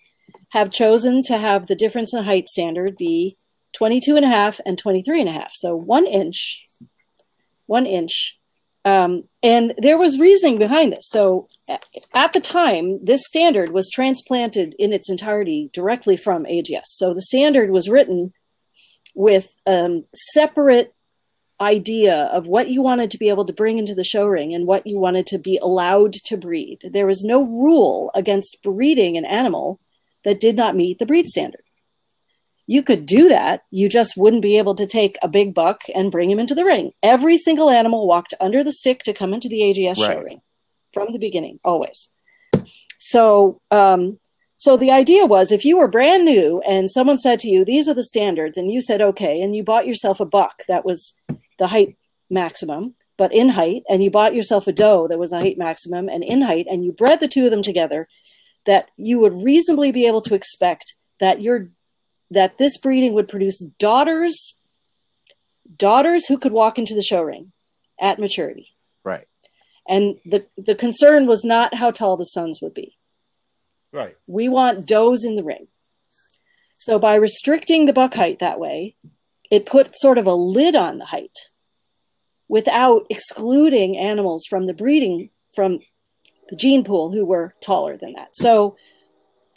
have 0.50 0.70
chosen 0.70 1.22
to 1.24 1.36
have 1.36 1.66
the 1.66 1.74
difference 1.74 2.14
in 2.14 2.24
height 2.24 2.48
standard 2.48 2.96
be 2.96 3.36
22 3.74 4.16
and 4.16 4.24
a 4.24 4.28
half 4.28 4.60
and 4.64 4.78
23 4.78 5.20
and 5.20 5.28
a 5.28 5.32
half. 5.32 5.52
So 5.54 5.76
one 5.76 6.06
inch, 6.06 6.64
one 7.66 7.84
inch. 7.84 8.35
Um, 8.86 9.24
and 9.42 9.74
there 9.78 9.98
was 9.98 10.20
reasoning 10.20 10.58
behind 10.58 10.92
this. 10.92 11.08
So 11.08 11.48
at 12.14 12.32
the 12.32 12.40
time, 12.40 13.04
this 13.04 13.26
standard 13.26 13.70
was 13.72 13.90
transplanted 13.92 14.76
in 14.78 14.92
its 14.92 15.10
entirety 15.10 15.70
directly 15.72 16.16
from 16.16 16.44
AGS. 16.44 16.84
So 16.84 17.12
the 17.12 17.20
standard 17.20 17.70
was 17.70 17.88
written 17.88 18.32
with 19.16 19.52
um, 19.66 20.04
separate 20.14 20.94
idea 21.60 22.24
of 22.32 22.46
what 22.46 22.68
you 22.68 22.80
wanted 22.80 23.10
to 23.10 23.18
be 23.18 23.28
able 23.28 23.46
to 23.46 23.52
bring 23.52 23.78
into 23.78 23.94
the 23.94 24.04
show 24.04 24.24
ring 24.24 24.54
and 24.54 24.68
what 24.68 24.86
you 24.86 25.00
wanted 25.00 25.26
to 25.26 25.38
be 25.38 25.58
allowed 25.60 26.12
to 26.12 26.36
breed. 26.36 26.78
There 26.88 27.06
was 27.08 27.24
no 27.24 27.42
rule 27.42 28.12
against 28.14 28.58
breeding 28.62 29.16
an 29.16 29.24
animal 29.24 29.80
that 30.22 30.38
did 30.38 30.54
not 30.54 30.76
meet 30.76 31.00
the 31.00 31.06
breed 31.06 31.26
standard. 31.26 31.62
You 32.66 32.82
could 32.82 33.06
do 33.06 33.28
that. 33.28 33.62
You 33.70 33.88
just 33.88 34.16
wouldn't 34.16 34.42
be 34.42 34.58
able 34.58 34.74
to 34.74 34.86
take 34.86 35.16
a 35.22 35.28
big 35.28 35.54
buck 35.54 35.82
and 35.94 36.10
bring 36.10 36.30
him 36.30 36.40
into 36.40 36.54
the 36.54 36.64
ring. 36.64 36.90
Every 37.02 37.36
single 37.36 37.70
animal 37.70 38.06
walked 38.06 38.34
under 38.40 38.64
the 38.64 38.72
stick 38.72 39.02
to 39.04 39.12
come 39.12 39.32
into 39.32 39.48
the 39.48 39.60
AGS 39.60 39.96
show 39.96 40.20
ring 40.20 40.40
from 40.92 41.12
the 41.12 41.18
beginning, 41.18 41.60
always. 41.64 42.08
So, 42.98 43.60
um, 43.70 44.18
so 44.56 44.76
the 44.76 44.90
idea 44.90 45.26
was 45.26 45.52
if 45.52 45.64
you 45.64 45.78
were 45.78 45.88
brand 45.88 46.24
new 46.24 46.60
and 46.66 46.90
someone 46.90 47.18
said 47.18 47.38
to 47.40 47.48
you, 47.48 47.64
these 47.64 47.88
are 47.88 47.94
the 47.94 48.02
standards, 48.02 48.56
and 48.56 48.72
you 48.72 48.80
said, 48.80 49.00
okay, 49.00 49.40
and 49.40 49.54
you 49.54 49.62
bought 49.62 49.86
yourself 49.86 50.18
a 50.18 50.24
buck 50.24 50.62
that 50.66 50.84
was 50.84 51.14
the 51.58 51.68
height 51.68 51.96
maximum, 52.30 52.94
but 53.16 53.32
in 53.32 53.50
height, 53.50 53.82
and 53.88 54.02
you 54.02 54.10
bought 54.10 54.34
yourself 54.34 54.66
a 54.66 54.72
doe 54.72 55.06
that 55.08 55.18
was 55.18 55.32
a 55.32 55.38
height 55.38 55.58
maximum 55.58 56.08
and 56.08 56.24
in 56.24 56.42
height, 56.42 56.66
and 56.68 56.84
you 56.84 56.92
bred 56.92 57.20
the 57.20 57.28
two 57.28 57.44
of 57.44 57.50
them 57.50 57.62
together, 57.62 58.08
that 58.64 58.90
you 58.96 59.18
would 59.18 59.44
reasonably 59.44 59.92
be 59.92 60.06
able 60.06 60.22
to 60.22 60.34
expect 60.34 60.94
that 61.20 61.42
your 61.42 61.70
that 62.30 62.58
this 62.58 62.76
breeding 62.78 63.14
would 63.14 63.28
produce 63.28 63.58
daughters 63.78 64.58
daughters 65.76 66.26
who 66.26 66.38
could 66.38 66.52
walk 66.52 66.78
into 66.78 66.94
the 66.94 67.02
show 67.02 67.22
ring 67.22 67.52
at 68.00 68.18
maturity 68.18 68.68
Right. 69.04 69.26
and 69.88 70.16
the 70.24 70.46
the 70.56 70.74
concern 70.74 71.26
was 71.26 71.44
not 71.44 71.74
how 71.74 71.90
tall 71.90 72.16
the 72.16 72.24
sons 72.24 72.60
would 72.62 72.74
be 72.74 72.96
Right. 73.92 74.16
we 74.26 74.48
want 74.48 74.86
does 74.86 75.24
in 75.24 75.34
the 75.36 75.44
ring 75.44 75.68
so 76.76 76.98
by 76.98 77.14
restricting 77.14 77.86
the 77.86 77.92
buck 77.92 78.14
height 78.14 78.38
that 78.40 78.60
way 78.60 78.96
it 79.50 79.66
put 79.66 79.96
sort 79.96 80.18
of 80.18 80.26
a 80.26 80.34
lid 80.34 80.76
on 80.76 80.98
the 80.98 81.06
height 81.06 81.36
without 82.48 83.06
excluding 83.10 83.96
animals 83.96 84.44
from 84.48 84.66
the 84.66 84.74
breeding 84.74 85.30
from 85.54 85.80
the 86.48 86.56
gene 86.56 86.84
pool 86.84 87.10
who 87.10 87.24
were 87.24 87.54
taller 87.60 87.96
than 87.96 88.12
that 88.12 88.28
so 88.34 88.76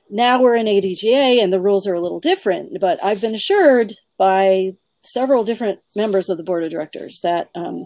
now 0.09 0.41
we're 0.41 0.55
in 0.55 0.67
ADGA 0.67 1.41
and 1.41 1.51
the 1.53 1.59
rules 1.59 1.87
are 1.87 1.93
a 1.93 2.01
little 2.01 2.19
different, 2.19 2.79
but 2.79 3.03
I've 3.03 3.21
been 3.21 3.35
assured 3.35 3.93
by 4.17 4.71
several 5.03 5.43
different 5.43 5.79
members 5.95 6.29
of 6.29 6.37
the 6.37 6.43
board 6.43 6.63
of 6.63 6.71
directors 6.71 7.19
that 7.23 7.49
um, 7.55 7.85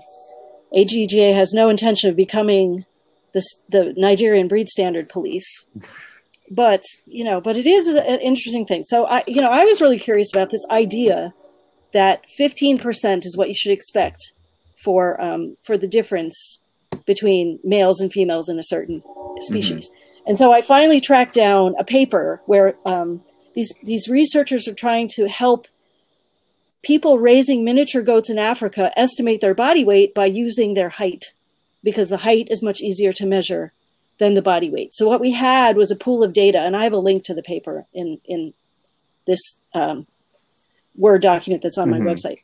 ADGA 0.76 1.34
has 1.34 1.54
no 1.54 1.70
intention 1.70 2.10
of 2.10 2.16
becoming 2.16 2.86
the, 3.34 3.44
the 3.70 3.94
Nigerian 3.98 4.48
breed 4.48 4.70
standard 4.70 5.10
police. 5.10 5.68
But 6.52 6.84
you 7.08 7.24
know, 7.24 7.42
but 7.42 7.58
it 7.58 7.66
is 7.66 7.88
an 7.88 8.20
interesting 8.20 8.66
thing. 8.66 8.84
So 8.84 9.08
I, 9.08 9.24
you 9.26 9.42
know, 9.42 9.50
I 9.50 9.64
was 9.64 9.82
really 9.82 9.98
curious 9.98 10.32
about 10.32 10.52
this 10.52 10.64
idea 10.70 11.34
that 11.94 12.26
15% 12.38 13.26
is 13.26 13.36
what 13.36 13.48
you 13.48 13.56
should 13.56 13.72
expect 13.72 14.34
for 14.76 15.20
um, 15.20 15.58
for 15.64 15.78
the 15.78 15.88
difference 15.88 16.60
between 17.06 17.60
males 17.64 18.02
and 18.02 18.12
females 18.12 18.50
in 18.50 18.60
a 18.60 18.64
certain 18.64 19.02
species. 19.40 19.90
And 20.26 20.38
so 20.38 20.54
I 20.54 20.62
finally 20.62 21.02
tracked 21.02 21.36
down 21.36 21.76
a 21.78 21.84
paper 21.84 22.42
where 22.46 22.76
um, 22.86 23.24
these 23.56 23.74
these 23.84 24.08
researchers 24.08 24.68
are 24.68 24.74
trying 24.74 25.08
to 25.16 25.28
help 25.28 25.68
people 26.82 27.20
raising 27.20 27.64
miniature 27.64 28.02
goats 28.02 28.30
in 28.30 28.38
Africa 28.38 28.92
estimate 28.98 29.42
their 29.42 29.54
body 29.54 29.84
weight 29.84 30.14
by 30.14 30.26
using 30.26 30.74
their 30.74 30.90
height, 30.90 31.34
because 31.84 32.10
the 32.10 32.18
height 32.18 32.48
is 32.50 32.62
much 32.62 32.82
easier 32.82 33.14
to 33.14 33.26
measure 33.26 33.74
than 34.18 34.34
the 34.34 34.42
body 34.42 34.70
weight. 34.70 34.94
So 34.94 35.08
what 35.08 35.22
we 35.22 35.32
had 35.32 35.76
was 35.76 35.92
a 35.92 35.96
pool 35.96 36.24
of 36.24 36.34
data, 36.34 36.60
and 36.60 36.76
I 36.76 36.84
have 36.84 36.94
a 36.94 36.98
link 36.98 37.24
to 37.26 37.34
the 37.34 37.44
paper 37.44 37.86
in 37.94 38.20
in 38.26 38.54
this 39.26 39.42
um, 39.74 40.08
Word 40.96 41.22
document 41.22 41.64
that's 41.64 41.78
on 41.78 41.90
my 41.90 42.00
Mhm. 42.00 42.06
website. 42.06 42.40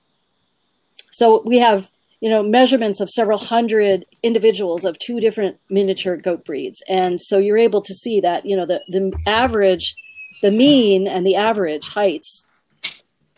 So 1.11 1.43
we 1.45 1.59
have 1.59 1.89
you 2.21 2.29
know 2.29 2.43
measurements 2.43 2.99
of 2.99 3.09
several 3.09 3.37
hundred 3.37 4.05
individuals 4.23 4.85
of 4.85 4.99
two 4.99 5.19
different 5.19 5.57
miniature 5.69 6.17
goat 6.17 6.45
breeds. 6.45 6.83
And 6.87 7.21
so 7.21 7.37
you're 7.37 7.57
able 7.57 7.81
to 7.81 7.93
see 7.93 8.19
that 8.21 8.45
you 8.45 8.55
know 8.55 8.65
the 8.65 8.81
the 8.87 9.11
average 9.25 9.95
the 10.41 10.51
mean 10.51 11.07
and 11.07 11.25
the 11.25 11.35
average 11.35 11.89
heights 11.89 12.45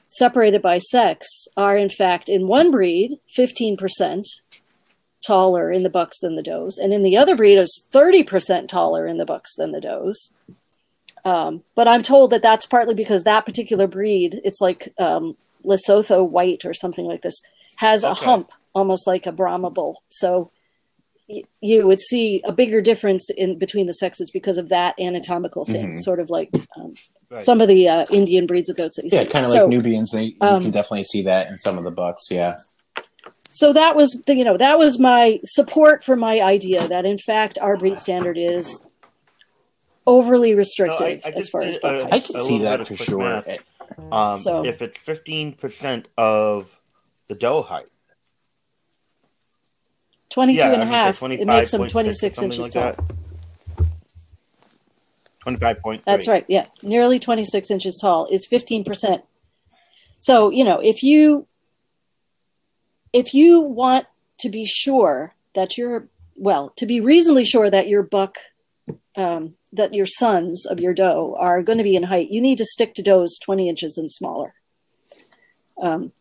separated 0.08 0.62
by 0.62 0.78
sex 0.78 1.28
are 1.56 1.78
in 1.78 1.90
fact 1.90 2.28
in 2.28 2.46
one 2.46 2.70
breed 2.70 3.14
15% 3.38 4.26
taller 5.26 5.72
in 5.72 5.84
the 5.84 5.90
bucks 5.90 6.20
than 6.20 6.36
the 6.36 6.44
does. 6.44 6.78
And 6.78 6.94
in 6.94 7.02
the 7.02 7.16
other 7.16 7.36
breed 7.36 7.58
is 7.58 7.88
30% 7.94 8.68
taller 8.68 9.08
in 9.08 9.18
the 9.18 9.26
bucks 9.26 9.56
than 9.56 9.72
the 9.72 9.80
does. 9.80 10.34
Um, 11.24 11.64
but 11.76 11.88
i'm 11.88 12.02
told 12.02 12.32
that 12.32 12.42
that's 12.42 12.66
partly 12.66 12.96
because 12.96 13.24
that 13.24 13.46
particular 13.46 13.86
breed 13.86 14.42
it's 14.44 14.60
like 14.60 14.92
um, 14.98 15.38
lesotho 15.64 16.28
white 16.28 16.66
or 16.66 16.74
something 16.74 17.06
like 17.06 17.22
this 17.22 17.40
has 17.78 18.04
a 18.04 18.16
hump 18.16 18.52
almost 18.74 19.08
like 19.08 19.26
a 19.26 19.32
brahma 19.32 19.70
bull 19.70 20.04
so 20.10 20.52
y- 21.30 21.42
you 21.62 21.86
would 21.88 22.00
see 22.02 22.42
a 22.46 22.52
bigger 22.52 22.82
difference 22.82 23.30
in 23.32 23.58
between 23.58 23.86
the 23.88 23.94
sexes 23.94 24.32
because 24.32 24.58
of 24.58 24.70
that 24.70 25.00
anatomical 25.00 25.66
thing 25.66 25.94
Mhm. 25.96 26.00
sort 26.00 26.20
of 26.20 26.30
like 26.30 26.50
um, 26.78 26.94
Right. 27.30 27.42
some 27.42 27.62
of 27.62 27.68
the 27.70 27.88
uh, 27.88 28.06
indian 28.12 28.46
breeds 28.46 28.70
of 28.70 28.76
goats 28.76 28.98
that 28.98 29.06
you 29.06 29.10
Yeah, 29.14 29.20
see 29.22 29.26
kind 29.28 29.46
of 29.46 29.52
So- 29.52 29.60
like 29.62 29.70
Nubians. 29.70 30.12
They 30.12 30.24
you 30.26 30.36
um, 30.42 30.62
can 30.62 30.72
definitely 30.72 31.06
see 31.06 31.22
that 31.24 31.48
in 31.50 31.58
some 31.58 31.78
of 31.78 31.84
the 31.86 31.92
bucks. 31.92 32.28
Yeah. 32.30 32.58
so 33.50 33.72
that 33.74 33.96
was 33.96 34.10
the- 34.28 34.36
you 34.36 34.44
know 34.44 34.58
that 34.58 34.78
was 34.80 35.00
my 35.00 35.40
support 35.46 36.04
for 36.04 36.16
my 36.18 36.42
idea 36.42 36.88
that 36.88 37.06
in 37.06 37.18
fact 37.18 37.58
our 37.62 37.78
breed 37.78 38.00
standard 38.02 38.38
is 38.38 38.84
overly 40.08 40.56
restrictive 40.56 41.00
No, 41.00 41.06
I- 41.06 41.22
I 41.26 41.30
as 41.30 41.36
just 41.36 41.52
far 41.52 41.62
as 41.62 41.76
did, 41.76 41.82
buck 41.82 42.06
uh. 42.06 42.08
I 42.16 42.20
can 42.20 42.42
see 42.42 42.60
that 42.60 42.88
for 42.88 42.96
sure. 42.96 43.44
Um, 44.12 44.40
So- 44.40 44.66
if 44.66 44.82
it's 44.82 44.98
fifteen 44.98 45.54
percent 45.54 46.08
of 46.18 46.70
the 47.30 47.36
doe 47.36 47.62
height, 47.62 47.86
22 50.32 50.58
yeah, 50.58 50.72
and 50.72 50.82
a 50.82 50.86
I 50.86 51.08
would 51.08 51.16
say 51.16 51.26
half 51.28 51.40
it 51.40 51.46
makes 51.46 51.72
them 51.72 51.88
26 51.88 52.36
something 52.36 52.52
inches 52.52 52.76
like 52.76 52.96
tall 52.96 53.06
that. 53.06 53.18
Twenty-five 55.42 55.80
point. 55.80 56.04
That's 56.06 56.28
right. 56.28 56.46
Yeah. 56.48 56.68
Nearly 56.84 57.20
26 57.20 57.72
inches 57.72 57.98
tall 58.00 58.28
is 58.32 58.48
15%. 58.48 59.24
So, 60.20 60.52
you 60.52 60.64
know, 60.64 60.80
if 60.80 61.02
you 61.02 61.48
if 63.12 63.34
you 63.34 63.60
want 63.60 64.06
to 64.40 64.50
be 64.50 64.66
sure 64.66 65.34
that 65.56 65.78
your 65.78 66.08
well, 66.36 66.72
to 66.78 66.86
be 66.86 67.02
reasonably 67.02 67.46
sure 67.46 67.70
that 67.70 67.88
your 67.88 68.04
buck 68.04 68.38
um, 69.16 69.56
that 69.74 69.94
your 69.94 70.06
sons 70.06 70.66
of 70.66 70.80
your 70.80 70.94
doe 70.94 71.36
are 71.40 71.64
going 71.64 71.78
to 71.78 71.84
be 71.84 71.96
in 71.96 72.04
height, 72.04 72.30
you 72.30 72.40
need 72.40 72.60
to 72.60 72.66
stick 72.66 72.94
to 72.96 73.02
does 73.02 73.40
20 73.44 73.68
inches 73.68 73.98
and 73.98 74.12
smaller. 74.12 74.54
Um, 75.82 76.12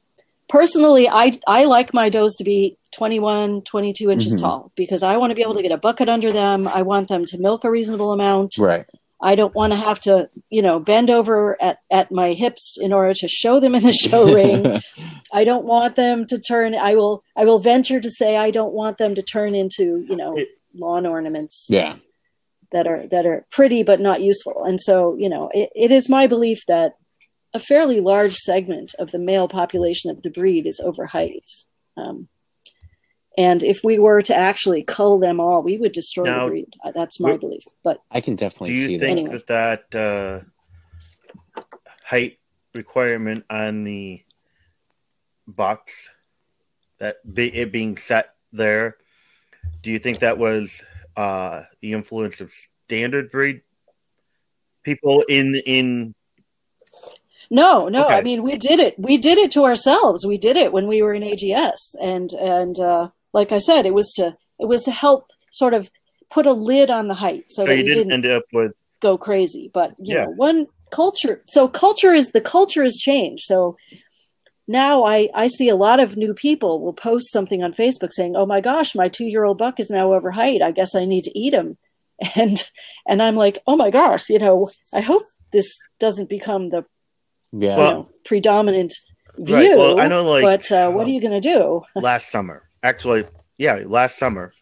personally, 0.50 1.08
I, 1.08 1.32
I 1.46 1.64
like 1.64 1.94
my 1.94 2.10
does 2.10 2.36
to 2.36 2.44
be 2.44 2.76
21, 2.92 3.62
22 3.62 4.10
inches 4.10 4.36
Mhm. 4.36 4.40
tall 4.40 4.72
because 4.74 5.02
I 5.02 5.16
want 5.16 5.30
to 5.30 5.34
be 5.34 5.42
able 5.42 5.54
to 5.54 5.62
get 5.62 5.72
a 5.72 5.78
bucket 5.78 6.08
under 6.08 6.32
them. 6.32 6.68
I 6.68 6.82
want 6.82 7.08
them 7.08 7.24
to 7.26 7.38
milk 7.38 7.64
a 7.64 7.70
reasonable 7.70 8.12
amount. 8.12 8.56
Right. 8.58 8.84
I 9.22 9.34
don't 9.34 9.54
want 9.54 9.72
to 9.72 9.76
have 9.78 10.00
to, 10.02 10.28
you 10.48 10.62
know, 10.62 10.78
bend 10.80 11.10
over 11.10 11.56
at, 11.62 11.78
at 11.90 12.10
my 12.10 12.32
hips 12.32 12.76
in 12.80 12.92
order 12.92 13.14
to 13.14 13.28
show 13.28 13.60
them 13.60 13.74
in 13.74 13.82
the 13.82 13.92
show 13.92 14.32
ring. 14.34 14.82
I 15.32 15.44
don't 15.44 15.64
want 15.66 15.94
them 15.96 16.26
to 16.26 16.38
turn. 16.38 16.74
I 16.74 16.94
will. 16.94 17.22
I 17.36 17.44
will 17.44 17.58
venture 17.60 18.00
to 18.00 18.10
say 18.10 18.36
I 18.36 18.50
don't 18.50 18.72
want 18.72 18.98
them 18.98 19.14
to 19.14 19.22
turn 19.22 19.54
into, 19.54 20.04
you 20.08 20.16
know, 20.16 20.36
It- 20.36 20.48
lawn 20.74 21.04
ornaments 21.04 21.66
yeah. 21.68 21.96
that 22.72 22.86
are 22.86 23.06
that 23.08 23.26
are 23.26 23.44
pretty 23.50 23.82
but 23.82 24.00
not 24.00 24.20
useful. 24.22 24.64
And 24.64 24.80
so, 24.80 25.16
you 25.18 25.28
know, 25.28 25.50
it, 25.52 25.68
it 25.76 25.92
is 25.92 26.08
my 26.08 26.26
belief 26.26 26.64
that 26.66 26.94
a 27.52 27.58
fairly 27.58 28.00
large 28.00 28.34
segment 28.34 28.94
of 28.98 29.10
the 29.10 29.18
male 29.18 29.48
population 29.48 30.10
of 30.10 30.22
the 30.22 30.30
breed 30.30 30.66
is 30.66 30.80
over 30.80 31.06
height. 31.06 31.50
Um, 31.96 32.28
and 33.36 33.62
if 33.62 33.80
we 33.84 33.98
were 33.98 34.22
to 34.22 34.34
actually 34.34 34.82
cull 34.82 35.18
them 35.18 35.40
all, 35.40 35.62
we 35.62 35.78
would 35.78 35.92
destroy 35.92 36.24
Now, 36.24 36.44
the 36.44 36.50
breed. 36.50 36.74
Uh, 36.84 36.92
That's 36.94 37.20
my 37.20 37.34
wh- 37.34 37.40
belief. 37.40 37.62
But 37.82 38.02
I 38.10 38.20
can 38.20 38.36
definitely 38.36 38.76
see 38.76 38.82
that. 38.82 38.86
Do 38.86 38.92
you 38.92 38.98
see 38.98 39.04
think 39.04 39.28
that. 39.28 39.32
Anyway. 39.32 39.44
that 39.46 39.90
that 39.90 40.44
uh, 41.56 41.62
height 42.04 42.38
requirement 42.74 43.44
on 43.50 43.84
the 43.84 44.22
bucks, 45.46 46.08
that 46.98 47.16
be, 47.32 47.54
it 47.54 47.72
being 47.72 47.96
set 47.96 48.34
there, 48.52 48.96
do 49.82 49.90
you 49.90 49.98
think 49.98 50.20
that 50.20 50.38
was 50.38 50.82
uh, 51.16 51.62
the 51.80 51.92
influence 51.92 52.40
of 52.40 52.52
standard 52.84 53.30
breed 53.30 53.62
people 54.82 55.24
in 55.28 55.60
in? 55.66 56.14
No, 57.50 57.88
no. 57.88 58.08
I 58.08 58.22
mean, 58.22 58.42
we 58.42 58.56
did 58.56 58.78
it. 58.78 58.94
We 58.98 59.18
did 59.18 59.36
it 59.36 59.50
to 59.52 59.64
ourselves. 59.64 60.24
We 60.24 60.38
did 60.38 60.56
it 60.56 60.72
when 60.72 60.86
we 60.86 61.02
were 61.02 61.12
in 61.12 61.22
AGS, 61.22 61.96
and 62.00 62.32
and 62.32 62.78
uh, 62.78 63.08
like 63.32 63.50
I 63.50 63.58
said, 63.58 63.86
it 63.86 63.94
was 63.94 64.12
to 64.14 64.36
it 64.60 64.66
was 64.66 64.84
to 64.84 64.92
help 64.92 65.30
sort 65.50 65.74
of 65.74 65.90
put 66.30 66.46
a 66.46 66.52
lid 66.52 66.90
on 66.90 67.08
the 67.08 67.14
height 67.14 67.44
so, 67.48 67.62
So, 67.62 67.66
that 67.66 67.76
you 67.76 67.82
didn't, 67.82 68.08
didn't 68.08 68.24
end 68.24 68.26
up 68.26 68.44
with 68.52 68.72
go 69.00 69.18
crazy. 69.18 69.70
But 69.74 69.94
you 69.98 70.14
Yeah. 70.14 70.26
know, 70.26 70.30
one 70.30 70.68
culture. 70.92 71.42
So 71.48 71.66
culture 71.66 72.12
is 72.12 72.30
the 72.30 72.40
culture 72.40 72.84
has 72.84 72.96
changed. 72.96 73.42
So 73.46 73.76
now 74.68 75.02
I 75.04 75.28
I 75.34 75.48
see 75.48 75.68
a 75.68 75.76
lot 75.76 75.98
of 75.98 76.16
new 76.16 76.34
people 76.34 76.80
will 76.80 76.92
post 76.92 77.32
something 77.32 77.64
on 77.64 77.72
Facebook 77.72 78.12
saying, 78.12 78.36
"Oh 78.36 78.46
my 78.46 78.60
gosh, 78.60 78.94
my 78.94 79.08
two 79.08 79.26
year 79.26 79.44
old 79.44 79.58
buck 79.58 79.80
is 79.80 79.90
now 79.90 80.12
over 80.14 80.30
height. 80.30 80.62
I 80.62 80.70
guess 80.70 80.94
I 80.94 81.04
need 81.04 81.24
to 81.24 81.38
eat 81.38 81.52
him." 81.52 81.76
And 82.36 82.62
and 83.08 83.20
I'm 83.22 83.34
like, 83.34 83.58
"Oh 83.66 83.74
my 83.76 83.90
gosh, 83.90 84.30
you 84.30 84.38
know, 84.38 84.70
I 84.94 85.00
hope 85.00 85.22
this 85.52 85.76
doesn't 85.98 86.28
become 86.28 86.68
the 86.68 86.84
Yeah. 87.52 87.72
you 87.72 87.76
Well- 87.78 87.92
know, 87.94 88.08
predominant 88.24 88.94
view. 89.38 89.54
Right, 89.54 89.76
well, 89.76 90.00
I 90.00 90.06
know, 90.08 90.24
like, 90.30 90.42
but 90.44 90.72
uh, 90.72 90.90
what 90.90 91.06
are 91.06 91.10
you 91.10 91.20
going 91.20 91.40
to 91.40 91.48
do? 91.52 91.82
last 92.00 92.30
summer. 92.30 92.68
Actually, 92.82 93.24
yeah, 93.58 93.82
last 93.86 94.18
summer 94.18 94.52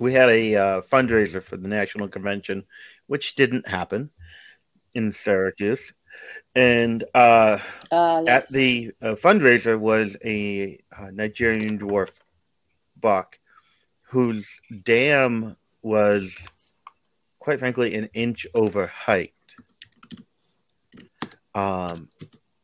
we 0.00 0.12
had 0.14 0.28
a 0.30 0.56
uh, 0.56 0.80
fundraiser 0.82 1.42
for 1.42 1.56
the 1.56 1.68
national 1.68 2.08
convention, 2.08 2.64
which 3.06 3.34
didn't 3.34 3.68
happen 3.68 4.10
in 4.94 5.12
Syracuse. 5.12 5.92
and 6.54 7.04
uh, 7.14 7.58
Uh, 7.90 8.22
yes. 8.26 8.44
at 8.48 8.54
the 8.54 8.92
uh, 9.00 9.14
fundraiser 9.14 9.78
was 9.78 10.16
a 10.24 10.78
uh, 10.96 11.10
Nigerian 11.12 11.78
dwarf 11.78 12.20
buck 13.00 13.38
whose 14.10 14.60
dam 14.84 15.56
was, 15.82 16.46
quite 17.38 17.58
frankly, 17.58 17.94
an 17.94 18.08
inch 18.12 18.46
over 18.54 18.86
height. 18.86 19.32
Um, 21.54 22.08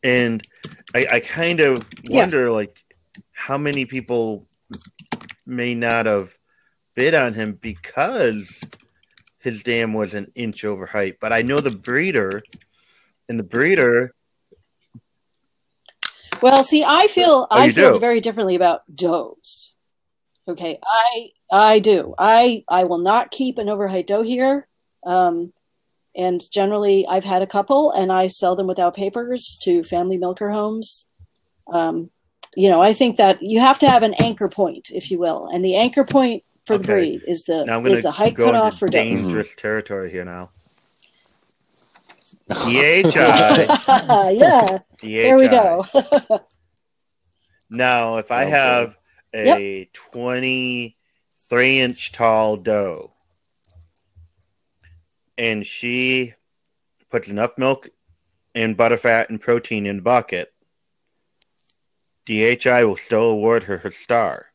and 0.03 0.43
I, 0.95 1.07
I 1.12 1.20
kind 1.20 1.61
of 1.61 1.86
Yeah. 2.03 2.20
wonder, 2.22 2.51
like, 2.51 2.82
how 3.32 3.59
many 3.59 3.84
people 3.84 4.47
may 5.47 5.74
not 5.74 6.07
have 6.07 6.32
bid 6.95 7.14
on 7.14 7.34
him 7.34 7.53
because 7.53 8.61
his 9.39 9.62
dam 9.62 9.95
was 9.95 10.14
an 10.14 10.30
inch 10.34 10.64
over 10.64 10.86
height. 10.86 11.18
But 11.20 11.32
I 11.32 11.43
know 11.43 11.59
the 11.59 11.70
breeder, 11.70 12.43
and 13.28 13.39
the 13.39 13.45
breeder 13.45 14.12
Well, 16.41 16.62
see, 16.62 16.84
I 16.84 17.09
feel 17.09 17.47
Oh, 17.51 17.59
I 17.59 17.70
feel 17.70 17.95
do? 17.95 18.01
very 18.01 18.20
differently 18.20 18.55
about 18.55 18.82
does. 18.95 19.74
Okay, 20.47 20.78
I 20.82 21.30
I 21.51 21.78
do. 21.80 22.14
I 22.18 22.64
I 22.68 22.84
will 22.84 22.99
not 22.99 23.30
keep 23.30 23.59
an 23.59 23.68
overheight 23.68 24.07
doe 24.07 24.22
here. 24.22 24.68
Um, 25.05 25.53
and 26.18 26.42
generally, 26.50 27.06
I've 27.06 27.24
had 27.24 27.42
a 27.42 27.46
couple, 27.46 27.92
and 27.92 28.10
I 28.10 28.26
sell 28.26 28.56
them 28.56 28.66
without 28.66 28.96
papers 28.96 29.56
to 29.62 29.84
family 29.84 30.18
milker 30.18 30.50
homes. 30.50 31.06
Um, 31.72 32.10
you 32.56 32.68
know, 32.68 32.82
I 32.82 32.92
think 32.92 33.16
that 33.16 33.38
you 33.40 33.60
have 33.60 33.78
to 33.78 33.88
have 33.88 34.02
an 34.02 34.14
anchor 34.14 34.48
point, 34.48 34.90
if 34.92 35.12
you 35.12 35.18
will, 35.18 35.48
and 35.52 35.64
the 35.64 35.76
anchor 35.76 36.04
point 36.04 36.42
for 36.66 36.76
the 36.76 36.84
breed 36.84 37.22
is 37.26 37.44
the 37.44 37.64
Now 37.64 37.76
I'm 37.76 37.84
going 37.84 37.96
is 37.96 38.02
the 38.02 38.08
to 38.08 38.12
height 38.12 38.34
go 38.34 38.46
cutoff 38.46 38.72
into 38.72 38.78
for 38.78 38.88
does. 38.88 38.94
dangerous 38.94 39.54
territory 39.54 40.10
here 40.10 40.24
now. 40.24 40.50
DHI. 42.48 43.66
yeah, 44.32 44.78
there 45.02 45.36
we 45.36 45.48
go. 45.48 45.86
Now, 47.70 48.16
if 48.16 48.30
I 48.30 48.44
boy. 48.44 48.50
have 48.50 48.96
a 49.34 49.90
23 49.92 51.80
inch 51.80 52.12
tall 52.12 52.56
doe 52.56 53.12
and 55.39 55.64
she 55.66 56.34
puts 57.11 57.28
enough 57.28 57.57
milk 57.57 57.89
and 58.55 58.76
butterfat 58.76 59.30
and 59.30 59.41
protein 59.41 59.86
in 59.86 59.97
the 59.97 60.03
bucket, 60.03 60.53
DHI 62.26 62.84
will 62.84 62.97
still 62.97 63.30
award 63.30 63.62
her 63.64 63.78
her 63.78 63.91
star. 63.91 64.47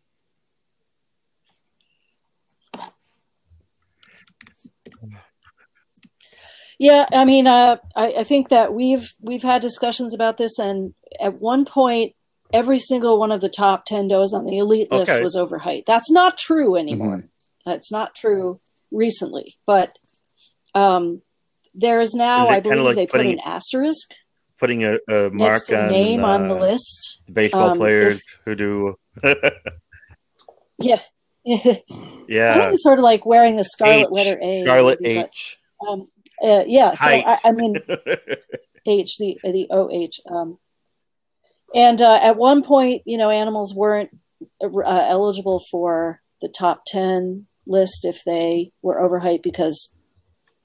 Yeah, 6.80 7.06
I 7.12 7.24
mean, 7.26 7.48
uh, 7.48 7.78
I, 7.96 8.14
I 8.20 8.24
think 8.24 8.50
that 8.50 8.74
we've 8.74 9.14
we've 9.22 9.44
had 9.44 9.62
discussions 9.62 10.14
about 10.14 10.38
this, 10.38 10.60
and 10.60 10.94
at 11.22 11.40
one 11.40 11.66
point, 11.66 12.14
every 12.52 12.80
single 12.80 13.20
one 13.20 13.32
of 13.32 13.42
the 13.42 13.50
top 13.50 13.86
ten 13.86 14.08
does 14.08 14.34
on 14.34 14.46
the 14.46 14.58
elite 14.58 14.92
list 14.92 15.12
Okay. 15.12 15.22
was 15.22 15.36
over 15.36 15.60
height. 15.60 15.86
That's 15.88 16.12
not 16.12 16.38
true 16.38 16.76
anymore. 16.76 17.18
Mhm. 17.20 17.30
That's 17.66 17.92
not 17.92 18.16
true 18.16 18.60
recently, 18.92 19.56
but 19.66 19.98
um, 20.76 21.22
there 21.74 22.02
is 22.02 22.14
now, 22.14 22.46
Is 22.46 22.50
I 22.52 22.60
believe, 22.60 22.84
like 22.84 22.96
they 22.96 23.08
put 23.08 23.22
an 23.26 23.40
asterisk 23.46 24.12
Putting 24.60 24.84
a, 24.84 24.98
a 25.10 25.30
mark 25.30 25.34
next 25.34 25.66
to 25.68 25.76
the 25.76 25.82
on 25.84 25.92
name 25.92 26.24
on 26.24 26.48
the 26.48 26.56
uh, 26.56 26.60
list. 26.60 27.24
baseball 27.32 27.72
Um, 27.72 27.78
players 27.78 28.18
if- 28.18 28.40
who 28.46 28.56
do. 28.56 28.96
Yeah, 30.80 31.00
I 31.48 31.82
yeah. 32.28 32.54
think 32.56 32.74
it's 32.74 32.84
sort 32.84 33.00
of 33.00 33.04
like 33.04 33.26
wearing 33.26 33.56
the 33.56 33.64
scarlet 33.64 34.06
H, 34.06 34.10
letter 34.12 34.40
A. 34.42 34.62
Scarlet 34.62 35.02
maybe, 35.02 35.20
but, 35.22 35.28
H. 35.30 35.58
um, 35.88 36.08
uh, 36.44 36.64
yeah, 36.66 36.94
so 36.94 37.10
I, 37.10 37.38
I 37.44 37.52
mean, 37.52 37.76
H, 38.86 39.18
the 39.18 39.38
the 39.44 39.68
OH. 39.70 40.34
Um, 40.34 40.58
and 41.76 42.02
uh, 42.02 42.20
at 42.22 42.38
one 42.38 42.64
point, 42.64 43.02
you 43.06 43.18
know, 43.18 43.30
animals 43.30 43.74
weren't 43.74 44.10
uh, 44.62 44.68
eligible 44.86 45.64
for 45.72 46.22
the 46.42 46.50
top 46.50 46.84
10 46.88 47.48
list 47.66 48.04
if 48.06 48.24
they 48.26 48.72
were 48.82 49.00
overheight 49.00 49.42
because 49.44 49.96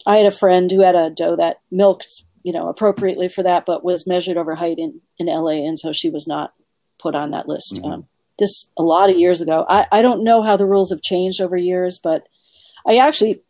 I 0.06 0.16
had 0.16 0.26
a 0.26 0.30
friend 0.30 0.70
who 0.70 0.80
had 0.80 0.94
a 0.94 1.10
doe 1.10 1.36
that 1.36 1.60
milked, 1.70 2.06
you 2.42 2.52
know, 2.52 2.68
appropriately 2.68 3.28
for 3.28 3.42
that, 3.42 3.66
but 3.66 3.84
was 3.84 4.06
measured 4.06 4.36
over 4.36 4.54
height 4.54 4.78
in, 4.78 5.00
in 5.18 5.26
LA. 5.26 5.66
And 5.66 5.78
so 5.78 5.92
she 5.92 6.08
was 6.10 6.26
not 6.26 6.54
put 6.98 7.14
on 7.14 7.30
that 7.32 7.48
list. 7.48 7.78
Mhm. 7.82 7.92
Um, 7.92 8.06
this 8.38 8.70
a 8.78 8.82
lot 8.82 9.10
of 9.10 9.18
years 9.18 9.40
ago. 9.40 9.66
I, 9.68 9.86
I 9.90 10.00
don't 10.02 10.22
know 10.22 10.42
how 10.42 10.56
the 10.56 10.66
rules 10.66 10.90
have 10.90 11.02
changed 11.02 11.40
over 11.40 11.56
years, 11.56 11.98
but 12.02 12.28
I 12.86 12.96
actually 12.98 13.42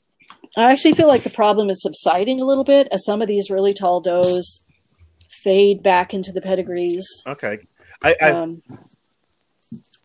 I 0.56 0.72
actually 0.72 0.94
feel 0.94 1.08
like 1.08 1.22
the 1.24 1.30
problem 1.30 1.68
is 1.68 1.82
subsiding 1.82 2.40
a 2.40 2.44
little 2.46 2.64
bit 2.64 2.88
as 2.90 3.04
some 3.04 3.20
of 3.20 3.28
these 3.28 3.50
really 3.50 3.74
tall 3.74 4.00
does 4.00 4.64
fade 5.44 5.82
back 5.82 6.14
into 6.14 6.32
the 6.32 6.40
pedigrees. 6.40 7.06
okay. 7.26 7.58
I, 8.02 8.16
I, 8.20 8.30
Um, 8.30 8.62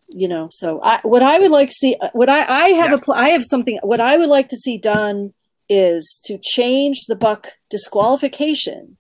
you 0.10 0.28
know, 0.28 0.50
so 0.52 0.82
I, 0.84 1.00
what 1.04 1.24
I 1.24 1.40
would 1.40 1.50
like 1.52 1.70
to 1.70 1.74
see, 1.76 1.96
what 2.14 2.30
I, 2.30 2.46
I 2.46 2.68
have 2.70 2.90
Yeah. 2.92 2.96
a, 2.96 3.00
pl- 3.00 3.14
I 3.16 3.30
have 3.30 3.44
something, 3.46 3.80
what 3.84 4.00
I 4.02 4.18
would 4.18 4.30
like 4.30 4.50
to 4.50 4.58
see 4.58 4.78
done 4.78 5.34
is 5.74 6.20
to 6.26 6.38
change 6.38 7.06
the 7.08 7.16
buck 7.16 7.48
disqualification 7.72 8.98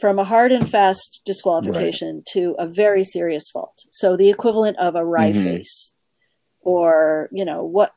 from 0.00 0.18
a 0.18 0.24
hard 0.24 0.50
and 0.50 0.68
fast 0.68 1.22
disqualification 1.24 2.24
to 2.32 2.56
a 2.58 2.66
very 2.66 3.04
serious 3.04 3.44
fault. 3.52 3.84
So 3.92 4.16
the 4.16 4.28
equivalent 4.30 4.76
of 4.78 4.96
a 4.96 5.04
wry 5.04 5.32
Mhm. 5.32 5.44
face 5.44 5.94
or, 6.60 7.28
you 7.32 7.44
know, 7.44 7.62
what 7.62 7.92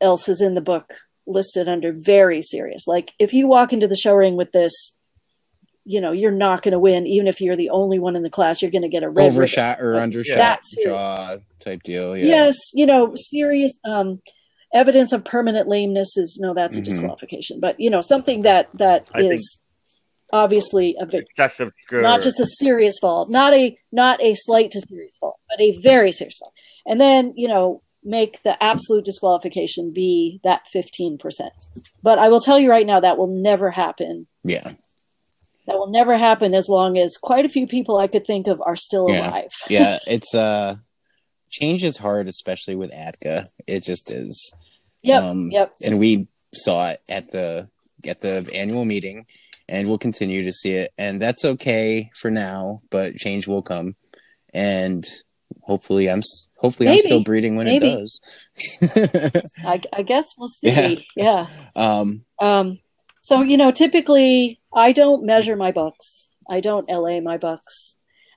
else 0.00 0.26
is 0.26 0.40
in 0.40 0.54
the 0.54 0.62
book 0.62 0.94
listed 1.26 1.68
under 1.68 1.92
very 1.92 2.40
serious. 2.40 2.86
Like 2.86 3.12
if 3.18 3.34
you 3.34 3.46
walk 3.46 3.74
into 3.74 3.86
the 3.86 3.96
show 3.96 4.14
ring 4.14 4.36
with 4.36 4.52
this, 4.52 4.72
you 5.84 6.00
know, 6.00 6.12
you're 6.12 6.30
not 6.30 6.62
going 6.62 6.72
to 6.72 6.78
win. 6.78 7.06
Even 7.06 7.26
if 7.26 7.40
you're 7.42 7.56
the 7.56 7.70
only 7.70 7.98
one 7.98 8.16
in 8.16 8.22
the 8.22 8.30
class, 8.30 8.62
you're 8.62 8.70
going 8.70 8.82
to 8.82 8.88
get 8.88 9.02
a 9.02 9.10
red 9.10 9.24
ribbon. 9.24 9.36
Overshot 9.36 9.80
or 9.82 9.94
Like, 9.94 10.02
undershot 10.04 10.60
jaw 10.82 11.36
type 11.58 11.82
deal. 11.82 12.16
Yeah. 12.16 12.24
Yes, 12.26 12.56
you 12.72 12.86
know, 12.86 13.12
serious 13.16 13.72
um, 13.84 14.22
evidence 14.72 15.12
of 15.12 15.24
permanent 15.24 15.68
lameness 15.68 16.16
is 16.16 16.38
no, 16.40 16.54
that's 16.54 16.76
a 16.76 16.80
Mhm. 16.80 16.84
disqualification. 16.84 17.60
But 17.60 17.78
you 17.80 17.90
know, 17.90 18.00
something 18.00 18.42
that 18.42 18.68
that 18.74 19.08
I 19.14 19.22
is 19.22 19.60
obviously 20.32 20.96
a 21.00 21.06
screw. 21.06 22.02
not 22.02 22.22
just 22.22 22.38
a 22.40 22.46
serious 22.46 22.98
fault, 23.00 23.30
not 23.30 23.52
a 23.52 23.76
not 23.92 24.22
a 24.22 24.34
slight 24.34 24.70
to 24.72 24.80
serious 24.80 25.16
fault, 25.18 25.38
but 25.48 25.60
a 25.60 25.72
very 25.80 26.12
serious 26.12 26.38
fault. 26.38 26.52
And 26.86 27.00
then 27.00 27.32
you 27.36 27.48
know, 27.48 27.82
make 28.04 28.42
the 28.42 28.60
absolute 28.62 29.04
disqualification 29.04 29.92
be 29.92 30.40
that 30.44 30.62
fifteen 30.72 31.18
percent. 31.18 31.52
But 32.02 32.18
I 32.18 32.28
will 32.28 32.40
tell 32.40 32.58
you 32.58 32.70
right 32.70 32.86
now, 32.86 33.00
that 33.00 33.18
will 33.18 33.26
never 33.26 33.70
happen. 33.70 34.26
Yeah. 34.44 34.72
That 35.66 35.76
will 35.78 35.90
never 35.90 36.16
happen 36.16 36.54
as 36.54 36.68
long 36.68 36.96
as 36.96 37.16
quite 37.16 37.44
a 37.44 37.48
few 37.48 37.66
people 37.66 37.98
I 37.98 38.06
could 38.08 38.26
think 38.26 38.46
of 38.46 38.60
are 38.64 38.76
still 38.76 39.10
Yeah. 39.10 39.28
alive. 39.30 39.50
Yeah. 39.68 39.98
It's 40.06 40.34
uh 40.34 40.76
change 41.50 41.82
is 41.82 41.96
hard, 41.98 42.28
especially 42.28 42.76
with 42.76 42.92
ADGA. 42.92 43.48
It 43.66 43.82
just 43.82 44.10
is. 44.12 44.52
Yep. 45.02 45.22
Um, 45.22 45.48
yep. 45.50 45.74
and 45.82 45.98
we 45.98 46.28
saw 46.54 46.90
it 46.90 47.02
at 47.08 47.30
the 47.30 47.68
at 48.06 48.20
the 48.20 48.48
annual 48.54 48.84
meeting 48.84 49.26
and 49.68 49.86
we'll 49.86 49.98
continue 49.98 50.42
to 50.42 50.52
see 50.52 50.72
it 50.72 50.90
and 50.98 51.20
that's 51.20 51.44
okay 51.44 52.10
for 52.16 52.30
now 52.30 52.82
but 52.90 53.14
change 53.14 53.46
will 53.46 53.62
come 53.62 53.94
and 54.52 55.04
hopefully 55.62 56.10
i'm 56.10 56.22
hopefully 56.56 56.88
i'm 56.88 56.98
still 56.98 57.22
breeding 57.22 57.56
when 57.56 57.66
Maybe. 57.66 57.88
it 57.88 57.98
does 57.98 58.20
I, 59.64 59.80
I 59.92 60.02
guess 60.02 60.34
we'll 60.36 60.48
see. 60.48 61.06
Yeah. 61.14 61.46
yeah. 61.76 62.00
um 62.00 62.24
Um, 62.40 62.78
so 63.22 63.42
you 63.42 63.56
know, 63.56 63.70
typically 63.70 64.60
I 64.74 64.92
don't 64.92 65.24
measure 65.24 65.56
my 65.56 65.72
bucks. 65.72 66.32
I 66.48 66.60
don't 66.60 66.88
LA 66.88 67.20
my 67.20 67.36
bucks. 67.36 67.96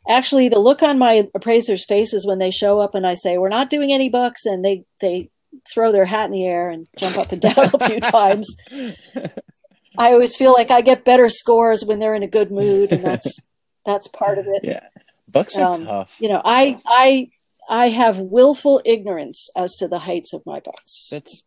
Actually, 0.10 0.50
the 0.50 0.60
look 0.60 0.84
on 0.84 1.00
my 1.00 1.30
appraisers' 1.34 1.86
faces 1.88 2.28
when 2.28 2.40
they 2.40 2.52
show 2.52 2.80
up 2.80 2.94
and 2.94 3.08
I 3.08 3.14
say 3.14 3.38
we're 3.38 3.50
not 3.50 3.70
doing 3.70 3.94
any 3.94 4.10
bucks, 4.10 4.46
and 4.46 4.64
they 4.64 4.86
they 5.00 5.30
throw 5.72 5.92
their 5.92 6.06
hat 6.06 6.26
in 6.26 6.32
the 6.32 6.46
air 6.46 6.70
and 6.70 6.88
jump 6.98 7.18
up 7.18 7.32
and 7.32 7.42
down 7.42 7.54
a 7.58 7.88
few 7.90 8.00
times. 8.00 8.56
I 9.98 10.12
always 10.12 10.36
feel 10.36 10.54
like 10.54 10.72
I 10.72 10.82
get 10.82 11.06
better 11.06 11.30
scores 11.30 11.84
when 11.86 12.00
they're 12.00 12.16
in 12.16 12.24
a 12.24 12.28
good 12.28 12.52
mood, 12.52 12.92
and 12.92 13.04
that's 13.04 13.38
that's 13.86 14.08
part 14.08 14.38
of 14.40 14.46
it. 14.48 14.62
yeah 14.64 14.88
bucks 15.32 15.58
are 15.58 15.74
Um, 15.74 15.86
tough 15.86 16.18
You 16.20 16.30
know, 16.30 16.42
I 16.44 16.80
I 16.86 17.30
I 17.70 17.90
have 17.90 18.20
willful 18.20 18.82
ignorance 18.86 19.50
as 19.56 19.76
to 19.78 19.88
the 19.88 20.00
heights 20.00 20.34
of 20.34 20.42
my 20.46 20.60
bucks. 20.60 21.08
that's 21.10 21.44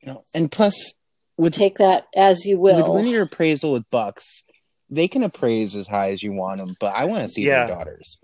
you 0.00 0.12
know 0.12 0.22
and 0.34 0.50
plus 0.50 0.94
with 1.36 1.54
Take 1.54 1.78
that 1.78 2.06
as 2.16 2.44
you 2.46 2.58
will. 2.58 2.76
with 2.76 2.86
linear 2.88 3.22
appraisal 3.22 3.72
with 3.72 3.88
bucks 3.90 4.42
they 4.90 5.06
can 5.08 5.22
appraise 5.22 5.76
as 5.76 5.86
high 5.86 6.10
as 6.12 6.22
you 6.22 6.32
want 6.32 6.56
them 6.58 6.74
but 6.80 6.94
i 6.96 7.04
want 7.04 7.22
to 7.22 7.28
see 7.28 7.42
Yeah. 7.46 7.66
their 7.66 7.76
daughters 7.76 8.18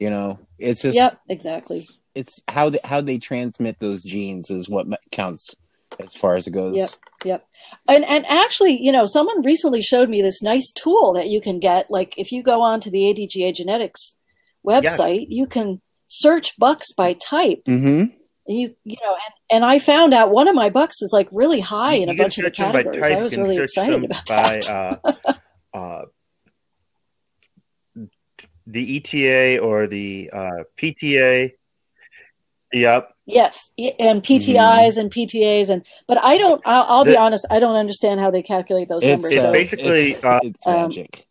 you 0.00 0.10
know 0.10 0.38
it's 0.58 0.82
just 0.82 0.96
Yep, 0.96 1.12
exactly. 1.28 1.88
It's 2.18 2.42
how 2.48 2.70
they, 2.70 2.80
how 2.82 3.00
they 3.00 3.18
transmit 3.18 3.78
those 3.78 4.02
genes 4.02 4.50
is 4.50 4.68
what 4.68 4.86
counts 5.12 5.54
as 6.00 6.14
far 6.14 6.34
as 6.34 6.48
it 6.48 6.50
goes. 6.50 6.76
Yep. 6.76 6.88
Yep. 7.24 7.46
And 7.88 8.04
and 8.04 8.26
actually, 8.26 8.82
you 8.82 8.90
know, 8.90 9.06
someone 9.06 9.42
recently 9.42 9.82
showed 9.82 10.08
me 10.08 10.20
this 10.20 10.42
nice 10.42 10.72
tool 10.72 11.12
that 11.14 11.28
you 11.28 11.40
can 11.40 11.60
get. 11.60 11.90
Like 11.90 12.14
if 12.18 12.32
you 12.32 12.42
go 12.42 12.60
on 12.60 12.80
to 12.80 12.90
the 12.90 13.12
ADGA 13.12 13.54
Genetics 13.54 14.16
website, 14.66 15.26
you 15.28 15.46
can 15.46 15.80
search 16.08 16.58
bucks 16.58 16.92
by 16.92 17.12
type. 17.14 17.62
Mm-hmm. 17.66 18.12
And 18.48 18.58
you 18.58 18.74
you 18.84 18.96
know, 19.02 19.14
and, 19.14 19.34
and 19.50 19.64
I 19.64 19.78
found 19.78 20.12
out 20.12 20.30
one 20.30 20.48
of 20.48 20.54
my 20.54 20.70
bucks 20.70 21.00
is 21.02 21.10
like 21.12 21.28
really 21.30 21.60
high 21.60 21.94
in 21.94 22.08
a 22.08 22.14
bunch 22.14 22.38
of 22.38 22.44
the 22.44 22.54
search 22.54 22.72
by 22.72 22.82
categories. 22.82 23.08
type, 23.08 23.18
I 23.18 23.22
was 23.22 23.36
really 23.36 23.58
excited 23.58 23.94
them 23.94 24.04
about 24.04 24.26
by, 24.26 24.60
that. 24.60 25.02
Uh, 25.74 25.76
uh, 25.76 26.04
the 28.66 28.96
ETA 28.96 29.60
or 29.60 29.86
the 29.86 30.30
uh, 30.32 30.64
PTA. 30.76 31.52
Yep. 32.72 33.10
Yes, 33.26 33.72
and 33.78 34.22
PTIs 34.22 34.96
and 34.98 35.10
PTAs, 35.10 35.68
and 35.70 35.84
but 36.06 36.22
I 36.22 36.38
don't. 36.38 36.62
I'll, 36.66 36.84
I'll 36.88 37.04
be 37.04 37.16
honest. 37.16 37.46
I 37.50 37.60
don't 37.60 37.76
understand 37.76 38.20
how 38.20 38.30
they 38.30 38.42
calculate 38.42 38.88
those 38.88 39.02
numbers. 39.04 39.30
It's 39.32 39.42
so, 39.42 39.52
basically, 39.52 40.12
it's, 40.12 40.24
uh, 40.24 40.40
it's 40.42 40.66
Um, 40.66 40.74
magic. 40.74 41.24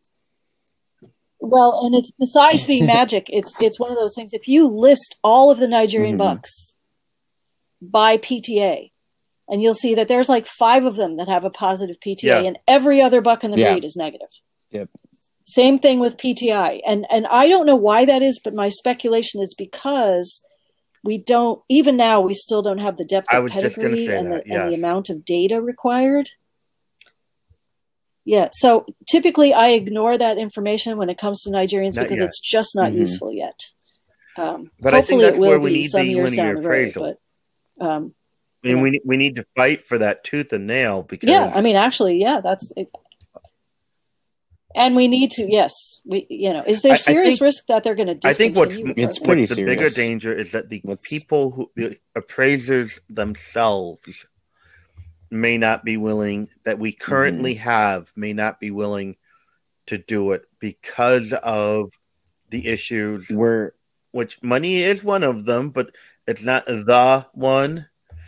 well, 1.40 1.82
and 1.86 1.96
it's 1.96 2.12
besides 2.20 2.66
being 2.66 2.86
magic. 3.00 3.28
It's 3.30 3.56
it's 3.62 3.80
one 3.80 3.92
of 3.92 3.98
those 3.98 4.14
things. 4.16 4.34
If 4.34 4.48
you 4.48 4.68
list 4.68 5.18
all 5.24 5.50
of 5.52 5.60
the 5.60 5.68
Nigerian 5.68 6.16
Mhm. 6.16 6.20
bucks 6.20 6.76
by 7.82 8.18
PTA, 8.18 8.92
and 9.48 9.62
you'll 9.62 9.74
see 9.74 9.96
that 9.96 10.08
there's 10.08 10.30
like 10.30 10.46
five 10.46 10.86
of 10.86 10.96
them 10.96 11.18
that 11.18 11.28
have 11.28 11.46
a 11.46 11.50
positive 11.50 11.98
PTA, 12.00 12.24
Yeah. 12.44 12.48
and 12.48 12.58
every 12.68 13.02
other 13.02 13.22
buck 13.22 13.44
in 13.44 13.52
the 13.52 13.58
Yeah. 13.60 13.72
breed 13.74 13.84
is 13.84 13.96
negative. 13.96 14.30
Yep. 14.72 14.90
Same 15.46 15.78
thing 15.78 16.00
with 16.00 16.18
PTI, 16.18 16.82
and 16.86 17.06
and 17.10 17.26
I 17.28 17.48
don't 17.48 17.66
know 17.66 17.76
why 17.76 18.06
that 18.06 18.22
is, 18.22 18.40
but 18.44 18.54
my 18.54 18.70
speculation 18.70 19.42
is 19.42 19.54
because 19.58 20.42
we 21.08 21.18
don't 21.18 21.62
even 21.70 21.96
now 21.96 22.20
we 22.20 22.34
still 22.34 22.62
don't 22.62 22.78
have 22.80 22.98
the 22.98 23.06
depth 23.06 23.34
of 23.34 23.44
was 23.44 23.54
just 23.54 23.78
gonna 23.78 23.90
pedigree 23.96 24.14
and, 24.14 24.32
that, 24.32 24.44
the, 24.46 24.54
and 24.54 24.72
the 24.74 24.76
amount 24.78 25.10
of 25.10 25.24
data 25.24 25.62
required. 25.62 26.30
Yeah, 28.26 28.50
so 28.52 28.86
typically 29.08 29.54
I 29.54 29.70
ignore 29.70 30.18
that 30.18 30.38
information 30.38 30.98
when 30.98 31.10
it 31.10 31.18
comes 31.18 31.44
to 31.44 31.50
Nigerians 31.50 31.96
Not 31.96 32.04
because 32.04 32.18
yet. 32.20 32.26
it's 32.26 32.40
just 32.42 32.76
not 32.76 32.92
Mhm. 32.92 32.98
useful 33.00 33.32
yet. 33.32 33.58
Um, 34.36 34.70
But 34.82 34.94
I 34.94 35.02
think 35.02 35.22
that's 35.22 35.38
it 35.38 35.42
will 35.42 35.48
where 35.50 35.60
we 35.62 35.70
be 35.70 35.82
need 35.84 35.92
the 35.94 36.06
years 36.06 36.32
linear 36.32 36.54
down 36.54 36.62
the 36.62 36.68
road. 36.70 36.76
appraisal. 36.88 37.18
But 37.80 37.86
um, 37.86 38.14
I 38.64 38.68
mean, 38.68 38.78
Yeah. 38.78 38.84
we 38.84 39.02
we 39.06 39.18
need 39.18 39.36
to 39.38 39.46
fight 39.56 39.82
for 39.82 39.98
that 40.00 40.26
tooth 40.26 40.52
and 40.52 40.68
nail 40.68 41.04
because 41.04 41.30
yeah, 41.30 41.52
I 41.56 41.62
mean, 41.62 41.78
actually, 41.78 42.18
yeah, 42.20 42.42
that's. 42.42 42.74
And 44.78 44.96
we 44.96 45.08
need 45.08 45.32
to, 45.32 45.48
yes, 45.52 45.74
we, 46.06 46.28
you 46.30 46.54
know, 46.54 46.64
is 46.68 46.84
there 46.84 46.92
I- 46.92 46.96
I 46.96 46.98
serious 46.98 47.30
think- 47.32 47.42
risk 47.42 47.66
that 47.68 47.84
they're 47.84 47.96
going 47.96 48.08
to 48.10 48.14
do? 48.16 48.28
I 48.28 48.34
think 48.34 48.56
what's 48.56 48.76
discontinue? 48.78 48.94
with 49.04 49.10
It's 49.10 49.18
programs? 49.20 49.28
pretty 49.28 49.42
what's 49.42 49.56
the 49.56 49.66
bigger 49.66 49.90
danger 49.90 50.32
is 50.34 50.52
that 50.52 50.70
the 50.70 50.82
What's- 50.84 51.10
people 51.10 51.52
who 51.52 51.72
the 51.76 51.98
appraisers 52.16 53.02
themselves 53.10 54.26
may 55.32 55.58
not 55.58 55.84
be 55.84 55.98
willing 55.98 56.48
that 56.64 56.78
we 56.80 56.92
currently 56.94 57.56
Mm-hmm. 57.56 57.64
have 57.64 58.12
may 58.16 58.34
not 58.34 58.60
be 58.60 58.70
willing 58.72 59.18
to 59.88 59.98
do 59.98 60.32
it 60.32 60.46
because 60.60 61.34
of 61.34 61.92
the 62.50 62.68
issues 62.68 63.30
We're 63.30 63.72
which 64.12 64.42
money 64.42 64.84
is 64.84 65.04
one 65.04 65.24
of 65.24 65.46
them 65.46 65.70
but 65.72 65.90
it's 66.28 66.44
not 66.44 66.66
the 66.68 67.26
one 67.34 67.88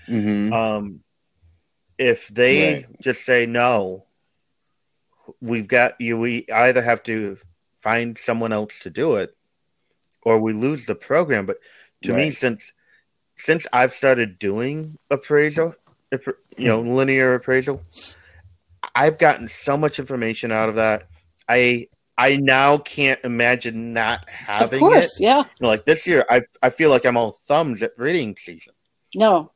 mhm. 0.10 0.52
um 0.52 1.04
if 1.98 2.28
they 2.28 2.74
Right. 2.74 3.02
just 3.02 3.24
say 3.24 3.46
no 3.46 4.06
we've 5.42 5.68
got 5.68 6.00
you 6.00 6.18
we 6.18 6.46
either 6.54 6.82
have 6.82 7.04
to 7.04 7.38
find 7.76 8.18
someone 8.18 8.52
else 8.54 8.80
to 8.80 8.90
do 8.90 9.16
it 9.16 9.36
or 10.22 10.40
we 10.40 10.54
lose 10.54 10.86
the 10.86 10.96
program. 10.96 11.46
But 11.46 11.58
to 12.04 12.14
me 12.14 12.32
since 12.32 12.72
since 13.36 13.68
i've 13.74 13.94
started 13.94 14.40
doing 14.40 14.98
appraisal 15.10 15.76
you 16.58 16.68
know 16.68 16.80
linear 16.82 17.34
appraisal 17.36 17.82
i've 18.96 19.18
gotten 19.18 19.48
so 19.48 19.78
much 19.78 20.00
information 20.00 20.52
out 20.52 20.70
of 20.70 20.76
that. 20.76 21.04
I 21.48 21.88
i 22.18 22.38
now 22.38 22.78
can't 22.78 23.20
imagine 23.24 23.94
not 23.94 24.24
Of 24.24 24.30
having 24.30 24.80
course, 24.80 25.20
it 25.20 25.24
yeah. 25.24 25.40
You 25.40 25.46
know, 25.62 25.68
like 25.68 25.86
this 25.86 26.06
year 26.08 26.26
i 26.30 26.42
i 26.62 26.70
feel 26.70 26.90
like 26.90 27.06
i'm 27.06 27.18
all 27.18 27.38
thumbs 27.48 27.82
at 27.82 27.92
reading 27.98 28.36
season. 28.38 28.74
No. 29.16 29.52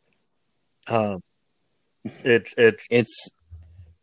um 0.90 1.22
it's 2.04 2.54
it's 2.58 2.88
it's 2.90 3.30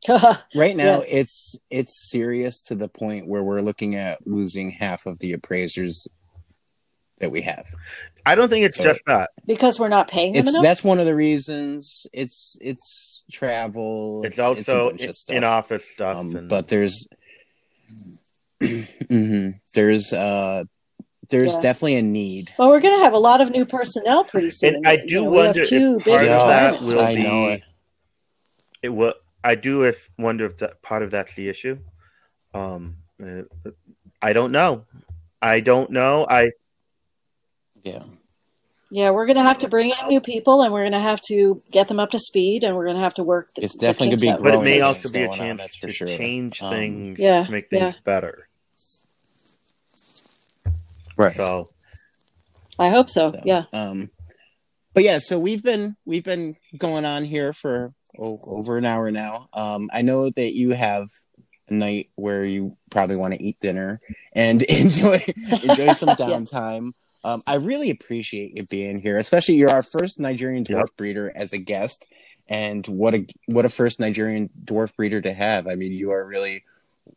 right 0.55 0.77
now 0.77 1.03
it's 1.07 1.57
it's 1.71 2.11
serious 2.11 2.63
to 2.63 2.75
the 2.75 2.89
point 2.89 3.27
where 3.29 3.43
we're 3.43 3.61
looking 3.61 3.97
at 3.97 4.27
losing 4.27 4.71
half 4.71 5.05
of 5.07 5.19
the 5.19 5.33
appraisers 5.33 6.09
that 7.19 7.31
we 7.31 7.43
have. 7.43 7.67
I 8.25 8.35
don't 8.35 8.49
think 8.49 8.65
it's 8.65 8.79
So- 8.79 8.85
just 8.85 9.03
that. 9.07 9.31
because 9.47 9.79
we're 9.79 9.89
not 9.89 10.09
paying 10.09 10.33
them 10.33 10.49
enough. 10.49 10.63
that's 10.63 10.83
one 10.83 10.99
of 11.01 11.05
the 11.07 11.15
reasons. 11.15 12.07
It's 12.15 12.57
it's 12.63 13.25
travel. 13.31 14.23
It's 14.25 14.39
a 14.39 14.43
also 14.45 14.89
bunch 14.91 15.03
of 15.03 15.15
stuff. 15.15 15.37
in 15.37 15.45
office 15.45 15.85
stuff. 15.85 16.17
Um, 16.17 16.35
and, 16.37 16.49
but 16.49 16.69
there's 16.69 17.07
Mhm. 18.63 19.61
there's 19.75 20.13
uh 20.13 20.65
there's 21.31 21.55
Yeah. 21.55 21.61
definitely 21.61 21.97
a 21.97 22.03
need. 22.03 22.51
Well, 22.59 22.69
we're 22.71 22.81
going 22.81 22.99
to 22.99 23.05
have 23.05 23.13
a 23.13 23.19
lot 23.19 23.41
of 23.41 23.51
new 23.53 23.65
personnel 23.65 24.25
pretty 24.25 24.51
soon. 24.51 24.75
and 24.77 24.89
I 24.89 24.95
You 24.95 25.07
do 25.07 25.15
know, 25.25 25.31
we 25.31 25.37
have 25.39 25.47
wonder 25.47 25.65
two 25.65 25.97
if 25.99 26.05
part 26.05 26.23
of 26.23 26.27
that 26.29 26.81
will 26.83 26.99
I 27.01 27.15
be. 27.15 27.23
know 27.23 27.49
it. 27.51 27.63
It 28.83 28.89
will. 28.89 29.15
I 29.43 29.55
do 29.55 29.83
if 29.85 30.11
wonder 30.19 30.45
if 30.47 30.59
that 30.59 30.83
part 30.83 31.03
of 31.03 31.11
that's 31.11 31.35
the 31.35 31.49
issue. 31.49 31.79
Um, 32.55 32.97
uh, 33.23 33.43
I 34.21 34.33
don't 34.33 34.53
know. 34.53 34.85
I 35.41 35.61
don't 35.61 35.91
know. 35.91 36.27
I 36.29 36.53
Yeah. 37.83 38.03
Yeah, 38.93 39.11
we're 39.11 39.27
going 39.27 39.37
to 39.37 39.45
have 39.45 39.59
to 39.59 39.69
bring 39.69 39.91
in 39.91 40.09
new 40.09 40.21
people, 40.21 40.63
and 40.63 40.73
we're 40.73 40.81
going 40.83 40.93
to 40.93 40.99
have 40.99 41.21
to 41.29 41.63
get 41.71 41.87
them 41.87 42.01
up 42.01 42.11
to 42.11 42.19
speed, 42.19 42.65
and 42.65 42.75
we're 42.77 42.87
going 42.87 42.97
to 42.97 43.03
have 43.03 43.15
to 43.15 43.23
work. 43.23 43.55
The, 43.55 43.63
It's 43.63 43.77
definitely 43.77 44.09
kinks 44.09 44.25
gonna 44.25 44.37
be 44.37 44.39
out. 44.41 44.43
but 44.43 44.55
it 44.55 44.65
may 44.65 44.81
also 44.81 45.09
be 45.09 45.23
a 45.23 45.29
going 45.29 45.41
on, 45.41 45.59
chance 45.59 45.77
to 45.79 45.93
sure. 45.93 46.09
change 46.09 46.61
Um, 46.61 46.71
things 46.73 47.19
Yeah, 47.21 47.45
to 47.45 47.51
make 47.53 47.71
things 47.71 47.95
yeah. 47.95 48.01
better. 48.05 48.49
Right. 51.17 51.35
So 51.37 51.67
I 52.81 52.89
hope 52.89 53.11
so. 53.11 53.29
So, 53.29 53.41
Yeah. 53.45 53.65
Um, 53.73 54.11
but 54.93 55.05
yeah, 55.05 55.19
so 55.19 55.39
we've 55.39 55.63
been 55.63 55.97
we've 56.05 56.25
been 56.25 56.57
going 56.77 57.05
on 57.05 57.23
here 57.25 57.53
for 57.53 57.93
oh, 58.21 58.41
over 58.45 58.79
an 58.79 58.85
hour 58.85 59.11
now. 59.11 59.49
Um, 59.53 59.91
I 59.93 60.03
know 60.03 60.31
that 60.31 60.55
you 60.55 60.71
have 60.71 61.09
a 61.69 61.75
night 61.75 62.11
where 62.17 62.45
you 62.45 62.77
probably 62.91 63.17
want 63.17 63.35
to 63.35 63.43
eat 63.43 63.59
dinner 63.61 64.01
and 64.35 64.63
enjoy 64.69 65.21
enjoy 65.63 65.93
some 65.93 66.11
Yeah. 66.19 66.27
downtime. 66.27 66.93
Um, 67.25 67.43
I 67.47 67.55
really 67.57 67.91
appreciate 67.91 68.57
you 68.57 68.65
being 68.67 68.99
here, 69.01 69.19
especially 69.19 69.57
you're 69.57 69.71
our 69.71 69.83
first 69.83 70.19
Nigerian 70.21 70.65
dwarf 70.65 70.89
Yep. 70.89 70.97
breeder 70.97 71.33
as 71.37 71.53
a 71.53 71.59
guest, 71.59 72.09
and 72.49 72.87
what 72.87 73.15
a 73.15 73.27
what 73.47 73.65
a 73.67 73.69
first 73.69 74.01
Nigerian 74.01 74.49
dwarf 74.65 74.97
breeder 74.97 75.21
to 75.21 75.35
have. 75.35 75.67
I 75.67 75.75
mean, 75.75 75.93
you 75.93 76.13
are 76.13 76.25
really 76.25 76.65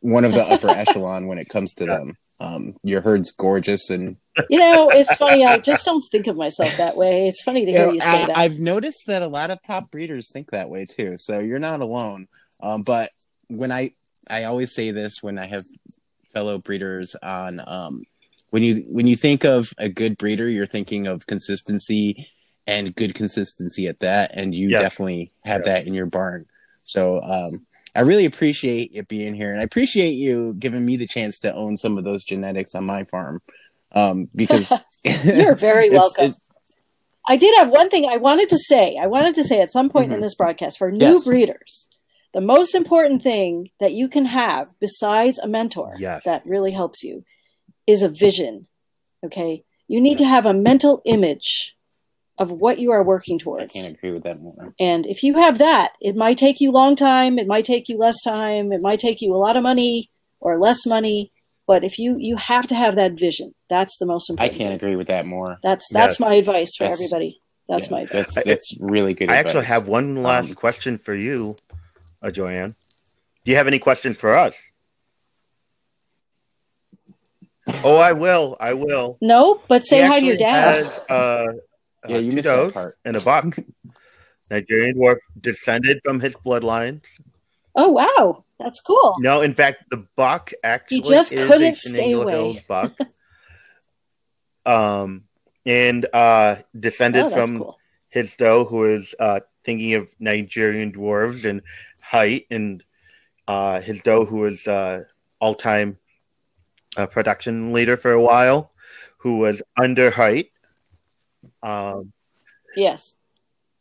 one 0.02 0.26
of 0.26 0.34
the 0.34 0.44
upper 0.44 0.70
echelon 0.76 1.28
when 1.28 1.38
it 1.38 1.48
comes 1.50 1.74
to 1.76 1.86
them. 1.86 2.18
Um, 2.40 2.76
your 2.84 3.00
herd's 3.02 3.32
gorgeous 3.32 3.90
and 3.90 4.18
You 4.50 4.60
know, 4.60 4.90
it's 4.90 5.16
funny. 5.16 5.46
I 5.46 5.60
just 5.60 5.86
don't 5.86 6.04
think 6.12 6.28
of 6.28 6.36
myself 6.36 6.76
that 6.78 6.98
way. 6.98 7.28
It's 7.28 7.42
funny 7.42 7.66
to 7.66 7.72
You 7.72 7.78
hear 7.78 7.88
know, 7.88 7.94
you 7.94 8.02
say 8.02 8.24
I, 8.24 8.28
that. 8.28 8.38
I've 8.38 8.60
noticed 8.60 9.08
that 9.08 9.22
a 9.22 9.28
lot 9.28 9.52
of 9.52 9.60
top 9.64 9.90
breeders 9.92 10.32
think 10.32 10.52
that 10.52 10.70
way 10.70 10.86
too. 10.86 11.18
So 11.18 11.40
you're 11.40 11.60
not 11.60 11.82
alone. 11.82 12.28
Um, 12.62 12.84
but 12.84 13.12
when 13.48 13.72
I 13.72 13.92
I 14.30 14.46
always 14.46 14.72
say 14.72 14.92
this 14.92 15.22
when 15.22 15.38
I 15.38 15.46
have 15.48 15.66
fellow 16.34 16.58
breeders 16.58 17.16
on 17.22 17.62
um, 17.68 18.04
when 18.50 18.64
you 18.64 18.86
when 18.90 19.08
you 19.08 19.16
think 19.16 19.44
of 19.44 19.74
a 19.78 19.90
good 19.90 20.18
breeder, 20.18 20.50
you're 20.50 20.66
thinking 20.66 21.08
of 21.08 21.26
consistency 21.28 22.28
and 22.68 22.96
good 22.96 23.14
consistency 23.14 23.88
at 23.88 24.00
that, 24.00 24.32
and 24.34 24.54
you 24.56 24.70
Yes. 24.70 24.82
definitely 24.82 25.32
have 25.44 25.62
Yeah. 25.62 25.74
that 25.74 25.88
in 25.88 25.94
your 25.94 26.06
barn. 26.06 26.46
So 26.86 27.22
um, 27.22 27.66
I 27.96 28.02
really 28.02 28.26
appreciate 28.26 28.94
you 28.94 29.04
being 29.04 29.34
here, 29.34 29.52
and 29.52 29.60
I 29.60 29.64
appreciate 29.64 30.12
you 30.12 30.54
giving 30.60 30.86
me 30.86 30.96
the 30.96 31.08
chance 31.08 31.40
to 31.40 31.54
own 31.54 31.78
some 31.78 31.98
of 31.98 32.04
those 32.04 32.24
genetics 32.24 32.76
on 32.76 32.86
my 32.86 33.04
farm. 33.06 33.42
Um, 33.94 34.30
because 34.36 34.74
You're 35.26 35.56
very 35.56 35.88
it's- 35.88 36.00
welcome. 36.00 36.26
it's- 36.26 36.40
I 37.26 37.38
did 37.38 37.56
have 37.58 37.70
one 37.70 37.90
thing 37.90 38.06
I 38.10 38.18
wanted 38.18 38.50
to 38.50 38.58
say. 38.58 38.98
I 38.98 39.08
wanted 39.08 39.36
to 39.36 39.44
say 39.46 39.62
at 39.62 39.72
some 39.72 39.90
point 39.90 40.12
in 40.12 40.20
Mhm. 40.20 40.24
this 40.24 40.36
broadcast 40.36 40.78
for 40.78 40.92
new 40.92 41.14
Yes. 41.14 41.26
breeders, 41.26 41.88
the 42.34 42.42
most 42.42 42.76
important 42.76 43.22
thing 43.22 43.70
that 43.80 43.94
you 43.94 44.10
can 44.10 44.26
have 44.26 44.74
besides 44.82 45.40
a 45.40 45.48
mentor 45.48 45.94
Yes. 45.98 46.26
that 46.26 46.46
really 46.46 46.72
helps 46.72 47.02
you 47.04 47.24
is 47.88 48.02
a 48.02 48.10
vision. 48.10 48.68
Okay. 49.26 49.64
You 49.88 50.02
need 50.02 50.18
to 50.18 50.26
have 50.26 50.46
a 50.46 50.54
mental 50.54 51.02
image 51.06 51.78
of 52.38 52.52
what 52.52 52.80
you 52.80 52.92
are 52.92 53.04
working 53.04 53.38
towards. 53.40 53.74
I 53.78 53.80
can't 53.82 53.94
agree 53.96 54.12
with 54.12 54.24
that 54.24 54.42
more. 54.42 54.74
And 54.80 55.06
if 55.06 55.24
you 55.24 55.36
have 55.36 55.60
that, 55.60 55.94
it 56.02 56.16
might 56.18 56.38
take 56.38 56.60
you 56.60 56.72
long 56.72 56.96
time, 56.96 57.38
it 57.40 57.48
might 57.48 57.64
take 57.64 57.88
you 57.88 57.98
less 57.98 58.22
time, 58.22 58.74
it 58.74 58.82
might 58.82 59.00
take 59.00 59.22
you 59.22 59.34
a 59.34 59.38
lot 59.38 59.56
of 59.56 59.64
money 59.64 60.10
or 60.42 60.58
less 60.58 60.86
money, 60.86 61.32
but 61.68 61.84
if 61.84 61.98
you 62.00 62.18
you 62.20 62.36
have 62.38 62.68
to 62.68 62.76
have 62.76 62.96
that 62.96 63.14
vision. 63.14 63.54
That's 63.70 63.98
the 63.98 64.06
most 64.06 64.30
important. 64.30 64.54
I 64.54 64.58
can't 64.58 64.70
thing. 64.70 64.76
agree 64.90 64.96
with 64.96 65.08
that 65.08 65.26
more. 65.26 65.58
That's 65.64 65.88
that's 65.92 66.16
Yes. 66.16 66.20
my 66.20 66.34
advice 66.36 66.76
for 66.78 66.84
That's- 66.86 67.00
everybody. 67.02 67.40
That's 67.70 67.88
Yeah, 67.88 67.94
my 67.96 68.02
advice. 68.02 68.34
That's 68.36 68.46
that's 68.46 68.78
really 68.80 69.14
good. 69.14 69.30
I 69.30 69.38
actually 69.38 69.62
advice. 69.62 69.68
have 69.70 69.88
one 69.88 70.22
last 70.22 70.50
Um, 70.50 70.56
question 70.56 70.98
for 70.98 71.16
you, 71.16 71.56
uh, 72.22 72.30
Joanne. 72.32 72.76
Do 73.46 73.52
you 73.52 73.58
have 73.58 73.68
any 73.68 73.80
questions 73.80 74.18
for 74.18 74.36
us? 74.36 74.56
Oh, 77.84 77.98
I 77.98 78.12
will. 78.14 78.58
I 78.60 78.74
will. 78.74 79.18
No, 79.22 79.62
but 79.68 79.86
say 79.86 80.06
hi 80.06 80.20
to 80.20 80.26
your 80.26 80.38
dad. 80.38 80.84
Has, 80.84 81.00
uh, 81.10 81.46
Yeah, 82.08 82.18
uh, 82.18 82.20
you 82.20 82.32
missed 82.34 82.50
that 82.50 82.74
part. 82.74 82.98
And 83.06 83.16
a 83.16 83.22
buck. 83.22 83.46
Nigerian 84.52 84.96
dwarf 84.98 85.18
descended 85.40 86.00
from 86.04 86.20
his 86.20 86.34
bloodlines. 86.36 87.06
Oh 87.76 87.90
wow, 87.90 88.46
that's 88.60 88.80
cool. 88.82 89.16
No, 89.20 89.42
in 89.42 89.54
fact, 89.54 89.90
the 89.90 90.06
buck 90.16 90.52
actually 90.64 90.98
he 90.98 91.02
just 91.10 91.32
is 91.32 91.48
couldn't 91.48 91.74
a 91.74 91.76
stay 91.76 92.12
away. 92.12 92.32
Hills 92.32 92.60
buck. 92.68 92.98
um, 94.66 95.24
and 95.66 96.06
uh, 96.14 96.58
descended 96.80 97.26
Oh, 97.26 97.30
from 97.30 97.58
cool. 97.60 97.80
his 98.10 98.36
doe, 98.36 98.66
who 98.66 98.86
is 98.86 99.16
uh, 99.20 99.40
thinking 99.64 99.94
of 99.96 100.08
Nigerian 100.20 100.92
dwarves 100.92 101.50
and 101.50 101.62
height, 102.02 102.46
and 102.52 102.84
uh, 103.48 103.80
his 103.82 104.02
doe, 104.02 104.26
who 104.26 104.46
is 104.46 104.68
uh, 104.68 105.04
all 105.40 105.56
time 105.56 105.98
a 106.96 107.08
production 107.08 107.74
leader 107.74 107.98
for 107.98 108.12
a 108.12 108.22
while 108.22 108.72
who 109.18 109.40
was 109.40 109.62
under 109.82 110.12
height. 110.12 110.52
Um, 111.64 112.14
Yes. 112.76 113.18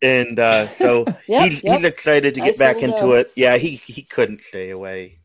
And 0.02 0.38
uh, 0.38 0.66
so 0.66 1.04
Yep, 1.26 1.44
he's, 1.44 1.64
yep. 1.64 1.76
he's 1.76 1.84
excited 1.84 2.34
to 2.34 2.42
I 2.42 2.46
get 2.46 2.58
back 2.58 2.76
into 2.76 2.96
down. 2.98 3.16
it. 3.16 3.32
Yeah, 3.36 3.56
he 3.56 3.76
he 3.76 4.02
couldn't 4.02 4.42
stay 4.42 4.70
away. 4.70 5.16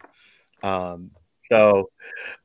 Um, 0.64 1.12
so 1.44 1.90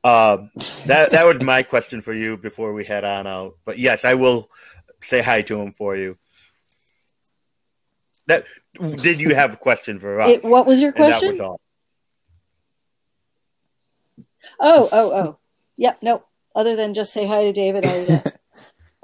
um, 0.03 0.51
that 0.85 1.11
that 1.11 1.25
was 1.25 1.41
my 1.41 1.63
question 1.63 2.01
for 2.01 2.13
you 2.13 2.37
before 2.37 2.73
we 2.73 2.85
head 2.85 3.03
on 3.03 3.27
out. 3.27 3.55
But 3.65 3.77
yes, 3.77 4.05
I 4.05 4.15
will 4.15 4.49
say 5.01 5.21
hi 5.21 5.41
to 5.43 5.59
him 5.59 5.71
for 5.71 5.95
you. 5.95 6.15
That 8.27 8.45
did 8.79 9.19
you 9.19 9.35
have 9.35 9.53
a 9.53 9.57
question 9.57 9.99
for 9.99 10.19
us? 10.21 10.29
It, 10.29 10.43
what 10.43 10.65
was 10.65 10.81
your 10.81 10.91
question? 10.91 11.31
was 11.31 11.41
all. 11.41 11.61
Oh, 14.59 14.89
oh, 14.91 15.11
oh. 15.11 15.37
Yep. 15.77 15.99
No. 16.01 16.21
Other 16.55 16.75
than 16.75 16.93
just 16.93 17.11
say 17.13 17.25
hi 17.25 17.43
to 17.43 17.51
David, 17.51 17.85
I, 17.85 18.05
uh, 18.09 18.19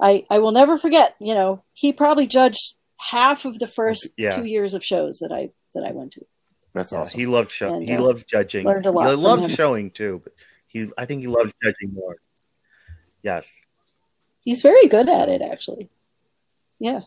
I, 0.00 0.24
I 0.30 0.38
will 0.38 0.52
never 0.52 0.78
forget. 0.78 1.16
You 1.20 1.34
know, 1.34 1.62
he 1.72 1.92
probably 1.92 2.26
judged 2.26 2.74
half 3.10 3.44
of 3.44 3.58
the 3.58 3.66
first 3.66 4.08
Yeah. 4.16 4.30
two 4.36 4.44
years 4.44 4.74
of 4.74 4.84
shows 4.84 5.18
that 5.20 5.32
I 5.32 5.50
that 5.74 5.84
I 5.84 5.92
went 5.92 6.12
to. 6.12 6.26
That's 6.74 6.92
awesome. 6.92 7.18
He 7.18 7.26
loves 7.26 7.50
show. 7.52 7.74
And, 7.74 7.88
he 7.88 7.94
uh, 7.96 8.02
loves 8.02 8.24
judging. 8.24 8.64
learned 8.66 8.86
a 8.86 8.90
lot 8.92 9.06
He 9.06 9.12
from 9.14 9.20
loves 9.22 9.44
him. 9.46 9.50
showing 9.50 9.90
too, 9.90 10.20
but 10.22 10.32
he 10.68 10.88
I 10.98 11.04
think 11.06 11.20
he 11.22 11.26
loves 11.26 11.52
judging 11.62 11.92
more. 11.94 12.16
Yes. 13.22 13.52
He's 14.42 14.62
very 14.62 14.86
good 14.88 15.08
at 15.08 15.28
it, 15.28 15.42
actually. 15.42 15.90
Yeah. 16.78 17.00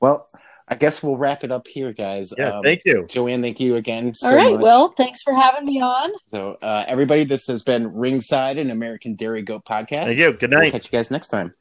Well, 0.00 0.28
I 0.68 0.74
guess 0.74 1.02
we'll 1.02 1.16
wrap 1.16 1.44
it 1.44 1.50
up 1.52 1.66
here, 1.66 1.92
guys. 1.92 2.32
Yeah. 2.36 2.56
Um, 2.58 2.62
thank 2.62 2.82
you. 2.84 3.06
Joanne, 3.08 3.40
thank 3.42 3.60
you 3.60 3.76
again. 3.76 4.12
So 4.14 4.28
All 4.28 4.36
right. 4.36 4.52
much. 4.54 4.60
Well, 4.62 4.88
thanks 4.96 5.22
for 5.22 5.34
having 5.34 5.64
me 5.64 5.80
on. 5.80 6.10
so 6.30 6.58
uh, 6.60 6.84
everybody, 6.86 7.24
this 7.24 7.46
has 7.46 7.62
been 7.62 7.92
Ringside, 7.94 8.58
an 8.58 8.70
American 8.70 9.14
Dairy 9.14 9.42
Goat 9.42 9.64
podcast. 9.64 10.06
Thank 10.06 10.18
you. 10.18 10.32
Good 10.36 10.50
We'll 10.50 10.60
night. 10.60 10.72
catch 10.72 10.86
you 10.86 10.90
guys 10.98 11.10
next 11.10 11.28
time. 11.28 11.54